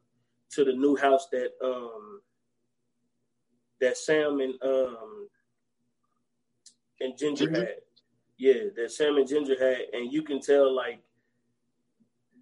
to 0.50 0.64
the 0.64 0.72
new 0.72 0.96
house 0.96 1.26
that 1.32 1.50
um 1.64 2.20
that 3.80 3.96
Sam 3.96 4.40
and 4.40 4.54
um 4.62 5.28
and 7.04 7.16
Ginger 7.18 7.50
had. 7.50 7.68
Yeah, 8.36 8.64
that 8.76 8.90
Sam 8.90 9.16
and 9.16 9.28
Ginger 9.28 9.56
had, 9.58 9.78
and 9.92 10.12
you 10.12 10.22
can 10.22 10.40
tell 10.40 10.74
like 10.74 11.00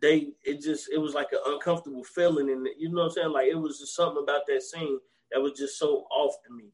they 0.02 0.32
it 0.42 0.60
just 0.60 0.90
it 0.92 0.98
was 0.98 1.14
like 1.14 1.28
an 1.32 1.38
uncomfortable 1.46 2.04
feeling 2.04 2.50
and 2.50 2.66
you 2.76 2.88
know 2.88 3.02
what 3.02 3.04
I'm 3.04 3.10
saying? 3.10 3.32
Like 3.32 3.48
it 3.48 3.54
was 3.54 3.78
just 3.78 3.94
something 3.94 4.22
about 4.22 4.46
that 4.48 4.62
scene 4.62 4.98
that 5.30 5.40
was 5.40 5.52
just 5.52 5.78
so 5.78 6.06
off 6.10 6.34
to 6.46 6.54
me. 6.54 6.72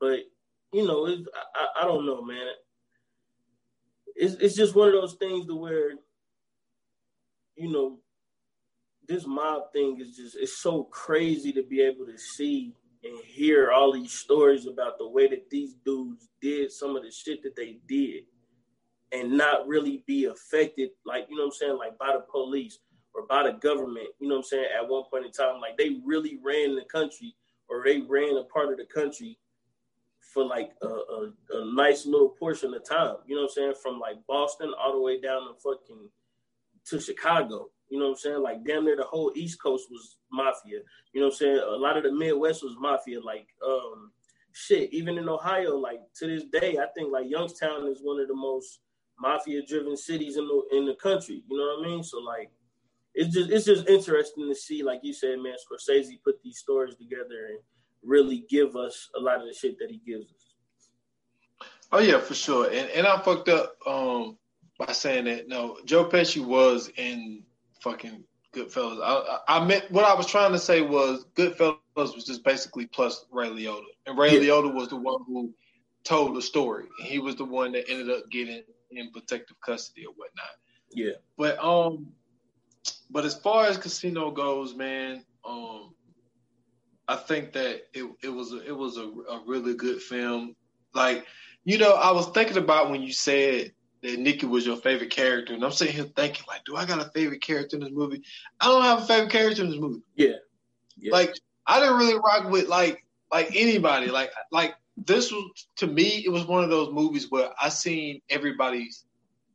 But 0.00 0.20
you 0.72 0.86
know 0.86 1.06
it, 1.06 1.20
I, 1.54 1.82
I 1.82 1.84
don't 1.84 2.06
know 2.06 2.22
man. 2.22 2.46
It's, 4.16 4.34
it's 4.34 4.56
just 4.56 4.74
one 4.74 4.88
of 4.88 4.94
those 4.94 5.14
things 5.14 5.46
to 5.46 5.54
where 5.54 5.92
you 7.56 7.70
know 7.70 7.98
this 9.06 9.26
mob 9.26 9.72
thing 9.72 10.00
is 10.00 10.16
just 10.16 10.36
it's 10.36 10.62
so 10.62 10.84
crazy 10.84 11.52
to 11.52 11.62
be 11.62 11.82
able 11.82 12.06
to 12.06 12.16
see 12.16 12.72
and 13.02 13.18
hear 13.24 13.70
all 13.72 13.92
these 13.92 14.12
stories 14.12 14.66
about 14.66 14.98
the 14.98 15.08
way 15.08 15.28
that 15.28 15.48
these 15.50 15.74
dudes 15.84 16.28
did 16.40 16.70
some 16.70 16.96
of 16.96 17.02
the 17.02 17.10
shit 17.10 17.42
that 17.42 17.56
they 17.56 17.78
did 17.88 18.24
and 19.12 19.36
not 19.36 19.66
really 19.66 20.04
be 20.06 20.26
affected, 20.26 20.90
like, 21.04 21.26
you 21.28 21.36
know 21.36 21.44
what 21.44 21.54
I'm 21.54 21.58
saying, 21.58 21.78
like 21.78 21.98
by 21.98 22.12
the 22.12 22.24
police 22.30 22.78
or 23.14 23.26
by 23.26 23.44
the 23.44 23.58
government, 23.58 24.08
you 24.20 24.28
know 24.28 24.36
what 24.36 24.40
I'm 24.40 24.48
saying, 24.48 24.66
at 24.76 24.88
one 24.88 25.04
point 25.10 25.26
in 25.26 25.32
time. 25.32 25.60
Like 25.60 25.76
they 25.76 25.96
really 26.04 26.38
ran 26.44 26.76
the 26.76 26.84
country 26.84 27.34
or 27.68 27.82
they 27.84 28.00
ran 28.00 28.36
a 28.36 28.44
part 28.44 28.70
of 28.70 28.78
the 28.78 28.86
country 28.86 29.38
for 30.20 30.44
like 30.44 30.70
a, 30.82 30.86
a, 30.86 31.32
a 31.54 31.74
nice 31.74 32.06
little 32.06 32.28
portion 32.28 32.72
of 32.74 32.88
time, 32.88 33.16
you 33.26 33.34
know 33.34 33.42
what 33.42 33.50
I'm 33.50 33.54
saying, 33.54 33.74
from 33.82 33.98
like 33.98 34.16
Boston 34.28 34.72
all 34.78 34.92
the 34.92 35.00
way 35.00 35.20
down 35.20 35.42
to 35.48 35.54
fucking 35.54 36.08
to 36.86 37.00
Chicago. 37.00 37.70
You 37.90 37.98
know 37.98 38.06
what 38.06 38.10
I'm 38.12 38.16
saying? 38.18 38.42
Like 38.42 38.64
damn 38.64 38.84
near 38.84 38.96
the 38.96 39.04
whole 39.04 39.32
East 39.34 39.60
Coast 39.62 39.88
was 39.90 40.16
mafia. 40.32 40.80
You 41.12 41.20
know 41.20 41.26
what 41.26 41.34
I'm 41.34 41.38
saying? 41.38 41.58
A 41.58 41.76
lot 41.76 41.96
of 41.96 42.04
the 42.04 42.12
Midwest 42.12 42.62
was 42.62 42.76
mafia. 42.78 43.20
Like 43.20 43.46
um 43.66 44.12
shit, 44.52 44.92
even 44.92 45.18
in 45.18 45.28
Ohio, 45.28 45.76
like 45.76 46.00
to 46.16 46.26
this 46.26 46.44
day, 46.44 46.78
I 46.78 46.86
think 46.94 47.12
like 47.12 47.28
Youngstown 47.28 47.88
is 47.88 48.00
one 48.02 48.20
of 48.20 48.28
the 48.28 48.34
most 48.34 48.80
mafia 49.20 49.60
driven 49.66 49.96
cities 49.96 50.36
in 50.36 50.46
the 50.46 50.76
in 50.76 50.86
the 50.86 50.94
country. 50.94 51.42
You 51.48 51.58
know 51.58 51.76
what 51.76 51.86
I 51.86 51.90
mean? 51.90 52.02
So 52.02 52.18
like 52.18 52.50
it's 53.14 53.34
just 53.34 53.50
it's 53.50 53.66
just 53.66 53.88
interesting 53.88 54.48
to 54.48 54.54
see, 54.54 54.82
like 54.82 55.00
you 55.02 55.12
said, 55.12 55.38
man, 55.38 55.54
Scorsese 55.54 56.22
put 56.24 56.40
these 56.42 56.58
stories 56.58 56.94
together 56.96 57.48
and 57.50 57.58
really 58.02 58.44
give 58.48 58.76
us 58.76 59.10
a 59.16 59.20
lot 59.20 59.40
of 59.40 59.46
the 59.46 59.52
shit 59.52 59.78
that 59.78 59.90
he 59.90 60.00
gives 60.06 60.26
us. 60.26 61.68
Oh 61.92 61.98
yeah, 61.98 62.20
for 62.20 62.34
sure. 62.34 62.66
And 62.66 62.88
and 62.90 63.06
I 63.06 63.18
fucked 63.20 63.48
up 63.48 63.76
um 63.86 64.38
by 64.78 64.92
saying 64.92 65.24
that 65.24 65.48
no, 65.48 65.78
Joe 65.84 66.06
Pesci 66.06 66.44
was 66.44 66.90
in 66.96 67.42
fucking 67.82 68.24
Goodfellas. 68.54 69.00
I, 69.02 69.38
I, 69.48 69.58
I 69.58 69.64
meant 69.64 69.90
what 69.90 70.04
I 70.04 70.14
was 70.14 70.26
trying 70.26 70.52
to 70.52 70.58
say 70.58 70.80
was 70.80 71.24
Goodfellas 71.34 71.78
was 71.96 72.24
just 72.24 72.44
basically 72.44 72.86
plus 72.86 73.24
Ray 73.30 73.48
Liotta, 73.48 73.82
and 74.06 74.18
Ray 74.18 74.34
yeah. 74.34 74.52
Liotta 74.52 74.72
was 74.72 74.88
the 74.88 74.96
one 74.96 75.22
who 75.26 75.52
told 76.04 76.36
the 76.36 76.42
story. 76.42 76.86
He 77.02 77.18
was 77.18 77.36
the 77.36 77.44
one 77.44 77.72
that 77.72 77.88
ended 77.88 78.10
up 78.10 78.28
getting 78.30 78.62
in 78.90 79.10
protective 79.12 79.60
custody 79.60 80.06
or 80.06 80.12
whatnot. 80.14 80.56
Yeah. 80.92 81.12
But 81.36 81.62
um, 81.62 82.08
but 83.10 83.24
as 83.24 83.34
far 83.34 83.66
as 83.66 83.76
Casino 83.76 84.30
goes, 84.30 84.74
man, 84.74 85.24
um, 85.44 85.94
I 87.06 87.16
think 87.16 87.52
that 87.52 87.82
it 87.92 88.10
it 88.22 88.28
was 88.28 88.52
a, 88.52 88.66
it 88.66 88.76
was 88.76 88.96
a, 88.96 89.04
a 89.04 89.42
really 89.46 89.74
good 89.74 90.02
film. 90.02 90.56
Like, 90.94 91.26
you 91.64 91.78
know, 91.78 91.94
I 91.94 92.10
was 92.12 92.28
thinking 92.30 92.56
about 92.56 92.90
when 92.90 93.02
you 93.02 93.12
said 93.12 93.72
that 94.02 94.18
Nicky 94.18 94.46
was 94.46 94.66
your 94.66 94.76
favorite 94.76 95.10
character, 95.10 95.54
and 95.54 95.64
I'm 95.64 95.72
sitting 95.72 95.94
here 95.94 96.04
thinking, 96.16 96.44
like, 96.48 96.64
do 96.64 96.76
I 96.76 96.86
got 96.86 97.06
a 97.06 97.10
favorite 97.10 97.42
character 97.42 97.76
in 97.76 97.82
this 97.82 97.92
movie? 97.92 98.22
I 98.60 98.66
don't 98.66 98.82
have 98.82 99.02
a 99.02 99.06
favorite 99.06 99.30
character 99.30 99.62
in 99.62 99.70
this 99.70 99.78
movie. 99.78 100.02
Yeah. 100.14 100.36
yeah. 100.98 101.12
Like, 101.12 101.34
I 101.66 101.80
didn't 101.80 101.98
really 101.98 102.18
rock 102.18 102.50
with 102.50 102.68
like 102.68 103.04
like 103.32 103.54
anybody. 103.54 104.06
Like 104.06 104.32
like 104.50 104.74
this 104.96 105.30
was 105.30 105.66
to 105.76 105.86
me, 105.86 106.22
it 106.24 106.30
was 106.30 106.46
one 106.46 106.64
of 106.64 106.70
those 106.70 106.92
movies 106.92 107.30
where 107.30 107.50
I 107.60 107.68
seen 107.68 108.20
everybody's 108.28 109.04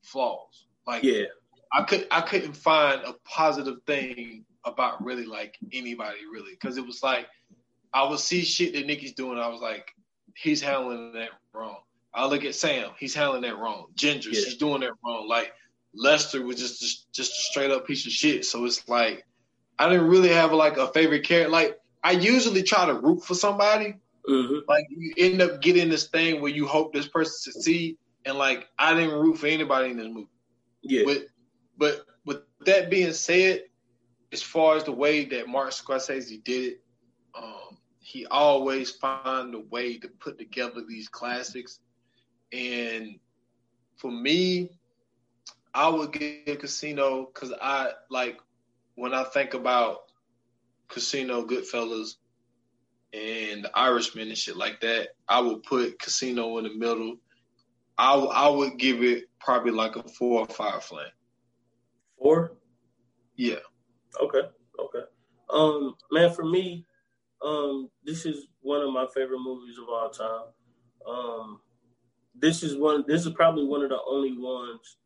flaws. 0.01 0.65
Like 0.87 1.03
yeah, 1.03 1.25
I 1.73 1.83
could 1.83 2.07
I 2.11 2.21
couldn't 2.21 2.53
find 2.53 3.01
a 3.01 3.13
positive 3.25 3.77
thing 3.85 4.45
about 4.63 5.03
really 5.03 5.25
like 5.25 5.57
anybody 5.73 6.19
really 6.31 6.51
because 6.51 6.77
it 6.77 6.85
was 6.85 7.03
like 7.03 7.27
I 7.93 8.07
would 8.07 8.19
see 8.19 8.43
shit 8.43 8.73
that 8.73 8.85
Nicky's 8.85 9.13
doing. 9.13 9.37
I 9.37 9.47
was 9.47 9.61
like, 9.61 9.91
he's 10.35 10.61
handling 10.61 11.13
that 11.13 11.29
wrong. 11.53 11.79
I 12.15 12.25
look 12.27 12.45
at 12.45 12.55
Sam. 12.55 12.91
He's 12.97 13.13
handling 13.13 13.41
that 13.41 13.57
wrong. 13.57 13.87
Ginger, 13.95 14.29
yeah. 14.29 14.39
she's 14.39 14.57
doing 14.57 14.81
that 14.81 14.93
wrong. 15.03 15.27
Like 15.27 15.53
Lester 15.93 16.43
was 16.43 16.57
just, 16.57 16.79
just 16.79 17.11
just 17.13 17.31
a 17.31 17.41
straight 17.41 17.71
up 17.71 17.85
piece 17.85 18.05
of 18.05 18.11
shit. 18.11 18.45
So 18.45 18.65
it's 18.65 18.87
like 18.87 19.25
I 19.77 19.89
didn't 19.89 20.07
really 20.07 20.29
have 20.29 20.53
like 20.53 20.77
a 20.77 20.87
favorite 20.87 21.25
character. 21.25 21.51
Like 21.51 21.77
I 22.03 22.11
usually 22.11 22.63
try 22.63 22.85
to 22.85 22.93
root 22.93 23.23
for 23.23 23.35
somebody. 23.35 23.95
Mm-hmm. 24.27 24.59
Like 24.67 24.85
you 24.89 25.13
end 25.17 25.41
up 25.41 25.61
getting 25.61 25.89
this 25.89 26.07
thing 26.07 26.41
where 26.41 26.51
you 26.51 26.65
hope 26.65 26.93
this 26.93 27.07
person 27.07 27.33
succeed, 27.53 27.97
and 28.25 28.37
like 28.37 28.67
I 28.79 28.93
didn't 28.93 29.19
root 29.19 29.37
for 29.37 29.47
anybody 29.47 29.91
in 29.91 29.97
this 29.97 30.07
movie. 30.07 30.29
Yeah. 30.81 31.03
But 31.05 31.25
but 31.77 32.05
with 32.25 32.39
that 32.65 32.89
being 32.89 33.13
said, 33.13 33.63
as 34.31 34.41
far 34.41 34.77
as 34.77 34.83
the 34.83 34.91
way 34.91 35.25
that 35.25 35.47
Martin 35.47 35.71
Scorsese 35.71 36.43
did 36.43 36.73
it, 36.73 36.81
um, 37.37 37.77
he 37.99 38.25
always 38.25 38.91
find 38.91 39.53
a 39.53 39.59
way 39.59 39.97
to 39.97 40.07
put 40.07 40.37
together 40.37 40.81
these 40.87 41.07
classics. 41.07 41.79
And 42.51 43.19
for 43.97 44.11
me, 44.11 44.71
I 45.73 45.89
would 45.89 46.13
give 46.13 46.59
Casino 46.59 47.29
because 47.33 47.53
I 47.61 47.91
like 48.09 48.39
when 48.95 49.13
I 49.13 49.23
think 49.25 49.53
about 49.53 50.03
Casino, 50.87 51.45
Goodfellas, 51.45 52.15
and 53.13 53.65
the 53.65 53.71
Irishman 53.73 54.29
and 54.29 54.37
shit 54.37 54.57
like 54.57 54.79
that. 54.81 55.09
I 55.27 55.39
would 55.39 55.63
put 55.63 55.99
Casino 55.99 56.57
in 56.57 56.65
the 56.65 56.73
middle. 56.73 57.17
I 57.97 58.15
I 58.15 58.49
would 58.49 58.77
give 58.77 59.03
it 59.03 59.25
probably 59.39 59.71
like 59.71 59.95
a 59.95 60.03
four 60.03 60.41
or 60.41 60.47
five 60.47 60.83
flame. 60.83 61.07
Four. 62.17 62.53
Yeah. 63.35 63.59
Okay. 64.21 64.41
Okay. 64.79 65.05
Um, 65.49 65.95
man, 66.11 66.33
for 66.33 66.45
me, 66.45 66.85
um, 67.41 67.89
this 68.03 68.25
is 68.25 68.47
one 68.61 68.81
of 68.81 68.91
my 68.91 69.05
favorite 69.13 69.39
movies 69.39 69.77
of 69.77 69.89
all 69.89 70.09
time. 70.09 70.45
Um, 71.07 71.61
this 72.39 72.63
is 72.63 72.77
one. 72.77 73.03
This 73.07 73.25
is 73.25 73.33
probably 73.33 73.65
one 73.65 73.83
of 73.83 73.89
the 73.89 73.99
only 74.07 74.37
ones 74.37 74.97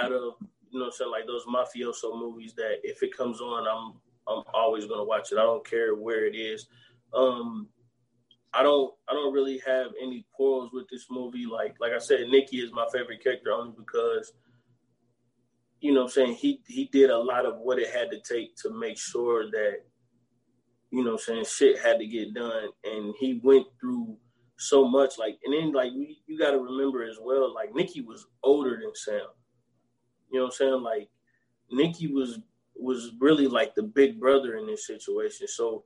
out 0.00 0.12
of 0.12 0.34
you 0.70 0.78
know, 0.78 0.90
saying 0.90 1.10
like 1.10 1.26
those 1.26 1.44
mafioso 1.46 2.18
movies 2.18 2.54
that 2.54 2.78
if 2.82 3.02
it 3.02 3.16
comes 3.16 3.40
on, 3.40 3.66
I'm 3.66 4.00
I'm 4.28 4.44
always 4.54 4.86
gonna 4.86 5.04
watch 5.04 5.32
it. 5.32 5.38
I 5.38 5.42
don't 5.42 5.68
care 5.68 5.94
where 5.94 6.26
it 6.26 6.36
is. 6.36 6.66
Um, 7.12 7.68
I 8.52 8.62
don't 8.62 8.92
I 9.08 9.12
don't 9.12 9.32
really 9.32 9.60
have 9.66 9.88
any 10.00 10.26
quarrels 10.32 10.70
with 10.72 10.88
this 10.90 11.06
movie. 11.10 11.46
Like 11.46 11.76
like 11.80 11.92
I 11.92 11.98
said, 11.98 12.28
Nicky 12.28 12.58
is 12.58 12.72
my 12.72 12.86
favorite 12.92 13.22
character 13.22 13.52
only 13.52 13.74
because 13.76 14.32
you 15.80 15.92
know 15.92 16.00
what 16.00 16.06
I'm 16.06 16.12
saying 16.12 16.34
he 16.34 16.60
he 16.66 16.86
did 16.92 17.10
a 17.10 17.18
lot 17.18 17.46
of 17.46 17.58
what 17.58 17.78
it 17.78 17.90
had 17.90 18.10
to 18.10 18.20
take 18.20 18.56
to 18.58 18.70
make 18.70 18.98
sure 18.98 19.50
that 19.50 19.78
you 20.90 21.04
know 21.04 21.12
what 21.12 21.22
I'm 21.28 21.44
saying 21.44 21.44
shit 21.46 21.78
had 21.78 21.98
to 21.98 22.06
get 22.06 22.34
done 22.34 22.68
and 22.84 23.14
he 23.18 23.40
went 23.42 23.66
through 23.80 24.16
so 24.60 24.86
much 24.86 25.18
like 25.18 25.38
and 25.44 25.54
then 25.54 25.72
like 25.72 25.90
we, 25.92 26.18
you 26.26 26.38
got 26.38 26.50
to 26.50 26.58
remember 26.58 27.02
as 27.02 27.16
well 27.20 27.52
like 27.54 27.74
Nicky 27.74 28.02
was 28.02 28.26
older 28.42 28.78
than 28.80 28.94
Sam. 28.94 29.20
You 30.30 30.38
know 30.38 30.44
what 30.44 30.52
I'm 30.52 30.56
saying? 30.56 30.82
Like 30.82 31.08
Nicky 31.70 32.06
was 32.08 32.38
was 32.80 33.12
really 33.20 33.46
like 33.46 33.74
the 33.74 33.82
big 33.82 34.18
brother 34.18 34.56
in 34.56 34.66
this 34.66 34.86
situation. 34.86 35.46
So, 35.46 35.84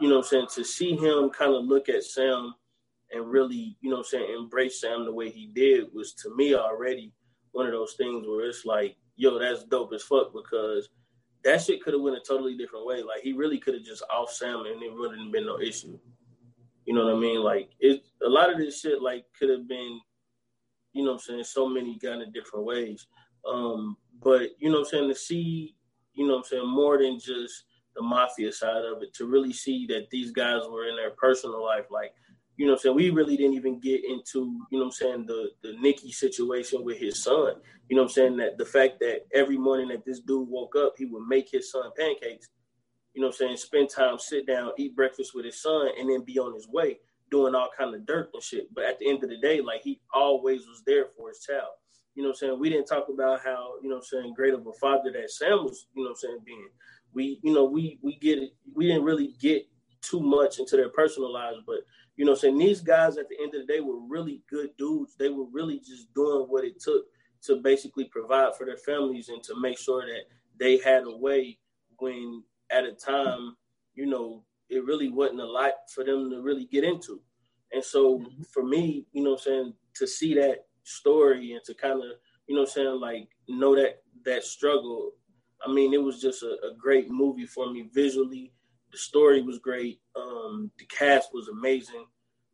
you 0.00 0.08
know 0.08 0.16
what 0.16 0.26
I'm 0.26 0.28
saying, 0.28 0.46
to 0.54 0.64
see 0.64 0.96
him 0.96 1.30
kind 1.30 1.54
of 1.54 1.64
look 1.64 1.88
at 1.88 2.04
Sam 2.04 2.54
and 3.10 3.28
really, 3.30 3.76
you 3.80 3.90
know 3.90 3.96
what 3.96 4.06
I'm 4.06 4.20
saying, 4.20 4.36
embrace 4.38 4.80
Sam 4.80 5.04
the 5.04 5.12
way 5.12 5.30
he 5.30 5.46
did 5.46 5.86
was 5.92 6.12
to 6.14 6.34
me 6.36 6.54
already 6.54 7.12
one 7.52 7.66
of 7.66 7.72
those 7.72 7.94
things 7.94 8.26
where 8.26 8.46
it's 8.46 8.64
like, 8.64 8.96
yo, 9.16 9.38
that's 9.38 9.64
dope 9.64 9.92
as 9.92 10.02
fuck 10.02 10.32
because 10.32 10.88
that 11.44 11.62
shit 11.62 11.82
could 11.82 11.94
have 11.94 12.02
went 12.02 12.16
a 12.16 12.20
totally 12.20 12.56
different 12.56 12.86
way. 12.86 13.02
Like 13.02 13.22
he 13.22 13.32
really 13.32 13.58
could 13.58 13.74
have 13.74 13.84
just 13.84 14.04
off 14.10 14.30
Sam 14.30 14.64
and 14.66 14.82
it 14.82 14.94
wouldn't 14.94 15.22
have 15.22 15.32
been 15.32 15.46
no 15.46 15.60
issue. 15.60 15.98
You 16.88 16.94
know 16.94 17.04
what 17.04 17.16
I 17.16 17.18
mean? 17.18 17.42
Like 17.42 17.68
it 17.80 18.00
a 18.24 18.30
lot 18.30 18.50
of 18.50 18.56
this 18.56 18.80
shit 18.80 19.02
like 19.02 19.26
could 19.38 19.50
have 19.50 19.68
been, 19.68 20.00
you 20.94 21.04
know 21.04 21.10
what 21.10 21.16
I'm 21.16 21.18
saying, 21.18 21.44
so 21.44 21.68
many 21.68 21.98
kind 21.98 22.22
of 22.22 22.32
different 22.32 22.64
ways. 22.64 23.06
Um, 23.46 23.98
but 24.22 24.52
you 24.58 24.72
know 24.72 24.78
I'm 24.78 24.84
saying, 24.86 25.10
to 25.10 25.14
see, 25.14 25.76
you 26.14 26.26
know 26.26 26.38
I'm 26.38 26.44
saying, 26.44 26.66
more 26.66 26.96
than 26.96 27.20
just 27.20 27.64
the 27.94 28.00
mafia 28.00 28.50
side 28.50 28.86
of 28.86 29.02
it, 29.02 29.12
to 29.16 29.26
really 29.26 29.52
see 29.52 29.86
that 29.88 30.08
these 30.10 30.30
guys 30.30 30.62
were 30.70 30.88
in 30.88 30.96
their 30.96 31.10
personal 31.10 31.62
life, 31.62 31.84
like, 31.90 32.14
you 32.56 32.64
know 32.64 32.72
I'm 32.72 32.78
saying, 32.78 32.96
we 32.96 33.10
really 33.10 33.36
didn't 33.36 33.52
even 33.52 33.80
get 33.80 34.02
into, 34.06 34.58
you 34.70 34.78
know 34.78 34.86
I'm 34.86 34.90
saying, 34.90 35.26
the 35.26 35.50
the 35.62 35.74
Nicky 35.82 36.10
situation 36.10 36.84
with 36.84 36.96
his 36.96 37.22
son. 37.22 37.56
You 37.90 37.96
know 37.96 38.02
I'm 38.04 38.08
saying? 38.08 38.38
That 38.38 38.56
the 38.56 38.64
fact 38.64 38.98
that 39.00 39.26
every 39.34 39.58
morning 39.58 39.88
that 39.88 40.06
this 40.06 40.20
dude 40.20 40.48
woke 40.48 40.74
up, 40.74 40.94
he 40.96 41.04
would 41.04 41.28
make 41.28 41.50
his 41.50 41.70
son 41.70 41.90
pancakes, 41.98 42.48
you 43.14 43.22
know 43.22 43.28
I'm 43.28 43.32
saying, 43.32 43.56
spend 43.56 43.90
time, 43.90 44.18
sit 44.18 44.46
down, 44.46 44.72
eat 44.78 44.94
breakfast 44.94 45.32
with 45.34 45.44
his 45.44 45.60
son, 45.60 45.90
and 45.98 46.08
then 46.08 46.24
be 46.24 46.38
on 46.38 46.54
his 46.54 46.68
way 46.68 46.98
doing 47.30 47.54
all 47.54 47.68
kind 47.76 47.94
of 47.94 48.06
dirt 48.06 48.30
and 48.32 48.42
shit. 48.42 48.72
But 48.74 48.84
at 48.84 48.98
the 48.98 49.08
end 49.08 49.22
of 49.22 49.30
the 49.30 49.38
day, 49.38 49.60
like 49.60 49.82
he 49.82 50.00
always 50.12 50.66
was 50.66 50.82
there 50.86 51.06
for 51.16 51.28
his 51.28 51.40
child. 51.40 51.72
You 52.14 52.22
know 52.22 52.30
I'm 52.30 52.34
saying? 52.34 52.58
We 52.58 52.70
didn't 52.70 52.86
talk 52.86 53.06
about 53.12 53.44
how, 53.44 53.74
you 53.82 53.88
know 53.88 53.96
I'm 53.96 54.02
saying, 54.02 54.34
great 54.34 54.54
of 54.54 54.66
a 54.66 54.72
father 54.80 55.12
that 55.12 55.30
Sam 55.30 55.64
was, 55.64 55.86
you 55.94 56.04
know 56.04 56.10
I'm 56.10 56.16
saying, 56.16 56.38
being. 56.44 56.68
We, 57.14 57.40
you 57.42 57.54
know, 57.54 57.64
we 57.64 57.98
we 58.02 58.18
get 58.18 58.38
it, 58.38 58.50
we 58.74 58.86
didn't 58.86 59.04
really 59.04 59.34
get 59.40 59.66
too 60.02 60.20
much 60.20 60.58
into 60.58 60.76
their 60.76 60.90
personal 60.90 61.32
lives, 61.32 61.58
but 61.66 61.78
you 62.16 62.24
know 62.24 62.32
I'm 62.32 62.38
saying, 62.38 62.58
these 62.58 62.80
guys 62.80 63.16
at 63.16 63.28
the 63.28 63.36
end 63.42 63.54
of 63.54 63.66
the 63.66 63.72
day 63.72 63.80
were 63.80 64.00
really 64.06 64.42
good 64.50 64.70
dudes. 64.76 65.14
They 65.18 65.30
were 65.30 65.46
really 65.50 65.78
just 65.78 66.12
doing 66.14 66.46
what 66.48 66.64
it 66.64 66.80
took 66.80 67.06
to 67.42 67.56
basically 67.56 68.04
provide 68.04 68.56
for 68.56 68.66
their 68.66 68.76
families 68.76 69.28
and 69.28 69.42
to 69.44 69.58
make 69.60 69.78
sure 69.78 70.04
that 70.04 70.24
they 70.58 70.78
had 70.78 71.04
a 71.04 71.16
way 71.16 71.58
when 71.98 72.42
at 72.70 72.84
a 72.84 72.92
time, 72.92 73.56
you 73.94 74.06
know, 74.06 74.44
it 74.68 74.84
really 74.84 75.08
wasn't 75.08 75.40
a 75.40 75.46
lot 75.46 75.72
for 75.94 76.04
them 76.04 76.30
to 76.30 76.42
really 76.42 76.66
get 76.66 76.84
into. 76.84 77.20
And 77.72 77.84
so 77.84 78.18
mm-hmm. 78.18 78.42
for 78.52 78.62
me, 78.62 79.06
you 79.12 79.22
know 79.22 79.32
I'm 79.32 79.38
saying, 79.38 79.74
to 79.96 80.06
see 80.06 80.34
that 80.34 80.66
story 80.84 81.52
and 81.52 81.62
to 81.64 81.74
kind 81.74 82.02
of, 82.02 82.12
you 82.46 82.54
know 82.54 82.62
I'm 82.62 82.66
saying, 82.66 83.00
like 83.00 83.28
know 83.48 83.74
that 83.76 84.02
that 84.24 84.44
struggle. 84.44 85.12
I 85.66 85.72
mean, 85.72 85.92
it 85.92 86.02
was 86.02 86.20
just 86.20 86.42
a, 86.42 86.56
a 86.66 86.74
great 86.78 87.10
movie 87.10 87.46
for 87.46 87.70
me 87.70 87.88
visually. 87.92 88.52
The 88.92 88.98
story 88.98 89.42
was 89.42 89.58
great. 89.58 90.00
Um, 90.16 90.70
the 90.78 90.86
cast 90.86 91.30
was 91.34 91.48
amazing. 91.48 92.06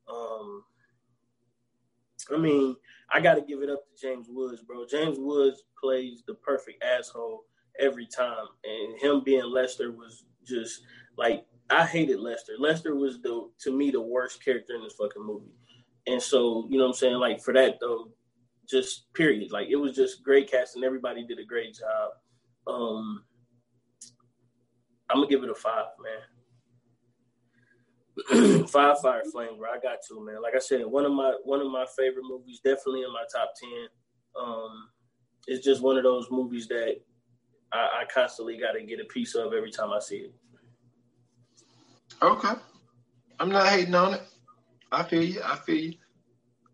Um, 0.09 0.65
I 2.33 2.39
mean, 2.39 2.77
I 3.13 3.21
got 3.21 3.35
to 3.35 3.43
give 3.43 3.63
it 3.63 3.71
up 3.71 3.85
to 3.85 4.01
James 4.01 4.27
Woods, 4.29 4.63
bro. 4.63 4.87
James 4.87 5.19
Woods 5.19 5.63
plays 5.79 6.23
the 6.27 6.35
perfect 6.35 6.83
asshole 6.83 7.45
every 7.79 8.07
time, 8.07 8.47
and 8.65 9.01
him 9.01 9.23
being 9.25 9.45
Lester 9.45 9.93
was 9.93 10.25
just 10.47 10.83
like 11.17 11.47
I 11.71 11.87
hated 11.87 12.21
Lester. 12.21 12.55
Lester 12.59 12.95
was 12.95 13.21
the 13.23 13.49
to 13.61 13.73
me 13.73 13.91
the 13.91 14.01
worst 14.01 14.45
character 14.45 14.75
in 14.75 14.83
this 14.83 14.95
fucking 14.95 15.25
movie, 15.25 15.55
and 16.07 16.21
so 16.21 16.67
you 16.71 16.79
know 16.79 16.85
what 16.85 16.91
I'm 16.91 16.97
saying. 16.97 17.17
Like 17.17 17.41
for 17.41 17.55
that 17.55 17.79
though, 17.81 18.11
just 18.69 19.13
period. 19.15 19.51
Like 19.53 19.69
it 19.71 19.77
was 19.77 19.95
just 19.95 20.23
great 20.23 20.51
casting. 20.51 20.85
Everybody 20.85 21.27
did 21.27 21.39
a 21.39 21.45
great 21.45 21.75
job. 21.75 22.11
Um, 22.67 23.25
I'm 25.11 25.17
gonna 25.19 25.29
give 25.29 25.43
it 25.43 25.51
a 25.51 25.55
five, 25.55 25.87
man. 26.03 26.21
five 28.69 29.01
fire 29.01 29.23
flame, 29.33 29.59
bro. 29.59 29.71
I 29.71 29.79
got 29.81 29.99
to, 30.09 30.25
man. 30.25 30.41
Like 30.43 30.55
I 30.55 30.61
said, 30.61 30.87
one 30.87 31.05
of 31.05 31.13
my 31.13 31.35
one 31.45 31.61
of 31.61 31.71
my 31.71 31.87
favorite 31.97 32.25
movies, 32.29 32.61
definitely 32.63 33.03
in 33.03 33.13
my 33.13 33.25
top 33.33 33.53
ten. 33.59 33.89
Um, 34.41 34.89
it's 35.47 35.65
just 35.65 35.83
one 35.83 35.97
of 35.97 36.05
those 36.05 36.31
movies 36.31 36.69
that 36.69 37.01
I, 37.73 38.03
I 38.03 38.05
constantly 38.13 38.59
got 38.59 38.73
to 38.73 38.83
get 38.83 39.01
a 39.01 39.05
piece 39.05 39.35
of 39.35 39.53
every 39.53 39.71
time 39.71 39.91
I 39.91 39.99
see 39.99 40.17
it. 40.17 40.35
Okay, 42.23 42.55
I'm 43.41 43.51
not 43.51 43.69
hating 43.69 43.95
on 43.95 44.15
it. 44.15 44.23
I 44.93 45.03
feel 45.03 45.23
you. 45.23 45.41
I 45.45 45.57
feel 45.57 45.77
you. 45.77 45.95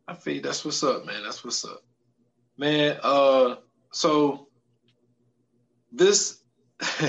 I 0.07 0.15
feel 0.15 0.35
you. 0.35 0.41
that's 0.43 0.65
what's 0.65 0.83
up, 0.83 1.07
man. 1.07 1.23
That's 1.23 1.43
what's 1.45 1.65
up, 1.65 1.83
man. 2.59 2.99
Uh, 3.03 3.57
so 3.93 4.49
this 5.93 6.43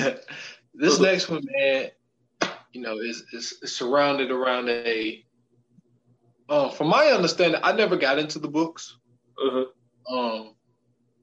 this 0.73 0.99
next 0.99 1.29
one, 1.29 1.45
man, 1.57 1.89
you 2.73 2.81
know, 2.81 2.97
is 2.97 3.23
is, 3.33 3.59
is 3.61 3.75
surrounded 3.75 4.31
around 4.31 4.69
a. 4.69 5.23
Uh, 6.49 6.69
from 6.69 6.87
my 6.87 7.05
understanding, 7.05 7.61
I 7.63 7.71
never 7.71 7.95
got 7.95 8.19
into 8.19 8.37
the 8.37 8.47
books. 8.47 8.97
Uh-huh. 9.37 9.65
Um, 10.13 10.55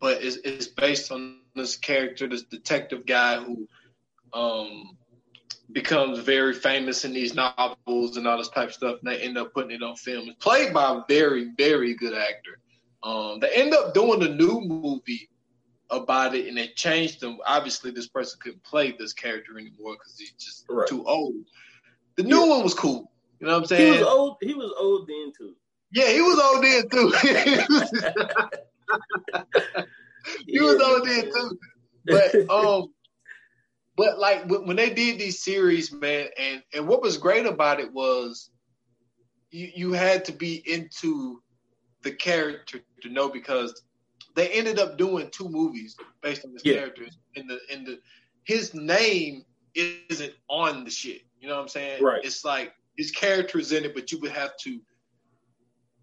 but 0.01 0.23
it's, 0.23 0.37
it's 0.37 0.67
based 0.67 1.13
on 1.13 1.38
this 1.59 1.77
character, 1.77 2.27
this 2.27 2.45
detective 2.45 3.07
guy 3.07 3.43
who 3.43 3.69
um 4.33 4.97
becomes 5.73 6.19
very 6.21 6.55
famous 6.55 7.05
in 7.05 7.13
these 7.13 7.35
novels 7.35 8.17
and 8.17 8.27
all 8.27 8.39
this 8.39 8.49
type 8.49 8.69
of 8.69 8.75
stuff, 8.75 8.99
and 9.01 9.11
they 9.11 9.21
end 9.21 9.37
up 9.37 9.53
putting 9.53 9.71
it 9.71 9.83
on 9.83 9.97
film. 9.97 10.29
It's 10.29 10.43
played 10.43 10.73
by 10.73 10.97
a 10.97 11.03
very, 11.09 11.51
very 11.57 11.95
good 11.95 12.15
actor. 12.15 12.59
Um, 13.03 13.39
they 13.41 13.51
end 13.51 13.75
up 13.75 13.95
doing 13.95 14.23
a 14.23 14.29
new 14.29 14.61
movie 14.61 15.29
about 15.91 16.35
it, 16.35 16.47
and 16.47 16.57
they 16.57 16.69
changed 16.69 17.21
them. 17.21 17.39
Obviously, 17.47 17.91
this 17.91 18.09
person 18.09 18.39
couldn't 18.43 18.65
play 18.65 18.95
this 18.99 19.13
character 19.13 19.59
anymore 19.59 19.95
because 19.95 20.17
he's 20.19 20.33
just 20.33 20.65
right. 20.69 20.89
too 20.89 21.05
old. 21.05 21.35
The 22.17 22.23
new 22.23 22.41
yeah. 22.41 22.49
one 22.49 22.63
was 22.63 22.75
cool. 22.75 23.11
You 23.41 23.47
know 23.47 23.55
what 23.55 23.63
I'm 23.63 23.67
saying? 23.67 23.93
He 23.93 23.99
was 23.99 24.09
old. 24.09 24.37
He 24.41 24.55
was 24.55 24.73
old 24.79 25.07
then 25.07 25.33
too. 25.37 25.55
Yeah, 25.93 26.11
he 26.11 26.21
was 26.21 26.39
old 26.41 26.65
then 26.65 26.89
too. 26.89 27.13
yeah, 30.47 30.63
was 30.63 30.81
old 30.81 31.07
then 31.07 31.25
too. 31.25 31.59
But 32.07 32.51
um, 32.51 32.93
but 33.97 34.19
like 34.19 34.49
when 34.49 34.77
they 34.77 34.91
did 34.91 35.19
these 35.19 35.43
series, 35.43 35.93
man, 35.93 36.29
and 36.39 36.63
and 36.73 36.87
what 36.87 37.03
was 37.03 37.19
great 37.19 37.47
about 37.47 37.81
it 37.81 37.93
was 37.93 38.51
you 39.51 39.71
you 39.75 39.93
had 39.93 40.25
to 40.27 40.33
be 40.33 40.63
into 40.71 41.43
the 42.03 42.13
character 42.13 42.81
to 43.03 43.09
know 43.09 43.29
because 43.29 43.83
they 44.37 44.49
ended 44.51 44.79
up 44.79 44.97
doing 44.99 45.29
two 45.31 45.49
movies 45.49 45.97
based 46.23 46.45
on 46.45 46.53
his 46.53 46.63
yeah. 46.65 46.75
characters. 46.75 47.19
In 47.35 47.47
the 47.47 47.59
in 47.71 47.85
the 47.85 47.99
his 48.45 48.73
name 48.75 49.45
isn't 49.75 50.33
on 50.49 50.85
the 50.85 50.91
shit. 50.91 51.23
You 51.41 51.49
know 51.49 51.57
what 51.57 51.63
I'm 51.63 51.69
saying? 51.69 52.03
Right. 52.03 52.25
It's 52.25 52.45
like 52.45 52.73
his 52.97 53.11
character 53.11 53.59
is 53.59 53.73
in 53.73 53.85
it, 53.85 53.95
but 53.95 54.11
you 54.11 54.19
would 54.21 54.33
have 54.33 54.57
to 54.59 54.81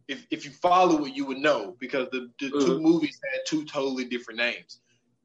if 0.08 0.26
if 0.32 0.46
you 0.46 0.52
follow 0.52 1.06
it, 1.06 1.16
you 1.16 1.26
would 1.26 1.38
know 1.38 1.76
because 1.80 2.08
the, 2.12 2.30
the 2.40 2.48
mm-hmm. 2.48 2.66
two 2.66 2.80
movies 2.80 3.20
had 3.32 3.42
two 3.48 3.66
totally 3.66 4.06
different 4.06 4.40
names. 4.40 4.80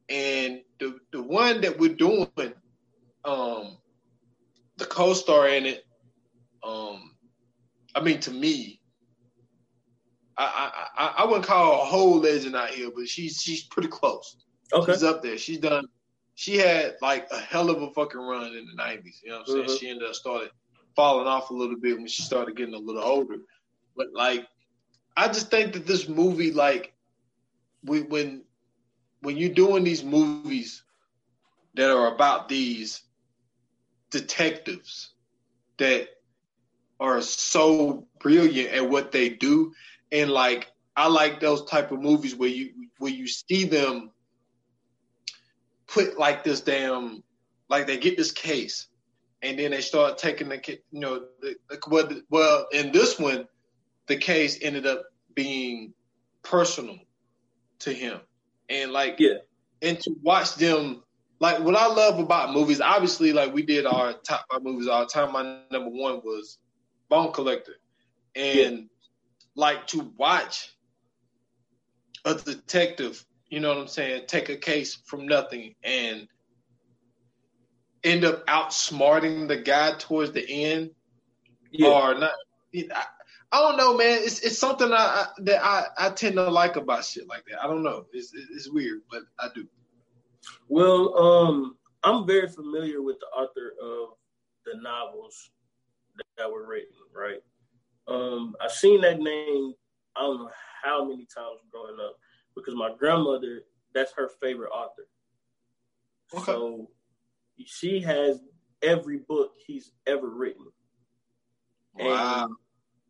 And 0.09 0.61
the 0.79 0.99
the 1.11 1.21
one 1.21 1.61
that 1.61 1.77
we're 1.77 1.95
doing, 1.95 2.53
um, 3.23 3.77
the 4.77 4.85
co-star 4.85 5.47
in 5.49 5.65
it, 5.65 5.85
um, 6.63 7.15
I 7.95 8.01
mean 8.01 8.19
to 8.21 8.31
me, 8.31 8.81
I, 10.37 10.71
I 10.97 11.13
I 11.19 11.25
wouldn't 11.25 11.45
call 11.45 11.77
her 11.77 11.81
a 11.83 11.85
whole 11.85 12.19
legend 12.19 12.55
out 12.55 12.69
here, 12.69 12.89
but 12.95 13.07
she's 13.07 13.41
she's 13.41 13.63
pretty 13.63 13.89
close. 13.89 14.37
Okay. 14.73 14.93
She's 14.93 15.03
up 15.03 15.21
there. 15.21 15.37
She's 15.37 15.59
done 15.59 15.87
she 16.41 16.57
had 16.57 16.95
like 17.03 17.27
a 17.31 17.39
hell 17.39 17.69
of 17.69 17.83
a 17.83 17.91
fucking 17.91 18.19
run 18.19 18.55
in 18.55 18.65
the 18.65 18.73
nineties. 18.73 19.21
You 19.23 19.29
know 19.29 19.39
what 19.39 19.49
I'm 19.49 19.53
saying? 19.53 19.65
Mm-hmm. 19.65 19.75
She 19.75 19.89
ended 19.89 20.07
up 20.07 20.15
started 20.15 20.49
falling 20.95 21.27
off 21.27 21.51
a 21.51 21.53
little 21.53 21.77
bit 21.79 21.97
when 21.97 22.07
she 22.07 22.23
started 22.23 22.57
getting 22.57 22.73
a 22.73 22.79
little 22.79 23.03
older. 23.03 23.35
But 23.95 24.07
like 24.13 24.47
I 25.15 25.27
just 25.27 25.51
think 25.51 25.73
that 25.73 25.85
this 25.85 26.07
movie, 26.07 26.51
like 26.51 26.93
we, 27.83 28.01
when 28.01 28.43
when 29.21 29.37
you're 29.37 29.53
doing 29.53 29.83
these 29.83 30.03
movies 30.03 30.83
that 31.75 31.89
are 31.89 32.13
about 32.13 32.49
these 32.49 33.01
detectives 34.09 35.11
that 35.77 36.09
are 36.99 37.21
so 37.21 38.07
brilliant 38.19 38.71
at 38.71 38.89
what 38.89 39.11
they 39.11 39.29
do 39.29 39.73
and 40.11 40.29
like 40.29 40.71
I 40.95 41.07
like 41.07 41.39
those 41.39 41.65
type 41.65 41.91
of 41.91 42.01
movies 42.01 42.35
where 42.35 42.49
you 42.49 42.71
where 42.99 43.11
you 43.11 43.27
see 43.27 43.65
them 43.65 44.11
put 45.87 46.19
like 46.19 46.43
this 46.43 46.61
damn 46.61 47.23
like 47.69 47.87
they 47.87 47.97
get 47.97 48.17
this 48.17 48.31
case 48.31 48.87
and 49.41 49.57
then 49.57 49.71
they 49.71 49.81
start 49.81 50.17
taking 50.17 50.49
the 50.49 50.61
you 50.91 50.99
know 50.99 51.23
the, 51.41 51.55
the, 51.69 52.23
well 52.29 52.67
in 52.71 52.91
this 52.91 53.17
one 53.17 53.47
the 54.11 54.17
case 54.17 54.59
ended 54.61 54.85
up 54.85 55.03
being 55.33 55.93
personal 56.43 56.97
to 57.79 57.93
him 57.93 58.19
and 58.69 58.91
like 58.91 59.15
yeah 59.19 59.37
and 59.81 59.99
to 59.99 60.11
watch 60.21 60.55
them 60.55 61.01
like 61.39 61.59
what 61.59 61.75
I 61.75 61.87
love 61.87 62.19
about 62.19 62.53
movies 62.53 62.81
obviously 62.81 63.33
like 63.33 63.53
we 63.53 63.63
did 63.63 63.85
our 63.85 64.13
top 64.13 64.45
five 64.51 64.63
movies 64.63 64.87
all 64.87 65.01
the 65.01 65.07
time 65.07 65.31
my 65.31 65.59
number 65.71 65.89
one 65.89 66.21
was 66.23 66.59
Bone 67.09 67.31
Collector 67.31 67.75
and 68.35 68.77
yeah 68.77 68.81
like 69.55 69.87
to 69.87 70.11
watch 70.17 70.73
a 72.25 72.35
detective, 72.35 73.25
you 73.49 73.59
know 73.59 73.69
what 73.69 73.77
I'm 73.77 73.87
saying, 73.87 74.23
take 74.27 74.49
a 74.49 74.55
case 74.55 74.95
from 75.05 75.27
nothing 75.27 75.75
and 75.83 76.27
end 78.03 78.23
up 78.23 78.45
outsmarting 78.47 79.47
the 79.47 79.57
guy 79.57 79.93
towards 79.97 80.31
the 80.31 80.47
end, 80.47 80.91
yeah. 81.71 81.89
or 81.89 82.17
not. 82.17 82.33
I, 82.73 83.03
I, 83.51 83.59
don't 83.59 83.77
know, 83.77 83.97
man. 83.97 84.19
It's 84.21 84.39
it's 84.41 84.57
something 84.57 84.91
I, 84.91 84.95
I, 84.95 85.25
that 85.39 85.63
I, 85.63 85.85
I 85.97 86.09
tend 86.09 86.35
to 86.35 86.49
like 86.49 86.75
about 86.75 87.05
shit 87.05 87.27
like 87.27 87.43
that. 87.49 87.63
I 87.63 87.67
don't 87.67 87.83
know. 87.83 88.05
It's 88.13 88.31
it's 88.33 88.69
weird, 88.69 89.01
but 89.09 89.23
I 89.39 89.49
do. 89.53 89.67
Well, 90.69 91.17
um, 91.17 91.77
I'm 92.03 92.25
very 92.25 92.47
familiar 92.47 93.01
with 93.01 93.19
the 93.19 93.27
author 93.27 93.73
of 93.81 94.15
the 94.65 94.79
novels 94.81 95.51
that 96.37 96.51
were 96.51 96.67
written, 96.67 96.95
right? 97.15 97.41
Um, 98.07 98.55
I've 98.61 98.71
seen 98.71 99.01
that 99.01 99.19
name 99.19 99.73
I 100.15 100.21
don't 100.21 100.39
know 100.39 100.51
how 100.83 101.05
many 101.05 101.25
times 101.25 101.61
growing 101.71 101.97
up 102.03 102.17
because 102.55 102.75
my 102.75 102.91
grandmother, 102.97 103.61
that's 103.93 104.13
her 104.13 104.29
favorite 104.41 104.69
author. 104.69 105.07
Okay. 106.33 106.43
So 106.45 106.89
she 107.65 107.99
has 108.01 108.39
every 108.81 109.17
book 109.17 109.53
he's 109.65 109.91
ever 110.07 110.29
written. 110.29 110.67
Wow. 111.95 112.43
And 112.43 112.55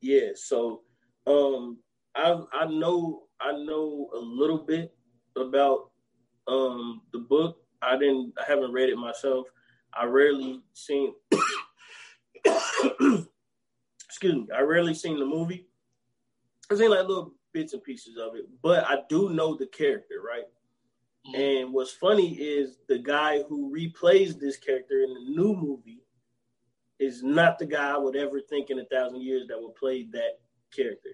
yeah, 0.02 0.30
so 0.36 0.82
um 1.28 1.78
I 2.15 2.40
I 2.53 2.65
know 2.65 3.23
I 3.40 3.52
know 3.53 4.10
a 4.14 4.19
little 4.19 4.57
bit 4.57 4.94
about 5.36 5.91
um 6.48 7.02
the 7.14 7.19
book. 7.19 7.57
I 7.82 7.98
didn't 7.98 8.34
I 8.40 8.44
haven't 8.48 8.73
read 8.73 8.90
it 8.90 8.98
myself. 8.98 9.48
I 9.94 10.06
rarely 10.06 10.61
seen 10.73 11.14
excuse 14.06 14.36
me, 14.36 14.48
I 14.56 14.61
rarely 14.61 14.94
seen 14.94 15.19
the 15.19 15.26
movie. 15.26 15.68
I've 16.69 16.78
seen 16.78 16.90
like 16.90 17.07
little 17.07 17.34
bits 17.53 17.73
and 17.73 17.84
pieces 17.84 18.18
of 18.18 18.36
it, 18.36 18.45
but 18.61 18.86
I 18.86 18.99
do 19.10 19.30
know 19.30 19.56
the 19.56 19.68
character, 19.68 20.15
right? 20.26 20.45
Mm-hmm. 21.28 21.41
And 21.41 21.73
what's 21.73 21.91
funny 21.91 22.34
is 22.34 22.78
the 22.88 22.99
guy 22.99 23.44
who 23.44 23.72
replays 23.76 24.40
this 24.40 24.57
character 24.57 25.02
in 25.02 25.14
the 25.14 25.19
new 25.19 25.53
movie 25.53 26.02
is 27.02 27.23
not 27.23 27.57
the 27.57 27.65
guy 27.65 27.90
I 27.90 27.98
would 27.98 28.15
ever 28.15 28.40
think 28.40 28.69
in 28.69 28.80
a 28.80 28.86
thousand 28.86 29.23
years 29.23 29.48
that 29.48 29.60
would 29.60 29.76
play 29.76 30.07
that 30.11 30.40
character. 30.73 31.10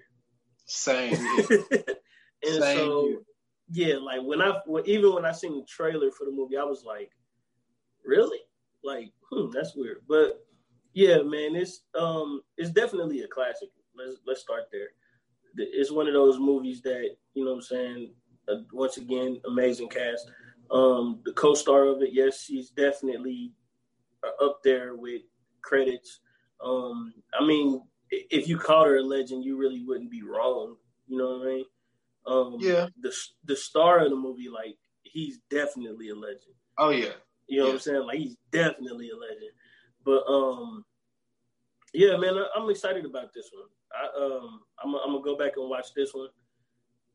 Same. 0.66 1.16
and 1.50 2.62
Same 2.62 2.78
so, 2.78 3.14
yeah, 3.72 3.96
like 3.96 4.22
when 4.22 4.42
I 4.42 4.54
even 4.86 5.14
when 5.14 5.26
I 5.26 5.32
seen 5.32 5.58
the 5.58 5.66
trailer 5.66 6.12
for 6.12 6.26
the 6.26 6.32
movie, 6.32 6.58
I 6.58 6.64
was 6.64 6.84
like, 6.86 7.12
really? 8.06 8.40
Like, 8.84 9.12
hmm, 9.32 9.50
that's 9.52 9.76
weird. 9.76 10.02
But 10.08 10.46
yeah, 10.94 11.22
man, 11.22 11.56
it's 11.56 11.82
um, 11.98 12.42
it's 12.58 12.72
definitely 12.72 13.22
a 13.22 13.28
classic. 13.28 13.70
Let's 13.98 14.18
let's 14.26 14.42
start 14.42 14.64
there. 14.72 14.90
It's 15.56 15.92
one 15.92 16.08
of 16.08 16.14
those 16.14 16.38
movies 16.38 16.82
that 16.82 17.16
you 17.34 17.46
know 17.46 17.52
what 17.52 17.58
I'm 17.58 17.62
saying. 17.62 18.14
Uh, 18.50 18.62
once 18.72 18.98
again, 18.98 19.42
amazing 19.46 19.90
cast. 19.90 20.30
Um, 20.72 21.20
the 21.26 21.34
co-star 21.34 21.86
of 21.86 22.02
it, 22.02 22.10
yes, 22.14 22.44
she's 22.44 22.70
definitely 22.70 23.52
uh, 24.24 24.46
up 24.46 24.60
there 24.64 24.96
with 24.96 25.22
credits. 25.62 26.20
Um, 26.64 27.14
I 27.40 27.46
mean, 27.46 27.82
if 28.10 28.48
you 28.48 28.58
called 28.58 28.88
her 28.88 28.98
a 28.98 29.04
legend, 29.04 29.44
you 29.44 29.58
really 29.58 29.84
wouldn't 29.84 30.12
be 30.12 30.24
wrong. 30.24 30.76
You 31.08 31.18
know 31.18 31.38
what 31.38 31.48
I 31.48 31.52
mean? 31.52 31.66
Um, 32.26 32.58
yeah. 32.60 32.88
The 33.02 33.14
the 33.46 33.56
star 33.56 34.04
of 34.04 34.10
the 34.10 34.16
movie, 34.16 34.50
like, 34.50 34.78
he's 35.04 35.40
definitely 35.50 36.10
a 36.10 36.16
legend. 36.16 36.56
Oh 36.78 36.90
yeah. 36.90 37.10
You 37.48 37.60
know 37.60 37.66
yeah. 37.66 37.70
what 37.70 37.74
I'm 37.74 37.80
saying? 37.80 38.06
Like, 38.06 38.18
he's 38.20 38.38
definitely 38.52 39.10
a 39.10 39.16
legend. 39.16 39.52
But 40.04 40.24
um, 40.28 40.86
yeah, 41.94 42.18
man, 42.18 42.36
I'm 42.56 42.70
excited 42.70 43.06
about 43.06 43.34
this 43.34 43.50
one. 43.54 43.68
I 43.94 44.24
um, 44.24 44.62
I'm, 44.84 44.96
I'm 44.96 45.12
gonna 45.12 45.24
go 45.24 45.38
back 45.38 45.54
and 45.58 45.70
watch 45.70 45.94
this 45.96 46.14
one 46.14 46.30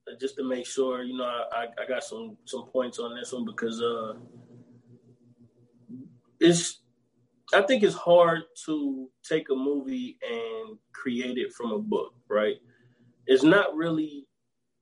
uh, 0.09 0.16
just 0.20 0.36
to 0.36 0.44
make 0.44 0.66
sure. 0.66 1.02
You 1.02 1.16
know, 1.16 1.24
I, 1.24 1.66
I 1.81 1.86
got 1.86 2.05
some 2.05 2.36
some 2.44 2.64
points 2.66 2.98
on 2.98 3.14
this 3.14 3.32
one 3.32 3.44
because 3.44 3.81
uh, 3.81 4.14
it's 6.40 6.82
I 7.55 7.62
think 7.62 7.83
it's 7.83 7.95
hard 7.95 8.43
to 8.66 9.09
take 9.29 9.51
a 9.51 9.55
movie 9.55 10.19
and 10.23 10.79
create 10.95 11.37
it 11.37 11.53
from 11.53 11.73
a 11.73 11.79
book, 11.79 12.15
right? 12.29 12.57
It's 13.27 13.43
not 13.43 13.74
really 13.74 14.27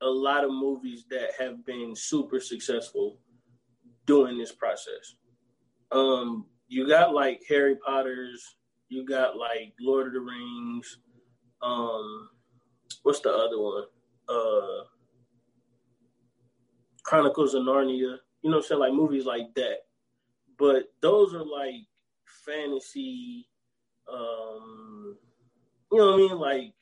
a 0.01 0.07
lot 0.07 0.43
of 0.43 0.51
movies 0.51 1.05
that 1.09 1.31
have 1.37 1.65
been 1.65 1.95
super 1.95 2.39
successful 2.39 3.17
doing 4.05 4.37
this 4.37 4.51
process. 4.51 5.15
Um, 5.91 6.45
you 6.67 6.87
got 6.87 7.13
like 7.13 7.41
Harry 7.49 7.75
Potter's, 7.75 8.55
you 8.89 9.05
got 9.05 9.37
like 9.37 9.73
Lord 9.79 10.07
of 10.07 10.13
the 10.13 10.21
Rings. 10.21 10.99
Um, 11.61 12.29
what's 13.03 13.19
the 13.19 13.31
other 13.31 13.59
one? 13.59 13.83
Uh, 14.29 14.85
Chronicles 17.03 17.53
of 17.53 17.63
Narnia. 17.63 18.17
You 18.41 18.49
know 18.49 18.57
what 18.57 18.57
I'm 18.57 18.61
saying? 18.63 18.81
Like 18.81 18.93
movies 18.93 19.25
like 19.25 19.53
that. 19.55 19.79
But 20.57 20.85
those 21.01 21.33
are 21.33 21.43
like 21.43 21.85
fantasy. 22.45 23.47
Um, 24.11 25.17
you 25.91 25.97
know 25.97 26.07
what 26.07 26.13
I 26.13 26.17
mean? 26.17 26.37
Like 26.37 26.73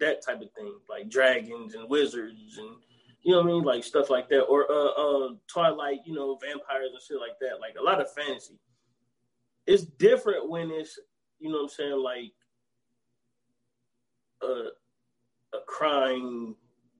that 0.00 0.24
type 0.24 0.40
of 0.40 0.52
thing, 0.52 0.74
like 0.88 1.08
dragons 1.08 1.74
and 1.74 1.88
wizards 1.88 2.58
and 2.58 2.70
you 3.22 3.32
know 3.32 3.38
what 3.38 3.50
I 3.50 3.52
mean, 3.52 3.64
like 3.64 3.82
stuff 3.82 4.08
like 4.08 4.28
that, 4.28 4.42
or 4.42 4.70
uh, 4.70 4.90
uh, 4.90 5.30
Twilight, 5.48 5.98
you 6.06 6.14
know, 6.14 6.38
vampires 6.40 6.90
and 6.92 7.02
shit 7.02 7.18
like 7.18 7.38
that, 7.40 7.60
like 7.60 7.74
a 7.78 7.82
lot 7.82 8.00
of 8.00 8.12
fantasy 8.12 8.60
it's 9.66 9.82
different 9.84 10.48
when 10.48 10.70
it's 10.70 10.98
you 11.38 11.50
know 11.50 11.56
what 11.56 11.62
I'm 11.64 11.68
saying 11.70 12.02
like 12.02 12.32
a 14.42 14.68
a 15.56 15.60
crime, 15.66 16.54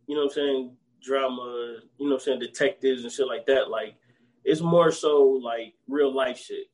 you 0.06 0.14
know 0.14 0.22
what 0.22 0.24
I'm 0.24 0.30
saying, 0.30 0.76
drama, 1.02 1.78
you 1.98 2.06
know 2.08 2.14
what 2.14 2.20
I'm 2.20 2.20
saying, 2.20 2.40
detectives 2.40 3.02
and 3.02 3.12
shit 3.12 3.26
like 3.26 3.46
that. 3.46 3.70
Like 3.70 3.96
it's 4.44 4.60
more 4.60 4.90
so 4.90 5.22
like 5.42 5.74
real 5.88 6.14
life 6.14 6.38
shit. 6.38 6.66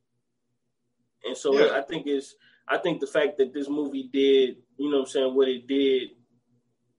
And 1.24 1.36
so 1.36 1.58
yeah. 1.58 1.76
I 1.76 1.82
think 1.82 2.06
it's 2.06 2.34
I 2.68 2.78
think 2.78 3.00
the 3.00 3.06
fact 3.06 3.38
that 3.38 3.52
this 3.52 3.68
movie 3.68 4.08
did, 4.12 4.56
you 4.76 4.90
know 4.90 4.98
what 4.98 5.06
I'm 5.06 5.10
saying, 5.10 5.34
what 5.34 5.48
it 5.48 5.66
did 5.66 6.10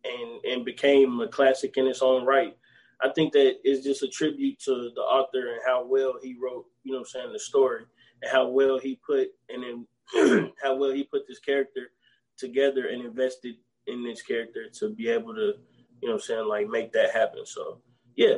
and 0.04 0.44
and 0.46 0.66
became 0.66 1.20
a 1.20 1.28
classic 1.28 1.78
in 1.78 1.88
its 1.88 2.02
own 2.02 2.26
right. 2.26 2.56
I 3.02 3.10
think 3.10 3.34
that 3.34 3.58
is 3.66 3.84
just 3.84 4.04
a 4.04 4.08
tribute 4.08 4.60
to 4.60 4.92
the 4.96 5.02
author 5.02 5.54
and 5.54 5.62
how 5.66 5.86
well 5.86 6.16
he 6.22 6.36
wrote, 6.42 6.66
you 6.84 6.92
know 6.92 7.00
what 7.00 7.08
I'm 7.16 7.22
saying, 7.22 7.34
the 7.34 7.40
story 7.40 7.84
and 8.22 8.32
how 8.32 8.48
well 8.48 8.80
he 8.80 9.00
put 9.06 9.30
and 9.50 9.64
then 10.14 10.52
how 10.64 10.76
well 10.76 10.92
he 10.92 11.04
put 11.04 11.28
this 11.28 11.40
character 11.40 11.92
together 12.38 12.88
and 12.88 13.04
invested 13.04 13.56
in 13.88 14.04
this 14.04 14.22
character 14.22 14.66
to 14.80 14.90
be 14.90 15.10
able 15.10 15.34
to, 15.34 15.54
you 16.02 16.08
know 16.08 16.14
what 16.14 16.14
I'm 16.14 16.20
saying, 16.20 16.48
like 16.48 16.70
make 16.70 16.94
that 16.94 17.12
happen. 17.12 17.46
So 17.46 17.80
yeah, 18.16 18.38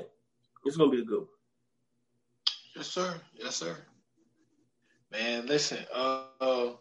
it's 0.65 0.77
gonna 0.77 0.91
be 0.91 1.01
a 1.01 1.05
good 1.05 1.19
one. 1.19 1.27
Yes, 2.75 2.87
sir. 2.87 3.15
Yes, 3.35 3.55
sir. 3.55 3.77
Man, 5.11 5.45
listen, 5.45 5.79
uh, 5.93 6.23
uh 6.41 6.71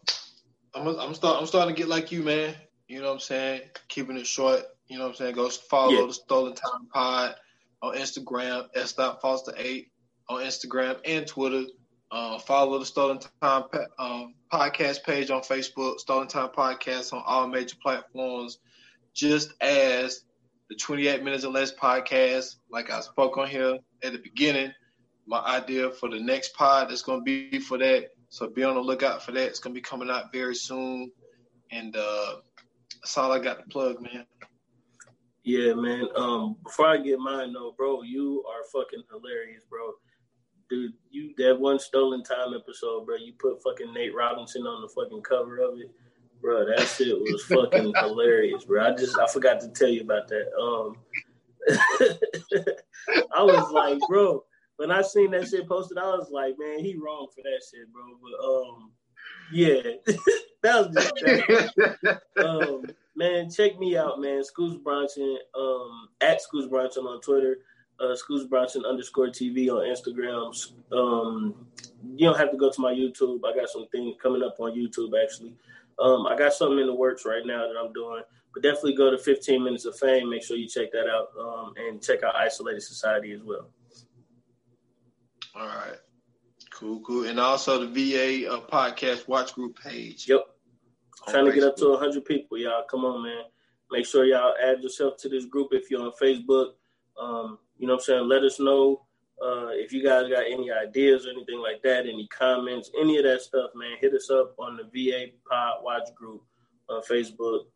I'm 0.74 0.88
I'm 0.98 1.14
start 1.14 1.40
I'm 1.40 1.46
starting 1.46 1.74
to 1.74 1.80
get 1.80 1.88
like 1.88 2.10
you, 2.10 2.22
man. 2.22 2.54
You 2.88 3.00
know 3.00 3.06
what 3.06 3.14
I'm 3.14 3.20
saying? 3.20 3.62
Keeping 3.88 4.16
it 4.16 4.26
short. 4.26 4.62
You 4.88 4.98
know 4.98 5.04
what 5.04 5.10
I'm 5.10 5.16
saying? 5.16 5.34
Go 5.34 5.48
follow 5.48 5.92
yeah. 5.92 6.06
the 6.06 6.12
Stolen 6.12 6.54
Time 6.54 6.86
Pod 6.92 7.36
on 7.82 7.96
Instagram, 7.96 8.68
S. 8.74 8.92
Foster 8.92 9.54
eight 9.56 9.90
on 10.28 10.42
Instagram 10.42 10.98
and 11.04 11.26
Twitter. 11.26 11.64
Uh, 12.10 12.38
follow 12.38 12.78
the 12.78 12.86
Stolen 12.86 13.18
Time 13.42 13.64
um, 13.98 14.34
podcast 14.52 15.02
page 15.04 15.30
on 15.30 15.40
Facebook, 15.40 15.98
Stolen 15.98 16.28
Time 16.28 16.50
Podcast 16.50 17.12
on 17.12 17.22
all 17.26 17.48
major 17.48 17.76
platforms, 17.82 18.58
just 19.14 19.52
as 19.60 20.22
the 20.68 20.76
28 20.76 21.24
Minutes 21.24 21.44
or 21.44 21.52
Less 21.52 21.74
podcast. 21.74 22.56
Like 22.70 22.90
I 22.90 23.00
spoke 23.00 23.36
on 23.36 23.48
here 23.48 23.78
at 24.02 24.12
the 24.12 24.18
beginning, 24.18 24.72
my 25.26 25.40
idea 25.40 25.90
for 25.90 26.08
the 26.08 26.20
next 26.20 26.54
pod 26.54 26.92
is 26.92 27.02
going 27.02 27.20
to 27.20 27.24
be 27.24 27.58
for 27.58 27.78
that. 27.78 28.10
So 28.34 28.48
be 28.48 28.64
on 28.64 28.74
the 28.74 28.80
lookout 28.80 29.22
for 29.22 29.30
that. 29.30 29.46
It's 29.46 29.60
going 29.60 29.72
to 29.72 29.78
be 29.78 29.80
coming 29.80 30.10
out 30.10 30.32
very 30.32 30.56
soon. 30.56 31.12
And 31.70 31.94
uh, 31.94 32.38
that's 33.00 33.16
all 33.16 33.30
I 33.30 33.38
got 33.38 33.60
to 33.60 33.64
plug, 33.66 34.02
man. 34.02 34.26
Yeah, 35.44 35.74
man. 35.74 36.08
Um, 36.16 36.56
before 36.64 36.88
I 36.88 36.96
get 36.96 37.20
mine 37.20 37.52
though, 37.52 37.76
bro, 37.76 38.02
you 38.02 38.44
are 38.48 38.64
fucking 38.72 39.04
hilarious, 39.08 39.62
bro. 39.70 39.92
Dude, 40.68 40.94
you 41.10 41.32
that 41.36 41.60
one 41.60 41.78
stolen 41.78 42.24
time 42.24 42.54
episode, 42.60 43.06
bro. 43.06 43.14
You 43.18 43.34
put 43.38 43.62
fucking 43.62 43.94
Nate 43.94 44.12
Robinson 44.12 44.62
on 44.62 44.82
the 44.82 44.88
fucking 44.88 45.22
cover 45.22 45.58
of 45.58 45.78
it, 45.78 45.92
bro. 46.40 46.66
That 46.66 46.88
shit 46.88 47.16
was 47.16 47.44
fucking 47.48 47.92
hilarious, 48.00 48.64
bro. 48.64 48.84
I 48.84 48.96
just 48.96 49.16
I 49.16 49.28
forgot 49.28 49.60
to 49.60 49.68
tell 49.68 49.90
you 49.90 50.00
about 50.00 50.26
that. 50.26 50.52
Um, 50.60 50.96
I 53.32 53.42
was 53.44 53.70
like, 53.70 54.00
bro, 54.08 54.42
when 54.76 54.90
I 54.90 55.02
seen 55.02 55.30
that 55.32 55.48
shit 55.48 55.68
posted, 55.68 55.98
I 55.98 56.06
was 56.06 56.30
like, 56.30 56.54
man, 56.58 56.80
he 56.80 56.96
wrong 56.96 57.28
for 57.34 57.42
that 57.42 57.62
shit, 57.70 57.92
bro. 57.92 58.02
But 58.20 58.44
um, 58.44 58.90
yeah, 59.52 59.82
that 60.62 60.86
was 60.86 60.94
just 60.94 62.46
um, 62.46 62.84
man, 63.16 63.50
check 63.50 63.78
me 63.78 63.96
out, 63.96 64.20
man. 64.20 64.42
Scoots 64.44 64.76
Bronson, 64.82 65.38
um, 65.58 66.08
at 66.20 66.42
Scoots 66.42 66.68
Bronson 66.68 67.04
on 67.04 67.20
Twitter, 67.20 67.58
uh, 68.00 68.14
Scoots 68.16 68.46
Bronson 68.46 68.84
underscore 68.84 69.28
TV 69.28 69.68
on 69.68 69.86
Instagram. 69.86 70.52
Um, 70.92 71.66
you 72.16 72.26
don't 72.26 72.38
have 72.38 72.50
to 72.50 72.56
go 72.56 72.70
to 72.70 72.80
my 72.80 72.92
YouTube. 72.92 73.40
I 73.44 73.54
got 73.54 73.68
some 73.68 73.86
things 73.92 74.16
coming 74.22 74.42
up 74.42 74.56
on 74.58 74.72
YouTube 74.72 75.12
actually. 75.22 75.54
Um, 75.98 76.26
I 76.26 76.36
got 76.36 76.52
something 76.52 76.80
in 76.80 76.86
the 76.86 76.94
works 76.94 77.24
right 77.24 77.46
now 77.46 77.68
that 77.68 77.76
I'm 77.80 77.92
doing, 77.92 78.22
but 78.52 78.62
definitely 78.64 78.96
go 78.96 79.12
to 79.12 79.18
15 79.18 79.62
Minutes 79.62 79.84
of 79.84 79.96
Fame. 79.96 80.28
Make 80.28 80.42
sure 80.42 80.56
you 80.56 80.66
check 80.66 80.90
that 80.90 81.06
out 81.08 81.28
um, 81.38 81.72
and 81.76 82.02
check 82.02 82.24
out 82.24 82.34
Isolated 82.34 82.82
Society 82.82 83.32
as 83.32 83.42
well. 83.42 83.68
All 85.54 85.66
right. 85.66 85.96
Cool, 86.72 87.00
cool. 87.00 87.28
And 87.28 87.38
also 87.38 87.86
the 87.86 87.86
VA 87.86 88.52
uh, 88.52 88.60
podcast 88.60 89.28
watch 89.28 89.54
group 89.54 89.78
page. 89.80 90.28
Yep. 90.28 90.46
Trying 91.28 91.46
to 91.46 91.52
get 91.52 91.62
up 91.62 91.76
to 91.76 91.90
100 91.90 92.24
people, 92.24 92.58
y'all. 92.58 92.84
Come 92.90 93.04
on, 93.04 93.22
man. 93.22 93.44
Make 93.90 94.06
sure 94.06 94.24
y'all 94.24 94.54
add 94.62 94.82
yourself 94.82 95.16
to 95.18 95.28
this 95.28 95.44
group 95.44 95.68
if 95.72 95.90
you're 95.90 96.02
on 96.02 96.12
Facebook. 96.20 96.72
Um, 97.20 97.58
you 97.78 97.86
know 97.86 97.94
what 97.94 98.00
I'm 98.00 98.04
saying? 98.04 98.28
Let 98.28 98.42
us 98.42 98.58
know 98.58 99.02
uh, 99.40 99.68
if 99.70 99.92
you 99.92 100.02
guys 100.02 100.28
got 100.28 100.44
any 100.46 100.70
ideas 100.72 101.26
or 101.26 101.30
anything 101.30 101.60
like 101.60 101.82
that, 101.82 102.06
any 102.06 102.26
comments, 102.28 102.90
any 103.00 103.18
of 103.18 103.24
that 103.24 103.42
stuff, 103.42 103.70
man. 103.74 103.96
Hit 104.00 104.14
us 104.14 104.30
up 104.30 104.54
on 104.58 104.76
the 104.76 104.84
VA 104.84 105.26
Pod 105.48 105.82
Watch 105.82 106.14
group 106.14 106.42
on 106.88 107.02
Facebook. 107.02 107.66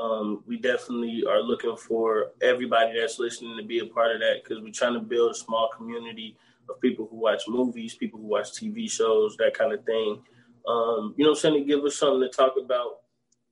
Um, 0.00 0.44
we 0.46 0.58
definitely 0.58 1.24
are 1.28 1.42
looking 1.42 1.76
for 1.76 2.32
everybody 2.40 2.98
that's 2.98 3.18
listening 3.18 3.56
to 3.56 3.64
be 3.64 3.80
a 3.80 3.86
part 3.86 4.14
of 4.14 4.20
that 4.20 4.42
because 4.42 4.62
we're 4.62 4.72
trying 4.72 4.94
to 4.94 5.00
build 5.00 5.32
a 5.32 5.34
small 5.34 5.68
community 5.76 6.36
of 6.68 6.80
people 6.80 7.08
who 7.10 7.16
watch 7.16 7.42
movies, 7.48 7.94
people 7.94 8.20
who 8.20 8.26
watch 8.26 8.52
TV 8.52 8.90
shows, 8.90 9.36
that 9.38 9.56
kind 9.56 9.72
of 9.72 9.84
thing. 9.84 10.20
Um, 10.66 11.14
you 11.16 11.24
know 11.24 11.30
I'm 11.30 11.36
saying? 11.36 11.54
To 11.54 11.64
give 11.64 11.84
us 11.84 11.96
something 11.96 12.20
to 12.20 12.28
talk 12.28 12.54
about. 12.62 12.98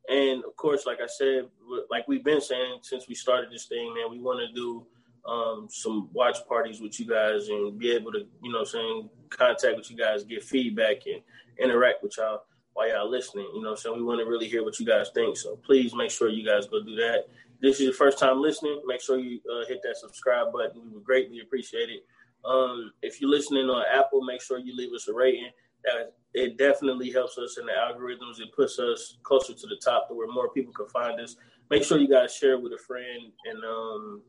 And 0.08 0.44
of 0.44 0.54
course, 0.56 0.86
like 0.86 1.00
I 1.00 1.06
said, 1.06 1.48
like 1.90 2.06
we've 2.06 2.24
been 2.24 2.40
saying 2.40 2.78
since 2.82 3.08
we 3.08 3.14
started 3.14 3.50
this 3.50 3.66
thing, 3.66 3.92
man, 3.94 4.10
we 4.10 4.20
want 4.20 4.40
to 4.40 4.54
do 4.54 4.86
um, 5.26 5.66
some 5.70 6.08
watch 6.12 6.38
parties 6.48 6.80
with 6.80 7.00
you 7.00 7.06
guys 7.06 7.48
and 7.48 7.78
be 7.78 7.90
able 7.90 8.12
to, 8.12 8.26
you 8.42 8.52
know, 8.52 8.60
I'm 8.60 8.66
saying 8.66 9.10
contact 9.30 9.76
with 9.76 9.90
you 9.90 9.96
guys, 9.96 10.22
get 10.22 10.44
feedback 10.44 11.06
and 11.06 11.22
interact 11.58 12.02
with 12.02 12.16
y'all 12.18 12.42
while 12.74 12.88
y'all 12.88 13.10
listening. 13.10 13.50
You 13.54 13.62
know, 13.62 13.74
so 13.74 13.94
we 13.94 14.02
want 14.02 14.20
to 14.20 14.26
really 14.26 14.46
hear 14.46 14.62
what 14.62 14.78
you 14.78 14.86
guys 14.86 15.10
think. 15.12 15.36
So 15.36 15.56
please 15.56 15.94
make 15.94 16.10
sure 16.10 16.28
you 16.28 16.46
guys 16.46 16.66
go 16.66 16.82
do 16.82 16.94
that. 16.96 17.24
This 17.60 17.76
is 17.76 17.82
your 17.82 17.94
first 17.94 18.18
time 18.18 18.40
listening. 18.40 18.82
Make 18.86 19.00
sure 19.00 19.18
you 19.18 19.40
uh, 19.50 19.66
hit 19.66 19.80
that 19.82 19.96
subscribe 19.96 20.52
button. 20.52 20.82
We 20.84 20.90
would 20.90 21.04
greatly 21.04 21.40
appreciate 21.40 21.88
it. 21.88 22.04
Um, 22.46 22.92
if 23.02 23.20
you're 23.20 23.30
listening 23.30 23.68
on 23.68 23.84
Apple, 23.92 24.22
make 24.22 24.40
sure 24.40 24.58
you 24.58 24.76
leave 24.76 24.92
us 24.92 25.08
a 25.08 25.14
rating. 25.14 25.50
That 25.84 26.14
it 26.34 26.58
definitely 26.58 27.10
helps 27.10 27.38
us 27.38 27.58
in 27.58 27.66
the 27.66 27.72
algorithms. 27.72 28.40
It 28.40 28.54
puts 28.54 28.78
us 28.78 29.16
closer 29.22 29.54
to 29.54 29.66
the 29.66 29.80
top 29.84 30.08
to 30.08 30.14
where 30.14 30.28
more 30.28 30.50
people 30.50 30.72
can 30.72 30.88
find 30.88 31.20
us. 31.20 31.36
Make 31.70 31.82
sure 31.82 31.98
you 31.98 32.08
guys 32.08 32.34
share 32.34 32.58
with 32.58 32.72
a 32.72 32.78
friend. 32.78 33.32
And 33.46 33.64
um, 33.64 34.22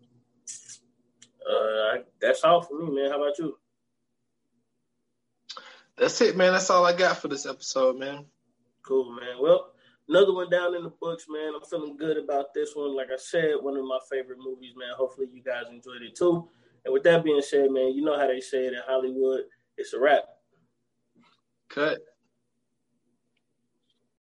uh, 1.49 1.97
that's 2.21 2.43
all 2.43 2.61
for 2.61 2.79
me, 2.79 2.95
man. 2.95 3.11
How 3.11 3.21
about 3.21 3.37
you? 3.37 3.57
That's 5.97 6.21
it, 6.21 6.37
man. 6.37 6.53
That's 6.53 6.69
all 6.69 6.85
I 6.85 6.93
got 6.93 7.17
for 7.17 7.27
this 7.27 7.45
episode, 7.45 7.97
man. 7.97 8.25
Cool, 8.83 9.11
man. 9.11 9.37
Well, 9.41 9.71
another 10.07 10.33
one 10.33 10.49
down 10.49 10.75
in 10.75 10.83
the 10.83 10.93
books, 11.01 11.25
man. 11.27 11.53
I'm 11.55 11.67
feeling 11.67 11.97
good 11.97 12.17
about 12.17 12.53
this 12.53 12.75
one. 12.75 12.95
Like 12.95 13.07
I 13.11 13.17
said, 13.17 13.55
one 13.61 13.75
of 13.75 13.83
my 13.83 13.99
favorite 14.09 14.37
movies, 14.37 14.73
man. 14.77 14.89
Hopefully, 14.95 15.27
you 15.33 15.41
guys 15.41 15.63
enjoyed 15.69 16.03
it 16.03 16.15
too. 16.15 16.47
And 16.87 16.93
with 16.93 17.03
that 17.03 17.25
being 17.25 17.41
said, 17.41 17.69
man, 17.69 17.93
you 17.93 18.01
know 18.01 18.17
how 18.17 18.27
they 18.27 18.39
say 18.39 18.65
it 18.65 18.71
in 18.71 18.79
Hollywood, 18.87 19.41
it's 19.77 19.91
a 19.91 19.99
wrap. 19.99 20.23
Cut. 21.67 21.97